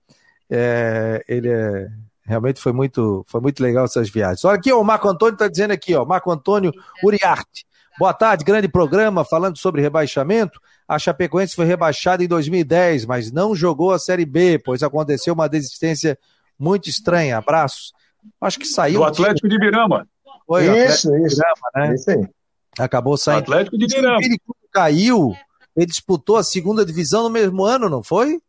É, 0.51 1.25
ele 1.27 1.49
é, 1.49 1.89
realmente 2.25 2.61
foi 2.61 2.73
muito, 2.73 3.25
foi 3.27 3.41
muito 3.41 3.63
legal 3.63 3.85
essas 3.85 4.11
viagens. 4.11 4.45
Olha 4.45 4.59
aqui, 4.59 4.73
ó, 4.73 4.81
o 4.81 4.85
Marco 4.85 5.09
Antônio 5.09 5.35
está 5.35 5.49
dizendo 5.49 5.73
aqui, 5.73 5.95
ó, 5.95 6.05
Marco 6.05 6.31
Antônio 6.31 6.73
Uriarte. 7.03 7.65
Boa 7.99 8.13
tarde, 8.13 8.45
grande 8.45 8.69
programa 8.69 9.25
falando 9.25 9.57
sobre 9.57 9.81
rebaixamento. 9.81 10.61
A 10.87 10.99
Chapecoense 10.99 11.57
foi 11.57 11.65
rebaixada 11.65 12.23
em 12.23 12.29
2010, 12.29 13.07
mas 13.07 13.33
não 13.33 13.57
jogou 13.57 13.93
a 13.93 13.99
Série 13.99 14.27
B, 14.27 14.59
pois 14.59 14.83
aconteceu 14.83 15.33
uma 15.33 15.49
desistência 15.49 16.19
muito 16.59 16.91
estranha. 16.91 17.39
Abraços. 17.39 17.95
Acho 18.41 18.59
que 18.59 18.67
saiu. 18.67 19.01
Do 19.01 19.05
Atlético 19.05 19.49
de 19.49 19.59
Birama. 19.59 20.07
Foi, 20.47 20.65
isso, 20.65 20.71
Atlético 20.71 20.93
isso. 20.93 21.11
De 21.11 21.37
Birama, 21.37 21.71
né? 21.75 21.95
Isso 21.95 22.11
aí. 22.11 22.29
Acabou 22.79 23.17
saindo. 23.17 23.43
Atlético 23.43 23.79
de 23.79 23.87
Mineirão. 23.87 24.19
Ele 24.21 24.39
caiu, 24.71 25.35
ele 25.77 25.87
disputou 25.87 26.37
a 26.37 26.45
segunda 26.45 26.85
divisão 26.85 27.23
no 27.23 27.31
mesmo 27.31 27.65
ano, 27.65 27.89
não 27.89 28.03
foi? 28.03 28.41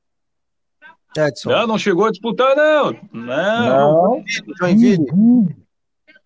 Edson. 1.16 1.50
Não, 1.50 1.68
não 1.68 1.78
chegou 1.78 2.06
a 2.06 2.12
disputar, 2.12 2.56
não. 2.56 2.92
Não. 3.12 3.66
não. 3.66 4.20
O 4.20 4.58
Joinville. 4.58 5.06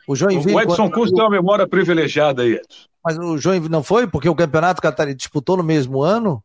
O, 0.08 0.16
Joinville, 0.16 0.56
o 0.56 0.62
Edson 0.62 0.90
Custo 0.90 1.16
tem 1.16 1.24
uma 1.24 1.30
memória 1.30 1.68
privilegiada 1.68 2.42
aí, 2.42 2.54
Edson. 2.54 2.88
Mas 3.04 3.18
o 3.18 3.38
Joinville 3.38 3.72
não 3.72 3.84
foi? 3.84 4.08
Porque 4.08 4.30
o 4.30 4.36
Campeonato 4.36 4.82
Catarinense 4.82 5.18
disputou 5.18 5.58
no 5.58 5.64
mesmo 5.64 6.02
ano? 6.02 6.44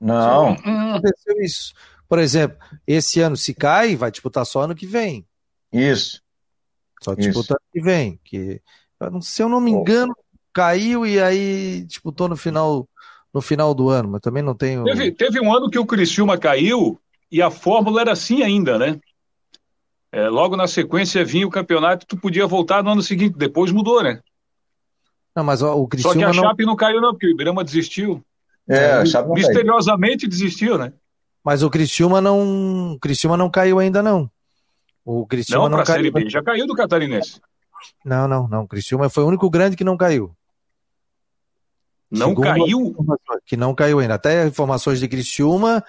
Não. 0.00 0.56
Não 0.64 0.90
aconteceu 0.96 1.40
isso. 1.40 1.72
Por 2.08 2.18
exemplo, 2.18 2.58
esse 2.86 3.20
ano 3.20 3.36
se 3.36 3.54
cai, 3.54 3.96
vai 3.96 4.10
disputar 4.10 4.44
só 4.44 4.62
ano 4.62 4.74
que 4.74 4.86
vem. 4.86 5.26
Isso. 5.72 6.20
Só 7.00 7.14
disputa 7.14 7.54
ano 7.54 7.60
que 7.72 7.80
vem. 7.80 8.18
Que, 8.24 8.60
se 9.22 9.42
eu 9.42 9.48
não 9.48 9.60
me 9.60 9.70
engano, 9.70 10.14
caiu 10.52 11.06
e 11.06 11.20
aí 11.20 11.84
disputou 11.86 12.28
no 12.28 12.36
final, 12.36 12.88
no 13.32 13.40
final 13.40 13.74
do 13.74 13.88
ano, 13.88 14.10
mas 14.10 14.20
também 14.20 14.42
não 14.42 14.54
tenho. 14.54 14.84
Teve, 14.84 15.12
teve 15.12 15.40
um 15.40 15.54
ano 15.54 15.70
que 15.70 15.78
o 15.78 15.86
Criciúma 15.86 16.38
caiu 16.38 16.98
e 17.30 17.40
a 17.40 17.50
fórmula 17.50 18.00
era 18.00 18.12
assim 18.12 18.42
ainda, 18.42 18.78
né? 18.78 19.00
É, 20.12 20.28
logo 20.28 20.56
na 20.56 20.66
sequência 20.66 21.24
vinha 21.24 21.46
o 21.46 21.50
campeonato, 21.50 22.06
tu 22.06 22.16
podia 22.16 22.46
voltar 22.46 22.82
no 22.82 22.90
ano 22.90 23.02
seguinte, 23.02 23.38
depois 23.38 23.70
mudou, 23.70 24.02
né? 24.02 24.20
Não, 25.34 25.44
mas 25.44 25.62
o 25.62 25.86
Criciúma 25.86 26.14
Só 26.14 26.18
que 26.18 26.24
a 26.24 26.32
Chape 26.32 26.64
não... 26.64 26.72
não 26.72 26.76
caiu 26.76 27.00
não, 27.00 27.12
porque 27.12 27.26
o 27.26 27.30
Ibirama 27.30 27.62
desistiu. 27.62 28.22
É, 28.68 28.92
a 28.92 29.06
Chape 29.06 29.30
Misteriosamente 29.30 30.26
desistiu, 30.26 30.76
né? 30.76 30.92
Mas 31.44 31.62
o 31.62 31.70
Criciúma 31.70 32.20
não, 32.20 32.92
o 32.92 32.98
Criciúma 32.98 33.36
não 33.36 33.48
caiu 33.48 33.78
ainda 33.78 34.02
não. 34.02 34.30
O 35.04 35.26
Criciúma 35.26 35.68
não, 35.68 35.78
não 35.78 35.84
caiu. 35.84 35.96
Série 35.96 36.10
B, 36.10 36.28
já 36.28 36.42
caiu 36.42 36.66
do 36.66 36.74
Catarinense. 36.74 37.40
Não, 38.04 38.28
não, 38.28 38.48
não. 38.48 38.64
O 38.64 38.68
Criciúma 38.68 39.08
foi 39.08 39.24
o 39.24 39.28
único 39.28 39.48
grande 39.48 39.76
que 39.76 39.84
não 39.84 39.96
caiu. 39.96 40.34
Não 42.10 42.28
Segundo 42.28 42.44
caiu? 42.44 42.96
Que 43.46 43.56
não 43.56 43.74
caiu 43.74 44.00
ainda. 44.00 44.14
Até 44.14 44.46
informações 44.46 44.98
de 44.98 45.06
Criciúma, 45.06 45.84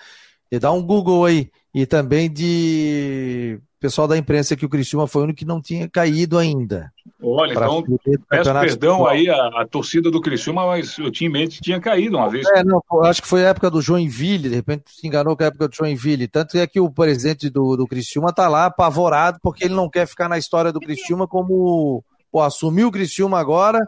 e 0.51 0.59
dá 0.59 0.71
um 0.71 0.83
Google 0.83 1.25
aí. 1.25 1.49
E 1.73 1.85
também 1.85 2.29
de 2.31 3.59
pessoal 3.79 4.07
da 4.07 4.15
imprensa 4.15 4.55
que 4.55 4.65
o 4.65 4.69
Criciúma 4.69 5.07
foi 5.07 5.21
o 5.21 5.23
único 5.23 5.39
que 5.39 5.45
não 5.45 5.59
tinha 5.59 5.89
caído 5.89 6.37
ainda. 6.37 6.93
Olha, 7.19 7.53
então 7.53 7.83
peço 8.29 8.53
perdão 8.53 9.07
aí 9.07 9.27
a, 9.27 9.47
a, 9.61 9.67
torcida 9.67 10.11
do 10.11 10.21
Criciúma, 10.21 10.67
mas 10.67 10.99
eu 10.99 11.09
tinha 11.09 11.27
em 11.27 11.33
mente 11.33 11.57
que 11.57 11.63
tinha 11.63 11.79
caído 11.79 12.17
uma 12.17 12.29
vez. 12.29 12.45
É, 12.49 12.63
não, 12.63 12.79
acho 13.03 13.23
que 13.23 13.27
foi 13.27 13.43
a 13.43 13.49
época 13.49 13.71
do 13.71 13.81
Joinville, 13.81 14.49
de 14.49 14.55
repente 14.55 14.83
se 14.87 15.07
enganou 15.07 15.35
com 15.35 15.43
a 15.43 15.47
época 15.47 15.67
do 15.67 15.75
Joinville. 15.75 16.27
Tanto 16.27 16.57
é 16.59 16.67
que 16.67 16.79
o 16.79 16.91
presidente 16.91 17.49
do, 17.49 17.75
do 17.75 17.87
Criciúma 17.87 18.31
tá 18.31 18.47
lá 18.47 18.65
apavorado 18.65 19.39
porque 19.41 19.63
ele 19.63 19.73
não 19.73 19.89
quer 19.89 20.05
ficar 20.05 20.29
na 20.29 20.37
história 20.37 20.71
do 20.71 20.79
Criciúma 20.79 21.27
como 21.27 22.03
pô, 22.31 22.41
assumiu 22.41 22.89
o 22.89 22.91
Criciúma 22.91 23.39
agora 23.39 23.79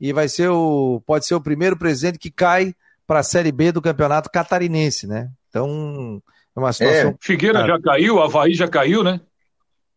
e 0.00 0.12
vai 0.12 0.28
ser 0.28 0.48
o 0.48 1.02
pode 1.06 1.26
ser 1.26 1.34
o 1.34 1.40
primeiro 1.40 1.76
presidente 1.76 2.18
que 2.18 2.30
cai 2.30 2.74
para 3.06 3.20
a 3.20 3.24
Série 3.24 3.52
B 3.52 3.72
do 3.72 3.82
Campeonato 3.82 4.30
Catarinense, 4.30 5.06
né? 5.06 5.28
Então, 5.48 6.22
é 6.56 6.58
uma 6.60 6.72
situação. 6.72 7.10
É, 7.10 7.16
Figueira 7.20 7.66
já 7.66 7.80
caiu, 7.80 8.22
Havaí 8.22 8.54
já 8.54 8.68
caiu, 8.68 9.02
né? 9.02 9.20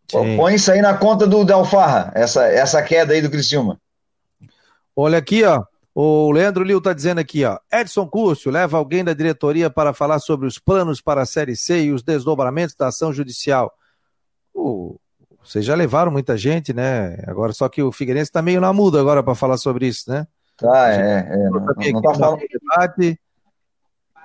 Sim. 0.10 0.36
Põe 0.36 0.56
isso 0.56 0.72
aí 0.72 0.82
na 0.82 0.98
conta 0.98 1.26
do 1.26 1.46
Delfarra, 1.46 2.12
essa, 2.16 2.46
essa 2.46 2.82
queda 2.84 3.14
aí 3.14 3.22
do 3.22 3.30
Criciúma. 3.30 3.80
Olha 4.96 5.18
aqui, 5.18 5.44
ó. 5.44 5.64
O 5.96 6.32
Leandro 6.32 6.64
Lio 6.64 6.80
está 6.80 6.92
dizendo 6.92 7.20
aqui, 7.20 7.46
ó. 7.46 7.60
Edson 7.72 8.08
Cúrcio 8.08 8.52
leva 8.52 8.78
alguém 8.78 9.04
da 9.04 9.14
diretoria 9.14 9.70
para 9.70 9.94
falar 9.94 10.20
sobre 10.20 10.48
os 10.48 10.58
planos 10.58 11.00
para 11.00 11.22
a 11.22 11.26
Série 11.26 11.56
C 11.56 11.84
e 11.84 11.92
os 11.92 12.02
desdobramentos 12.02 12.76
da 12.76 12.88
ação 12.88 13.14
judicial. 13.14 13.72
O 14.54 15.00
Vocês 15.44 15.66
já 15.66 15.76
levaram 15.76 16.12
muita 16.12 16.38
gente, 16.38 16.74
né? 16.74 17.18
Agora 17.28 17.54
só 17.54 17.68
que 17.68 17.82
o 17.82 17.92
Figueirense 17.92 18.30
está 18.30 18.42
meio 18.42 18.62
na 18.62 18.72
muda 18.72 19.00
agora 19.00 19.22
para 19.22 19.36
falar 19.36 19.58
sobre 19.58 19.88
isso, 19.88 20.10
né? 20.10 20.26
Tá, 20.58 20.92
é, 20.92 21.28
é. 21.30 21.50
Não, 21.50 21.60
não 21.60 22.02
tá 22.02 22.14
falando. 22.14 22.40
Debate, 22.40 23.20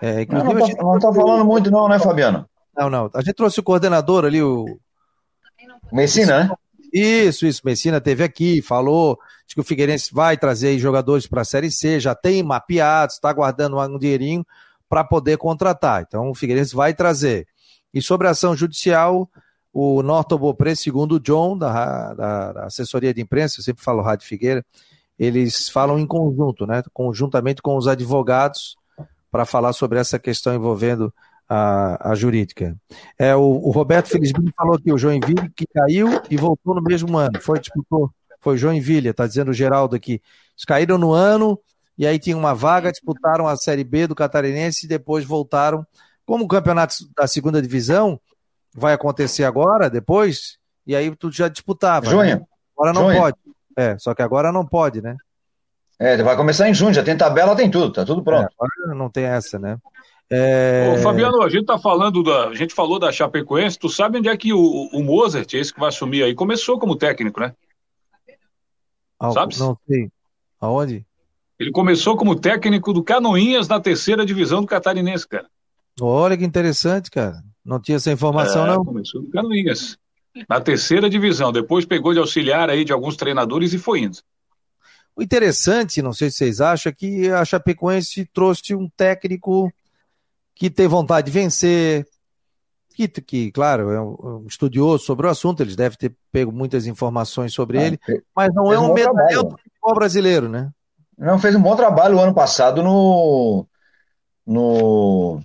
é, 0.01 0.27
não, 0.27 0.45
não, 0.45 0.55
tá, 0.55 0.83
não 0.83 0.99
tá 0.99 1.13
falando 1.13 1.45
muito, 1.45 1.71
não, 1.71 1.89
né, 1.89 1.99
Fabiano? 1.99 2.49
Não, 2.77 2.89
não. 2.89 3.11
A 3.15 3.21
gente 3.21 3.35
trouxe 3.35 3.59
o 3.59 3.65
coordenador 3.65 4.25
ali, 4.25 4.43
o. 4.43 4.79
Messina, 5.91 6.45
né? 6.45 6.55
Isso, 6.93 7.47
isso. 7.47 7.63
Messina 7.65 8.01
teve 8.01 8.23
aqui, 8.23 8.63
falou 8.63 9.19
Acho 9.49 9.55
que 9.55 9.61
o 9.63 9.65
Figueirense 9.65 10.13
vai 10.13 10.37
trazer 10.37 10.79
jogadores 10.79 11.27
para 11.27 11.41
a 11.41 11.45
Série 11.45 11.71
C, 11.71 11.99
já 11.99 12.15
tem 12.15 12.43
mapeados, 12.43 13.15
está 13.15 13.33
guardando 13.33 13.79
um 13.79 13.99
dinheirinho 13.99 14.45
para 14.91 15.03
poder 15.03 15.39
contratar. 15.39 16.05
Então 16.07 16.29
o 16.29 16.35
Figueirense 16.35 16.77
vai 16.77 16.93
trazer. 16.93 17.49
E 17.95 18.03
sobre 18.03 18.29
a 18.29 18.33
ação 18.33 18.55
judicial, 18.55 19.27
o 19.81 20.03
Norton 20.03 20.39
Bopré, 20.39 20.75
segundo 20.75 21.13
o 21.13 21.21
John, 21.21 21.57
da, 21.57 22.13
da, 22.13 22.53
da, 22.53 22.65
assessoria 22.65 23.15
de 23.15 23.21
imprensa, 23.21 23.61
eu 23.61 23.65
sempre 23.65 23.81
falo 23.81 24.03
Rádio 24.03 24.27
Figueira, 24.27 24.67
eles 25.17 25.69
falam 25.69 26.01
em 26.01 26.07
conjunto, 26.07 26.67
né? 26.67 26.83
Conjuntamente 26.93 27.63
com 27.63 27.77
os 27.77 27.87
advogados, 27.87 28.77
para 29.31 29.45
falar 29.45 29.73
sobre 29.73 30.01
essa 30.01 30.19
questão 30.19 30.53
envolvendo 30.53 31.15
a, 31.49 32.11
a 32.11 32.15
jurídica. 32.17 32.77
É, 33.17 33.37
o, 33.37 33.43
o 33.43 33.71
Roberto 33.71 34.09
Felizmino 34.09 34.53
falou 34.57 34.81
que 34.81 34.93
o 34.93 34.99
Joinville 34.99 35.49
que 35.55 35.65
caiu 35.73 36.09
e 36.29 36.37
voltou 36.37 36.75
no 36.75 36.83
mesmo 36.83 37.17
ano. 37.17 37.41
Foi, 37.41 37.61
disputou 37.61 38.11
foi 38.41 38.57
Joinville, 38.57 39.11
está 39.11 39.29
dizendo 39.29 39.53
o 39.53 39.55
Geraldo 39.55 39.95
aqui. 39.95 40.15
Eles 40.55 40.65
caíram 40.67 40.99
no 40.99 41.13
ano 41.13 41.57
e 41.97 42.05
aí 42.05 42.19
tinha 42.19 42.37
uma 42.37 42.53
vaga, 42.53 42.91
disputaram 42.91 43.47
a 43.47 43.57
Série 43.57 43.85
B 43.85 44.09
do 44.09 44.15
Catarinense 44.17 44.87
e 44.87 44.89
depois 44.89 45.25
voltaram. 45.25 45.87
Como 46.27 46.45
o 46.45 46.49
campeonato 46.49 46.95
da 47.17 47.29
segunda 47.29 47.63
divisão 47.63 48.21
vai 48.79 48.95
acontecer 48.95 49.45
agora, 49.45 49.91
depois, 49.91 50.59
e 50.87 50.97
aí 50.97 51.15
tu 51.15 51.31
já 51.31 51.49
disputava. 51.49 52.07
Né? 52.07 52.13
Junho. 52.13 52.37
Né? 52.37 52.47
Agora 52.77 52.93
não 52.93 53.07
junho. 53.07 53.19
pode. 53.19 53.37
É, 53.77 53.99
só 53.99 54.15
que 54.15 54.23
agora 54.23 54.51
não 54.51 54.67
pode, 54.67 55.03
né? 55.03 55.17
É, 55.99 56.23
vai 56.23 56.37
começar 56.37 56.69
em 56.69 56.75
junho, 56.75 56.95
já 56.95 57.03
tem 57.03 57.17
tabela, 57.17 57.57
tem 57.57 57.71
tudo, 57.71 57.93
tá 57.93 58.05
tudo 58.05 58.23
pronto. 58.23 58.45
É, 58.45 58.49
agora 58.55 58.99
não 58.99 59.11
tem 59.11 59.25
essa, 59.25 59.59
né? 59.59 59.77
É... 60.31 60.95
Ô, 60.95 61.03
Fabiano, 61.03 61.43
a 61.43 61.49
gente 61.49 61.65
tá 61.65 61.79
falando 61.79 62.23
da. 62.23 62.49
A 62.49 62.55
gente 62.55 62.75
falou 62.75 62.99
da 62.99 63.11
Chapecoense, 63.11 63.79
tu 63.79 63.89
sabe 63.89 64.19
onde 64.19 64.29
é 64.29 64.37
que 64.37 64.53
o, 64.53 64.89
o 64.93 65.03
Mozart, 65.03 65.53
esse 65.55 65.73
que 65.73 65.81
vai 65.81 65.89
assumir 65.89 66.23
aí, 66.23 66.35
começou 66.35 66.79
como 66.79 66.97
técnico, 66.97 67.41
né? 67.41 67.55
Sabe? 69.33 69.59
Não 69.59 69.77
sei. 69.89 70.11
Aonde? 70.61 71.05
Ele 71.59 71.73
começou 71.73 72.17
como 72.17 72.39
técnico 72.39 72.93
do 72.93 73.03
Canoinhas 73.03 73.67
na 73.67 73.81
terceira 73.81 74.25
divisão 74.25 74.61
do 74.61 74.67
Catarinense, 74.67 75.27
cara. 75.27 75.47
Olha 76.01 76.37
que 76.37 76.45
interessante, 76.45 77.11
cara. 77.11 77.43
Não 77.69 77.79
tinha 77.79 77.97
essa 77.97 78.11
informação, 78.11 78.65
é, 78.65 78.69
não? 78.69 78.83
Começou 78.83 79.21
do 79.21 79.31
Canoinhas. 79.31 79.99
Na 80.49 80.59
terceira 80.59 81.11
divisão. 81.11 81.53
Depois 81.53 81.85
pegou 81.85 82.15
de 82.15 82.19
auxiliar 82.19 82.71
aí 82.71 82.83
de 82.83 82.95
alguns 82.95 83.15
treinadores 83.15 83.75
e 83.75 83.79
foi 83.79 84.01
indo. 84.01 84.19
O 85.15 85.23
interessante, 85.23 86.01
não 86.01 86.15
sei 86.15 86.31
se 86.31 86.39
vocês 86.39 86.63
acham, 86.63 86.89
é 86.89 86.95
que 86.95 87.29
a 87.29 87.45
Chapecoense 87.45 88.25
trouxe 88.33 88.75
um 88.75 88.89
técnico 88.89 89.71
que 90.55 90.71
tem 90.71 90.87
vontade 90.87 91.27
de 91.27 91.33
vencer, 91.33 92.07
que, 92.95 93.07
que 93.07 93.53
claro, 93.53 93.91
é 93.91 94.01
um 94.01 94.47
estudioso 94.47 95.05
sobre 95.05 95.27
o 95.27 95.31
assunto, 95.31 95.63
eles 95.63 95.77
devem 95.77 95.99
ter 95.99 96.17
pego 96.33 96.51
muitas 96.51 96.87
informações 96.87 97.53
sobre 97.53 97.79
ah, 97.79 97.87
ele, 97.87 98.01
mas 98.35 98.55
não 98.55 98.73
é 98.73 98.79
um 98.79 98.95
medalhão 98.95 99.45
do 99.45 99.59
futebol 99.59 99.95
brasileiro, 99.95 100.49
né? 100.49 100.71
Não, 101.19 101.39
fez 101.39 101.55
um 101.55 101.61
bom 101.63 101.77
trabalho 101.77 102.17
o 102.17 102.21
ano 102.21 102.33
passado 102.33 102.83
no, 102.83 103.67
no, 104.47 105.41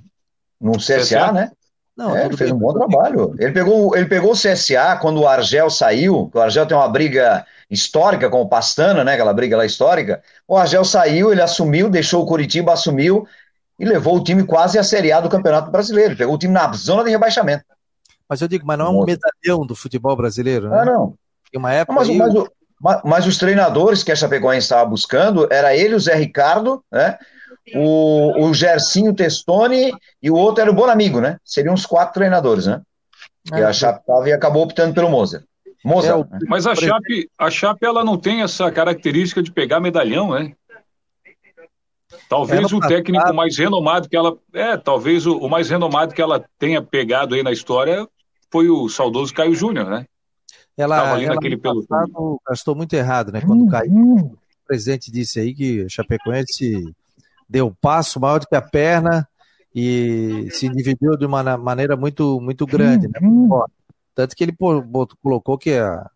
no 0.62 0.78
CSA, 0.78 1.00
CSA? 1.00 1.32
né? 1.32 1.52
Não, 1.96 2.16
é, 2.16 2.26
ele 2.26 2.36
fez 2.36 2.50
bem, 2.50 2.58
um 2.58 2.60
bom 2.60 2.74
trabalho. 2.74 3.36
Ele 3.38 3.52
pegou, 3.52 3.96
ele 3.96 4.08
pegou 4.08 4.32
o 4.32 4.36
CSA 4.36 4.98
quando 5.00 5.22
o 5.22 5.28
Argel 5.28 5.70
saiu, 5.70 6.32
o 6.34 6.40
Argel 6.40 6.66
tem 6.66 6.76
uma 6.76 6.88
briga 6.90 7.46
histórica 7.70 8.30
com 8.30 8.42
o 8.42 8.50
Pastana, 8.50 9.04
né? 9.04 9.14
Aquela 9.14 9.34
briga 9.34 9.56
lá 9.56 9.66
histórica. 9.66 10.22
O 10.48 10.58
Argel 10.58 10.84
saiu, 10.84 11.32
ele 11.32 11.42
assumiu, 11.42 11.90
deixou 11.90 12.24
o 12.24 12.26
Curitiba, 12.26 12.74
assumiu, 12.74 13.28
e 13.80 13.86
levou 13.86 14.18
o 14.18 14.24
time 14.24 14.44
quase 14.44 14.80
à 14.80 14.84
Série 14.84 15.12
A 15.12 15.22
do 15.22 15.30
Campeonato 15.30 15.70
Brasileiro. 15.70 16.16
Pegou 16.16 16.36
o 16.36 16.38
time 16.38 16.54
na 16.54 16.72
zona 16.74 17.04
de 17.04 17.12
rebaixamento. 17.12 17.66
Mas 18.28 18.42
eu 18.42 18.48
digo, 18.48 18.66
mas 18.66 18.80
não 18.80 18.88
é 18.88 18.90
um 18.90 19.06
medalhão 19.06 19.66
do 19.66 19.76
futebol 19.76 20.16
brasileiro, 20.16 20.70
né? 20.70 20.80
Ah, 20.80 20.86
não. 20.86 21.14
Em 21.54 21.58
uma 21.58 21.72
época. 21.72 22.00
Mas, 22.00 22.10
aí... 22.10 22.18
mas, 22.18 22.34
mas, 22.82 23.02
mas, 23.04 23.28
os 23.28 23.38
treinadores 23.38 24.04
que 24.04 24.12
a 24.12 24.16
Chapecoense 24.16 24.66
estava 24.66 24.86
buscando 24.90 25.48
era 25.52 25.76
ele, 25.76 25.94
o 25.94 26.00
Zé 26.00 26.16
Ricardo, 26.16 26.84
né? 26.92 27.18
O, 27.76 28.48
o 28.48 28.54
Gersinho 28.54 29.14
Testoni 29.14 29.94
e 30.22 30.30
o 30.30 30.36
outro 30.36 30.62
era 30.62 30.72
o 30.72 30.74
Bonamigo, 30.76 31.22
né? 31.22 31.38
Seriam 31.46 31.74
os 31.74 31.86
quatro 31.86 32.16
treinadores, 32.16 32.68
né? 32.68 32.82
É, 33.52 33.60
e 33.60 33.64
a 33.64 33.72
Chape 33.72 34.06
tava, 34.06 34.28
e 34.28 34.34
acabou 34.34 34.64
optando 34.64 34.94
pelo 34.94 35.10
Moser. 35.10 35.44
Moser. 35.84 36.12
É, 36.12 36.18
né? 36.18 36.40
Mas 36.48 36.68
a 36.68 36.76
Chape, 36.76 37.30
a 37.38 37.50
Chape 37.50 37.86
ela 37.86 38.04
não 38.04 38.18
tem 38.18 38.42
essa 38.42 38.70
característica 38.72 39.42
de 39.42 39.52
pegar 39.52 39.80
medalhão, 39.80 40.32
né? 40.32 40.54
Talvez 42.30 42.72
o 42.72 42.80
técnico 42.80 43.34
mais 43.34 43.58
renomado 43.58 44.10
que 44.10 44.16
ela. 44.16 44.38
É, 44.54 44.78
talvez 44.78 45.26
o, 45.26 45.38
o, 45.38 45.50
mais 45.50 45.70
renomado 45.70 46.14
que 46.14 46.22
ela 46.22 46.44
tenha 46.58 46.82
pegado 46.82 47.36
aí 47.36 47.44
na 47.44 47.52
história 47.52 48.08
foi 48.52 48.70
o 48.70 48.88
saudoso 48.90 49.34
Caio 49.34 49.56
Júnior, 49.56 49.90
né? 49.90 50.06
Ela, 50.78 50.98
Tava 50.98 51.14
ali 51.16 51.26
ela 51.26 51.36
naquele 51.36 51.58
pelotão. 51.58 52.40
gastou 52.48 52.76
muito 52.76 52.94
errado, 52.94 53.32
né? 53.32 53.42
Quando 53.42 53.68
caiu. 53.68 54.16
O 54.16 54.66
presidente 54.66 55.12
disse 55.12 55.40
aí 55.40 55.54
que 55.54 55.82
o 55.82 55.90
Chapecoense 55.90 56.96
deu 57.54 57.72
passo 57.80 58.20
maior 58.20 58.40
do 58.40 58.48
que 58.48 58.56
a 58.56 58.62
perna 58.62 59.30
e 59.76 60.48
se 60.52 60.68
dividiu 60.70 61.16
de 61.16 61.24
uma 61.24 61.56
maneira 61.56 61.96
muito, 61.96 62.42
muito 62.42 62.66
grande, 62.66 63.08
né? 63.08 63.20
Tanto 64.16 64.36
que 64.36 64.44
ele 64.44 64.56
colocou 65.22 65.56
que 65.56 65.78
a, 65.78 66.10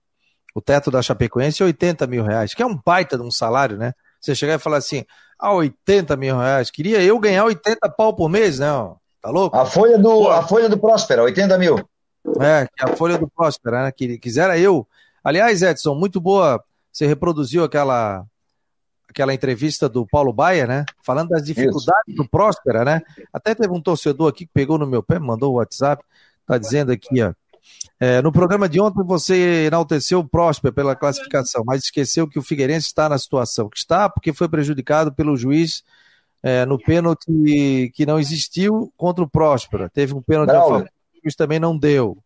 o 0.55 0.61
teto 0.61 0.89
da 0.89 1.03
Chapecoense 1.03 1.61
é 1.61 1.65
80 1.67 2.07
mil 2.07 2.23
reais, 2.23 2.55
que 2.55 2.63
é 2.63 2.65
um 2.65 2.75
baita 2.83 3.15
de 3.15 3.23
um 3.23 3.29
salário, 3.29 3.77
né? 3.77 3.93
Você 4.19 4.33
chegar 4.33 4.55
e 4.55 4.59
falar 4.59 4.77
assim, 4.77 5.05
a 5.37 5.53
80 5.53 6.17
mil 6.17 6.39
reais. 6.39 6.71
Queria 6.71 7.03
eu 7.03 7.19
ganhar 7.19 7.45
80 7.45 7.87
pau 7.89 8.15
por 8.15 8.29
mês, 8.29 8.57
né? 8.57 8.67
Tá 9.21 9.29
louco? 9.29 9.55
A 9.55 9.65
folha 9.65 9.99
do, 9.99 10.29
a 10.29 10.41
folha 10.41 10.67
do 10.67 10.79
Próspera, 10.79 11.21
80 11.21 11.55
mil. 11.59 11.77
É, 12.41 12.67
a 12.81 12.95
folha 12.95 13.19
do 13.19 13.27
Próspera, 13.27 13.83
né? 13.83 13.91
Que 13.91 14.17
quisera 14.17 14.57
eu. 14.57 14.87
Aliás, 15.23 15.61
Edson, 15.61 15.93
muito 15.93 16.19
boa. 16.19 16.63
Você 16.91 17.05
reproduziu 17.05 17.63
aquela 17.63 18.25
aquela 19.09 19.33
entrevista 19.33 19.87
do 19.87 20.05
Paulo 20.05 20.33
Baia, 20.33 20.67
né? 20.67 20.85
Falando 21.03 21.29
das 21.29 21.43
dificuldades 21.43 22.07
Isso. 22.07 22.17
do 22.17 22.29
Próspera, 22.29 22.83
né? 22.83 23.01
Até 23.31 23.55
teve 23.55 23.73
um 23.73 23.81
torcedor 23.81 24.29
aqui 24.29 24.45
que 24.45 24.51
pegou 24.53 24.77
no 24.77 24.85
meu 24.85 25.01
pé, 25.01 25.19
mandou 25.19 25.53
o 25.53 25.55
WhatsApp, 25.57 26.03
tá 26.45 26.57
dizendo 26.57 26.91
aqui, 26.91 27.21
ó. 27.21 27.33
É, 27.99 28.21
no 28.21 28.31
programa 28.31 28.69
de 28.69 28.79
ontem 28.79 29.03
você 29.03 29.65
enalteceu 29.65 30.19
o 30.19 30.27
Próspera 30.27 30.71
pela 30.71 30.95
classificação, 30.95 31.63
mas 31.65 31.83
esqueceu 31.83 32.27
que 32.27 32.37
o 32.37 32.43
Figueirense 32.43 32.87
está 32.87 33.09
na 33.09 33.17
situação 33.17 33.69
que 33.69 33.77
está, 33.77 34.07
porque 34.07 34.31
foi 34.33 34.47
prejudicado 34.47 35.11
pelo 35.13 35.35
juiz 35.35 35.83
é, 36.43 36.65
no 36.65 36.77
pênalti 36.77 37.91
que 37.93 38.05
não 38.05 38.19
existiu 38.19 38.93
contra 38.95 39.23
o 39.23 39.29
Próspera. 39.29 39.89
Teve 39.89 40.13
um 40.13 40.21
pênalti 40.21 40.51
a 40.51 40.61
favor, 40.61 40.83
o 40.83 41.21
juiz 41.23 41.35
também 41.35 41.59
não 41.59 41.77
deu. 41.77 42.17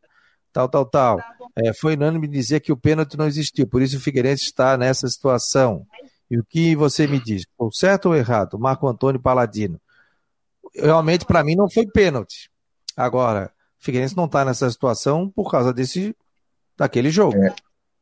Tal, 0.51 0.67
tal, 0.67 0.85
tal. 0.85 1.19
É, 1.55 1.73
foi 1.73 1.95
unânime 1.95 2.27
dizer 2.27 2.59
que 2.59 2.71
o 2.71 2.77
pênalti 2.77 3.17
não 3.17 3.25
existiu, 3.25 3.65
por 3.65 3.81
isso 3.81 3.97
o 3.97 4.01
Figueirense 4.01 4.43
está 4.43 4.77
nessa 4.77 5.07
situação. 5.07 5.85
E 6.31 6.39
o 6.39 6.45
que 6.45 6.77
você 6.77 7.05
me 7.07 7.19
diz? 7.19 7.43
Ou 7.57 7.69
certo 7.73 8.07
ou 8.07 8.15
errado? 8.15 8.57
Marco 8.57 8.87
Antônio 8.87 9.19
Paladino. 9.19 9.77
Realmente, 10.73 11.25
para 11.25 11.43
mim, 11.43 11.55
não 11.55 11.69
foi 11.69 11.85
pênalti. 11.85 12.49
Agora, 12.95 13.51
Figueirense 13.77 14.15
não 14.15 14.27
está 14.27 14.45
nessa 14.45 14.71
situação 14.71 15.29
por 15.29 15.51
causa 15.51 15.73
desse 15.73 16.15
daquele 16.77 17.09
jogo. 17.09 17.35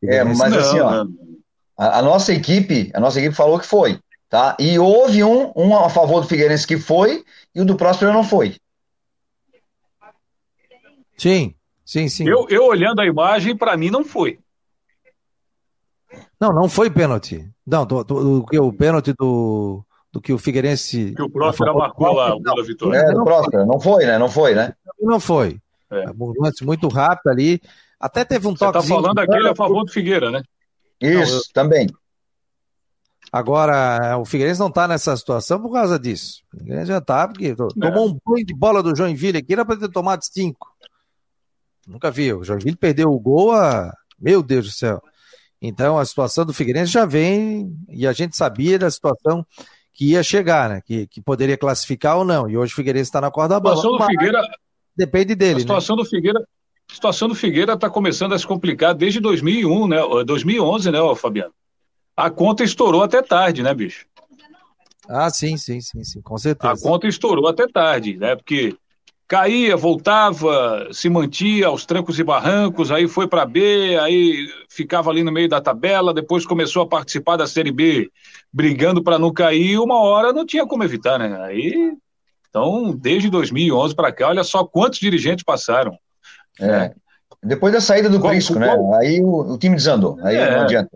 É, 0.03 0.17
é 0.17 0.23
mas 0.23 0.37
não, 0.37 0.59
assim, 0.59 0.79
ó, 0.79 1.07
a, 1.75 1.97
a, 1.97 2.01
nossa 2.03 2.31
equipe, 2.31 2.91
a 2.93 2.99
nossa 2.99 3.19
equipe 3.19 3.35
falou 3.35 3.59
que 3.59 3.65
foi, 3.65 3.99
tá? 4.29 4.55
E 4.59 4.77
houve 4.77 5.23
um, 5.23 5.51
um 5.55 5.75
a 5.75 5.89
favor 5.89 6.21
do 6.21 6.27
Figueirense 6.27 6.67
que 6.67 6.77
foi 6.77 7.25
e 7.55 7.61
o 7.61 7.65
do 7.65 7.75
Próspero 7.75 8.13
não 8.13 8.23
foi. 8.23 8.57
Sim, 11.17 11.55
sim, 11.83 12.07
sim. 12.07 12.29
Eu, 12.29 12.47
eu 12.47 12.63
olhando 12.65 13.01
a 13.01 13.07
imagem, 13.07 13.57
para 13.57 13.75
mim 13.75 13.89
não 13.89 14.05
foi. 14.05 14.39
Não, 16.39 16.53
não 16.53 16.69
foi 16.69 16.89
pênalti. 16.89 17.49
Não, 17.65 17.85
do, 17.85 18.03
do, 18.03 18.41
do, 18.41 18.63
o 18.65 18.73
pênalti 18.73 19.13
do, 19.13 19.83
do 20.11 20.21
que 20.21 20.31
o 20.31 20.37
Figueirense. 20.37 21.13
Que 21.15 21.21
o 21.21 21.29
Próspero 21.29 21.77
marcou 21.77 22.13
lá, 22.13 22.35
o 22.35 22.39
da 22.39 22.53
vitória. 22.63 22.97
É, 22.97 23.11
do 23.11 23.23
Próspero, 23.23 23.65
não 23.65 23.79
foi, 23.79 24.05
né? 24.05 24.17
Não 24.17 24.29
foi, 24.29 24.55
né? 24.55 24.73
Não 24.99 25.19
foi. 25.19 25.59
É. 25.91 26.09
Um 26.11 26.33
lance 26.39 26.63
muito 26.63 26.87
rápido 26.87 27.29
ali. 27.29 27.61
Até 27.99 28.23
teve 28.23 28.47
um 28.47 28.53
toque. 28.53 28.79
Você 28.79 28.85
está 28.85 28.95
falando 28.95 29.19
aquele 29.19 29.49
a 29.49 29.55
favor 29.55 29.83
do 29.83 29.91
Figueira, 29.91 30.31
né? 30.31 30.41
Isso, 31.01 31.31
não, 31.31 31.37
eu... 31.37 31.43
também. 31.53 31.87
Agora, 33.31 34.17
o 34.17 34.25
Figueirense 34.25 34.59
não 34.59 34.69
está 34.69 34.87
nessa 34.87 35.15
situação 35.15 35.61
por 35.61 35.71
causa 35.71 35.99
disso. 35.99 36.41
O 36.53 36.57
Figueirense 36.57 36.87
já 36.87 36.97
está, 36.97 37.27
porque 37.27 37.47
é. 37.47 37.55
tomou 37.55 38.07
um 38.07 38.17
banho 38.25 38.45
de 38.45 38.53
bola 38.53 38.81
do 38.81 38.95
Joinville 38.95 39.37
aqui, 39.37 39.53
era 39.53 39.65
para 39.65 39.77
ter 39.77 39.89
tomado 39.89 40.23
cinco. 40.23 40.73
Nunca 41.85 42.09
vi. 42.09 42.33
O 42.33 42.43
Joinville 42.43 42.75
perdeu 42.75 43.09
o 43.09 43.19
gol 43.19 43.51
a. 43.51 43.93
Meu 44.19 44.41
Deus 44.41 44.65
do 44.65 44.71
céu. 44.71 45.01
Então 45.61 45.97
a 45.97 46.05
situação 46.05 46.45
do 46.45 46.53
Figueirense 46.53 46.91
já 46.91 47.05
vem, 47.05 47.75
e 47.89 48.07
a 48.07 48.13
gente 48.13 48.35
sabia 48.35 48.79
da 48.79 48.89
situação 48.89 49.45
que 49.93 50.11
ia 50.11 50.23
chegar, 50.23 50.69
né? 50.69 50.81
Que, 50.85 51.07
que 51.07 51.21
poderia 51.21 51.57
classificar 51.57 52.17
ou 52.17 52.23
não. 52.23 52.49
E 52.49 52.57
hoje 52.57 52.71
o 52.71 52.75
Figueirense 52.75 53.09
está 53.09 53.19
na 53.19 53.29
corda. 53.29 53.55
A 53.55 53.57
situação 53.57 53.97
do 53.97 54.05
Figueira, 54.05 54.41
Depende 54.99 55.33
dele. 55.33 55.55
A 55.55 55.59
situação 55.61 55.95
né? 55.95 56.03
do 56.03 56.09
Figueira. 56.09 56.39
a 56.89 56.93
situação 56.93 57.29
do 57.29 57.35
Figueira 57.35 57.73
está 57.73 57.89
começando 57.89 58.33
a 58.33 58.37
se 58.37 58.45
complicar 58.45 58.93
desde 58.93 59.21
2001, 59.21 59.87
né? 59.87 59.97
2011, 60.25 60.91
né, 60.91 60.99
Fabiano? 61.15 61.53
A 62.17 62.29
conta 62.29 62.65
estourou 62.65 63.01
até 63.01 63.21
tarde, 63.21 63.63
né, 63.63 63.73
bicho? 63.73 64.05
Ah, 65.07 65.29
sim, 65.29 65.55
sim, 65.55 65.79
sim, 65.79 66.03
sim, 66.03 66.21
com 66.21 66.37
certeza. 66.37 66.73
A 66.73 66.77
conta 66.77 67.07
estourou 67.07 67.47
até 67.47 67.65
tarde, 67.65 68.17
né? 68.17 68.35
Porque 68.35 68.75
caía, 69.29 69.77
voltava, 69.77 70.89
se 70.91 71.07
mantia 71.07 71.67
aos 71.67 71.85
trancos 71.85 72.17
e 72.17 72.23
barrancos, 72.23 72.91
aí 72.91 73.07
foi 73.07 73.27
para 73.27 73.45
B, 73.45 73.95
aí 74.01 74.47
ficava 74.67 75.11
ali 75.11 75.23
no 75.23 75.31
meio 75.31 75.47
da 75.47 75.61
tabela, 75.61 76.15
depois 76.15 76.47
começou 76.47 76.81
a 76.81 76.87
participar 76.87 77.37
da 77.37 77.45
Série 77.45 77.71
B, 77.71 78.09
brigando 78.51 79.03
para 79.03 79.19
não 79.19 79.31
cair, 79.31 79.77
uma 79.77 79.99
hora 79.99 80.33
não 80.33 80.47
tinha 80.47 80.65
como 80.65 80.83
evitar, 80.83 81.19
né? 81.19 81.39
Aí, 81.43 81.93
então, 82.49 82.91
desde 82.91 83.29
2011 83.29 83.95
para 83.95 84.11
cá, 84.11 84.29
olha 84.29 84.43
só 84.43 84.65
quantos 84.65 84.97
dirigentes 84.97 85.43
passaram. 85.43 85.95
É. 86.59 86.91
Depois 87.43 87.71
da 87.71 87.79
saída 87.79 88.09
do 88.09 88.19
Prisco, 88.19 88.57
né? 88.57 88.75
Aí 88.99 89.21
o, 89.21 89.53
o, 89.53 89.57
time 89.59 89.75
desandou, 89.75 90.17
aí 90.23 90.37
é. 90.37 90.55
não 90.55 90.61
adianta. 90.63 90.89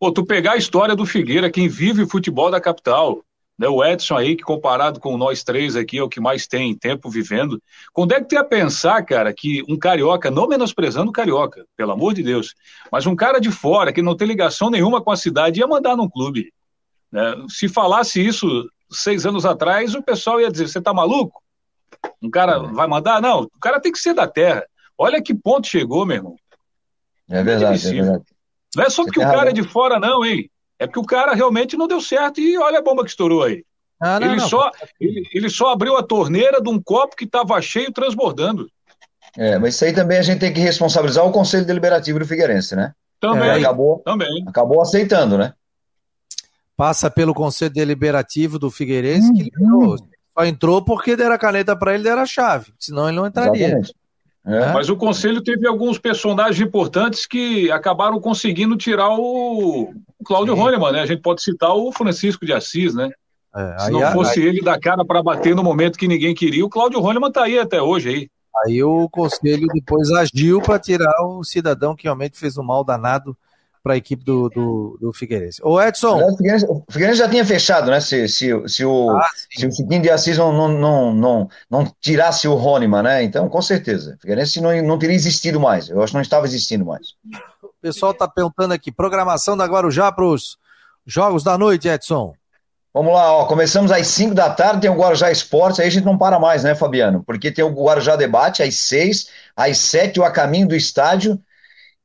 Pô, 0.00 0.10
tu 0.10 0.26
pegar 0.26 0.54
a 0.54 0.56
história 0.56 0.96
do 0.96 1.06
Figueira, 1.06 1.48
quem 1.48 1.68
vive 1.68 2.02
o 2.02 2.08
futebol 2.08 2.50
da 2.50 2.60
capital, 2.60 3.24
né, 3.58 3.68
o 3.68 3.84
Edson 3.84 4.16
aí, 4.16 4.36
que 4.36 4.42
comparado 4.42 4.98
com 4.98 5.16
nós 5.16 5.44
três 5.44 5.76
aqui, 5.76 5.98
é 5.98 6.02
o 6.02 6.08
que 6.08 6.20
mais 6.20 6.46
tem 6.46 6.76
tempo 6.76 7.08
vivendo. 7.08 7.62
Quando 7.92 8.12
é 8.12 8.20
que 8.20 8.28
tu 8.28 8.34
ia 8.34 8.44
pensar, 8.44 9.02
cara, 9.04 9.32
que 9.32 9.62
um 9.68 9.78
carioca, 9.78 10.30
não 10.30 10.48
menosprezando 10.48 11.10
o 11.10 11.12
carioca, 11.12 11.64
pelo 11.76 11.92
amor 11.92 12.14
de 12.14 12.22
Deus, 12.22 12.54
mas 12.90 13.06
um 13.06 13.14
cara 13.14 13.38
de 13.38 13.50
fora, 13.50 13.92
que 13.92 14.02
não 14.02 14.16
tem 14.16 14.26
ligação 14.26 14.70
nenhuma 14.70 15.00
com 15.00 15.10
a 15.10 15.16
cidade, 15.16 15.60
ia 15.60 15.66
mandar 15.66 15.96
num 15.96 16.08
clube? 16.08 16.52
Né? 17.12 17.34
Se 17.48 17.68
falasse 17.68 18.24
isso 18.24 18.68
seis 18.90 19.24
anos 19.24 19.46
atrás, 19.46 19.94
o 19.94 20.02
pessoal 20.02 20.40
ia 20.40 20.50
dizer: 20.50 20.68
você 20.68 20.80
tá 20.80 20.92
maluco? 20.92 21.42
Um 22.20 22.30
cara 22.30 22.56
é. 22.56 22.72
vai 22.72 22.88
mandar? 22.88 23.22
Não, 23.22 23.42
o 23.42 23.60
cara 23.60 23.80
tem 23.80 23.92
que 23.92 23.98
ser 23.98 24.14
da 24.14 24.26
terra. 24.26 24.66
Olha 24.98 25.22
que 25.22 25.34
ponto 25.34 25.66
chegou, 25.66 26.04
meu 26.04 26.16
irmão. 26.16 26.36
É 27.28 27.42
verdade, 27.42 27.86
é, 27.86 27.90
é 27.90 27.94
verdade. 27.94 28.24
Não 28.76 28.84
é 28.84 28.90
só 28.90 29.04
porque 29.04 29.20
o 29.20 29.22
cara 29.22 29.50
é 29.50 29.52
de 29.52 29.62
fora, 29.62 30.00
não, 30.00 30.24
hein? 30.24 30.50
É 30.78 30.86
porque 30.86 31.00
o 31.00 31.04
cara 31.04 31.34
realmente 31.34 31.76
não 31.76 31.86
deu 31.86 32.00
certo 32.00 32.40
e 32.40 32.58
olha 32.58 32.78
a 32.78 32.82
bomba 32.82 33.04
que 33.04 33.10
estourou 33.10 33.42
aí. 33.42 33.64
Ah, 34.00 34.18
não, 34.18 34.26
ele, 34.26 34.36
não. 34.36 34.48
Só, 34.48 34.70
ele, 35.00 35.22
ele 35.32 35.48
só 35.48 35.72
abriu 35.72 35.96
a 35.96 36.02
torneira 36.02 36.60
de 36.60 36.68
um 36.68 36.82
copo 36.82 37.16
que 37.16 37.24
estava 37.24 37.60
cheio 37.62 37.92
transbordando. 37.92 38.68
É, 39.36 39.58
mas 39.58 39.74
isso 39.74 39.84
aí 39.84 39.92
também 39.92 40.18
a 40.18 40.22
gente 40.22 40.40
tem 40.40 40.52
que 40.52 40.60
responsabilizar 40.60 41.24
o 41.26 41.32
Conselho 41.32 41.66
Deliberativo 41.66 42.18
do 42.18 42.26
Figueirense, 42.26 42.76
né? 42.76 42.92
Também. 43.20 43.48
É, 43.48 43.54
acabou, 43.54 44.00
também. 44.04 44.44
acabou 44.46 44.82
aceitando, 44.82 45.38
né? 45.38 45.54
Passa 46.76 47.10
pelo 47.10 47.34
Conselho 47.34 47.72
Deliberativo 47.72 48.58
do 48.58 48.70
Figueirense 48.70 49.28
uhum. 49.28 49.34
que 49.34 49.42
entrou. 49.42 49.96
Só 50.36 50.44
entrou 50.44 50.84
porque 50.84 51.16
deram 51.16 51.34
a 51.34 51.38
caneta 51.38 51.76
para 51.76 51.94
ele, 51.94 52.02
deram 52.02 52.22
a 52.22 52.26
chave. 52.26 52.72
Senão 52.78 53.08
ele 53.08 53.16
não 53.16 53.26
entraria. 53.26 53.66
Exatamente. 53.66 53.94
É. 54.46 54.72
Mas 54.72 54.90
o 54.90 54.96
conselho 54.96 55.42
teve 55.42 55.66
alguns 55.66 55.98
personagens 55.98 56.60
importantes 56.60 57.26
que 57.26 57.70
acabaram 57.70 58.20
conseguindo 58.20 58.76
tirar 58.76 59.08
o, 59.10 59.94
Cláudio 60.24 60.54
Rôneman, 60.54 60.92
né? 60.92 61.00
A 61.00 61.06
gente 61.06 61.22
pode 61.22 61.42
citar 61.42 61.74
o 61.74 61.92
Francisco 61.92 62.44
de 62.44 62.52
Assis, 62.52 62.94
né? 62.94 63.10
É, 63.54 63.78
Se 63.78 63.90
não 63.90 64.12
fosse 64.12 64.40
aí, 64.40 64.46
ele 64.46 64.60
dar 64.60 64.80
cara 64.80 65.04
para 65.04 65.22
bater 65.22 65.54
no 65.54 65.62
momento 65.62 65.98
que 65.98 66.08
ninguém 66.08 66.34
queria, 66.34 66.64
o 66.64 66.68
Cláudio 66.68 66.98
Rôneman 66.98 67.30
tá 67.30 67.44
aí 67.44 67.58
até 67.58 67.80
hoje 67.80 68.08
aí. 68.08 68.28
Aí 68.64 68.82
o 68.82 69.08
conselho 69.08 69.66
depois 69.72 70.10
agiu 70.12 70.60
para 70.60 70.78
tirar 70.78 71.14
o 71.24 71.44
cidadão 71.44 71.94
que 71.94 72.04
realmente 72.04 72.38
fez 72.38 72.56
um 72.56 72.62
mal 72.62 72.84
danado 72.84 73.36
para 73.84 73.92
a 73.92 73.96
equipe 73.98 74.24
do, 74.24 74.48
do, 74.48 74.98
do, 74.98 75.12
Figueirense. 75.12 75.60
Ô 75.62 75.78
Edson. 75.78 76.16
O 76.16 76.36
Figueirense, 76.38 76.64
o 76.66 76.82
Figueirense, 76.90 77.18
já 77.18 77.28
tinha 77.28 77.44
fechado, 77.44 77.90
né? 77.90 78.00
Se, 78.00 78.26
se, 78.28 78.50
se 78.66 78.82
o, 78.82 79.10
ah, 79.10 79.28
se 79.54 79.66
o 79.66 79.70
Chiquinho 79.70 80.00
de 80.00 80.08
Assis 80.08 80.38
não, 80.38 80.50
não, 80.50 80.68
não, 80.68 81.12
não, 81.12 81.48
não 81.70 81.92
tirasse 82.00 82.48
o 82.48 82.54
Rônima, 82.54 83.02
né? 83.02 83.22
Então, 83.22 83.46
com 83.46 83.60
certeza. 83.60 84.14
O 84.16 84.20
Figueirense 84.22 84.58
não, 84.62 84.82
não 84.82 84.98
teria 84.98 85.14
existido 85.14 85.60
mais. 85.60 85.90
Eu 85.90 86.02
acho 86.02 86.12
que 86.12 86.14
não 86.14 86.22
estava 86.22 86.46
existindo 86.46 86.86
mais. 86.86 87.08
O 87.62 87.68
pessoal 87.82 88.12
está 88.12 88.26
perguntando 88.26 88.72
aqui: 88.72 88.90
programação 88.90 89.54
da 89.54 89.66
Guarujá 89.66 90.10
para 90.10 90.24
os 90.24 90.56
jogos 91.06 91.44
da 91.44 91.58
noite, 91.58 91.86
Edson. 91.86 92.32
Vamos 92.94 93.12
lá, 93.12 93.32
ó, 93.34 93.44
começamos 93.44 93.92
às 93.92 94.06
5 94.06 94.34
da 94.34 94.48
tarde, 94.48 94.82
tem 94.82 94.90
o 94.90 94.96
Guarujá 94.96 95.30
Esportes, 95.30 95.80
aí 95.80 95.88
a 95.88 95.90
gente 95.90 96.04
não 96.04 96.16
para 96.16 96.38
mais, 96.38 96.62
né, 96.62 96.74
Fabiano? 96.74 97.22
Porque 97.22 97.50
tem 97.50 97.64
o 97.64 97.68
Guarujá 97.70 98.16
Debate 98.16 98.62
às 98.62 98.76
6, 98.76 99.26
às 99.54 99.76
7 99.76 100.20
o 100.20 100.24
A 100.24 100.30
Caminho 100.30 100.68
do 100.68 100.76
Estádio, 100.76 101.38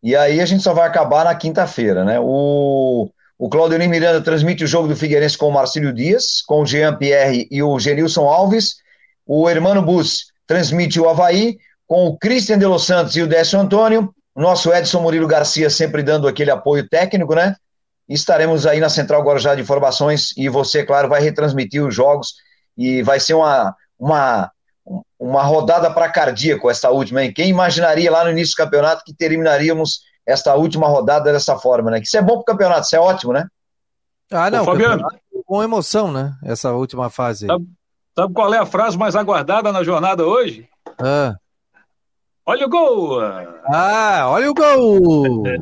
e 0.01 0.15
aí 0.15 0.39
a 0.39 0.45
gente 0.45 0.63
só 0.63 0.73
vai 0.73 0.87
acabar 0.87 1.25
na 1.25 1.35
quinta-feira, 1.35 2.03
né? 2.03 2.19
O, 2.19 3.09
o 3.37 3.49
Claudio 3.49 3.77
Miranda 3.89 4.21
transmite 4.21 4.63
o 4.63 4.67
jogo 4.67 4.87
do 4.87 4.95
Figueirense 4.95 5.37
com 5.37 5.47
o 5.47 5.53
Marcílio 5.53 5.93
Dias, 5.93 6.41
com 6.41 6.61
o 6.61 6.65
Jean 6.65 6.95
Pierre 6.95 7.47
e 7.51 7.61
o 7.61 7.79
Genilson 7.79 8.27
Alves. 8.27 8.77
O 9.25 9.49
Hermano 9.49 9.81
Bus 9.81 10.27
transmite 10.47 10.99
o 10.99 11.09
Havaí, 11.09 11.57
com 11.87 12.07
o 12.07 12.17
Christian 12.17 12.57
de 12.57 12.65
Los 12.65 12.85
Santos 12.85 13.15
e 13.15 13.21
o 13.21 13.27
Décio 13.27 13.59
Antônio. 13.59 14.13
Nosso 14.35 14.73
Edson 14.73 15.01
Murilo 15.01 15.27
Garcia 15.27 15.69
sempre 15.69 16.01
dando 16.01 16.27
aquele 16.27 16.51
apoio 16.51 16.87
técnico, 16.87 17.35
né? 17.35 17.55
estaremos 18.09 18.65
aí 18.65 18.79
na 18.79 18.89
Central 18.89 19.21
Guarujá 19.21 19.53
de 19.53 19.61
Informações 19.61 20.33
e 20.35 20.49
você, 20.49 20.83
claro, 20.83 21.07
vai 21.07 21.21
retransmitir 21.21 21.85
os 21.85 21.93
jogos 21.93 22.33
e 22.75 23.03
vai 23.03 23.19
ser 23.19 23.35
uma, 23.35 23.75
uma 23.99 24.51
uma 25.19 25.43
rodada 25.43 25.91
para 25.91 26.09
cardíaco 26.09 26.69
esta 26.69 26.89
última, 26.89 27.23
hein? 27.23 27.33
Quem 27.33 27.49
imaginaria 27.49 28.09
lá 28.09 28.23
no 28.23 28.31
início 28.31 28.53
do 28.53 28.63
campeonato 28.63 29.03
que 29.05 29.13
terminaríamos 29.13 30.01
esta 30.25 30.55
última 30.55 30.87
rodada 30.87 31.31
dessa 31.33 31.57
forma, 31.57 31.91
né? 31.91 31.99
Que 31.99 32.07
isso 32.07 32.17
é 32.17 32.21
bom 32.21 32.35
para 32.35 32.41
o 32.41 32.45
campeonato, 32.45 32.85
isso 32.85 32.95
é 32.95 32.99
ótimo, 32.99 33.33
né? 33.33 33.45
Ah, 34.31 34.49
não, 34.49 34.61
Ô, 34.61 34.65
Fabiano. 34.65 35.05
Com 35.45 35.63
emoção, 35.63 36.11
né? 36.11 36.33
Essa 36.43 36.71
última 36.71 37.09
fase. 37.09 37.47
Sabe, 37.47 37.65
sabe, 38.15 38.33
qual 38.33 38.53
é 38.53 38.59
a 38.59 38.65
frase 38.65 38.97
mais 38.97 39.15
aguardada 39.15 39.71
na 39.71 39.83
jornada 39.83 40.25
hoje? 40.25 40.69
Ah. 40.99 41.35
Olha 42.45 42.65
o 42.65 42.69
gol! 42.69 43.19
Ah, 43.71 44.23
olha 44.27 44.49
o 44.49 44.53
gol! 44.53 45.43
é. 45.47 45.57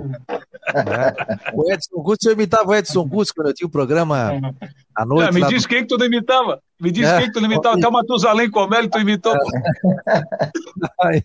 O 1.53 1.71
Edson 1.71 1.97
Augusto, 1.97 2.27
eu 2.27 2.33
imitava 2.33 2.69
o 2.69 2.75
Edson 2.75 2.99
Augusto 2.99 3.33
quando 3.35 3.47
eu 3.47 3.53
tinha 3.53 3.67
o 3.67 3.71
programa 3.71 4.39
à 4.95 5.05
noite. 5.05 5.29
É, 5.29 5.31
me 5.31 5.47
diz 5.47 5.63
do... 5.63 5.69
quem 5.69 5.81
que 5.81 5.87
tu 5.87 5.97
não 5.97 6.05
imitava. 6.05 6.61
Me 6.79 6.91
diz 6.91 7.07
é. 7.07 7.17
quem 7.17 7.27
que 7.27 7.33
tu 7.33 7.41
não 7.41 7.51
imitava. 7.51 7.77
Até 7.77 7.87
o 7.87 7.91
Matusalém 7.91 8.51
Comelli 8.51 8.89
tu 8.89 8.99
imitou. 8.99 9.35
Aí, 11.01 11.23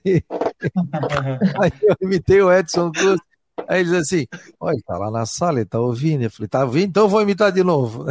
aí 1.61 1.73
eu 1.83 1.97
imitei 2.01 2.41
o 2.41 2.53
Edson 2.53 2.83
Augusto. 2.83 3.23
Aí 3.69 3.81
ele 3.81 3.91
diz 3.91 4.01
assim: 4.01 4.27
Olha, 4.61 4.74
ele 4.74 4.83
tá 4.83 4.97
lá 4.97 5.11
na 5.11 5.27
sala, 5.27 5.59
ele 5.59 5.69
tá 5.69 5.79
ouvindo. 5.79 6.23
Eu 6.23 6.31
falei: 6.31 6.49
Tá 6.49 6.65
ouvindo? 6.65 6.89
Então 6.89 7.05
eu 7.05 7.09
vou 7.09 7.23
imitar 7.23 7.53
de 7.53 7.62
novo. 7.62 8.07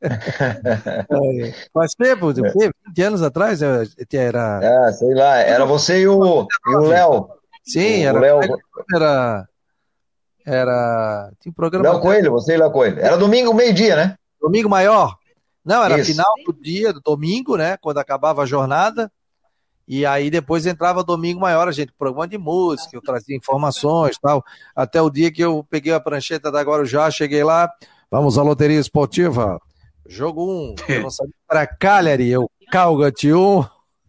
Faz 1.72 1.94
tempo, 1.94 2.32
20 2.32 3.02
anos 3.02 3.22
atrás 3.22 3.62
era. 3.62 3.82
É, 3.82 4.92
sei 4.92 5.14
lá, 5.14 5.38
era 5.38 5.64
você 5.64 6.00
e 6.00 6.08
o 6.08 6.46
Léo. 6.66 7.28
Sim, 7.64 8.04
o 8.04 8.08
era, 8.08 8.20
Léo... 8.20 8.40
era. 8.94 9.48
Era. 10.44 11.30
Tinha 11.40 11.50
um 11.50 11.54
programa. 11.54 11.90
Léo 11.90 12.00
Coelho, 12.00 12.30
você 12.30 12.54
e 12.54 12.58
Léo 12.58 12.70
Coelho. 12.70 13.00
Era 13.00 13.16
domingo, 13.16 13.52
meio-dia, 13.52 13.96
né? 13.96 14.16
Domingo 14.40 14.68
maior. 14.68 15.16
Não, 15.66 15.82
era 15.82 15.98
Isso. 15.98 16.12
final 16.12 16.32
do 16.46 16.52
dia, 16.52 16.92
do 16.92 17.00
domingo, 17.00 17.56
né? 17.56 17.76
Quando 17.78 17.98
acabava 17.98 18.42
a 18.42 18.46
jornada. 18.46 19.10
E 19.88 20.06
aí 20.06 20.30
depois 20.30 20.64
entrava 20.64 21.02
domingo 21.02 21.40
maior, 21.40 21.68
a 21.68 21.72
gente, 21.72 21.92
programa 21.92 22.26
de 22.26 22.38
música, 22.38 22.96
eu 22.96 23.02
trazia 23.02 23.36
informações 23.36 24.16
tal. 24.20 24.44
Até 24.74 25.02
o 25.02 25.10
dia 25.10 25.30
que 25.30 25.42
eu 25.42 25.66
peguei 25.68 25.92
a 25.92 26.00
prancheta 26.00 26.50
da 26.50 26.62
Guarujá, 26.62 27.10
cheguei 27.10 27.44
lá, 27.44 27.70
vamos 28.10 28.38
à 28.38 28.42
loteria 28.42 28.78
esportiva. 28.78 29.60
Jogo 30.08 30.44
1, 30.44 30.48
um, 30.48 30.74
eu 30.88 31.02
não 31.02 31.10
sabia 31.10 31.34
para 31.46 31.66
Cagliari, 31.66 32.28
eu 32.28 32.50
Calgate 32.70 33.32
1. 33.32 33.64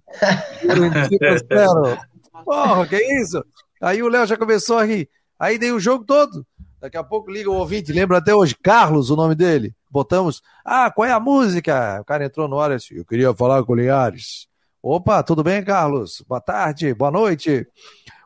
Porra, 2.46 2.88
que 2.88 3.02
isso? 3.20 3.44
Aí 3.82 4.02
o 4.02 4.10
Léo 4.10 4.26
já 4.26 4.38
começou 4.38 4.78
a 4.78 4.84
rir. 4.84 5.10
Aí 5.40 5.60
dei 5.60 5.72
o 5.72 5.80
jogo 5.80 6.06
todo. 6.06 6.46
Daqui 6.80 6.96
a 6.96 7.04
pouco 7.04 7.32
liga 7.32 7.50
o 7.50 7.56
ouvinte, 7.56 7.92
lembra 7.92 8.20
até 8.20 8.36
hoje, 8.36 8.56
Carlos, 8.62 9.10
o 9.10 9.16
nome 9.16 9.34
dele. 9.34 9.74
Botamos, 9.90 10.44
ah, 10.64 10.92
qual 10.92 11.08
é 11.08 11.12
a 11.12 11.20
música? 11.20 12.00
O 12.02 12.06
cara 12.06 12.26
entrou 12.26 12.48
no 12.48 12.60
ar 12.60 12.72
assim, 12.72 12.96
eu 12.96 13.06
queria 13.06 13.34
falar 13.34 13.64
com 13.64 13.74
o 13.74 13.76
Linhares. 13.76 14.48
Opa, 14.82 15.24
tudo 15.24 15.44
bem, 15.44 15.64
Carlos? 15.64 16.24
Boa 16.28 16.40
tarde, 16.40 16.94
boa 16.94 17.10
noite. 17.10 17.68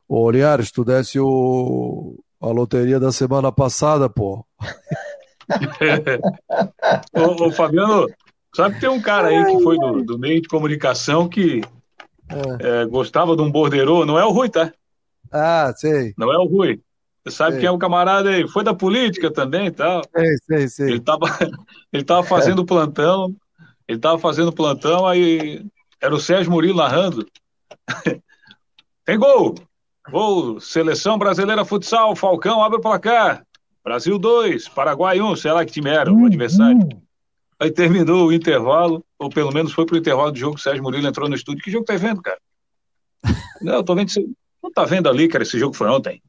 Ô, 0.07 0.29
Linhares, 0.29 0.71
tu 0.71 0.83
desse 0.83 1.19
o... 1.19 2.19
a 2.41 2.47
loteria 2.47 2.99
da 2.99 3.11
semana 3.11 3.51
passada, 3.51 4.09
pô. 4.09 4.45
ô, 7.15 7.47
ô, 7.47 7.51
Fabiano, 7.51 8.07
sabe 8.53 8.75
que 8.75 8.81
tem 8.81 8.89
um 8.89 9.01
cara 9.01 9.29
aí 9.29 9.45
que 9.45 9.63
foi 9.63 9.77
do, 9.77 10.03
do 10.03 10.19
meio 10.19 10.41
de 10.41 10.49
comunicação 10.49 11.29
que 11.29 11.61
é. 12.31 12.81
É, 12.81 12.85
gostava 12.85 13.35
de 13.35 13.41
um 13.41 13.51
borderô, 13.51 14.05
não 14.05 14.17
é 14.17 14.25
o 14.25 14.31
Rui, 14.31 14.49
tá? 14.49 14.71
Ah, 15.31 15.73
sei. 15.75 16.13
Não 16.17 16.31
é 16.31 16.37
o 16.37 16.45
Rui. 16.45 16.81
Você 17.23 17.35
sabe 17.35 17.51
sei. 17.51 17.59
quem 17.61 17.67
é 17.67 17.71
o 17.71 17.77
camarada 17.77 18.29
aí? 18.29 18.47
Foi 18.47 18.63
da 18.63 18.73
política 18.73 19.31
também 19.31 19.67
e 19.67 19.71
tal. 19.71 20.01
Sei, 20.15 20.37
sei, 20.37 20.67
sei. 20.67 20.89
Ele 20.91 20.99
tava, 20.99 21.25
ele 21.93 22.03
tava 22.03 22.23
fazendo 22.23 22.65
plantão, 22.65 23.35
ele 23.87 23.99
tava 23.99 24.17
fazendo 24.17 24.51
plantão, 24.51 25.05
aí 25.05 25.63
era 25.99 26.13
o 26.13 26.19
Sérgio 26.19 26.51
Murilo 26.51 26.77
narrando. 26.77 27.25
Tem 29.05 29.17
gol! 29.17 29.55
Gol, 30.09 30.59
Seleção 30.59 31.17
Brasileira 31.17 31.63
Futsal, 31.63 32.15
Falcão 32.15 32.63
abre 32.63 32.79
o 32.79 32.81
placar. 32.81 33.45
Brasil 33.83 34.17
2, 34.17 34.67
Paraguai 34.69 35.21
1, 35.21 35.31
um, 35.31 35.35
sei 35.35 35.51
lá 35.51 35.65
que 35.65 35.71
time 35.71 35.89
era 35.89 36.11
o 36.11 36.25
adversário. 36.25 36.87
Aí 37.59 37.71
terminou 37.71 38.27
o 38.27 38.33
intervalo, 38.33 39.03
ou 39.19 39.29
pelo 39.29 39.51
menos 39.51 39.71
foi 39.71 39.85
pro 39.85 39.97
intervalo 39.97 40.31
do 40.31 40.39
jogo, 40.39 40.55
o 40.55 40.59
Sérgio 40.59 40.83
Murilo 40.83 41.07
entrou 41.07 41.29
no 41.29 41.35
estúdio. 41.35 41.63
Que 41.63 41.71
jogo 41.71 41.85
tá 41.85 41.95
vendo, 41.95 42.21
cara? 42.21 42.39
Não, 43.61 43.75
eu 43.75 43.83
tô 43.83 43.93
vendo, 43.93 44.11
Não 44.63 44.71
tá 44.71 44.83
vendo 44.83 45.07
ali, 45.07 45.27
cara, 45.27 45.43
esse 45.43 45.59
jogo 45.59 45.75
foi 45.75 45.87
ontem. 45.87 46.21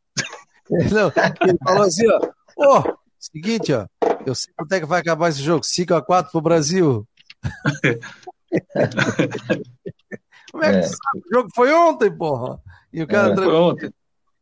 Não, 0.90 1.12
ele 1.47 1.59
falou 1.62 1.82
assim, 1.82 2.07
ó. 2.09 2.19
Ô, 2.57 2.78
oh, 2.78 2.97
seguinte, 3.19 3.73
ó. 3.73 3.86
Eu 4.24 4.35
sei 4.35 4.53
quanto 4.57 4.73
é 4.73 4.81
que 4.81 4.86
vai 4.86 5.01
acabar 5.01 5.28
esse 5.28 5.43
jogo. 5.43 5.65
5x4 5.65 6.31
pro 6.31 6.40
Brasil. 6.40 7.07
Como 10.53 10.65
é 10.65 10.73
que 10.73 10.78
é. 10.78 10.82
sabe? 10.82 11.23
O 11.31 11.35
jogo 11.35 11.49
foi 11.55 11.73
ontem, 11.73 12.11
porra. 12.11 12.61
E 12.93 13.03
o 13.03 13.07
cara. 13.07 13.32
É, 13.32 13.36
foi 13.36 13.53
ontem. 13.53 13.93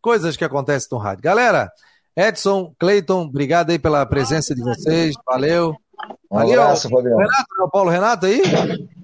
Coisas 0.03 0.37
que 0.37 0.45
acontecem 0.45 0.89
no 0.93 0.99
rádio. 0.99 1.23
Galera, 1.23 1.71
Edson, 2.17 2.75
Cleiton, 2.79 3.23
obrigado 3.23 3.71
aí 3.71 3.79
pela 3.79 4.05
presença 4.07 4.55
de 4.55 4.63
vocês. 4.63 5.15
Valeu. 5.27 5.77
Um 6.31 6.39
abraço, 6.39 6.89
Fabiano. 6.89 7.19
Renato, 7.19 7.47
é 7.59 7.63
o 7.63 7.71
Paulo 7.71 7.91
Renato 7.91 8.27
aí? 8.27 8.43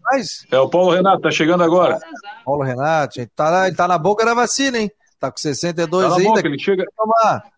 Mas... 0.05 0.47
É 0.51 0.59
o 0.59 0.69
Paulo 0.69 0.93
Renato, 0.93 1.20
tá 1.20 1.31
chegando 1.31 1.62
agora. 1.62 1.98
Paulo 2.44 2.62
Renato, 2.62 3.16
gente, 3.16 3.31
tá, 3.35 3.66
ele 3.66 3.77
tá 3.77 3.86
na 3.86 3.98
boca 3.98 4.24
da 4.24 4.32
vacina, 4.32 4.78
hein? 4.78 4.90
Tá 5.18 5.30
com 5.30 5.38
62 5.38 6.09
tá 6.09 6.16
ainda. 6.16 6.28
Boca, 6.28 6.47
ele 6.47 6.59
chega, 6.59 6.84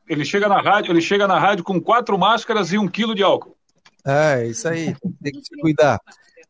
ele 0.09 0.25
chega 0.25 0.49
na 0.49 0.61
rádio, 0.61 0.93
ele 0.93 1.01
chega 1.01 1.27
na 1.27 1.39
rádio 1.39 1.65
com 1.65 1.81
quatro 1.81 2.19
máscaras 2.19 2.73
e 2.73 2.79
um 2.79 2.89
quilo 2.89 3.15
de 3.15 3.23
álcool. 3.23 3.57
É, 4.07 4.47
isso 4.47 4.69
aí, 4.69 4.97
tem 5.23 5.33
que 5.33 5.43
se 5.43 5.61
cuidar. 5.61 6.01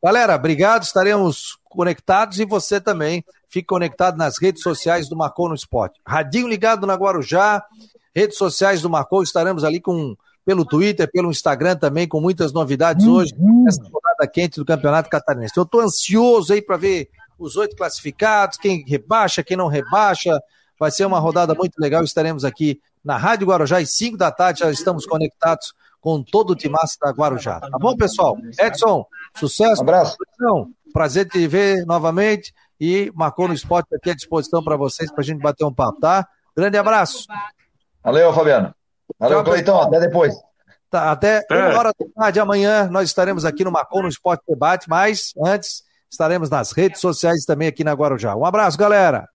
Galera, 0.02 0.36
obrigado, 0.36 0.84
estaremos 0.84 1.58
conectados 1.64 2.38
e 2.38 2.44
você 2.44 2.80
também. 2.80 3.24
Fique 3.48 3.66
conectado 3.66 4.16
nas 4.16 4.40
redes 4.40 4.62
sociais 4.62 5.08
do 5.08 5.16
Marcou 5.16 5.48
no 5.48 5.54
Esporte. 5.54 5.98
Radinho 6.06 6.46
ligado 6.46 6.86
na 6.86 6.94
Guarujá, 6.94 7.64
redes 8.14 8.36
sociais 8.36 8.82
do 8.82 8.90
Marcou, 8.90 9.22
estaremos 9.22 9.64
ali 9.64 9.80
com 9.80 10.14
pelo 10.44 10.64
Twitter, 10.64 11.10
pelo 11.10 11.30
Instagram 11.30 11.76
também, 11.76 12.08
com 12.08 12.22
muitas 12.22 12.54
novidades 12.54 13.04
uhum. 13.04 13.16
hoje, 13.16 13.34
nessa 13.36 13.82
rodada 13.82 14.26
quente 14.32 14.58
do 14.58 14.64
Campeonato 14.64 15.10
Catarinense. 15.10 15.52
Eu 15.54 15.64
estou 15.64 15.82
ansioso 15.82 16.54
aí 16.54 16.62
para 16.62 16.78
ver 16.78 17.10
os 17.38 17.54
oito 17.56 17.76
classificados, 17.76 18.56
quem 18.56 18.82
rebaixa, 18.86 19.42
quem 19.42 19.58
não 19.58 19.68
rebaixa. 19.68 20.40
Vai 20.78 20.90
ser 20.90 21.04
uma 21.06 21.18
rodada 21.18 21.54
muito 21.54 21.76
legal. 21.78 22.04
Estaremos 22.04 22.44
aqui 22.44 22.80
na 23.04 23.16
Rádio 23.16 23.46
Guarujá 23.46 23.78
às 23.78 23.90
5 23.90 24.16
da 24.16 24.30
tarde, 24.30 24.60
já 24.60 24.70
estamos 24.70 25.06
conectados 25.06 25.72
com 26.00 26.22
todo 26.22 26.50
o 26.50 26.56
timaço 26.56 26.96
da 27.00 27.10
Guarujá. 27.10 27.60
Tá 27.60 27.78
bom, 27.78 27.96
pessoal? 27.96 28.36
Edson, 28.58 29.04
sucesso. 29.36 29.80
Um 29.80 29.84
abraço. 29.84 30.16
Prazer 30.92 31.28
te 31.28 31.46
ver 31.46 31.84
novamente 31.84 32.52
e 32.80 33.10
marcou 33.14 33.48
no 33.48 33.54
esporte 33.54 33.94
aqui 33.94 34.10
à 34.10 34.14
disposição 34.14 34.62
para 34.62 34.76
vocês, 34.76 35.10
para 35.10 35.20
a 35.20 35.24
gente 35.24 35.40
bater 35.40 35.64
um 35.64 35.74
papo, 35.74 36.00
tá? 36.00 36.26
Grande 36.56 36.78
abraço. 36.78 37.26
Valeu, 38.02 38.32
Fabiano. 38.32 38.74
Valeu, 39.18 39.42
Cleiton. 39.42 39.80
Até 39.80 40.00
depois. 40.00 40.34
Tá, 40.90 41.10
até 41.10 41.44
é. 41.50 41.54
uma 41.54 41.78
hora 41.78 41.92
da 41.98 42.06
tarde 42.14 42.40
amanhã 42.40 42.88
nós 42.88 43.08
estaremos 43.08 43.44
aqui 43.44 43.62
no 43.62 43.70
Marcou 43.70 44.02
no 44.02 44.08
Esporte 44.08 44.42
Debate, 44.48 44.88
mas 44.88 45.32
antes 45.44 45.82
estaremos 46.10 46.48
nas 46.48 46.72
redes 46.72 47.00
sociais 47.00 47.44
também 47.44 47.68
aqui 47.68 47.84
na 47.84 47.92
Guarujá. 47.92 48.34
Um 48.34 48.46
abraço, 48.46 48.78
galera. 48.78 49.26